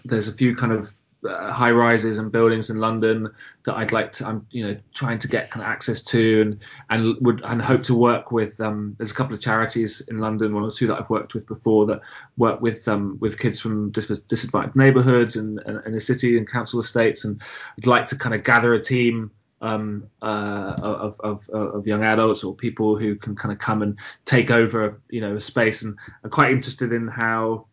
there's 0.06 0.28
a 0.28 0.34
few 0.34 0.56
kind 0.56 0.74
of 0.74 0.90
uh, 1.28 1.52
high 1.52 1.72
rises 1.72 2.18
and 2.18 2.32
buildings 2.32 2.70
in 2.70 2.78
London 2.78 3.30
that 3.66 3.76
I'd 3.76 3.92
like 3.92 4.12
to, 4.14 4.28
I'm 4.28 4.46
you 4.50 4.68
know 4.68 4.78
trying 4.94 5.20
to 5.20 5.28
get 5.28 5.52
kind 5.52 5.64
of 5.64 5.72
access 5.72 6.02
to 6.06 6.42
and 6.42 6.60
and 6.90 7.16
would 7.22 7.42
and 7.44 7.62
hope 7.62 7.84
to 7.84 7.96
work 7.96 8.32
with. 8.32 8.60
Um, 8.60 8.96
there's 8.98 9.12
a 9.12 9.14
couple 9.14 9.36
of 9.36 9.42
charities 9.42 10.02
in 10.10 10.18
London, 10.18 10.54
one 10.54 10.64
or 10.64 10.72
two 10.72 10.88
that 10.88 11.00
I've 11.00 11.10
worked 11.10 11.34
with 11.34 11.48
before 11.48 11.86
that 11.88 12.02
work 12.38 12.62
with 12.62 12.88
um, 12.88 13.18
with 13.20 13.38
kids 13.38 13.60
from 13.60 13.92
dis- 13.92 14.20
disadvantaged 14.28 14.76
neighbourhoods 14.76 15.36
and, 15.36 15.62
and, 15.66 15.82
and 15.86 15.94
the 15.94 16.02
city 16.02 16.38
and 16.38 16.50
council 16.50 16.80
estates, 16.80 17.24
and 17.24 17.42
I'd 17.78 17.86
like 17.86 18.08
to 18.08 18.16
kind 18.16 18.36
of 18.36 18.44
gather 18.44 18.74
a 18.74 18.84
team 18.84 19.32
um, 19.62 20.10
uh, 20.22 20.76
of, 20.82 21.20
of, 21.22 21.50
of 21.50 21.88
young 21.88 22.04
adults 22.04 22.44
or 22.44 22.56
people 22.56 22.98
who 22.98 23.16
can 23.16 23.36
kind 23.36 23.52
of 23.52 23.60
come 23.60 23.82
and 23.82 23.98
take 24.26 24.52
over, 24.52 25.02
you 25.10 25.22
know, 25.22 25.36
a 25.36 25.40
space. 25.40 25.84
And 25.84 25.98
I'm 26.24 26.30
quite 26.30 26.52
interested 26.52 26.92
in 26.92 27.08
how, 27.08 27.68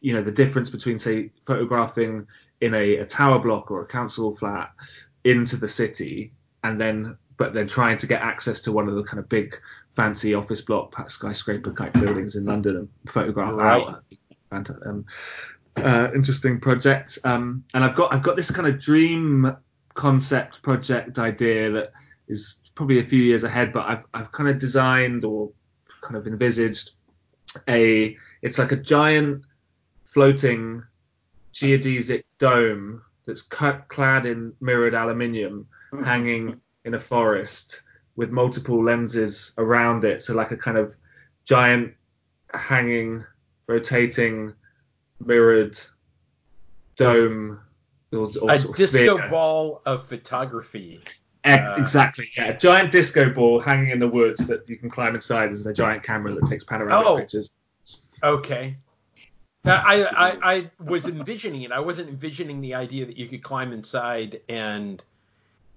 you 0.00 0.14
know, 0.14 0.22
the 0.22 0.30
difference 0.30 0.70
between, 0.70 0.98
say, 0.98 1.30
photographing 1.46 2.26
in 2.60 2.74
a, 2.74 2.96
a 2.96 3.06
tower 3.06 3.38
block 3.38 3.70
or 3.70 3.82
a 3.82 3.86
council 3.86 4.36
flat 4.36 4.70
into 5.24 5.56
the 5.56 5.68
city, 5.68 6.32
and 6.62 6.80
then 6.80 7.16
but 7.36 7.54
then 7.54 7.66
trying 7.66 7.96
to 7.98 8.06
get 8.06 8.20
access 8.20 8.60
to 8.60 8.72
one 8.72 8.88
of 8.88 8.94
the 8.94 9.02
kind 9.02 9.18
of 9.18 9.28
big 9.28 9.58
fancy 9.96 10.34
office 10.34 10.60
block 10.60 10.94
skyscraper 11.08 11.72
type 11.72 11.94
buildings 11.94 12.36
in 12.36 12.44
London 12.44 12.76
and 12.76 12.88
photograph 13.12 13.54
right. 13.54 13.86
out. 14.52 14.70
Um, 14.84 15.06
uh, 15.76 16.08
interesting 16.14 16.60
project. 16.60 17.18
Um, 17.24 17.64
and 17.74 17.84
I've 17.84 17.96
got 17.96 18.12
I've 18.12 18.22
got 18.22 18.36
this 18.36 18.50
kind 18.50 18.68
of 18.68 18.78
dream 18.78 19.56
concept 19.94 20.62
project 20.62 21.18
idea 21.18 21.70
that 21.70 21.92
is 22.28 22.60
probably 22.74 23.00
a 23.00 23.06
few 23.06 23.22
years 23.22 23.44
ahead, 23.44 23.72
but 23.72 23.86
I've 23.86 24.04
I've 24.14 24.32
kind 24.32 24.48
of 24.48 24.58
designed 24.58 25.24
or 25.24 25.50
kind 26.00 26.16
of 26.16 26.26
envisaged 26.26 26.92
a 27.68 28.16
it's 28.42 28.58
like 28.58 28.72
a 28.72 28.76
giant 28.76 29.44
floating 30.04 30.82
geodesic 31.52 32.24
dome 32.38 33.02
that's 33.26 33.42
cut, 33.42 33.88
clad 33.88 34.26
in 34.26 34.52
mirrored 34.60 34.94
aluminium 34.94 35.66
mm-hmm. 35.92 36.04
hanging 36.04 36.60
in 36.84 36.94
a 36.94 37.00
forest 37.00 37.82
with 38.16 38.30
multiple 38.30 38.82
lenses 38.82 39.52
around 39.58 40.04
it 40.04 40.22
so 40.22 40.34
like 40.34 40.50
a 40.50 40.56
kind 40.56 40.78
of 40.78 40.94
giant 41.44 41.92
hanging 42.54 43.24
rotating 43.66 44.52
mirrored 45.24 45.78
dome 46.96 47.60
a 48.12 48.58
disco 48.58 49.16
sphere. 49.16 49.28
ball 49.28 49.82
of 49.86 50.06
photography. 50.06 51.00
Uh, 51.44 51.76
exactly, 51.78 52.28
yeah. 52.36 52.48
A 52.48 52.58
giant 52.58 52.92
disco 52.92 53.30
ball 53.30 53.60
hanging 53.60 53.90
in 53.90 53.98
the 53.98 54.08
woods 54.08 54.46
that 54.46 54.68
you 54.68 54.76
can 54.76 54.90
climb 54.90 55.14
inside 55.14 55.52
as 55.52 55.66
a 55.66 55.72
giant 55.72 56.02
camera 56.02 56.34
that 56.34 56.46
takes 56.46 56.64
panoramic 56.64 57.06
oh, 57.06 57.16
pictures. 57.16 57.52
Okay. 58.22 58.74
I, 59.64 60.04
I, 60.04 60.52
I 60.54 60.70
was 60.82 61.06
envisioning 61.06 61.62
it. 61.62 61.72
I 61.72 61.80
wasn't 61.80 62.08
envisioning 62.08 62.60
the 62.60 62.74
idea 62.74 63.06
that 63.06 63.16
you 63.16 63.28
could 63.28 63.42
climb 63.42 63.72
inside 63.72 64.40
and 64.48 65.02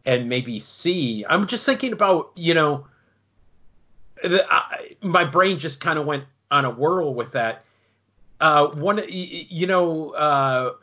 and 0.06 0.28
maybe 0.28 0.60
see. 0.60 1.26
I'm 1.28 1.48
just 1.48 1.66
thinking 1.66 1.94
about 1.94 2.32
you 2.36 2.54
know, 2.54 2.86
the, 4.22 4.46
I, 4.50 4.96
my 5.02 5.26
brain 5.26 5.60
just 5.60 5.80
kind 5.80 6.00
of 6.00 6.06
went 6.06 6.24
on 6.50 6.66
a 6.66 6.70
whirl 6.70 7.14
with 7.14 7.32
that. 7.34 7.66
Uh, 8.40 8.68
one, 8.68 9.02
you 9.08 9.68
know, 9.68 10.12
uh, 10.12 10.74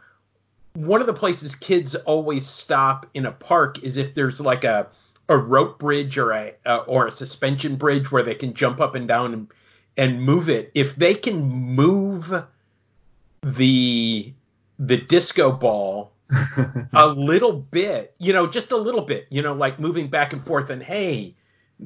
one 0.75 1.01
of 1.01 1.07
the 1.07 1.15
places 1.15 1.55
kids 1.55 1.95
always 1.95 2.47
stop 2.47 3.07
in 3.15 3.27
a 3.27 3.33
park 3.33 3.83
is 3.83 3.97
if 3.97 4.15
there's 4.15 4.41
like 4.41 4.65
a 4.65 4.89
a 5.29 5.39
rope 5.39 5.79
bridge 5.79 6.19
or 6.19 6.33
a 6.33 6.55
uh, 6.67 6.79
or 6.87 7.07
a 7.07 7.11
suspension 7.11 7.77
bridge 7.77 8.11
where 8.11 8.23
they 8.23 8.35
can 8.35 8.53
jump 8.53 8.81
up 8.81 8.95
and 8.95 9.07
down 9.09 9.33
and 9.33 9.49
and 9.97 10.23
move 10.23 10.49
it. 10.49 10.71
If 10.75 10.97
they 10.97 11.15
can 11.15 11.43
move 11.43 12.33
the 13.43 14.33
the 14.79 14.97
disco 14.97 15.53
ball 15.53 16.13
a 16.93 17.07
little 17.07 17.53
bit, 17.53 18.15
you 18.19 18.33
know, 18.33 18.47
just 18.47 18.73
a 18.73 18.77
little 18.77 19.03
bit, 19.03 19.27
you 19.31 19.43
know, 19.43 19.55
like 19.55 19.79
moving 19.79 20.09
back 20.09 20.33
and 20.33 20.45
forth 20.45 20.71
and 20.71 20.83
hey, 20.83 21.35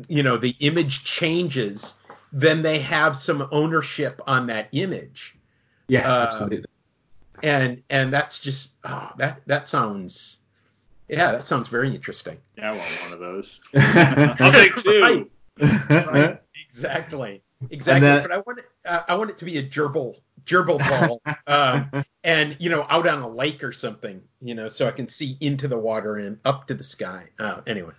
you 0.08 0.22
know, 0.22 0.36
the 0.36 0.56
image 0.60 1.04
changes, 1.04 1.94
then 2.32 2.62
they 2.62 2.78
have 2.78 3.16
some 3.16 3.48
ownership 3.50 4.20
on 4.26 4.46
that 4.46 4.68
image. 4.72 5.36
Yeah, 5.88 6.08
uh, 6.08 6.26
absolutely. 6.26 6.64
And 7.42 7.82
and 7.90 8.12
that's 8.12 8.38
just 8.38 8.72
oh, 8.84 9.10
that 9.18 9.40
that 9.46 9.68
sounds 9.68 10.38
yeah, 11.08 11.32
that 11.32 11.44
sounds 11.44 11.68
very 11.68 11.94
interesting. 11.94 12.38
Yeah, 12.56 12.72
I 12.72 12.76
want 12.76 12.90
one 13.02 13.12
of 13.12 13.18
those. 13.18 13.60
I'll 13.76 14.52
take 14.52 14.76
two. 14.76 15.28
Right. 15.60 16.06
right. 16.06 16.40
Exactly. 16.68 17.42
Exactly. 17.70 18.08
That, 18.08 18.22
but 18.22 18.32
I 18.32 18.38
want 18.38 18.58
it, 18.58 18.64
uh, 18.84 19.02
I 19.08 19.14
want 19.14 19.30
it 19.30 19.38
to 19.38 19.44
be 19.44 19.58
a 19.58 19.62
gerbil 19.62 20.16
gerbil 20.44 20.78
ball, 20.78 21.22
um, 21.46 22.04
and 22.24 22.56
you 22.58 22.70
know, 22.70 22.86
out 22.88 23.06
on 23.06 23.22
a 23.22 23.28
lake 23.28 23.62
or 23.62 23.72
something, 23.72 24.20
you 24.40 24.54
know, 24.54 24.68
so 24.68 24.86
I 24.86 24.90
can 24.90 25.08
see 25.08 25.36
into 25.40 25.68
the 25.68 25.78
water 25.78 26.16
and 26.16 26.38
up 26.44 26.66
to 26.68 26.74
the 26.74 26.82
sky. 26.82 27.24
Uh, 27.38 27.60
anyway, 27.66 27.92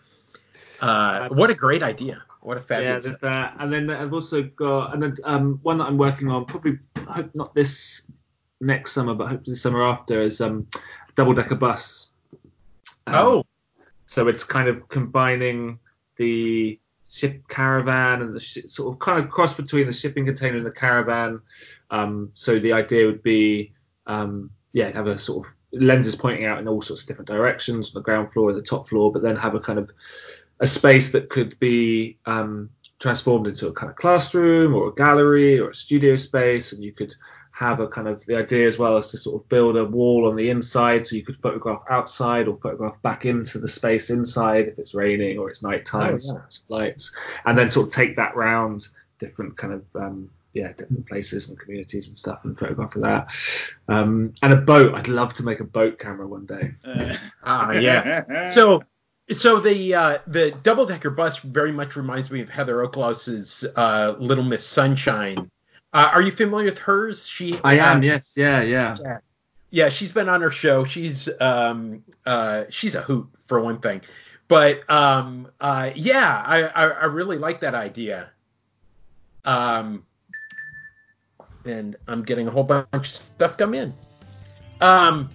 uh, 0.81 1.29
what 1.29 1.49
a 1.49 1.55
great 1.55 1.83
idea! 1.83 2.23
What 2.41 2.57
a 2.57 2.59
fabulous. 2.59 3.07
Yeah, 3.07 3.13
that, 3.21 3.55
and 3.59 3.71
then 3.71 3.89
I've 3.89 4.13
also 4.13 4.43
got 4.43 4.93
and 4.93 5.01
then 5.01 5.15
um, 5.23 5.59
one 5.63 5.77
that 5.79 5.85
I'm 5.85 5.97
working 5.97 6.29
on, 6.29 6.45
probably 6.45 6.77
hope 7.07 7.33
not 7.33 7.55
this 7.55 8.07
next 8.65 8.93
summer, 8.93 9.13
but 9.13 9.27
hopefully 9.27 9.53
the 9.53 9.59
summer 9.59 9.83
after, 9.83 10.21
is 10.21 10.41
um, 10.41 10.67
double 11.15 11.33
decker 11.33 11.55
bus. 11.55 12.09
Um, 13.07 13.15
oh. 13.15 13.43
So 14.07 14.27
it's 14.27 14.43
kind 14.43 14.67
of 14.67 14.87
combining 14.89 15.79
the 16.17 16.79
ship 17.11 17.47
caravan 17.47 18.21
and 18.21 18.35
the 18.35 18.39
sh- 18.39 18.67
sort 18.67 18.93
of 18.93 18.99
kind 18.99 19.23
of 19.23 19.29
cross 19.29 19.53
between 19.53 19.87
the 19.87 19.93
shipping 19.93 20.25
container 20.25 20.57
and 20.57 20.65
the 20.65 20.71
caravan. 20.71 21.41
Um, 21.91 22.31
so 22.33 22.59
the 22.59 22.73
idea 22.73 23.05
would 23.05 23.23
be, 23.23 23.73
um, 24.07 24.51
yeah, 24.73 24.91
have 24.91 25.07
a 25.07 25.17
sort 25.19 25.45
of 25.45 25.53
lenses 25.71 26.15
pointing 26.15 26.45
out 26.45 26.59
in 26.59 26.67
all 26.67 26.81
sorts 26.81 27.01
of 27.01 27.07
different 27.07 27.27
directions 27.27 27.91
the 27.91 28.01
ground 28.01 28.31
floor 28.31 28.49
and 28.49 28.57
the 28.57 28.63
top 28.63 28.89
floor, 28.89 29.11
but 29.11 29.21
then 29.21 29.35
have 29.35 29.55
a 29.55 29.59
kind 29.59 29.79
of 29.79 29.91
a 30.59 30.67
space 30.67 31.11
that 31.11 31.29
could 31.29 31.57
be 31.59 32.17
um, 32.25 32.69
transformed 32.99 33.47
into 33.47 33.67
a 33.67 33.73
kind 33.73 33.89
of 33.89 33.95
classroom 33.95 34.73
or 34.73 34.89
a 34.89 34.93
gallery 34.95 35.59
or 35.59 35.69
a 35.69 35.75
studio 35.75 36.15
space, 36.15 36.71
and 36.71 36.83
you 36.83 36.93
could 36.93 37.13
have 37.51 37.79
a 37.79 37.87
kind 37.87 38.07
of 38.07 38.25
the 38.25 38.35
idea 38.35 38.67
as 38.67 38.77
well 38.77 38.97
as 38.97 39.07
to 39.07 39.17
sort 39.17 39.41
of 39.41 39.47
build 39.47 39.77
a 39.77 39.85
wall 39.85 40.27
on 40.27 40.35
the 40.35 40.49
inside 40.49 41.07
so 41.07 41.15
you 41.15 41.23
could 41.23 41.37
photograph 41.37 41.81
outside 41.89 42.49
or 42.49 42.57
photograph 42.57 43.01
back 43.01 43.25
into 43.25 43.59
the 43.59 43.67
space 43.67 44.09
inside 44.09 44.67
if 44.67 44.77
it's 44.77 44.93
raining 44.93 45.39
or 45.39 45.49
it's 45.49 45.63
nighttime, 45.63 46.19
oh, 46.21 46.33
yeah. 46.33 46.41
lights, 46.67 47.15
and 47.45 47.57
then 47.57 47.71
sort 47.71 47.87
of 47.87 47.93
take 47.93 48.17
that 48.17 48.35
round 48.35 48.87
different 49.19 49.55
kind 49.57 49.71
of 49.71 49.83
um, 49.95 50.29
yeah 50.53 50.73
different 50.73 51.07
places 51.07 51.49
and 51.49 51.57
communities 51.57 52.09
and 52.09 52.17
stuff 52.17 52.39
and 52.43 52.59
photograph 52.59 52.95
of 52.95 53.01
that. 53.03 53.31
Um, 53.87 54.33
and 54.41 54.51
a 54.51 54.57
boat, 54.57 54.93
I'd 54.93 55.07
love 55.07 55.33
to 55.35 55.43
make 55.43 55.61
a 55.61 55.65
boat 55.65 55.97
camera 55.97 56.27
one 56.27 56.45
day. 56.45 56.73
Ah, 57.43 57.69
uh, 57.69 57.71
yeah. 57.73 58.49
So 58.49 58.81
so 59.31 59.59
the 59.59 59.93
uh, 59.95 60.17
the 60.27 60.51
double 60.63 60.85
decker 60.85 61.09
bus 61.09 61.37
very 61.39 61.71
much 61.71 61.95
reminds 61.95 62.29
me 62.31 62.41
of 62.41 62.49
Heather 62.49 62.77
Oelklaus's 62.77 63.65
uh, 63.75 64.15
Little 64.19 64.43
Miss 64.43 64.65
Sunshine 64.65 65.49
uh, 65.95 66.09
are 66.11 66.21
you 66.21 66.31
familiar 66.31 66.65
with 66.65 66.77
hers? 66.77 67.25
She 67.25 67.57
I 67.63 67.77
am. 67.77 68.03
Yes. 68.03 68.33
Yeah, 68.35 68.61
yeah. 68.61 68.97
Yeah. 69.01 69.17
Yeah. 69.71 69.89
She's 69.89 70.11
been 70.11 70.27
on 70.27 70.41
her 70.41 70.51
show. 70.51 70.83
She's 70.83 71.29
um 71.39 72.03
uh 72.25 72.65
she's 72.69 72.95
a 72.95 73.01
hoot 73.01 73.29
for 73.45 73.61
one 73.61 73.79
thing, 73.79 74.01
but 74.49 74.87
um 74.89 75.47
uh 75.61 75.91
yeah 75.95 76.43
I 76.45 76.63
I, 76.63 76.87
I 76.87 77.05
really 77.05 77.37
like 77.37 77.61
that 77.61 77.75
idea. 77.75 78.29
Um 79.45 80.05
and 81.63 81.95
I'm 82.09 82.23
getting 82.23 82.49
a 82.49 82.51
whole 82.51 82.65
bunch 82.65 82.87
of 82.93 83.07
stuff 83.07 83.57
come 83.57 83.73
in. 83.73 83.93
Um 84.81 85.29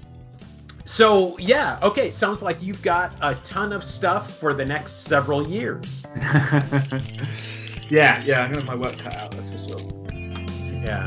so 0.90 1.38
yeah, 1.38 1.78
okay, 1.84 2.10
sounds 2.10 2.42
like 2.42 2.60
you've 2.60 2.82
got 2.82 3.14
a 3.20 3.36
ton 3.36 3.72
of 3.72 3.84
stuff 3.84 4.36
for 4.40 4.52
the 4.52 4.64
next 4.64 5.04
several 5.06 5.46
years. 5.46 6.02
yeah, 7.88 8.20
yeah, 8.24 8.42
I'm 8.42 8.50
gonna 8.50 8.56
have 8.56 8.64
my 8.64 8.74
work 8.74 8.98
cut 8.98 9.14
out, 9.14 9.30
that's 9.30 9.48
for 9.50 9.78
sure. 9.78 9.90
Yeah. 10.82 11.06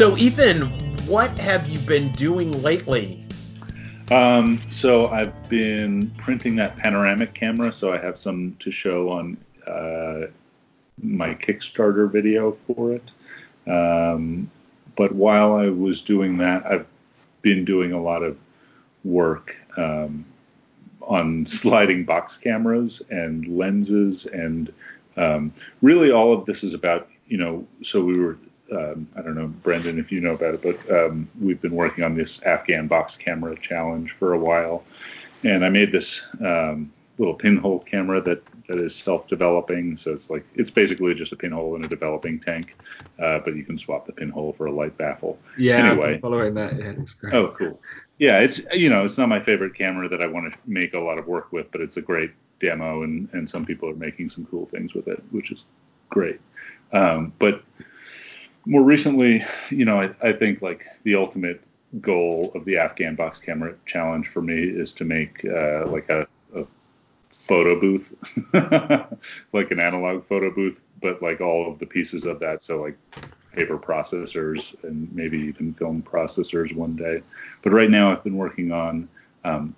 So, 0.00 0.16
Ethan, 0.16 0.62
what 1.06 1.38
have 1.38 1.68
you 1.68 1.78
been 1.80 2.10
doing 2.12 2.52
lately? 2.62 3.22
Um, 4.10 4.58
so 4.70 5.08
I've 5.08 5.46
been 5.50 6.10
printing 6.16 6.56
that 6.56 6.78
panoramic 6.78 7.34
camera, 7.34 7.70
so 7.70 7.92
I 7.92 7.98
have 7.98 8.18
some 8.18 8.56
to 8.60 8.70
show 8.70 9.10
on 9.10 9.36
uh, 9.66 10.28
my 11.02 11.34
Kickstarter 11.34 12.10
video 12.10 12.56
for 12.66 12.94
it. 12.94 13.12
Um, 13.70 14.50
but 14.96 15.14
while 15.14 15.52
I 15.52 15.68
was 15.68 16.00
doing 16.00 16.38
that, 16.38 16.64
I've 16.64 16.86
been 17.42 17.66
doing 17.66 17.92
a 17.92 18.00
lot 18.00 18.22
of 18.22 18.38
work 19.04 19.54
um, 19.76 20.24
on 21.02 21.44
sliding 21.60 22.06
box 22.06 22.38
cameras 22.38 23.02
and 23.10 23.46
lenses, 23.58 24.24
and 24.24 24.72
um, 25.18 25.52
really 25.82 26.10
all 26.10 26.32
of 26.32 26.46
this 26.46 26.64
is 26.64 26.72
about, 26.72 27.06
you 27.28 27.36
know, 27.36 27.66
so 27.82 28.02
we 28.02 28.18
were. 28.18 28.38
Um, 28.72 29.08
I 29.16 29.22
don't 29.22 29.34
know, 29.34 29.48
Brendan, 29.48 29.98
if 29.98 30.12
you 30.12 30.20
know 30.20 30.34
about 30.34 30.54
it, 30.54 30.62
but 30.62 30.94
um, 30.94 31.28
we've 31.40 31.60
been 31.60 31.74
working 31.74 32.04
on 32.04 32.14
this 32.14 32.40
Afghan 32.42 32.86
box 32.86 33.16
camera 33.16 33.58
challenge 33.60 34.12
for 34.18 34.34
a 34.34 34.38
while, 34.38 34.84
and 35.42 35.64
I 35.64 35.68
made 35.68 35.92
this 35.92 36.22
um, 36.44 36.92
little 37.18 37.34
pinhole 37.34 37.80
camera 37.80 38.20
that 38.22 38.42
that 38.70 38.78
is 38.78 38.94
self-developing. 38.94 39.96
So 39.96 40.12
it's 40.12 40.30
like 40.30 40.46
it's 40.54 40.70
basically 40.70 41.14
just 41.14 41.32
a 41.32 41.36
pinhole 41.36 41.74
in 41.74 41.84
a 41.84 41.88
developing 41.88 42.38
tank, 42.38 42.76
uh, 43.18 43.40
but 43.40 43.56
you 43.56 43.64
can 43.64 43.76
swap 43.76 44.06
the 44.06 44.12
pinhole 44.12 44.52
for 44.52 44.66
a 44.66 44.72
light 44.72 44.96
baffle. 44.96 45.38
Yeah, 45.58 45.90
anyway, 45.90 46.18
following 46.20 46.54
that. 46.54 46.78
Yeah, 46.78 46.92
looks 46.96 47.14
great. 47.14 47.34
Oh, 47.34 47.54
cool. 47.58 47.80
yeah, 48.18 48.38
it's 48.38 48.60
you 48.72 48.88
know 48.88 49.04
it's 49.04 49.18
not 49.18 49.28
my 49.28 49.40
favorite 49.40 49.74
camera 49.74 50.08
that 50.08 50.22
I 50.22 50.26
want 50.26 50.52
to 50.52 50.58
make 50.66 50.94
a 50.94 51.00
lot 51.00 51.18
of 51.18 51.26
work 51.26 51.52
with, 51.52 51.70
but 51.72 51.80
it's 51.80 51.96
a 51.96 52.02
great 52.02 52.30
demo, 52.60 53.02
and 53.02 53.28
and 53.32 53.48
some 53.48 53.66
people 53.66 53.88
are 53.88 53.94
making 53.94 54.28
some 54.28 54.46
cool 54.46 54.66
things 54.66 54.94
with 54.94 55.08
it, 55.08 55.20
which 55.32 55.50
is 55.50 55.64
great. 56.08 56.40
Um, 56.92 57.32
but 57.38 57.62
more 58.66 58.82
recently, 58.82 59.44
you 59.70 59.84
know, 59.84 60.00
I, 60.00 60.10
I 60.22 60.32
think 60.32 60.62
like 60.62 60.86
the 61.04 61.14
ultimate 61.14 61.62
goal 62.00 62.52
of 62.54 62.64
the 62.64 62.78
Afghan 62.78 63.14
box 63.14 63.38
camera 63.38 63.74
challenge 63.86 64.28
for 64.28 64.42
me 64.42 64.62
is 64.62 64.92
to 64.94 65.04
make 65.04 65.44
uh, 65.44 65.86
like 65.86 66.08
a, 66.08 66.26
a 66.54 66.64
photo 67.30 67.80
booth, 67.80 68.12
like 69.52 69.70
an 69.70 69.80
analog 69.80 70.26
photo 70.26 70.50
booth, 70.50 70.80
but 71.00 71.22
like 71.22 71.40
all 71.40 71.70
of 71.70 71.78
the 71.78 71.86
pieces 71.86 72.26
of 72.26 72.38
that. 72.40 72.62
So 72.62 72.76
like 72.76 72.96
paper 73.52 73.78
processors 73.78 74.80
and 74.84 75.12
maybe 75.12 75.38
even 75.38 75.74
film 75.74 76.02
processors 76.02 76.74
one 76.74 76.94
day. 76.96 77.22
But 77.62 77.72
right 77.72 77.90
now 77.90 78.12
I've 78.12 78.22
been 78.22 78.36
working 78.36 78.72
on 78.72 79.08
um, 79.44 79.74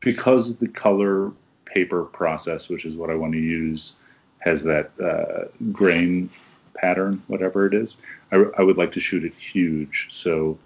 because 0.00 0.54
the 0.56 0.68
color 0.68 1.32
paper 1.64 2.04
process, 2.04 2.68
which 2.68 2.84
is 2.84 2.96
what 2.96 3.10
I 3.10 3.14
want 3.14 3.32
to 3.32 3.38
use, 3.38 3.94
has 4.40 4.62
that 4.64 4.90
uh, 5.00 5.48
grain 5.72 6.28
pattern, 6.74 7.22
whatever 7.26 7.66
it 7.66 7.74
is. 7.74 7.96
I, 8.32 8.44
I, 8.58 8.62
would 8.62 8.76
like 8.76 8.92
to 8.92 9.00
shoot 9.00 9.24
it 9.24 9.34
huge. 9.34 10.08
So 10.10 10.58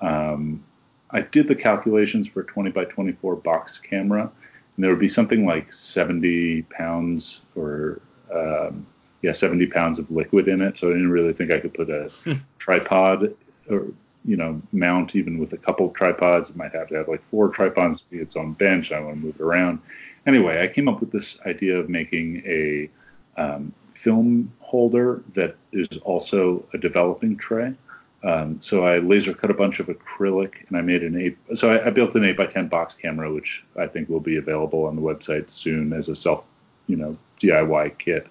um, 0.00 0.64
I 1.10 1.20
did 1.20 1.48
the 1.48 1.54
calculations 1.54 2.28
for 2.28 2.40
a 2.40 2.44
20 2.44 2.70
by 2.70 2.84
24 2.84 3.36
box 3.36 3.78
camera, 3.78 4.22
and 4.22 4.84
there 4.84 4.90
would 4.90 5.00
be 5.00 5.08
something 5.08 5.46
like 5.46 5.72
70 5.72 6.62
pounds 6.62 7.40
or 7.54 8.00
um, 8.34 8.86
yeah, 9.22 9.32
70 9.32 9.66
pounds 9.66 9.98
of 9.98 10.10
liquid 10.10 10.48
in 10.48 10.60
it. 10.60 10.78
So 10.78 10.88
I 10.88 10.92
didn't 10.92 11.10
really 11.10 11.32
think 11.32 11.50
I 11.50 11.58
could 11.58 11.74
put 11.74 11.90
a 11.90 12.08
hmm. 12.24 12.34
tripod 12.58 13.34
or 13.68 13.86
you 14.24 14.36
know 14.36 14.60
mount 14.72 15.16
even 15.16 15.38
with 15.38 15.52
a 15.52 15.56
couple 15.56 15.88
tripods. 15.90 16.50
It 16.50 16.56
might 16.56 16.72
have 16.72 16.88
to 16.88 16.96
have 16.96 17.08
like 17.08 17.22
four 17.30 17.48
tripods, 17.48 18.02
be 18.02 18.18
its 18.18 18.36
own 18.36 18.52
bench. 18.52 18.92
I 18.92 19.00
want 19.00 19.16
to 19.16 19.20
move 19.20 19.36
it 19.36 19.42
around. 19.42 19.80
Anyway, 20.26 20.62
I 20.62 20.68
came 20.68 20.88
up 20.88 21.00
with 21.00 21.10
this 21.10 21.38
idea 21.46 21.78
of 21.78 21.88
making 21.88 22.42
a 22.46 22.90
um, 23.36 23.72
film 23.98 24.52
holder 24.60 25.22
that 25.34 25.56
is 25.72 25.88
also 26.02 26.64
a 26.72 26.78
developing 26.78 27.36
tray. 27.36 27.74
Um, 28.22 28.60
so 28.60 28.84
I 28.84 28.98
laser 28.98 29.34
cut 29.34 29.50
a 29.50 29.54
bunch 29.54 29.80
of 29.80 29.86
acrylic 29.86 30.52
and 30.68 30.78
I 30.78 30.82
made 30.82 31.02
an 31.02 31.20
eight. 31.20 31.36
So 31.54 31.72
I, 31.72 31.86
I, 31.86 31.90
built 31.90 32.14
an 32.14 32.24
eight 32.24 32.36
by 32.36 32.46
ten 32.46 32.68
box 32.68 32.94
camera, 32.94 33.32
which 33.32 33.64
I 33.76 33.86
think 33.86 34.08
will 34.08 34.20
be 34.20 34.36
available 34.36 34.84
on 34.84 34.96
the 34.96 35.02
website 35.02 35.50
soon 35.50 35.92
as 35.92 36.08
a 36.08 36.16
self, 36.16 36.44
you 36.86 36.96
know, 36.96 37.16
DIY 37.40 37.98
kit. 37.98 38.28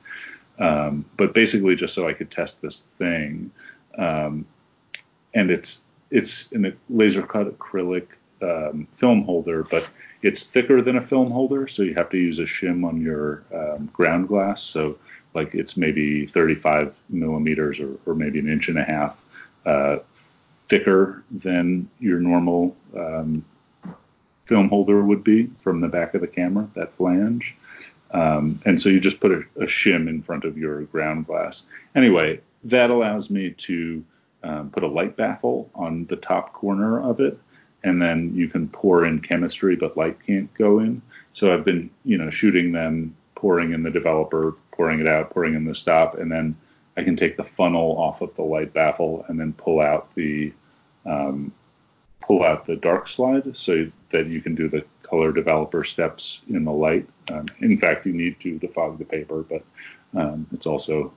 Um, 0.59 1.05
but 1.17 1.33
basically 1.33 1.75
just 1.75 1.93
so 1.93 2.07
I 2.07 2.13
could 2.13 2.31
test 2.31 2.61
this 2.61 2.83
thing. 2.91 3.51
Um, 3.97 4.45
and 5.33 5.51
it's 5.51 5.79
it's 6.11 6.47
a 6.53 6.73
laser 6.89 7.23
cut 7.23 7.47
acrylic 7.57 8.07
um, 8.41 8.87
film 8.95 9.23
holder, 9.23 9.63
but 9.63 9.85
it's 10.21 10.43
thicker 10.43 10.81
than 10.81 10.97
a 10.97 11.05
film 11.05 11.29
holder, 11.29 11.67
so 11.67 11.83
you 11.83 11.93
have 11.95 12.09
to 12.09 12.17
use 12.17 12.39
a 12.39 12.43
shim 12.43 12.85
on 12.85 13.01
your 13.01 13.43
um, 13.53 13.89
ground 13.93 14.27
glass. 14.27 14.61
So 14.63 14.97
like 15.37 15.53
it's 15.53 15.77
maybe 15.77 16.25
35 16.25 16.95
millimeters 17.09 17.79
or, 17.79 17.91
or 18.07 18.15
maybe 18.15 18.39
an 18.39 18.49
inch 18.49 18.69
and 18.69 18.79
a 18.79 18.83
half 18.83 19.15
uh, 19.67 19.97
thicker 20.67 21.23
than 21.29 21.87
your 21.99 22.19
normal 22.19 22.75
um, 22.97 23.45
film 24.45 24.67
holder 24.67 25.03
would 25.03 25.23
be 25.23 25.47
from 25.61 25.79
the 25.79 25.87
back 25.87 26.15
of 26.15 26.21
the 26.21 26.27
camera, 26.27 26.67
that 26.73 26.91
flange. 26.93 27.55
Um, 28.11 28.59
and 28.65 28.81
so 28.81 28.89
you 28.89 28.99
just 28.99 29.19
put 29.19 29.31
a, 29.31 29.43
a, 29.61 29.67
shim 29.67 30.09
in 30.09 30.23
front 30.23 30.43
of 30.43 30.57
your 30.57 30.83
ground 30.83 31.27
glass. 31.27 31.63
Anyway, 31.93 32.41
that 32.63 32.89
allows 32.89 33.29
me 33.29 33.51
to 33.51 34.03
um, 34.43 34.71
put 34.71 34.83
a 34.83 34.87
light 34.87 35.17
baffle 35.17 35.69
on 35.75 36.05
the 36.05 36.15
top 36.15 36.53
corner 36.53 36.99
of 37.01 37.19
it, 37.19 37.37
and 37.83 38.01
then 38.01 38.33
you 38.33 38.47
can 38.47 38.69
pour 38.69 39.05
in 39.05 39.19
chemistry, 39.19 39.75
but 39.75 39.97
light 39.97 40.17
can't 40.25 40.51
go 40.55 40.79
in. 40.79 41.01
So 41.33 41.53
I've 41.53 41.65
been, 41.65 41.91
you 42.05 42.17
know, 42.17 42.29
shooting 42.29 42.71
them, 42.71 43.13
pouring 43.35 43.73
in 43.73 43.83
the 43.83 43.91
developer, 43.91 44.55
pouring 44.77 44.99
it 44.99 45.07
out, 45.07 45.31
pouring 45.31 45.55
in 45.55 45.65
the 45.65 45.75
stop, 45.75 46.17
and 46.17 46.31
then 46.31 46.55
I 46.95 47.03
can 47.03 47.15
take 47.15 47.35
the 47.35 47.43
funnel 47.43 47.97
off 47.97 48.21
of 48.21 48.35
the 48.35 48.43
light 48.43 48.73
baffle 48.73 49.25
and 49.27 49.39
then 49.39 49.53
pull 49.53 49.81
out 49.81 50.13
the 50.15 50.53
um, 51.05 51.51
pull 52.21 52.43
out 52.43 52.65
the 52.65 52.75
dark 52.75 53.07
slide 53.07 53.55
so 53.57 53.89
that 54.11 54.27
you 54.27 54.41
can 54.41 54.53
do 54.53 54.69
the 54.69 54.85
color 55.03 55.31
developer 55.31 55.83
steps 55.83 56.41
in 56.49 56.65
the 56.65 56.71
light. 56.71 57.07
Um, 57.31 57.45
in 57.59 57.77
fact, 57.77 58.05
you 58.05 58.13
need 58.13 58.39
to 58.41 58.59
defog 58.59 58.97
the 58.97 59.05
paper, 59.05 59.43
but 59.43 59.63
um, 60.15 60.45
it's 60.51 60.65
also 60.65 61.13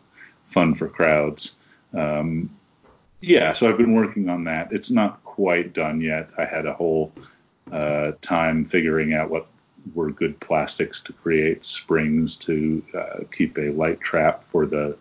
fun 0.47 0.75
for 0.75 0.89
crowds. 0.89 1.53
Um, 1.93 2.57
yeah, 3.21 3.53
so 3.53 3.69
I've 3.69 3.77
been 3.77 3.95
working 3.95 4.29
on 4.29 4.45
that. 4.45 4.73
It's 4.73 4.91
not 4.91 5.23
quite 5.25 5.73
done 5.73 6.01
yet. 6.01 6.31
I 6.39 6.45
had 6.45 6.67
a 6.67 6.73
whole 6.73 7.13
uh, 7.73 8.13
time 8.23 8.65
figuring 8.65 9.13
out 9.13 9.31
what 9.31 9.47
were 9.95 10.11
good 10.11 10.39
plastics 10.41 11.01
to 11.03 11.13
create 11.13 11.65
springs 11.65 12.37
to 12.37 12.83
uh, 12.95 13.21
keep 13.33 13.59
a 13.59 13.71
light 13.71 14.01
trap 14.01 14.45
for 14.45 14.67
the 14.67 14.97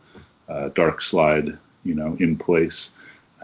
uh, 0.47 0.69
dark 0.69 1.01
slide, 1.01 1.57
you 1.83 1.93
know, 1.93 2.17
in 2.19 2.37
place. 2.37 2.91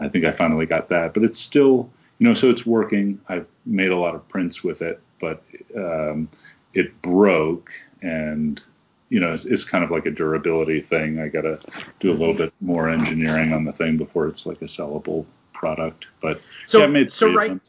I 0.00 0.08
think 0.08 0.24
I 0.24 0.32
finally 0.32 0.66
got 0.66 0.88
that, 0.90 1.14
but 1.14 1.24
it's 1.24 1.38
still, 1.38 1.90
you 2.18 2.26
know, 2.26 2.34
so 2.34 2.50
it's 2.50 2.66
working. 2.66 3.20
I've 3.28 3.46
made 3.64 3.90
a 3.90 3.96
lot 3.96 4.14
of 4.14 4.26
prints 4.28 4.62
with 4.62 4.82
it, 4.82 5.00
but 5.20 5.42
um, 5.76 6.28
it 6.74 7.00
broke 7.02 7.72
and 8.02 8.62
you 9.08 9.20
know, 9.20 9.32
it's, 9.32 9.44
it's, 9.44 9.64
kind 9.64 9.84
of 9.84 9.90
like 9.92 10.06
a 10.06 10.10
durability 10.10 10.80
thing. 10.80 11.20
I 11.20 11.28
got 11.28 11.42
to 11.42 11.60
do 12.00 12.10
a 12.10 12.14
little 12.14 12.34
bit 12.34 12.52
more 12.60 12.88
engineering 12.88 13.52
on 13.52 13.64
the 13.64 13.72
thing 13.72 13.96
before 13.96 14.26
it's 14.26 14.46
like 14.46 14.60
a 14.62 14.66
sellable 14.66 15.24
product. 15.52 16.06
But 16.20 16.40
so, 16.66 16.80
yeah, 16.80 16.86
made 16.86 17.12
so 17.12 17.32
right, 17.32 17.60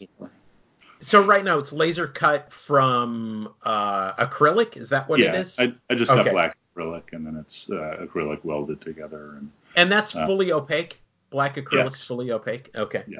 so 1.00 1.24
right 1.24 1.44
now 1.44 1.60
it's 1.60 1.72
laser 1.72 2.08
cut 2.08 2.52
from 2.52 3.54
uh, 3.64 4.14
acrylic. 4.14 4.78
Is 4.78 4.90
that 4.90 5.08
what 5.08 5.20
yeah, 5.20 5.34
it 5.34 5.40
is? 5.40 5.60
I, 5.60 5.74
I 5.90 5.96
just 5.96 6.12
okay. 6.12 6.24
got 6.24 6.32
black 6.32 6.58
acrylic 6.76 7.14
and 7.14 7.26
then 7.26 7.36
it's 7.36 7.68
uh, 7.70 7.98
acrylic 8.02 8.44
welded 8.44 8.82
together. 8.82 9.36
And 9.38 9.52
and 9.76 9.92
that's 9.92 10.16
uh, 10.16 10.26
fully 10.26 10.52
opaque. 10.52 11.00
Black 11.30 11.56
acrylic 11.56 11.92
yes. 11.92 12.06
fully 12.06 12.32
opaque. 12.32 12.72
Okay. 12.76 13.04
Yeah. 13.08 13.20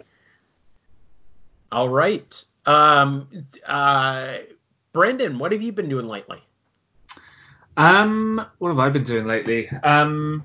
All 1.72 1.90
right. 1.90 2.46
Um, 2.66 3.28
uh, 3.66 4.38
Brendan, 4.94 5.38
what 5.38 5.52
have 5.52 5.62
you 5.62 5.72
been 5.72 5.90
doing 5.90 6.08
lately? 6.08 6.42
Um, 7.76 8.44
what 8.58 8.70
have 8.70 8.80
I 8.80 8.90
been 8.90 9.04
doing 9.04 9.28
lately? 9.28 9.70
Um, 9.84 10.44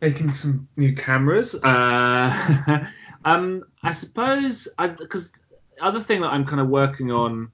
making 0.00 0.32
some 0.32 0.68
new 0.76 0.94
cameras. 0.94 1.54
Uh, 1.54 2.86
um, 3.24 3.64
I 3.82 3.92
suppose 3.92 4.68
because 4.98 5.32
other 5.80 6.00
thing 6.00 6.20
that 6.20 6.28
I'm 6.28 6.44
kind 6.44 6.60
of 6.60 6.68
working 6.68 7.10
on. 7.10 7.50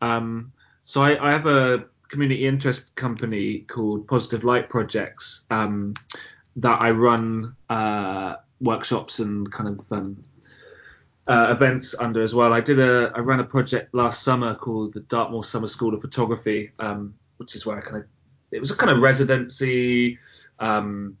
Um, 0.00 0.52
so 0.84 1.02
I, 1.02 1.28
I 1.28 1.32
have 1.32 1.46
a 1.46 1.84
community 2.08 2.46
interest 2.46 2.94
company 2.94 3.60
called 3.60 4.06
Positive 4.08 4.44
Light 4.44 4.68
Projects 4.68 5.44
um, 5.50 5.94
that 6.56 6.80
I 6.80 6.90
run 6.90 7.54
uh, 7.68 8.36
workshops 8.60 9.18
and 9.18 9.50
kind 9.52 9.78
of 9.78 9.92
um, 9.92 10.22
uh, 11.26 11.48
events 11.50 11.94
under 11.98 12.22
as 12.22 12.34
well. 12.34 12.52
I 12.52 12.60
did 12.60 12.78
a 12.78 13.12
I 13.14 13.20
ran 13.20 13.40
a 13.40 13.44
project 13.44 13.94
last 13.94 14.22
summer 14.22 14.54
called 14.54 14.94
the 14.94 15.00
Dartmoor 15.00 15.44
Summer 15.44 15.68
School 15.68 15.94
of 15.94 16.00
Photography, 16.00 16.72
um, 16.78 17.14
which 17.36 17.54
is 17.54 17.66
where 17.66 17.76
I 17.76 17.82
kind 17.82 17.96
of 17.96 18.04
it 18.50 18.60
was 18.60 18.70
a 18.70 18.76
kind 18.76 18.90
of 18.90 19.02
residency 19.02 20.18
um, 20.58 21.18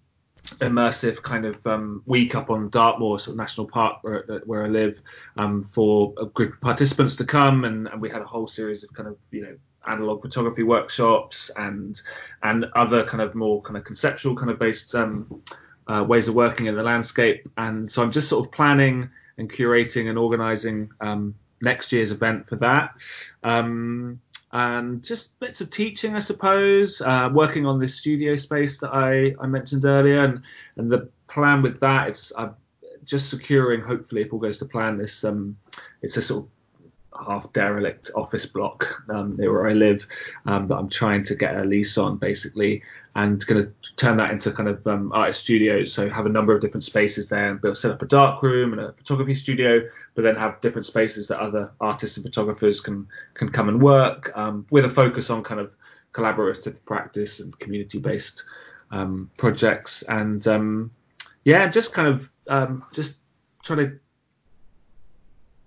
immersive 0.56 1.22
kind 1.22 1.44
of 1.44 1.64
um, 1.66 2.02
week 2.06 2.34
up 2.34 2.50
on 2.50 2.70
Dartmoor 2.70 3.18
sort 3.18 3.34
of 3.34 3.38
National 3.38 3.66
Park 3.66 3.98
where, 4.02 4.42
where 4.44 4.64
I 4.64 4.68
live 4.68 5.00
um, 5.36 5.68
for 5.72 6.14
a 6.20 6.26
group 6.26 6.54
of 6.54 6.60
participants 6.60 7.16
to 7.16 7.24
come. 7.24 7.64
And, 7.64 7.88
and, 7.88 8.00
we 8.00 8.10
had 8.10 8.22
a 8.22 8.26
whole 8.26 8.46
series 8.46 8.84
of 8.84 8.92
kind 8.92 9.08
of 9.08 9.16
you 9.30 9.42
know 9.42 9.56
analog 9.86 10.22
photography 10.22 10.62
workshops 10.62 11.50
and 11.56 12.00
and 12.42 12.66
other 12.74 13.04
kind 13.04 13.22
of 13.22 13.34
more 13.34 13.62
kind 13.62 13.76
of 13.76 13.84
conceptual 13.84 14.36
kind 14.36 14.50
of 14.50 14.58
based 14.58 14.94
um, 14.94 15.42
uh, 15.88 16.04
ways 16.06 16.28
of 16.28 16.34
working 16.34 16.66
in 16.66 16.74
the 16.74 16.82
landscape. 16.82 17.48
And 17.56 17.90
so 17.90 18.02
I'm 18.02 18.12
just 18.12 18.28
sort 18.28 18.46
of 18.46 18.52
planning 18.52 19.10
and 19.38 19.50
curating 19.50 20.08
and 20.08 20.18
organizing 20.18 20.90
um, 21.00 21.34
next 21.60 21.92
year's 21.92 22.10
event 22.10 22.48
for 22.48 22.56
that. 22.56 22.94
Um, 23.42 24.20
and 24.52 25.02
just 25.04 25.38
bits 25.40 25.60
of 25.60 25.70
teaching, 25.70 26.16
I 26.16 26.20
suppose, 26.20 27.00
uh, 27.00 27.28
working 27.32 27.66
on 27.66 27.78
this 27.78 27.94
studio 27.94 28.34
space 28.36 28.78
that 28.78 28.94
I, 28.94 29.34
I 29.42 29.46
mentioned 29.46 29.84
earlier. 29.84 30.24
And, 30.24 30.42
and 30.76 30.90
the 30.90 31.10
plan 31.28 31.60
with 31.62 31.78
that 31.80 32.08
is 32.08 32.32
uh, 32.36 32.50
just 33.04 33.28
securing, 33.30 33.82
hopefully, 33.82 34.22
if 34.22 34.32
all 34.32 34.38
goes 34.38 34.58
to 34.58 34.64
plan, 34.64 34.96
this 34.96 35.24
um, 35.24 35.56
it's 36.02 36.16
a 36.16 36.22
sort 36.22 36.44
of 36.44 36.50
half 37.26 37.52
derelict 37.52 38.10
office 38.14 38.46
block 38.46 39.02
um, 39.08 39.36
near 39.36 39.52
where 39.52 39.68
I 39.68 39.72
live 39.72 40.06
um, 40.46 40.68
that 40.68 40.76
I'm 40.76 40.88
trying 40.88 41.24
to 41.24 41.34
get 41.34 41.56
a 41.56 41.64
lease 41.64 41.98
on 41.98 42.16
basically 42.16 42.82
and 43.14 43.44
going 43.46 43.62
to 43.62 43.94
turn 43.96 44.16
that 44.18 44.30
into 44.30 44.52
kind 44.52 44.68
of 44.68 44.86
um, 44.86 45.10
artist 45.12 45.40
studios. 45.40 45.92
So 45.92 46.08
have 46.08 46.26
a 46.26 46.28
number 46.28 46.54
of 46.54 46.60
different 46.60 46.84
spaces 46.84 47.28
there 47.28 47.50
and 47.50 47.60
build, 47.60 47.76
set 47.76 47.90
up 47.90 48.02
a 48.02 48.06
dark 48.06 48.42
room 48.42 48.72
and 48.72 48.80
a 48.80 48.92
photography 48.92 49.34
studio, 49.34 49.80
but 50.14 50.22
then 50.22 50.36
have 50.36 50.60
different 50.60 50.86
spaces 50.86 51.26
that 51.28 51.40
other 51.40 51.72
artists 51.80 52.16
and 52.16 52.24
photographers 52.24 52.80
can 52.80 53.08
can 53.34 53.50
come 53.50 53.68
and 53.68 53.82
work 53.82 54.30
um, 54.36 54.66
with 54.70 54.84
a 54.84 54.90
focus 54.90 55.30
on 55.30 55.42
kind 55.42 55.60
of 55.60 55.72
collaborative 56.12 56.76
practice 56.84 57.40
and 57.40 57.58
community 57.58 57.98
based 57.98 58.44
um, 58.90 59.30
projects 59.36 60.02
and 60.02 60.46
um, 60.46 60.90
yeah, 61.44 61.66
just 61.66 61.92
kind 61.92 62.08
of 62.08 62.30
just 62.92 63.16
try 63.62 63.76
to 63.76 63.98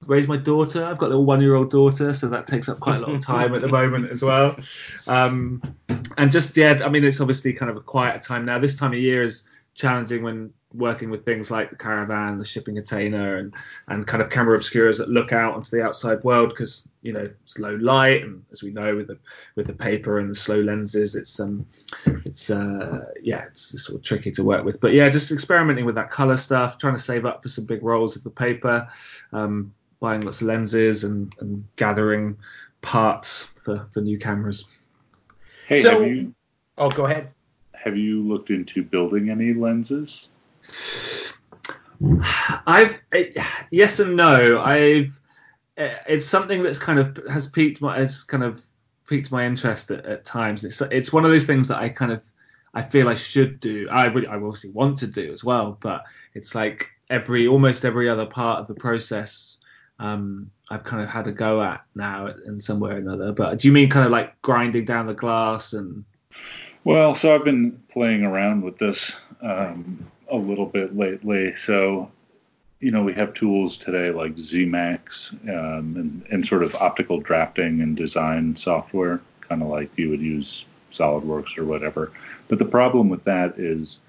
raise 0.06 0.28
my 0.28 0.38
daughter. 0.38 0.84
I've 0.84 0.98
got 0.98 1.08
a 1.08 1.10
little 1.10 1.26
one-year-old 1.26 1.70
daughter, 1.70 2.14
so 2.14 2.28
that 2.30 2.48
takes 2.48 2.70
up 2.70 2.80
quite 2.80 2.98
a 2.98 3.00
lot 3.00 3.16
of 3.16 3.22
time 3.22 3.54
at 3.54 3.62
the 3.62 3.68
moment 3.68 4.10
as 4.10 4.22
well. 4.22 4.56
Um, 5.08 5.62
and 6.18 6.32
just 6.32 6.56
yeah, 6.58 6.82
I 6.84 6.90
mean, 6.90 7.04
it's 7.04 7.22
obviously 7.22 7.54
kind 7.54 7.70
of 7.70 7.78
a 7.78 7.82
quieter 7.82 8.20
time 8.20 8.46
now. 8.46 8.60
This 8.60 8.76
time 8.76 8.94
of 8.94 9.00
year 9.00 9.24
is 9.24 9.44
challenging 9.74 10.24
when 10.24 10.54
working 10.74 11.10
with 11.10 11.26
things 11.26 11.52
like 11.52 11.70
the 11.70 11.76
caravan, 11.76 12.40
the 12.40 12.46
shipping 12.46 12.76
container, 12.76 13.38
and 13.38 13.54
and 13.88 14.08
kind 14.08 14.24
of 14.24 14.30
camera 14.30 14.58
obscuras 14.58 14.98
that 14.98 15.10
look 15.10 15.34
out 15.34 15.54
onto 15.54 15.70
the 15.70 15.84
outside 15.84 16.24
world 16.24 16.50
because 16.50 16.88
you 17.02 17.14
know 17.14 17.30
it's 17.44 17.60
low 17.60 17.76
light, 17.76 18.24
and 18.24 18.44
as 18.52 18.64
we 18.64 18.72
know 18.72 18.96
with 18.96 19.08
the 19.08 19.18
with 19.56 19.68
the 19.68 19.74
paper 19.74 20.20
and 20.20 20.30
the 20.30 20.36
slow 20.36 20.60
lenses, 20.62 21.16
it's 21.16 21.40
um 21.40 21.66
it's 22.26 22.50
uh 22.50 23.06
yeah 23.22 23.46
it's, 23.46 23.74
it's 23.74 23.86
sort 23.86 23.98
of 23.98 24.04
tricky 24.04 24.32
to 24.32 24.44
work 24.44 24.64
with. 24.66 24.80
But 24.80 24.94
yeah, 24.94 25.10
just 25.10 25.32
experimenting 25.32 25.86
with 25.86 25.96
that 25.96 26.10
color 26.10 26.38
stuff, 26.38 26.78
trying 26.78 26.96
to 26.96 27.02
save 27.02 27.26
up 27.26 27.44
for 27.44 27.50
some 27.50 27.66
big 27.66 27.84
rolls 27.84 28.16
of 28.16 28.24
the 28.24 28.30
paper, 28.30 28.88
um, 29.34 29.74
buying 30.02 30.22
lots 30.22 30.42
of 30.42 30.48
lenses 30.48 31.06
and 31.06 31.34
and 31.40 31.64
gathering 31.78 32.36
parts 32.82 33.44
for 33.64 33.88
for 33.94 34.02
new 34.02 34.20
cameras. 34.20 34.66
Hey, 35.68 35.82
So- 35.82 36.02
have 36.02 36.12
you 36.12 36.36
Oh, 36.78 36.90
go 36.90 37.06
ahead. 37.06 37.30
have 37.74 37.96
you 37.96 38.22
looked 38.28 38.50
into 38.50 38.84
building 38.84 39.30
any 39.30 39.54
lenses? 39.54 40.28
I've 42.68 43.00
yes 43.70 44.00
and 44.00 44.16
no. 44.16 44.60
I've 44.60 45.18
it's 45.78 46.26
something 46.26 46.64
that's 46.64 46.80
kind 46.80 47.00
of 47.00 47.18
has 47.30 47.48
piqued 47.48 47.82
my 47.82 47.98
has 48.00 48.24
kind 48.24 48.44
of 48.44 48.64
piqued 49.08 49.32
my 49.32 49.46
interest 49.46 49.92
at, 49.92 50.06
at 50.06 50.26
times. 50.26 50.64
It's 50.64 50.82
it's 50.82 51.14
one 51.14 51.26
of 51.26 51.32
those 51.32 51.46
things 51.46 51.68
that 51.68 51.78
I 51.78 51.90
kind 51.90 52.12
of 52.12 52.24
I 52.74 52.82
feel 52.82 53.08
I 53.10 53.14
should 53.16 53.60
do. 53.60 53.88
I 53.92 54.06
really 54.06 54.28
I 54.28 54.36
obviously 54.36 54.72
want 54.72 54.98
to 55.00 55.08
do 55.08 55.32
as 55.32 55.44
well, 55.44 55.78
but 55.82 56.04
it's 56.34 56.56
like 56.56 56.90
every 57.10 57.48
almost 57.48 57.86
every 57.86 58.10
other 58.10 58.26
part 58.26 58.60
of 58.60 58.68
the 58.68 58.74
process 58.76 59.58
um, 60.02 60.50
I've 60.72 60.84
kind 60.84 61.04
of 61.04 61.10
had 61.10 61.28
a 61.28 61.32
go 61.32 61.62
at 61.62 61.84
now 61.96 62.28
in 62.48 62.60
some 62.60 62.80
way 62.80 62.92
or 62.92 62.98
another. 62.98 63.32
But 63.32 63.60
do 63.60 63.68
you 63.68 63.72
mean 63.72 63.90
kind 63.90 64.06
of 64.06 64.12
like 64.12 64.42
grinding 64.42 64.86
down 64.86 65.06
the 65.06 65.14
glass 65.14 65.74
and 65.74 66.04
Well, 66.84 67.14
so 67.14 67.36
I've 67.36 67.46
been 67.46 67.80
playing 67.92 68.24
around 68.24 68.64
with 68.64 68.80
this 68.80 69.16
um, 69.42 70.06
a 70.30 70.36
little 70.36 70.66
bit 70.66 70.98
lately. 70.98 71.56
So, 71.56 72.12
you 72.80 72.90
know, 72.90 73.04
we 73.04 73.14
have 73.14 73.36
tools 73.36 73.78
today 73.78 74.10
like 74.10 74.36
Zemax 74.38 75.34
um, 75.48 75.96
and, 75.96 76.26
and 76.32 76.48
sort 76.48 76.64
of 76.64 76.74
optical 76.76 77.20
drafting 77.20 77.82
and 77.82 77.96
design 77.96 78.56
software, 78.56 79.22
kind 79.42 79.62
of 79.62 79.68
like 79.68 79.92
you 79.98 80.10
would 80.10 80.22
use 80.22 80.66
SolidWorks 80.92 81.60
or 81.60 81.66
whatever. 81.66 82.12
But 82.48 82.58
the 82.58 82.66
problem 82.66 83.08
with 83.08 83.24
that 83.26 83.60
is, 83.60 84.00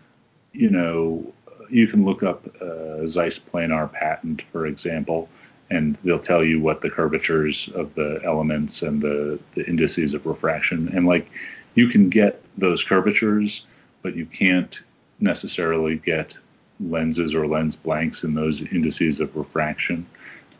you 0.52 0.70
know, 0.70 1.32
you 1.69 1.86
can 1.86 2.05
look 2.05 2.23
up 2.23 2.47
a 2.62 3.06
Zeiss 3.06 3.39
planar 3.39 3.93
patent, 3.93 4.43
for 4.52 4.66
example, 4.66 5.28
and 5.73 5.97
they'll 6.05 6.19
tell 6.19 6.44
you 6.44 6.61
what 6.61 6.82
the 6.82 6.90
curvatures 6.90 7.70
of 7.74 7.94
the 7.94 8.20
elements 8.24 8.82
and 8.82 9.01
the, 9.01 9.39
the 9.55 9.66
indices 9.66 10.12
of 10.12 10.27
refraction. 10.27 10.90
And 10.94 11.07
like, 11.07 11.31
you 11.74 11.89
can 11.89 12.11
get 12.11 12.43
those 12.59 12.85
curvatures, 12.85 13.65
but 14.03 14.15
you 14.15 14.27
can't 14.27 14.81
necessarily 15.20 15.97
get 15.97 16.39
lenses 16.78 17.35
or 17.35 17.47
lens 17.47 17.77
blanks 17.77 18.23
in 18.24 18.35
those 18.35 18.61
indices 18.61 19.20
of 19.20 19.35
refraction. 19.35 20.07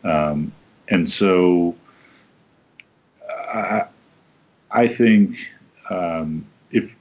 Um, 0.03 0.51
and 0.87 1.09
so 1.09 1.75
I, 3.29 3.85
I 4.71 4.87
think 4.87 5.37
um, 5.89 6.45
if 6.71 6.91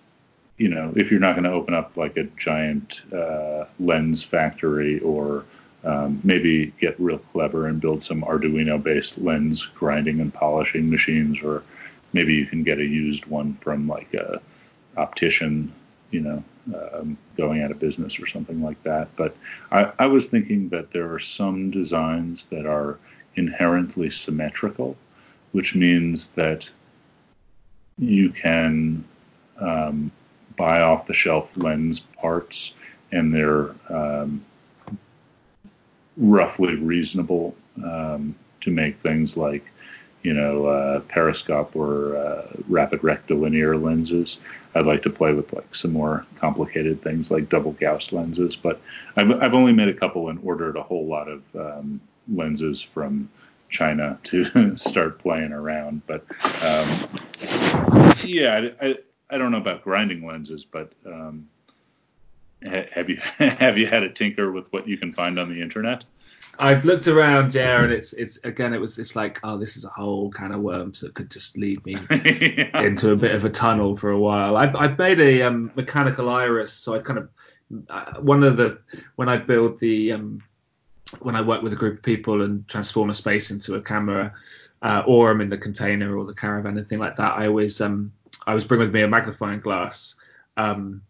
you 0.59 0.69
know 0.69 0.93
if 0.95 1.11
you're 1.11 1.21
not 1.21 1.33
going 1.33 1.45
to 1.45 1.53
open 1.53 1.75
up 1.75 1.97
like 1.97 2.17
a 2.17 2.25
giant 2.39 3.03
uh, 3.13 3.65
lens 3.81 4.23
factory 4.23 5.01
or 5.01 5.45
um, 5.85 6.21
maybe 6.23 6.73
get 6.81 6.99
real 7.01 7.19
clever 7.19 7.67
and 7.67 7.81
build 7.81 8.03
some 8.03 8.23
Arduino-based 8.23 9.19
lens 9.19 9.65
grinding 9.75 10.21
and 10.21 10.33
polishing 10.33 10.89
machines, 10.91 11.43
or 11.43 11.65
maybe 12.13 12.35
you 12.35 12.47
can 12.47 12.63
get 12.63 12.79
a 12.79 12.85
used 12.85 13.27
one 13.27 13.59
from 13.61 13.89
like 13.89 14.13
a 14.15 14.41
optician, 14.97 15.73
you 16.11 16.21
know, 16.21 16.45
um, 16.75 17.19
going 17.37 17.63
out 17.63 17.71
of 17.71 17.81
business 17.81 18.21
or 18.21 18.27
something 18.27 18.63
like 18.63 18.81
that. 18.85 19.09
But 19.17 19.37
I, 19.73 19.93
I 19.99 20.07
was 20.07 20.27
thinking 20.27 20.69
that 20.69 20.93
there 20.93 21.13
are 21.13 21.19
some 21.19 21.71
designs 21.71 22.47
that 22.51 22.67
are 22.67 22.99
inherently 23.35 24.11
symmetrical, 24.11 24.97
which 25.53 25.75
means 25.75 26.29
that 26.29 26.69
you 27.99 28.31
can 28.31 29.05
um, 29.61 30.13
buy 30.57 30.81
off 30.81 31.07
the 31.07 31.15
shelf 31.15 31.57
lens 31.57 32.01
parts 32.01 32.75
and 33.11 33.35
they're 33.35 33.75
um, 33.89 34.45
roughly 36.17 36.75
reasonable 36.77 37.55
um, 37.85 38.35
to 38.61 38.71
make 38.71 39.01
things 39.01 39.37
like 39.37 39.65
you 40.23 40.33
know 40.33 40.67
uh, 40.67 41.01
periscope 41.01 41.75
or 41.75 42.17
uh, 42.17 42.47
rapid 42.69 43.03
rectilinear 43.03 43.77
lenses. 43.77 44.39
I'd 44.75 44.87
like 44.87 45.03
to 45.03 45.11
play 45.11 45.35
with 45.35 45.53
like 45.53 45.75
some 45.75 45.93
more 45.93 46.27
complicated 46.39 47.03
things 47.03 47.31
like 47.31 47.49
double 47.49 47.73
Gauss 47.73 48.13
lenses, 48.13 48.57
but 48.57 48.81
I've, 49.17 49.31
I've 49.31 49.55
only 49.55 49.73
made 49.73 49.89
a 49.89 49.95
couple 49.95 50.31
and 50.31 50.41
ordered 50.43 50.77
a 50.77 50.83
whole 50.83 51.07
lot 51.07 51.29
of 51.29 51.43
um, 51.55 52.01
lenses 52.33 52.81
from 52.81 53.29
China 53.69 54.19
to 54.25 54.77
start 54.77 55.19
playing 55.19 55.53
around. 55.53 56.03
But 56.07 56.25
um, 56.63 57.21
yeah, 58.25 58.71
I, 58.81 58.87
I, 58.87 58.95
I 59.31 59.39
don't 59.39 59.51
know 59.51 59.59
about 59.59 59.83
grinding 59.83 60.25
lenses, 60.27 60.65
but 60.65 60.93
um, 61.05 61.49
have 62.65 63.09
you 63.09 63.17
have 63.39 63.79
you 63.79 63.87
had 63.87 64.03
a 64.03 64.11
tinker 64.11 64.53
with 64.53 64.67
what 64.73 64.87
you 64.89 64.97
can 64.97 65.13
find 65.13 65.39
on 65.39 65.49
the 65.49 65.61
internet? 65.61 66.05
I've 66.59 66.85
looked 66.85 67.09
around, 67.09 67.55
yeah, 67.55 67.83
and 67.83 67.93
it's 67.93 68.13
it's 68.13 68.39
again 68.45 68.75
it 68.75 68.81
was 68.81 68.99
it's 68.99 69.17
like 69.17 69.41
oh 69.43 69.57
this 69.59 69.77
is 69.77 69.85
a 69.85 69.89
whole 69.89 70.31
can 70.31 70.53
of 70.53 70.61
worms 70.61 71.01
that 71.01 71.15
could 71.15 71.31
just 71.31 71.57
lead 71.57 71.85
me 71.87 71.97
Yeah. 72.11 72.83
into 72.83 73.13
a 73.13 73.17
bit 73.17 73.35
of 73.35 73.45
a 73.45 73.51
tunnel 73.51 73.97
for 73.97 74.11
a 74.11 74.19
while. 74.19 74.57
I've 74.57 74.77
I've 74.77 74.99
made 74.99 75.21
a 75.21 75.43
um, 75.43 75.73
mechanical 75.77 76.29
iris, 76.29 76.73
so 76.73 76.95
I 76.95 76.99
kind 76.99 77.19
of 77.21 77.29
uh, 77.89 78.21
one 78.21 78.43
of 78.43 78.57
the 78.57 78.81
when 79.17 79.29
I 79.29 79.39
build 79.39 79.81
the 79.81 80.13
um, 80.13 80.43
when 81.21 81.37
I 81.37 81.41
work 81.41 81.63
with 81.63 81.73
a 81.73 81.77
group 81.77 81.99
of 81.99 82.03
people 82.03 82.43
and 82.43 82.67
transform 82.69 83.11
a 83.11 83.15
space 83.15 83.51
into 83.51 83.77
a 83.77 83.81
camera, 83.83 84.35
uh, 84.83 85.03
or 85.07 85.31
I'm 85.31 85.41
in 85.41 85.49
the 85.49 85.59
container 85.59 86.17
or 86.17 86.25
the 86.27 86.35
caravan 86.35 86.77
and 86.77 86.89
thing 86.89 86.99
like 86.99 87.17
that, 87.17 87.33
I 87.37 87.47
always 87.47 87.81
um 87.81 88.13
I 88.47 88.51
always 88.51 88.65
bring 88.65 88.81
with 88.81 88.93
me 88.93 89.03
a 89.03 89.09
magnifying 89.09 89.61
glass, 89.61 90.17
um 90.59 91.03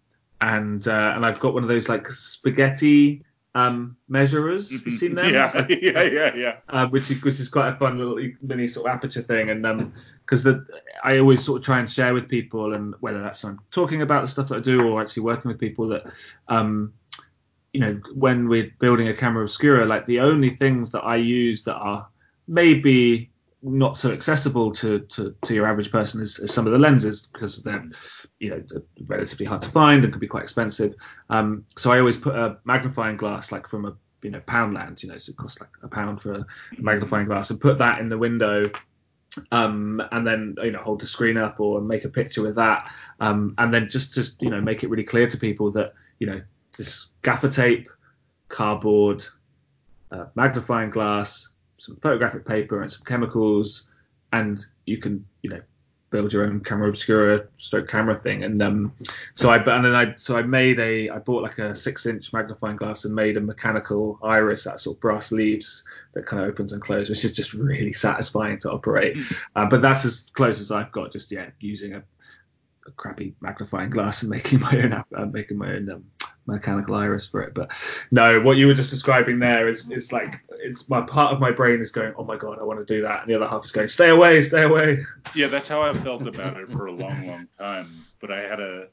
and 0.42 0.86
uh, 0.88 1.12
and 1.16 1.24
I've 1.24 1.40
got 1.40 1.54
one 1.54 1.62
of 1.62 1.68
those 1.68 1.88
like 1.88 2.06
spaghetti 2.08 3.24
um 3.54 3.96
measurers. 4.08 4.70
Have 4.72 4.84
you 4.86 4.96
seen 4.96 5.14
them? 5.14 5.30
Yeah, 5.32 5.50
like- 5.54 5.68
yeah, 5.82 6.02
yeah, 6.04 6.34
yeah. 6.34 6.56
uh, 6.68 6.86
which 6.88 7.10
is 7.10 7.22
which 7.22 7.38
is 7.40 7.48
quite 7.48 7.68
a 7.74 7.76
fun 7.76 7.96
little 7.98 8.18
mini 8.42 8.66
sort 8.68 8.86
of 8.86 8.94
aperture 8.96 9.22
thing, 9.22 9.50
and 9.50 9.64
um, 9.66 9.92
because 10.24 10.42
the 10.42 10.66
I 11.04 11.18
always 11.18 11.44
sort 11.44 11.60
of 11.60 11.64
try 11.64 11.78
and 11.78 11.90
share 11.90 12.12
with 12.14 12.28
people, 12.28 12.74
and 12.74 12.94
whether 13.00 13.22
that's 13.22 13.44
I'm 13.44 13.60
talking 13.70 14.02
about 14.02 14.22
the 14.22 14.28
stuff 14.28 14.48
that 14.48 14.56
I 14.56 14.60
do 14.60 14.88
or 14.88 15.00
actually 15.00 15.22
working 15.24 15.48
with 15.50 15.58
people 15.60 15.86
that, 15.88 16.04
um, 16.48 16.92
you 17.72 17.80
know, 17.80 18.00
when 18.14 18.48
we're 18.48 18.70
building 18.80 19.08
a 19.08 19.14
camera 19.14 19.44
obscura, 19.44 19.84
like 19.86 20.06
the 20.06 20.20
only 20.20 20.50
things 20.50 20.90
that 20.92 21.00
I 21.02 21.16
use 21.16 21.62
that 21.64 21.76
are 21.76 22.08
maybe 22.48 23.30
not 23.62 23.96
so 23.96 24.10
accessible 24.10 24.72
to, 24.72 25.00
to, 25.00 25.34
to 25.44 25.54
your 25.54 25.66
average 25.66 25.90
person 25.90 26.20
as, 26.20 26.38
is 26.38 26.52
some 26.52 26.66
of 26.66 26.72
the 26.72 26.78
lenses 26.78 27.28
because 27.28 27.62
they're 27.62 27.88
you 28.40 28.50
know 28.50 28.62
relatively 29.06 29.46
hard 29.46 29.62
to 29.62 29.68
find 29.68 30.04
and 30.04 30.12
can 30.12 30.20
be 30.20 30.26
quite 30.26 30.42
expensive. 30.42 30.94
Um, 31.30 31.64
so 31.76 31.90
I 31.90 31.98
always 31.98 32.16
put 32.16 32.34
a 32.34 32.58
magnifying 32.64 33.16
glass 33.16 33.52
like 33.52 33.68
from 33.68 33.84
a 33.84 33.96
you 34.22 34.30
know 34.30 34.40
Poundland, 34.40 35.02
you 35.02 35.08
know, 35.08 35.18
so 35.18 35.30
it 35.30 35.36
costs 35.36 35.60
like 35.60 35.70
a 35.82 35.88
pound 35.88 36.22
for 36.22 36.32
a 36.32 36.46
magnifying 36.78 37.26
glass, 37.26 37.50
and 37.50 37.60
put 37.60 37.78
that 37.78 38.00
in 38.00 38.08
the 38.08 38.18
window, 38.18 38.70
um, 39.50 40.02
and 40.12 40.26
then 40.26 40.56
you 40.62 40.70
know 40.70 40.80
hold 40.80 41.00
the 41.00 41.06
screen 41.06 41.36
up 41.36 41.60
or 41.60 41.80
make 41.80 42.04
a 42.04 42.08
picture 42.08 42.42
with 42.42 42.56
that, 42.56 42.90
um, 43.20 43.54
and 43.58 43.72
then 43.72 43.88
just 43.88 44.14
just 44.14 44.40
you 44.42 44.50
know 44.50 44.60
make 44.60 44.82
it 44.82 44.90
really 44.90 45.04
clear 45.04 45.28
to 45.28 45.36
people 45.36 45.70
that 45.72 45.92
you 46.18 46.26
know 46.26 46.40
this 46.76 47.08
gaffer 47.22 47.50
tape, 47.50 47.88
cardboard, 48.48 49.24
uh, 50.10 50.26
magnifying 50.34 50.90
glass, 50.90 51.48
some 51.82 51.96
photographic 51.96 52.46
paper, 52.46 52.80
and 52.80 52.92
some 52.92 53.02
chemicals, 53.04 53.90
and 54.32 54.64
you 54.86 54.98
can 54.98 55.26
you 55.42 55.50
know 55.50 55.60
build 56.10 56.32
your 56.32 56.44
own 56.44 56.60
camera 56.60 56.88
obscura 56.88 57.44
stroke 57.58 57.88
camera 57.88 58.14
thing. 58.14 58.44
And 58.44 58.62
um 58.62 58.92
so 59.34 59.50
i 59.50 59.56
and 59.56 59.84
then 59.84 59.94
i 59.94 60.14
so 60.16 60.36
i 60.36 60.42
made 60.42 60.78
a 60.78 61.08
i 61.08 61.18
bought 61.18 61.42
like 61.42 61.58
a 61.58 61.74
six 61.74 62.06
inch 62.06 62.32
magnifying 62.32 62.76
glass 62.76 63.04
and 63.04 63.14
made 63.14 63.36
a 63.36 63.40
mechanical 63.40 64.18
iris 64.22 64.64
that 64.64 64.80
sort 64.80 64.96
of 64.96 65.00
brass 65.00 65.32
leaves 65.32 65.84
that 66.12 66.26
kind 66.26 66.42
of 66.42 66.48
opens 66.50 66.72
and 66.72 66.82
closes 66.82 67.10
which 67.10 67.24
is 67.24 67.32
just 67.32 67.54
really 67.54 67.92
satisfying 67.92 68.58
to 68.58 68.70
operate. 68.70 69.16
Uh, 69.56 69.66
but 69.66 69.82
that's 69.82 70.04
as 70.04 70.26
close 70.34 70.60
as 70.60 70.70
i've 70.70 70.92
got 70.92 71.10
just 71.10 71.32
yeah 71.32 71.48
using 71.58 71.94
a, 71.94 72.02
a 72.86 72.90
crappy 72.92 73.34
magnifying 73.40 73.90
glass 73.90 74.22
and 74.22 74.30
making 74.30 74.60
my 74.60 74.76
own 74.82 74.92
app 74.92 75.08
uh, 75.16 75.24
making 75.24 75.56
my 75.56 75.72
own 75.72 75.90
um, 75.90 76.04
mechanical 76.46 76.94
iris 76.94 77.26
for 77.26 77.40
it 77.40 77.54
but 77.54 77.70
no 78.10 78.40
what 78.40 78.56
you 78.56 78.66
were 78.66 78.74
just 78.74 78.90
describing 78.90 79.38
there 79.38 79.68
is 79.68 79.90
it's 79.90 80.10
like 80.10 80.40
it's 80.58 80.88
my 80.88 81.00
part 81.00 81.32
of 81.32 81.40
my 81.40 81.50
brain 81.50 81.80
is 81.80 81.90
going 81.90 82.12
oh 82.16 82.24
my 82.24 82.36
god 82.36 82.58
i 82.58 82.64
want 82.64 82.78
to 82.78 82.84
do 82.84 83.00
that 83.02 83.22
and 83.22 83.30
the 83.30 83.34
other 83.34 83.46
half 83.46 83.64
is 83.64 83.70
going 83.70 83.88
stay 83.88 84.08
away 84.08 84.40
stay 84.40 84.62
away 84.62 84.98
Yeah, 85.34 85.46
that's 85.46 85.68
how 85.68 85.82
I 85.82 85.94
felt 85.94 86.26
about 86.26 86.58
it 86.58 86.70
for 86.70 86.86
a 86.86 86.92
long, 86.92 87.26
long 87.26 87.48
time. 87.58 88.04
But 88.20 88.30
I 88.30 88.40
had 88.40 88.60
a, 88.60 88.88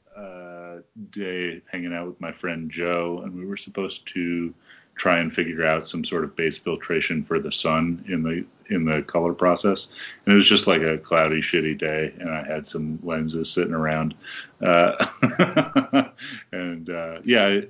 day 1.10 1.60
hanging 1.70 1.92
out 1.94 2.06
with 2.06 2.20
my 2.20 2.32
friend 2.32 2.70
Joe, 2.70 3.20
and 3.22 3.34
we 3.34 3.44
were 3.44 3.56
supposed 3.56 4.06
to 4.14 4.54
try 5.00 5.18
and 5.18 5.32
figure 5.32 5.64
out 5.64 5.88
some 5.88 6.04
sort 6.04 6.24
of 6.24 6.36
base 6.36 6.58
filtration 6.58 7.24
for 7.24 7.40
the 7.40 7.50
sun 7.50 8.04
in 8.06 8.22
the 8.22 8.44
in 8.68 8.84
the 8.84 9.00
color 9.04 9.32
process. 9.32 9.88
And 10.26 10.34
it 10.34 10.36
was 10.36 10.46
just 10.46 10.66
like 10.66 10.82
a 10.82 10.98
cloudy, 10.98 11.40
shitty 11.40 11.78
day, 11.78 12.12
and 12.20 12.28
I 12.28 12.44
had 12.46 12.66
some 12.66 12.98
lenses 13.02 13.50
sitting 13.50 13.72
around. 13.72 14.14
Uh, 14.60 15.06
and 16.52 16.90
uh, 16.90 17.20
yeah, 17.24 17.62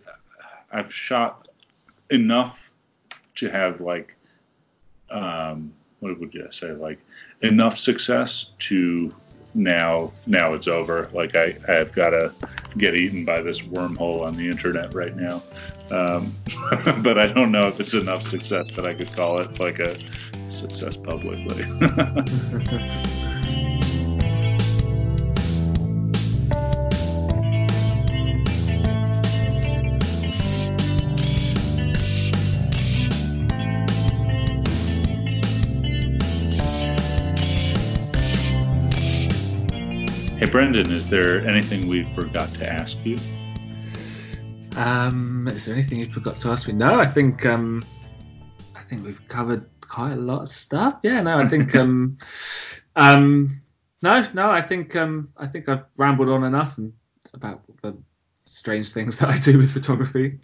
I've 0.72 0.92
shot 0.92 1.46
enough 2.10 2.58
to 3.36 3.48
have 3.48 3.80
like 3.80 4.16
um, 5.08 5.72
what 6.00 6.18
would 6.18 6.34
you 6.34 6.48
say 6.50 6.72
like 6.72 6.98
enough 7.42 7.78
success 7.78 8.50
to 8.70 9.14
now 9.54 10.12
now 10.26 10.54
it's 10.54 10.68
over. 10.68 11.10
Like 11.12 11.34
i 11.34 11.56
i've 11.68 11.92
got 11.92 12.10
to 12.10 12.32
get 12.78 12.94
eaten 12.94 13.24
by 13.24 13.40
this 13.42 13.60
wormhole 13.60 14.22
on 14.22 14.36
the 14.36 14.46
internet 14.46 14.94
right 14.94 15.16
now. 15.16 15.42
Um, 15.90 16.36
but 17.02 17.18
i 17.18 17.26
don't 17.26 17.50
know 17.50 17.66
if 17.66 17.80
it's 17.80 17.94
enough 17.94 18.24
success 18.24 18.70
that 18.76 18.86
i 18.86 18.94
could 18.94 19.12
call 19.12 19.40
it 19.40 19.58
like 19.58 19.80
a 19.80 19.98
success 20.48 20.96
publicly 20.96 21.64
Brendan, 40.50 40.90
is 40.90 41.08
there 41.08 41.46
anything 41.46 41.86
we 41.86 42.12
forgot 42.14 42.52
to 42.54 42.68
ask 42.68 42.96
you? 43.04 43.16
Um, 44.76 45.46
is 45.48 45.66
there 45.66 45.76
anything 45.76 46.00
you 46.00 46.12
forgot 46.12 46.40
to 46.40 46.50
ask 46.50 46.66
me? 46.66 46.72
No, 46.72 46.98
I 46.98 47.06
think 47.06 47.46
um, 47.46 47.84
I 48.74 48.82
think 48.82 49.06
we've 49.06 49.20
covered 49.28 49.64
quite 49.80 50.14
a 50.14 50.16
lot 50.16 50.42
of 50.42 50.48
stuff. 50.48 50.98
Yeah, 51.04 51.20
no, 51.20 51.38
I 51.38 51.46
think 51.46 51.76
um, 51.76 52.18
um, 52.96 53.62
no, 54.02 54.26
no, 54.34 54.50
I 54.50 54.60
think 54.60 54.96
um, 54.96 55.32
I 55.36 55.46
think 55.46 55.68
I've 55.68 55.84
rambled 55.96 56.28
on 56.28 56.42
enough 56.42 56.78
and 56.78 56.92
about 57.32 57.62
the 57.82 57.96
strange 58.44 58.92
things 58.92 59.18
that 59.18 59.28
I 59.28 59.38
do 59.38 59.56
with 59.56 59.70
photography. 59.70 60.40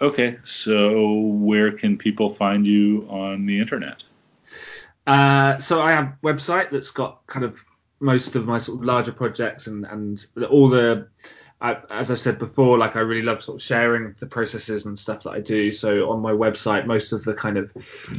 Okay, 0.00 0.38
so 0.42 1.18
where 1.20 1.70
can 1.72 1.98
people 1.98 2.34
find 2.36 2.66
you 2.66 3.06
on 3.10 3.44
the 3.44 3.60
internet? 3.60 4.04
Uh, 5.06 5.58
so 5.58 5.82
I 5.82 5.92
have 5.92 6.06
a 6.06 6.16
website 6.26 6.70
that's 6.70 6.90
got 6.90 7.26
kind 7.26 7.44
of 7.44 7.62
most 8.02 8.34
of 8.36 8.46
my 8.46 8.58
sort 8.58 8.78
of 8.78 8.84
larger 8.84 9.12
projects 9.12 9.66
and 9.66 9.86
and 9.86 10.26
all 10.50 10.68
the 10.68 11.06
I, 11.62 11.76
as 11.90 12.10
I've 12.10 12.18
said 12.18 12.40
before, 12.40 12.76
like 12.76 12.96
I 12.96 13.00
really 13.00 13.22
love 13.22 13.40
sort 13.40 13.60
of 13.60 13.62
sharing 13.62 14.16
the 14.18 14.26
processes 14.26 14.84
and 14.84 14.98
stuff 14.98 15.22
that 15.22 15.30
I 15.30 15.38
do. 15.38 15.70
So 15.70 16.10
on 16.10 16.20
my 16.20 16.32
website, 16.32 16.86
most 16.86 17.12
of 17.12 17.22
the 17.22 17.34
kind 17.34 17.56
of 17.56 17.72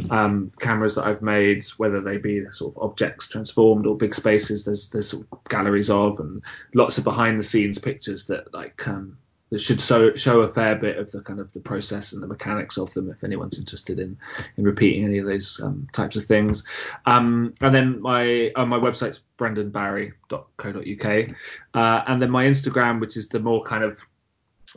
um, 0.10 0.50
cameras 0.60 0.96
that 0.96 1.06
I've 1.06 1.22
made, 1.22 1.66
whether 1.76 2.00
they 2.00 2.18
be 2.18 2.46
sort 2.54 2.74
of 2.74 2.82
objects 2.82 3.28
transformed 3.28 3.86
or 3.86 3.98
big 3.98 4.16
spaces, 4.16 4.64
there's 4.64 4.90
there's 4.90 5.10
sort 5.10 5.28
of 5.30 5.44
galleries 5.50 5.90
of 5.90 6.22
and 6.22 6.42
lots 6.74 6.98
of 6.98 7.04
behind 7.04 7.38
the 7.38 7.44
scenes 7.44 7.78
pictures 7.78 8.26
that 8.28 8.54
like 8.54 8.88
um, 8.88 9.18
that 9.54 9.62
should 9.62 9.80
show 9.80 10.16
show 10.16 10.42
a 10.42 10.52
fair 10.52 10.76
bit 10.76 10.98
of 10.98 11.12
the 11.12 11.22
kind 11.22 11.40
of 11.40 11.54
the 11.54 11.60
process 11.60 12.12
and 12.12 12.24
the 12.24 12.28
mechanics 12.28 12.76
of 12.80 12.92
them 12.96 13.08
if 13.12 13.24
anyone's 13.24 13.60
interested 13.60 14.00
in 14.00 14.18
in 14.58 14.64
repeating 14.64 15.06
any 15.06 15.20
of 15.20 15.28
those 15.28 15.62
um, 15.64 15.88
types 15.94 16.16
of 16.16 16.26
things. 16.26 16.64
Um, 17.06 17.54
and 17.62 17.74
then 17.74 18.02
my 18.02 18.52
uh, 18.56 18.66
my 18.66 18.80
website's 18.80 19.22
brendanbarry.co.uk, 19.38 21.36
uh, 21.76 22.04
and 22.08 22.20
then 22.20 22.32
my 22.32 22.46
Instagram, 22.46 23.00
which 23.00 23.16
is 23.16 23.28
the 23.30 23.40
more 23.40 23.64
kind 23.64 23.84
of 23.84 24.00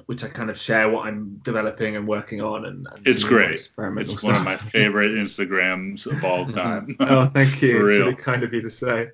which 0.04 0.22
I 0.22 0.28
kind 0.28 0.50
of 0.50 0.60
share 0.60 0.90
what 0.90 1.06
I'm 1.06 1.40
developing 1.42 1.96
and 1.96 2.06
working 2.06 2.42
on. 2.42 2.66
And, 2.66 2.86
and 2.94 3.06
it's 3.06 3.22
great. 3.22 3.52
It's 3.52 3.70
stuff. 3.70 4.22
one 4.24 4.34
of 4.34 4.44
my 4.44 4.58
favorite 4.58 5.12
Instagrams 5.12 6.04
of 6.04 6.22
all 6.22 6.46
time. 6.52 6.96
oh, 7.00 7.30
thank 7.30 7.62
you. 7.62 7.76
it's 7.80 7.82
really 7.82 8.14
kind 8.14 8.44
of 8.44 8.52
you 8.52 8.60
to 8.60 8.68
say. 8.68 9.08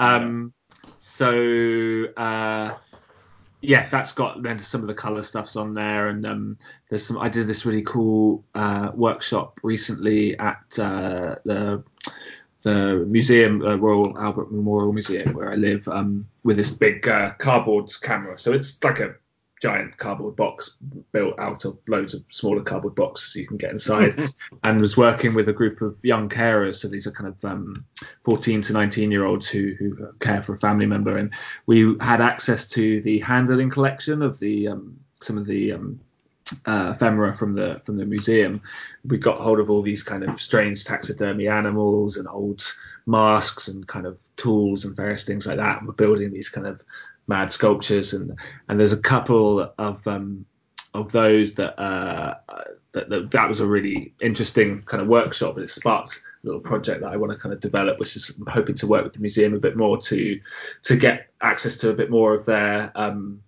Um, 0.00 0.52
yeah. 0.84 0.90
So. 0.98 2.06
Uh, 2.16 2.74
yeah, 3.60 3.88
that's 3.90 4.12
got 4.12 4.42
then 4.42 4.58
some 4.58 4.82
of 4.82 4.86
the 4.86 4.94
color 4.94 5.22
stuffs 5.22 5.56
on 5.56 5.74
there, 5.74 6.08
and 6.08 6.26
um, 6.26 6.58
there's 6.88 7.06
some. 7.06 7.18
I 7.18 7.28
did 7.28 7.46
this 7.46 7.64
really 7.64 7.82
cool 7.82 8.44
uh, 8.54 8.90
workshop 8.94 9.58
recently 9.62 10.38
at 10.38 10.78
uh, 10.78 11.36
the 11.44 11.82
the 12.62 13.06
museum, 13.08 13.62
uh, 13.62 13.76
Royal 13.76 14.18
Albert 14.18 14.52
Memorial 14.52 14.92
Museum, 14.92 15.34
where 15.34 15.52
I 15.52 15.54
live, 15.54 15.86
um, 15.88 16.26
with 16.42 16.56
this 16.56 16.70
big 16.70 17.06
uh, 17.06 17.32
cardboard 17.38 17.90
camera. 18.02 18.38
So 18.38 18.52
it's 18.52 18.82
like 18.82 18.98
a 18.98 19.14
giant 19.60 19.96
cardboard 19.96 20.36
box 20.36 20.76
built 21.12 21.38
out 21.38 21.64
of 21.64 21.78
loads 21.88 22.12
of 22.12 22.22
smaller 22.30 22.62
cardboard 22.62 22.94
boxes 22.94 23.34
you 23.34 23.46
can 23.46 23.56
get 23.56 23.72
inside. 23.72 24.32
And 24.64 24.80
was 24.80 24.96
working 24.96 25.34
with 25.34 25.48
a 25.48 25.52
group 25.52 25.80
of 25.80 25.96
young 26.02 26.28
carers. 26.28 26.76
So 26.76 26.88
these 26.88 27.06
are 27.06 27.12
kind 27.12 27.28
of 27.28 27.44
um, 27.44 27.84
14 28.24 28.62
to 28.62 28.72
19 28.72 29.10
year 29.10 29.24
olds 29.24 29.48
who, 29.48 29.74
who 29.78 30.12
care 30.20 30.42
for 30.42 30.54
a 30.54 30.58
family 30.58 30.86
member. 30.86 31.16
And 31.16 31.32
we 31.66 31.96
had 32.00 32.20
access 32.20 32.66
to 32.68 33.00
the 33.02 33.18
handling 33.20 33.70
collection 33.70 34.22
of 34.22 34.38
the 34.38 34.68
um, 34.68 34.98
some 35.20 35.38
of 35.38 35.46
the 35.46 35.72
um, 35.72 36.00
uh, 36.66 36.92
ephemera 36.94 37.32
from 37.32 37.54
the 37.54 37.80
from 37.84 37.96
the 37.96 38.04
museum. 38.04 38.60
We 39.04 39.18
got 39.18 39.40
hold 39.40 39.60
of 39.60 39.70
all 39.70 39.82
these 39.82 40.02
kind 40.02 40.24
of 40.24 40.40
strange 40.40 40.84
taxidermy 40.84 41.48
animals 41.48 42.16
and 42.16 42.28
old 42.28 42.62
masks 43.06 43.68
and 43.68 43.86
kind 43.86 44.06
of 44.06 44.18
tools 44.36 44.84
and 44.84 44.96
various 44.96 45.24
things 45.24 45.46
like 45.46 45.56
that. 45.56 45.78
And 45.78 45.88
we're 45.88 45.94
building 45.94 46.32
these 46.32 46.48
kind 46.48 46.66
of 46.66 46.80
mad 47.26 47.50
sculptures, 47.50 48.12
and 48.12 48.38
and 48.68 48.78
there's 48.78 48.92
a 48.92 49.00
couple 49.00 49.72
of 49.78 50.06
um, 50.06 50.46
of 50.96 51.12
those 51.12 51.54
that, 51.54 51.78
uh, 51.80 52.34
that, 52.92 53.08
that 53.10 53.30
that 53.30 53.48
was 53.48 53.60
a 53.60 53.66
really 53.66 54.14
interesting 54.20 54.82
kind 54.82 55.02
of 55.02 55.08
workshop. 55.08 55.56
and 55.56 55.64
It 55.64 55.70
sparked 55.70 56.22
a 56.42 56.46
little 56.46 56.60
project 56.60 57.02
that 57.02 57.12
I 57.12 57.16
want 57.16 57.32
to 57.32 57.38
kind 57.38 57.52
of 57.52 57.60
develop, 57.60 57.98
which 57.98 58.16
is 58.16 58.34
I'm 58.38 58.46
hoping 58.46 58.74
to 58.76 58.86
work 58.86 59.04
with 59.04 59.12
the 59.12 59.20
museum 59.20 59.54
a 59.54 59.58
bit 59.58 59.76
more 59.76 60.00
to 60.02 60.40
to 60.84 60.96
get 60.96 61.32
access 61.42 61.76
to 61.78 61.90
a 61.90 61.94
bit 61.94 62.10
more 62.10 62.34
of 62.34 62.46
their 62.46 62.92
um, 62.94 63.42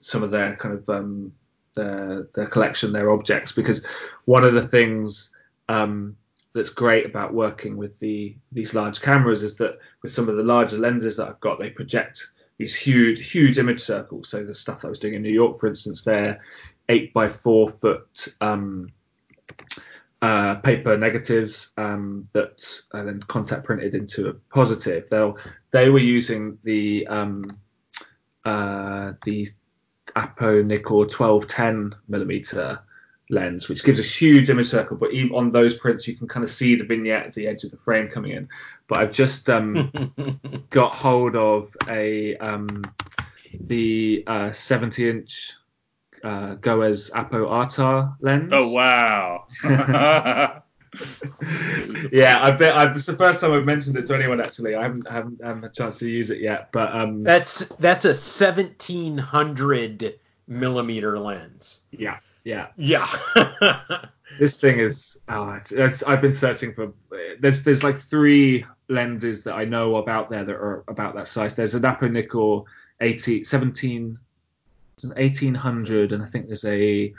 some 0.00 0.22
of 0.22 0.30
their 0.30 0.56
kind 0.56 0.74
of 0.74 0.88
um, 0.88 1.32
their 1.74 2.28
their 2.34 2.46
collection, 2.46 2.92
their 2.92 3.10
objects, 3.10 3.52
because 3.52 3.84
one 4.24 4.44
of 4.44 4.54
the 4.54 4.66
things 4.66 5.30
um, 5.68 6.16
that's 6.54 6.70
great 6.70 7.04
about 7.04 7.34
working 7.34 7.76
with 7.76 7.98
the 7.98 8.36
these 8.52 8.74
large 8.74 9.00
cameras 9.00 9.42
is 9.42 9.56
that 9.56 9.78
with 10.02 10.12
some 10.12 10.28
of 10.28 10.36
the 10.36 10.42
larger 10.42 10.78
lenses 10.78 11.16
that 11.16 11.28
I've 11.28 11.40
got, 11.40 11.58
they 11.58 11.70
project 11.70 12.28
these 12.58 12.74
huge, 12.74 13.30
huge 13.30 13.58
image 13.58 13.80
circles. 13.80 14.28
So 14.28 14.44
the 14.44 14.54
stuff 14.54 14.84
I 14.84 14.88
was 14.88 14.98
doing 14.98 15.14
in 15.14 15.22
New 15.22 15.32
York, 15.32 15.58
for 15.58 15.66
instance, 15.66 16.02
they're 16.02 16.40
eight 16.88 17.12
by 17.12 17.28
four 17.28 17.70
foot 17.70 18.28
um, 18.40 18.92
uh, 20.22 20.56
paper 20.56 20.96
negatives 20.96 21.72
um, 21.76 22.28
that 22.32 22.64
are 22.92 23.04
then 23.04 23.20
contact 23.28 23.64
printed 23.64 23.94
into 23.94 24.28
a 24.28 24.32
positive. 24.32 25.08
They 25.10 25.32
they 25.70 25.90
were 25.90 25.98
using 25.98 26.58
the 26.62 27.06
um, 27.08 27.44
uh, 28.44 29.12
the 29.24 29.48
Apo 30.16 30.62
Nikkor 30.62 31.10
1210 31.10 31.94
millimeter 32.08 32.80
lens, 33.34 33.68
which 33.68 33.84
gives 33.84 34.00
a 34.00 34.02
huge 34.02 34.48
image 34.48 34.68
circle. 34.68 34.96
But 34.96 35.12
even 35.12 35.36
on 35.36 35.52
those 35.52 35.76
prints, 35.76 36.08
you 36.08 36.16
can 36.16 36.28
kind 36.28 36.44
of 36.44 36.50
see 36.50 36.76
the 36.76 36.84
vignette 36.84 37.26
at 37.26 37.34
the 37.34 37.46
edge 37.46 37.64
of 37.64 37.70
the 37.70 37.76
frame 37.76 38.08
coming 38.08 38.32
in. 38.32 38.48
But 38.88 39.00
I've 39.00 39.12
just 39.12 39.50
um, 39.50 39.92
got 40.70 40.92
hold 40.92 41.36
of 41.36 41.76
a 41.88 42.36
um, 42.36 42.84
the 43.60 44.24
uh, 44.26 44.52
70 44.52 45.10
inch 45.10 45.52
uh, 46.22 46.54
Goerz 46.56 47.10
Apo 47.14 47.48
Artar 47.48 48.14
lens. 48.20 48.50
Oh 48.52 48.68
wow! 48.70 49.46
yeah, 52.12 52.38
I 52.42 52.50
bet 52.52 52.76
I, 52.76 52.90
it's 52.90 53.06
the 53.06 53.16
first 53.16 53.40
time 53.40 53.52
I've 53.52 53.64
mentioned 53.64 53.96
it 53.96 54.06
to 54.06 54.14
anyone. 54.14 54.40
Actually, 54.40 54.74
I 54.74 54.82
haven't 54.82 55.08
haven't, 55.10 55.40
haven't 55.42 55.62
had 55.62 55.70
a 55.70 55.74
chance 55.74 55.98
to 55.98 56.08
use 56.08 56.30
it 56.30 56.40
yet. 56.40 56.70
But 56.72 56.94
um, 56.94 57.22
that's 57.22 57.66
that's 57.78 58.06
a 58.06 58.08
1700 58.08 60.18
millimeter 60.46 61.18
lens. 61.18 61.80
Yeah. 61.90 62.18
Yeah. 62.44 62.68
Yeah. 62.76 63.08
this 64.38 64.56
thing 64.56 64.78
is. 64.78 65.18
Oh, 65.28 65.50
it's, 65.52 65.72
it's, 65.72 66.02
I've 66.02 66.20
been 66.20 66.32
searching 66.32 66.74
for. 66.74 66.92
There's 67.40 67.62
there's 67.62 67.82
like 67.82 67.98
three 67.98 68.64
lenses 68.88 69.44
that 69.44 69.54
I 69.54 69.64
know 69.64 69.96
about 69.96 70.30
there 70.30 70.44
that 70.44 70.54
are 70.54 70.84
about 70.88 71.14
that 71.14 71.28
size. 71.28 71.54
There's 71.54 71.74
an 71.74 71.84
Apo 71.84 72.08
Nikkor 72.08 72.64
80, 73.00 73.44
17, 73.44 74.18
it's 74.94 75.04
an 75.04 75.10
1800, 75.10 76.12
and 76.12 76.22
I 76.22 76.26
think 76.26 76.46
there's 76.46 76.64
a 76.64 77.12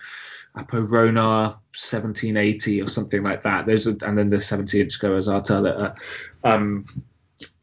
Apo 0.56 0.82
Ronar 0.82 1.58
1780 1.74 2.82
or 2.82 2.88
something 2.88 3.24
like 3.24 3.42
that. 3.44 3.66
There's 3.66 3.88
a, 3.88 3.98
and 4.02 4.18
then 4.18 4.30
the 4.30 4.40
70 4.40 4.82
inch 4.82 5.00
Goerz 5.00 5.32
Artar 5.32 5.62
that 5.62 5.76
are 5.76 5.96
um 6.44 6.86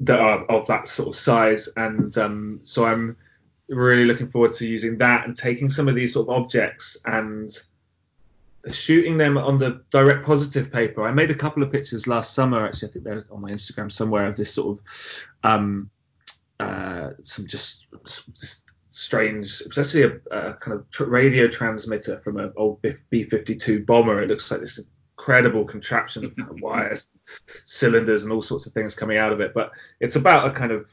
that 0.00 0.20
are 0.20 0.44
of 0.46 0.66
that 0.66 0.86
sort 0.86 1.08
of 1.08 1.16
size, 1.16 1.68
and 1.76 2.16
um 2.18 2.60
so 2.62 2.84
I'm 2.84 3.16
really 3.68 4.04
looking 4.04 4.30
forward 4.30 4.54
to 4.54 4.66
using 4.66 4.98
that 4.98 5.26
and 5.26 5.36
taking 5.36 5.70
some 5.70 5.88
of 5.88 5.94
these 5.94 6.12
sort 6.12 6.28
of 6.28 6.34
objects 6.34 6.96
and 7.04 7.58
shooting 8.70 9.18
them 9.18 9.36
on 9.38 9.58
the 9.58 9.82
direct 9.90 10.24
positive 10.24 10.70
paper. 10.70 11.02
I 11.02 11.12
made 11.12 11.30
a 11.30 11.34
couple 11.34 11.62
of 11.62 11.72
pictures 11.72 12.06
last 12.06 12.34
summer, 12.34 12.64
actually, 12.64 12.88
I 12.88 12.92
think 12.92 13.04
they're 13.04 13.24
on 13.30 13.40
my 13.40 13.50
Instagram 13.50 13.90
somewhere, 13.90 14.26
of 14.26 14.36
this 14.36 14.54
sort 14.54 14.78
of 14.78 14.84
um, 15.42 15.90
uh, 16.60 17.10
some 17.22 17.46
just, 17.46 17.86
just 18.38 18.64
strange. 18.92 19.60
It 19.60 19.68
was 19.68 19.78
actually 19.78 20.04
a, 20.04 20.36
a 20.36 20.54
kind 20.54 20.78
of 20.78 20.88
tr- 20.90 21.04
radio 21.04 21.48
transmitter 21.48 22.20
from 22.20 22.36
an 22.36 22.52
old 22.56 22.80
B-52 22.82 23.84
bomber. 23.84 24.22
It 24.22 24.28
looks 24.28 24.50
like 24.50 24.60
this 24.60 24.78
incredible 25.22 25.64
contraption 25.64 26.24
of, 26.24 26.36
kind 26.36 26.50
of 26.50 26.60
wires, 26.60 27.08
cylinders, 27.64 28.22
and 28.22 28.32
all 28.32 28.42
sorts 28.42 28.66
of 28.66 28.72
things 28.72 28.94
coming 28.94 29.18
out 29.18 29.32
of 29.32 29.40
it. 29.40 29.54
But 29.54 29.72
it's 30.00 30.16
about 30.16 30.46
a 30.46 30.50
kind 30.50 30.72
of 30.72 30.92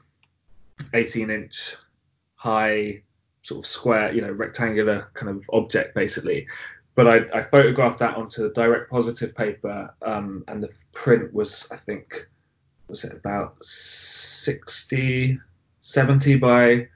18 0.93 1.29
inch 1.29 1.75
high 2.39 3.03
sort 3.41 3.65
of 3.65 3.69
square, 3.69 4.13
you 4.13 4.21
know, 4.21 4.31
rectangular 4.31 5.11
kind 5.13 5.29
of 5.29 5.43
object 5.51 5.93
basically. 5.93 6.47
But 6.95 7.07
I, 7.07 7.39
I 7.39 7.43
photographed 7.43 7.99
that 7.99 8.15
onto 8.15 8.43
the 8.43 8.53
direct 8.53 8.89
positive 8.89 9.35
paper, 9.35 9.93
um, 10.05 10.43
and 10.47 10.63
the 10.63 10.69
print 10.93 11.33
was, 11.33 11.67
I 11.69 11.75
think, 11.75 12.27
was 12.87 13.03
it 13.03 13.13
about 13.13 13.63
60, 13.63 15.37
70 15.79 16.35
by 16.37 16.87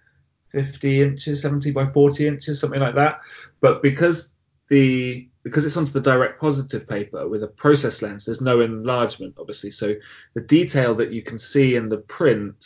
50 0.49 1.01
inches, 1.01 1.41
70 1.41 1.71
by 1.71 1.87
40 1.87 2.27
inches, 2.27 2.59
something 2.59 2.79
like 2.79 2.95
that. 2.95 3.19
But 3.59 3.81
because 3.81 4.33
the 4.69 5.27
because 5.43 5.65
it's 5.65 5.75
onto 5.75 5.91
the 5.91 5.99
direct 5.99 6.39
positive 6.39 6.87
paper 6.87 7.27
with 7.27 7.43
a 7.43 7.47
process 7.47 8.01
lens, 8.01 8.23
there's 8.23 8.39
no 8.39 8.61
enlargement, 8.61 9.35
obviously. 9.37 9.71
So 9.71 9.93
the 10.35 10.41
detail 10.41 10.95
that 10.95 11.11
you 11.11 11.21
can 11.21 11.37
see 11.37 11.75
in 11.75 11.89
the 11.89 11.97
print 11.97 12.65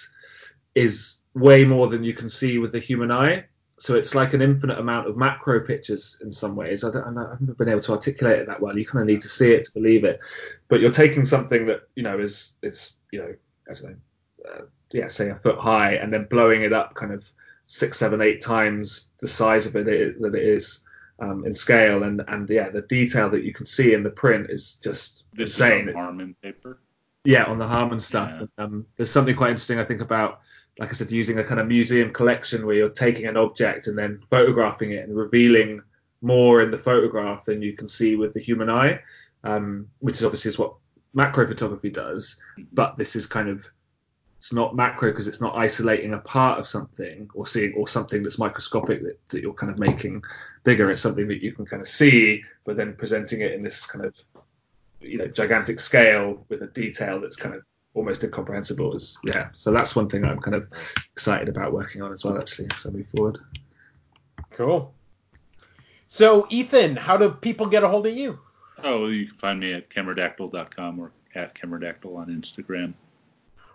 is 0.76 1.18
way 1.38 1.64
more 1.66 1.88
than 1.88 2.04
you 2.04 2.14
can 2.14 2.30
see 2.30 2.58
with 2.58 2.72
the 2.72 2.80
human 2.80 3.12
eye. 3.12 3.46
So 3.80 3.96
it's 3.96 4.16
like 4.16 4.34
an 4.34 4.42
infinite 4.42 4.80
amount 4.80 5.08
of 5.08 5.18
macro 5.18 5.60
pictures 5.60 6.18
in 6.24 6.32
some 6.32 6.56
ways. 6.56 6.84
I 6.84 6.90
don't, 6.90 7.18
I've 7.18 7.40
never 7.40 7.54
been 7.54 7.70
able 7.70 7.82
to 7.82 7.92
articulate 7.92 8.40
it 8.40 8.48
that 8.48 8.60
well. 8.60 8.76
You 8.76 8.86
kind 8.86 9.02
of 9.02 9.08
need 9.08 9.22
to 9.22 9.30
see 9.30 9.52
it 9.52 9.66
to 9.66 9.72
believe 9.72 10.04
it. 10.04 10.20
But 10.68 10.80
you're 10.80 10.92
taking 10.92 11.26
something 11.26 11.68
that 11.68 11.82
you 11.96 12.02
know 12.02 12.18
is 12.20 12.54
it's 12.64 12.96
you 13.12 13.20
know 13.20 13.36
I 13.70 13.74
don't 13.74 13.84
know, 13.84 13.96
uh, 14.50 14.62
yeah, 14.92 15.08
say 15.08 15.30
a 15.30 15.36
foot 15.36 15.60
high, 15.60 15.94
and 15.94 16.12
then 16.12 16.26
blowing 16.30 16.64
it 16.64 16.74
up 16.74 16.96
kind 16.96 17.14
of 17.14 17.30
six, 17.68 18.00
seven, 18.00 18.20
eight 18.22 18.42
times 18.42 19.10
the 19.20 19.28
size 19.28 19.68
of 19.68 19.76
it 19.76 19.86
that 19.86 20.34
it 20.34 20.44
is 20.44 20.84
um, 21.20 21.46
in 21.46 21.54
scale, 21.54 22.02
and 22.02 22.24
and 22.30 22.50
yeah, 22.50 22.70
the 22.70 22.82
detail 22.84 23.30
that 23.30 23.44
you 23.44 23.54
can 23.54 23.68
see 23.68 23.94
in 23.94 24.02
the 24.02 24.10
print 24.10 24.48
is 24.50 24.80
just 24.84 25.26
this 25.34 25.52
insane. 25.52 25.90
Is 25.90 25.96
on 25.96 26.02
Harman 26.02 26.36
paper. 26.42 26.80
Yeah, 27.26 27.44
on 27.44 27.60
the 27.60 27.68
Harman 27.68 28.00
stuff. 28.00 28.32
Yeah. 28.32 28.40
And, 28.40 28.50
um, 28.58 28.86
there's 28.96 29.12
something 29.12 29.36
quite 29.36 29.52
interesting 29.52 29.80
I 29.80 29.84
think 29.84 30.02
about, 30.02 30.40
like 30.80 30.90
I 30.90 30.94
said, 30.94 31.12
using 31.12 31.40
a 31.40 31.44
kind 31.44 31.60
of 31.60 31.68
museum 31.68 32.12
collection 32.14 32.66
where 32.66 32.76
you're 32.76 32.90
taking 32.90 33.26
an 33.26 33.38
object 33.38 33.88
and 33.88 33.98
then 33.98 34.20
photographing 34.30 34.92
it 34.92 35.08
and 35.08 35.18
revealing 35.18 35.82
more 36.22 36.62
in 36.62 36.72
the 36.72 36.78
photograph 36.78 37.46
than 37.46 37.62
you 37.62 37.74
can 37.74 37.88
see 37.88 38.16
with 38.16 38.34
the 38.34 38.40
human 38.40 38.70
eye, 38.70 39.00
um, 39.44 39.88
which 40.00 40.18
is 40.18 40.26
obviously 40.26 40.50
is 40.50 40.60
what 40.60 40.76
macro 41.14 41.48
photography 41.48 41.90
does. 41.90 42.36
But 42.74 42.98
this 42.98 43.16
is 43.16 43.26
kind 43.26 43.50
of 43.50 43.68
it's 44.38 44.54
not 44.54 44.76
macro 44.76 45.10
because 45.10 45.28
it's 45.28 45.42
not 45.42 45.56
isolating 45.56 46.14
a 46.14 46.20
part 46.20 46.60
of 46.60 46.68
something 46.68 47.28
or 47.34 47.48
seeing 47.48 47.74
or 47.74 47.88
something 47.88 48.22
that's 48.22 48.38
microscopic 48.38 49.02
that, 49.02 49.20
that 49.30 49.42
you're 49.42 49.54
kind 49.54 49.72
of 49.72 49.80
making 49.80 50.22
bigger. 50.64 50.92
It's 50.92 51.02
something 51.02 51.28
that 51.28 51.42
you 51.42 51.54
can 51.54 51.66
kind 51.66 51.82
of 51.82 51.88
see, 51.88 52.44
but 52.64 52.78
then 52.78 52.96
presenting 52.96 53.42
it 53.42 53.54
in 53.54 53.64
this 53.64 53.86
kind 53.86 54.06
of 54.06 54.16
you 55.02 55.18
know 55.18 55.28
gigantic 55.28 55.80
scale 55.80 56.46
with 56.50 56.62
a 56.62 56.68
detail 56.68 57.20
that's 57.20 57.36
kind 57.36 57.56
of 57.56 57.64
almost 57.98 58.24
incomprehensible. 58.24 58.96
Is 58.96 59.18
yeah. 59.24 59.50
So 59.54 59.72
that's 59.72 59.96
one 59.96 60.08
thing 60.10 60.26
I'm 60.26 60.40
kind 60.40 60.56
of 60.56 60.68
excited 61.12 61.50
about 61.50 61.74
working 61.74 62.02
on 62.02 62.12
as 62.14 62.24
well. 62.24 62.38
Actually, 62.38 62.70
so 62.80 62.92
move 62.92 63.08
forward. 63.16 63.40
Cool. 64.52 64.94
So 66.08 66.48
Ethan, 66.50 66.96
how 66.96 67.18
do 67.18 67.30
people 67.30 67.66
get 67.66 67.84
a 67.84 67.88
hold 67.90 68.08
of 68.08 68.16
you? 68.16 68.40
Oh, 68.84 69.08
you 69.08 69.28
can 69.28 69.38
find 69.38 69.60
me 69.60 69.74
at 69.74 69.90
cameradactyl.com 69.90 71.00
or 71.00 71.12
at 71.36 71.54
cameradactyl 71.56 72.16
on 72.16 72.28
Instagram. 72.28 72.94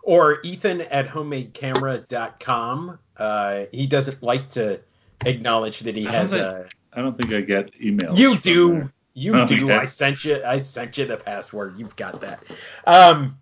Or 0.03 0.39
Ethan 0.43 0.81
at 0.83 1.09
homemadecamera.com. 1.09 2.99
Uh, 3.17 3.65
he 3.73 3.87
doesn't 3.87 4.23
like 4.23 4.49
to 4.51 4.81
acknowledge 5.25 5.81
that 5.81 5.95
he 5.97 6.07
I 6.07 6.13
has 6.13 6.31
think- 6.33 6.43
a. 6.43 6.69
I 6.95 7.01
don't 7.01 7.17
think 7.17 7.33
I 7.33 7.41
get 7.41 7.73
emails. 7.81 8.19
You 8.19 8.39
do. 8.39 8.73
there. 8.73 8.93
You 9.15 9.35
Oh, 9.41 9.47
do. 9.47 9.65
okay. 9.71 9.75
I 9.79 9.85
sent 9.87 10.25
you. 10.25 10.43
I 10.45 10.61
sent 10.63 10.99
you 10.99 11.07
the 11.07 11.17
password. 11.17 11.79
You've 11.79 11.97
got 11.97 12.21
that. 12.21 12.43
Um, 12.87 13.39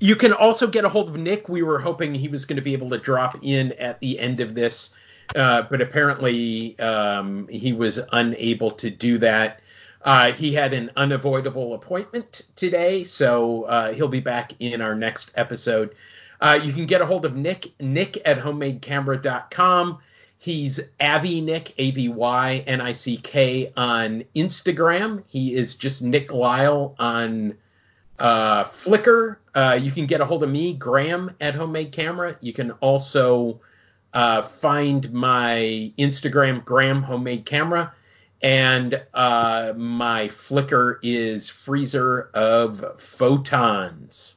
you 0.00 0.16
can 0.16 0.32
also 0.32 0.66
get 0.66 0.84
a 0.84 0.88
hold 0.88 1.08
of 1.08 1.16
Nick. 1.16 1.48
We 1.48 1.62
were 1.62 1.78
hoping 1.78 2.14
he 2.14 2.28
was 2.28 2.44
going 2.44 2.56
to 2.56 2.62
be 2.62 2.72
able 2.72 2.90
to 2.90 2.98
drop 2.98 3.38
in 3.42 3.72
at 3.72 4.00
the 4.00 4.18
end 4.18 4.40
of 4.40 4.54
this, 4.54 4.90
uh, 5.34 5.62
but 5.62 5.80
apparently 5.80 6.78
um, 6.78 7.48
he 7.48 7.72
was 7.72 7.98
unable 8.12 8.70
to 8.72 8.90
do 8.90 9.18
that. 9.18 9.60
Uh, 10.02 10.32
he 10.32 10.54
had 10.54 10.72
an 10.72 10.90
unavoidable 10.96 11.74
appointment 11.74 12.42
today, 12.54 13.02
so 13.04 13.64
uh, 13.64 13.92
he'll 13.92 14.08
be 14.08 14.20
back 14.20 14.52
in 14.60 14.80
our 14.80 14.94
next 14.94 15.32
episode. 15.34 15.94
Uh, 16.40 16.58
you 16.62 16.72
can 16.72 16.86
get 16.86 17.00
a 17.00 17.06
hold 17.06 17.24
of 17.24 17.34
Nick, 17.34 17.72
Nick 17.80 18.16
at 18.24 18.38
homemadecamera.com. 18.38 19.98
He's 20.40 20.80
Avi 21.00 21.40
Nick, 21.40 21.74
A 21.78 21.90
V 21.90 22.08
Y 22.10 22.64
N 22.66 22.80
I 22.80 22.92
C 22.92 23.16
K 23.16 23.72
on 23.76 24.22
Instagram. 24.36 25.24
He 25.26 25.56
is 25.56 25.74
just 25.74 26.00
Nick 26.00 26.32
Lyle 26.32 26.94
on 27.00 27.56
uh, 28.18 28.64
Flickr. 28.64 29.36
Uh, 29.54 29.78
you 29.80 29.90
can 29.90 30.06
get 30.06 30.20
a 30.20 30.24
hold 30.24 30.42
of 30.42 30.50
me, 30.50 30.72
Graham 30.72 31.34
at 31.40 31.54
Homemade 31.54 31.92
Camera. 31.92 32.36
You 32.40 32.52
can 32.52 32.72
also 32.72 33.60
uh, 34.12 34.42
find 34.42 35.12
my 35.12 35.92
Instagram, 35.98 36.64
Graham 36.64 37.02
Homemade 37.02 37.44
Camera, 37.44 37.92
and 38.42 39.02
uh, 39.14 39.72
my 39.76 40.28
Flickr 40.28 40.98
is 41.02 41.48
Freezer 41.48 42.30
of 42.34 43.00
Photons. 43.00 44.36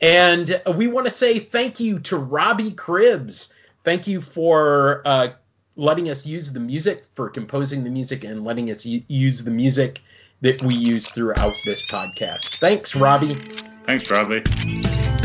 And 0.00 0.60
we 0.76 0.86
want 0.86 1.06
to 1.06 1.10
say 1.10 1.38
thank 1.38 1.80
you 1.80 1.98
to 2.00 2.16
Robbie 2.16 2.72
Cribbs. 2.72 3.48
Thank 3.84 4.06
you 4.06 4.20
for 4.20 5.02
uh, 5.04 5.28
letting 5.76 6.10
us 6.10 6.26
use 6.26 6.52
the 6.52 6.60
music, 6.60 7.04
for 7.14 7.28
composing 7.28 7.84
the 7.84 7.90
music, 7.90 8.24
and 8.24 8.44
letting 8.44 8.70
us 8.70 8.84
u- 8.84 9.02
use 9.08 9.44
the 9.44 9.50
music 9.50 10.02
that 10.44 10.62
we 10.62 10.74
use 10.74 11.08
throughout 11.10 11.54
this 11.64 11.80
podcast. 11.80 12.56
Thanks, 12.56 12.94
Robbie. 12.94 13.34
Thanks, 13.86 14.10
Robbie. 14.10 15.23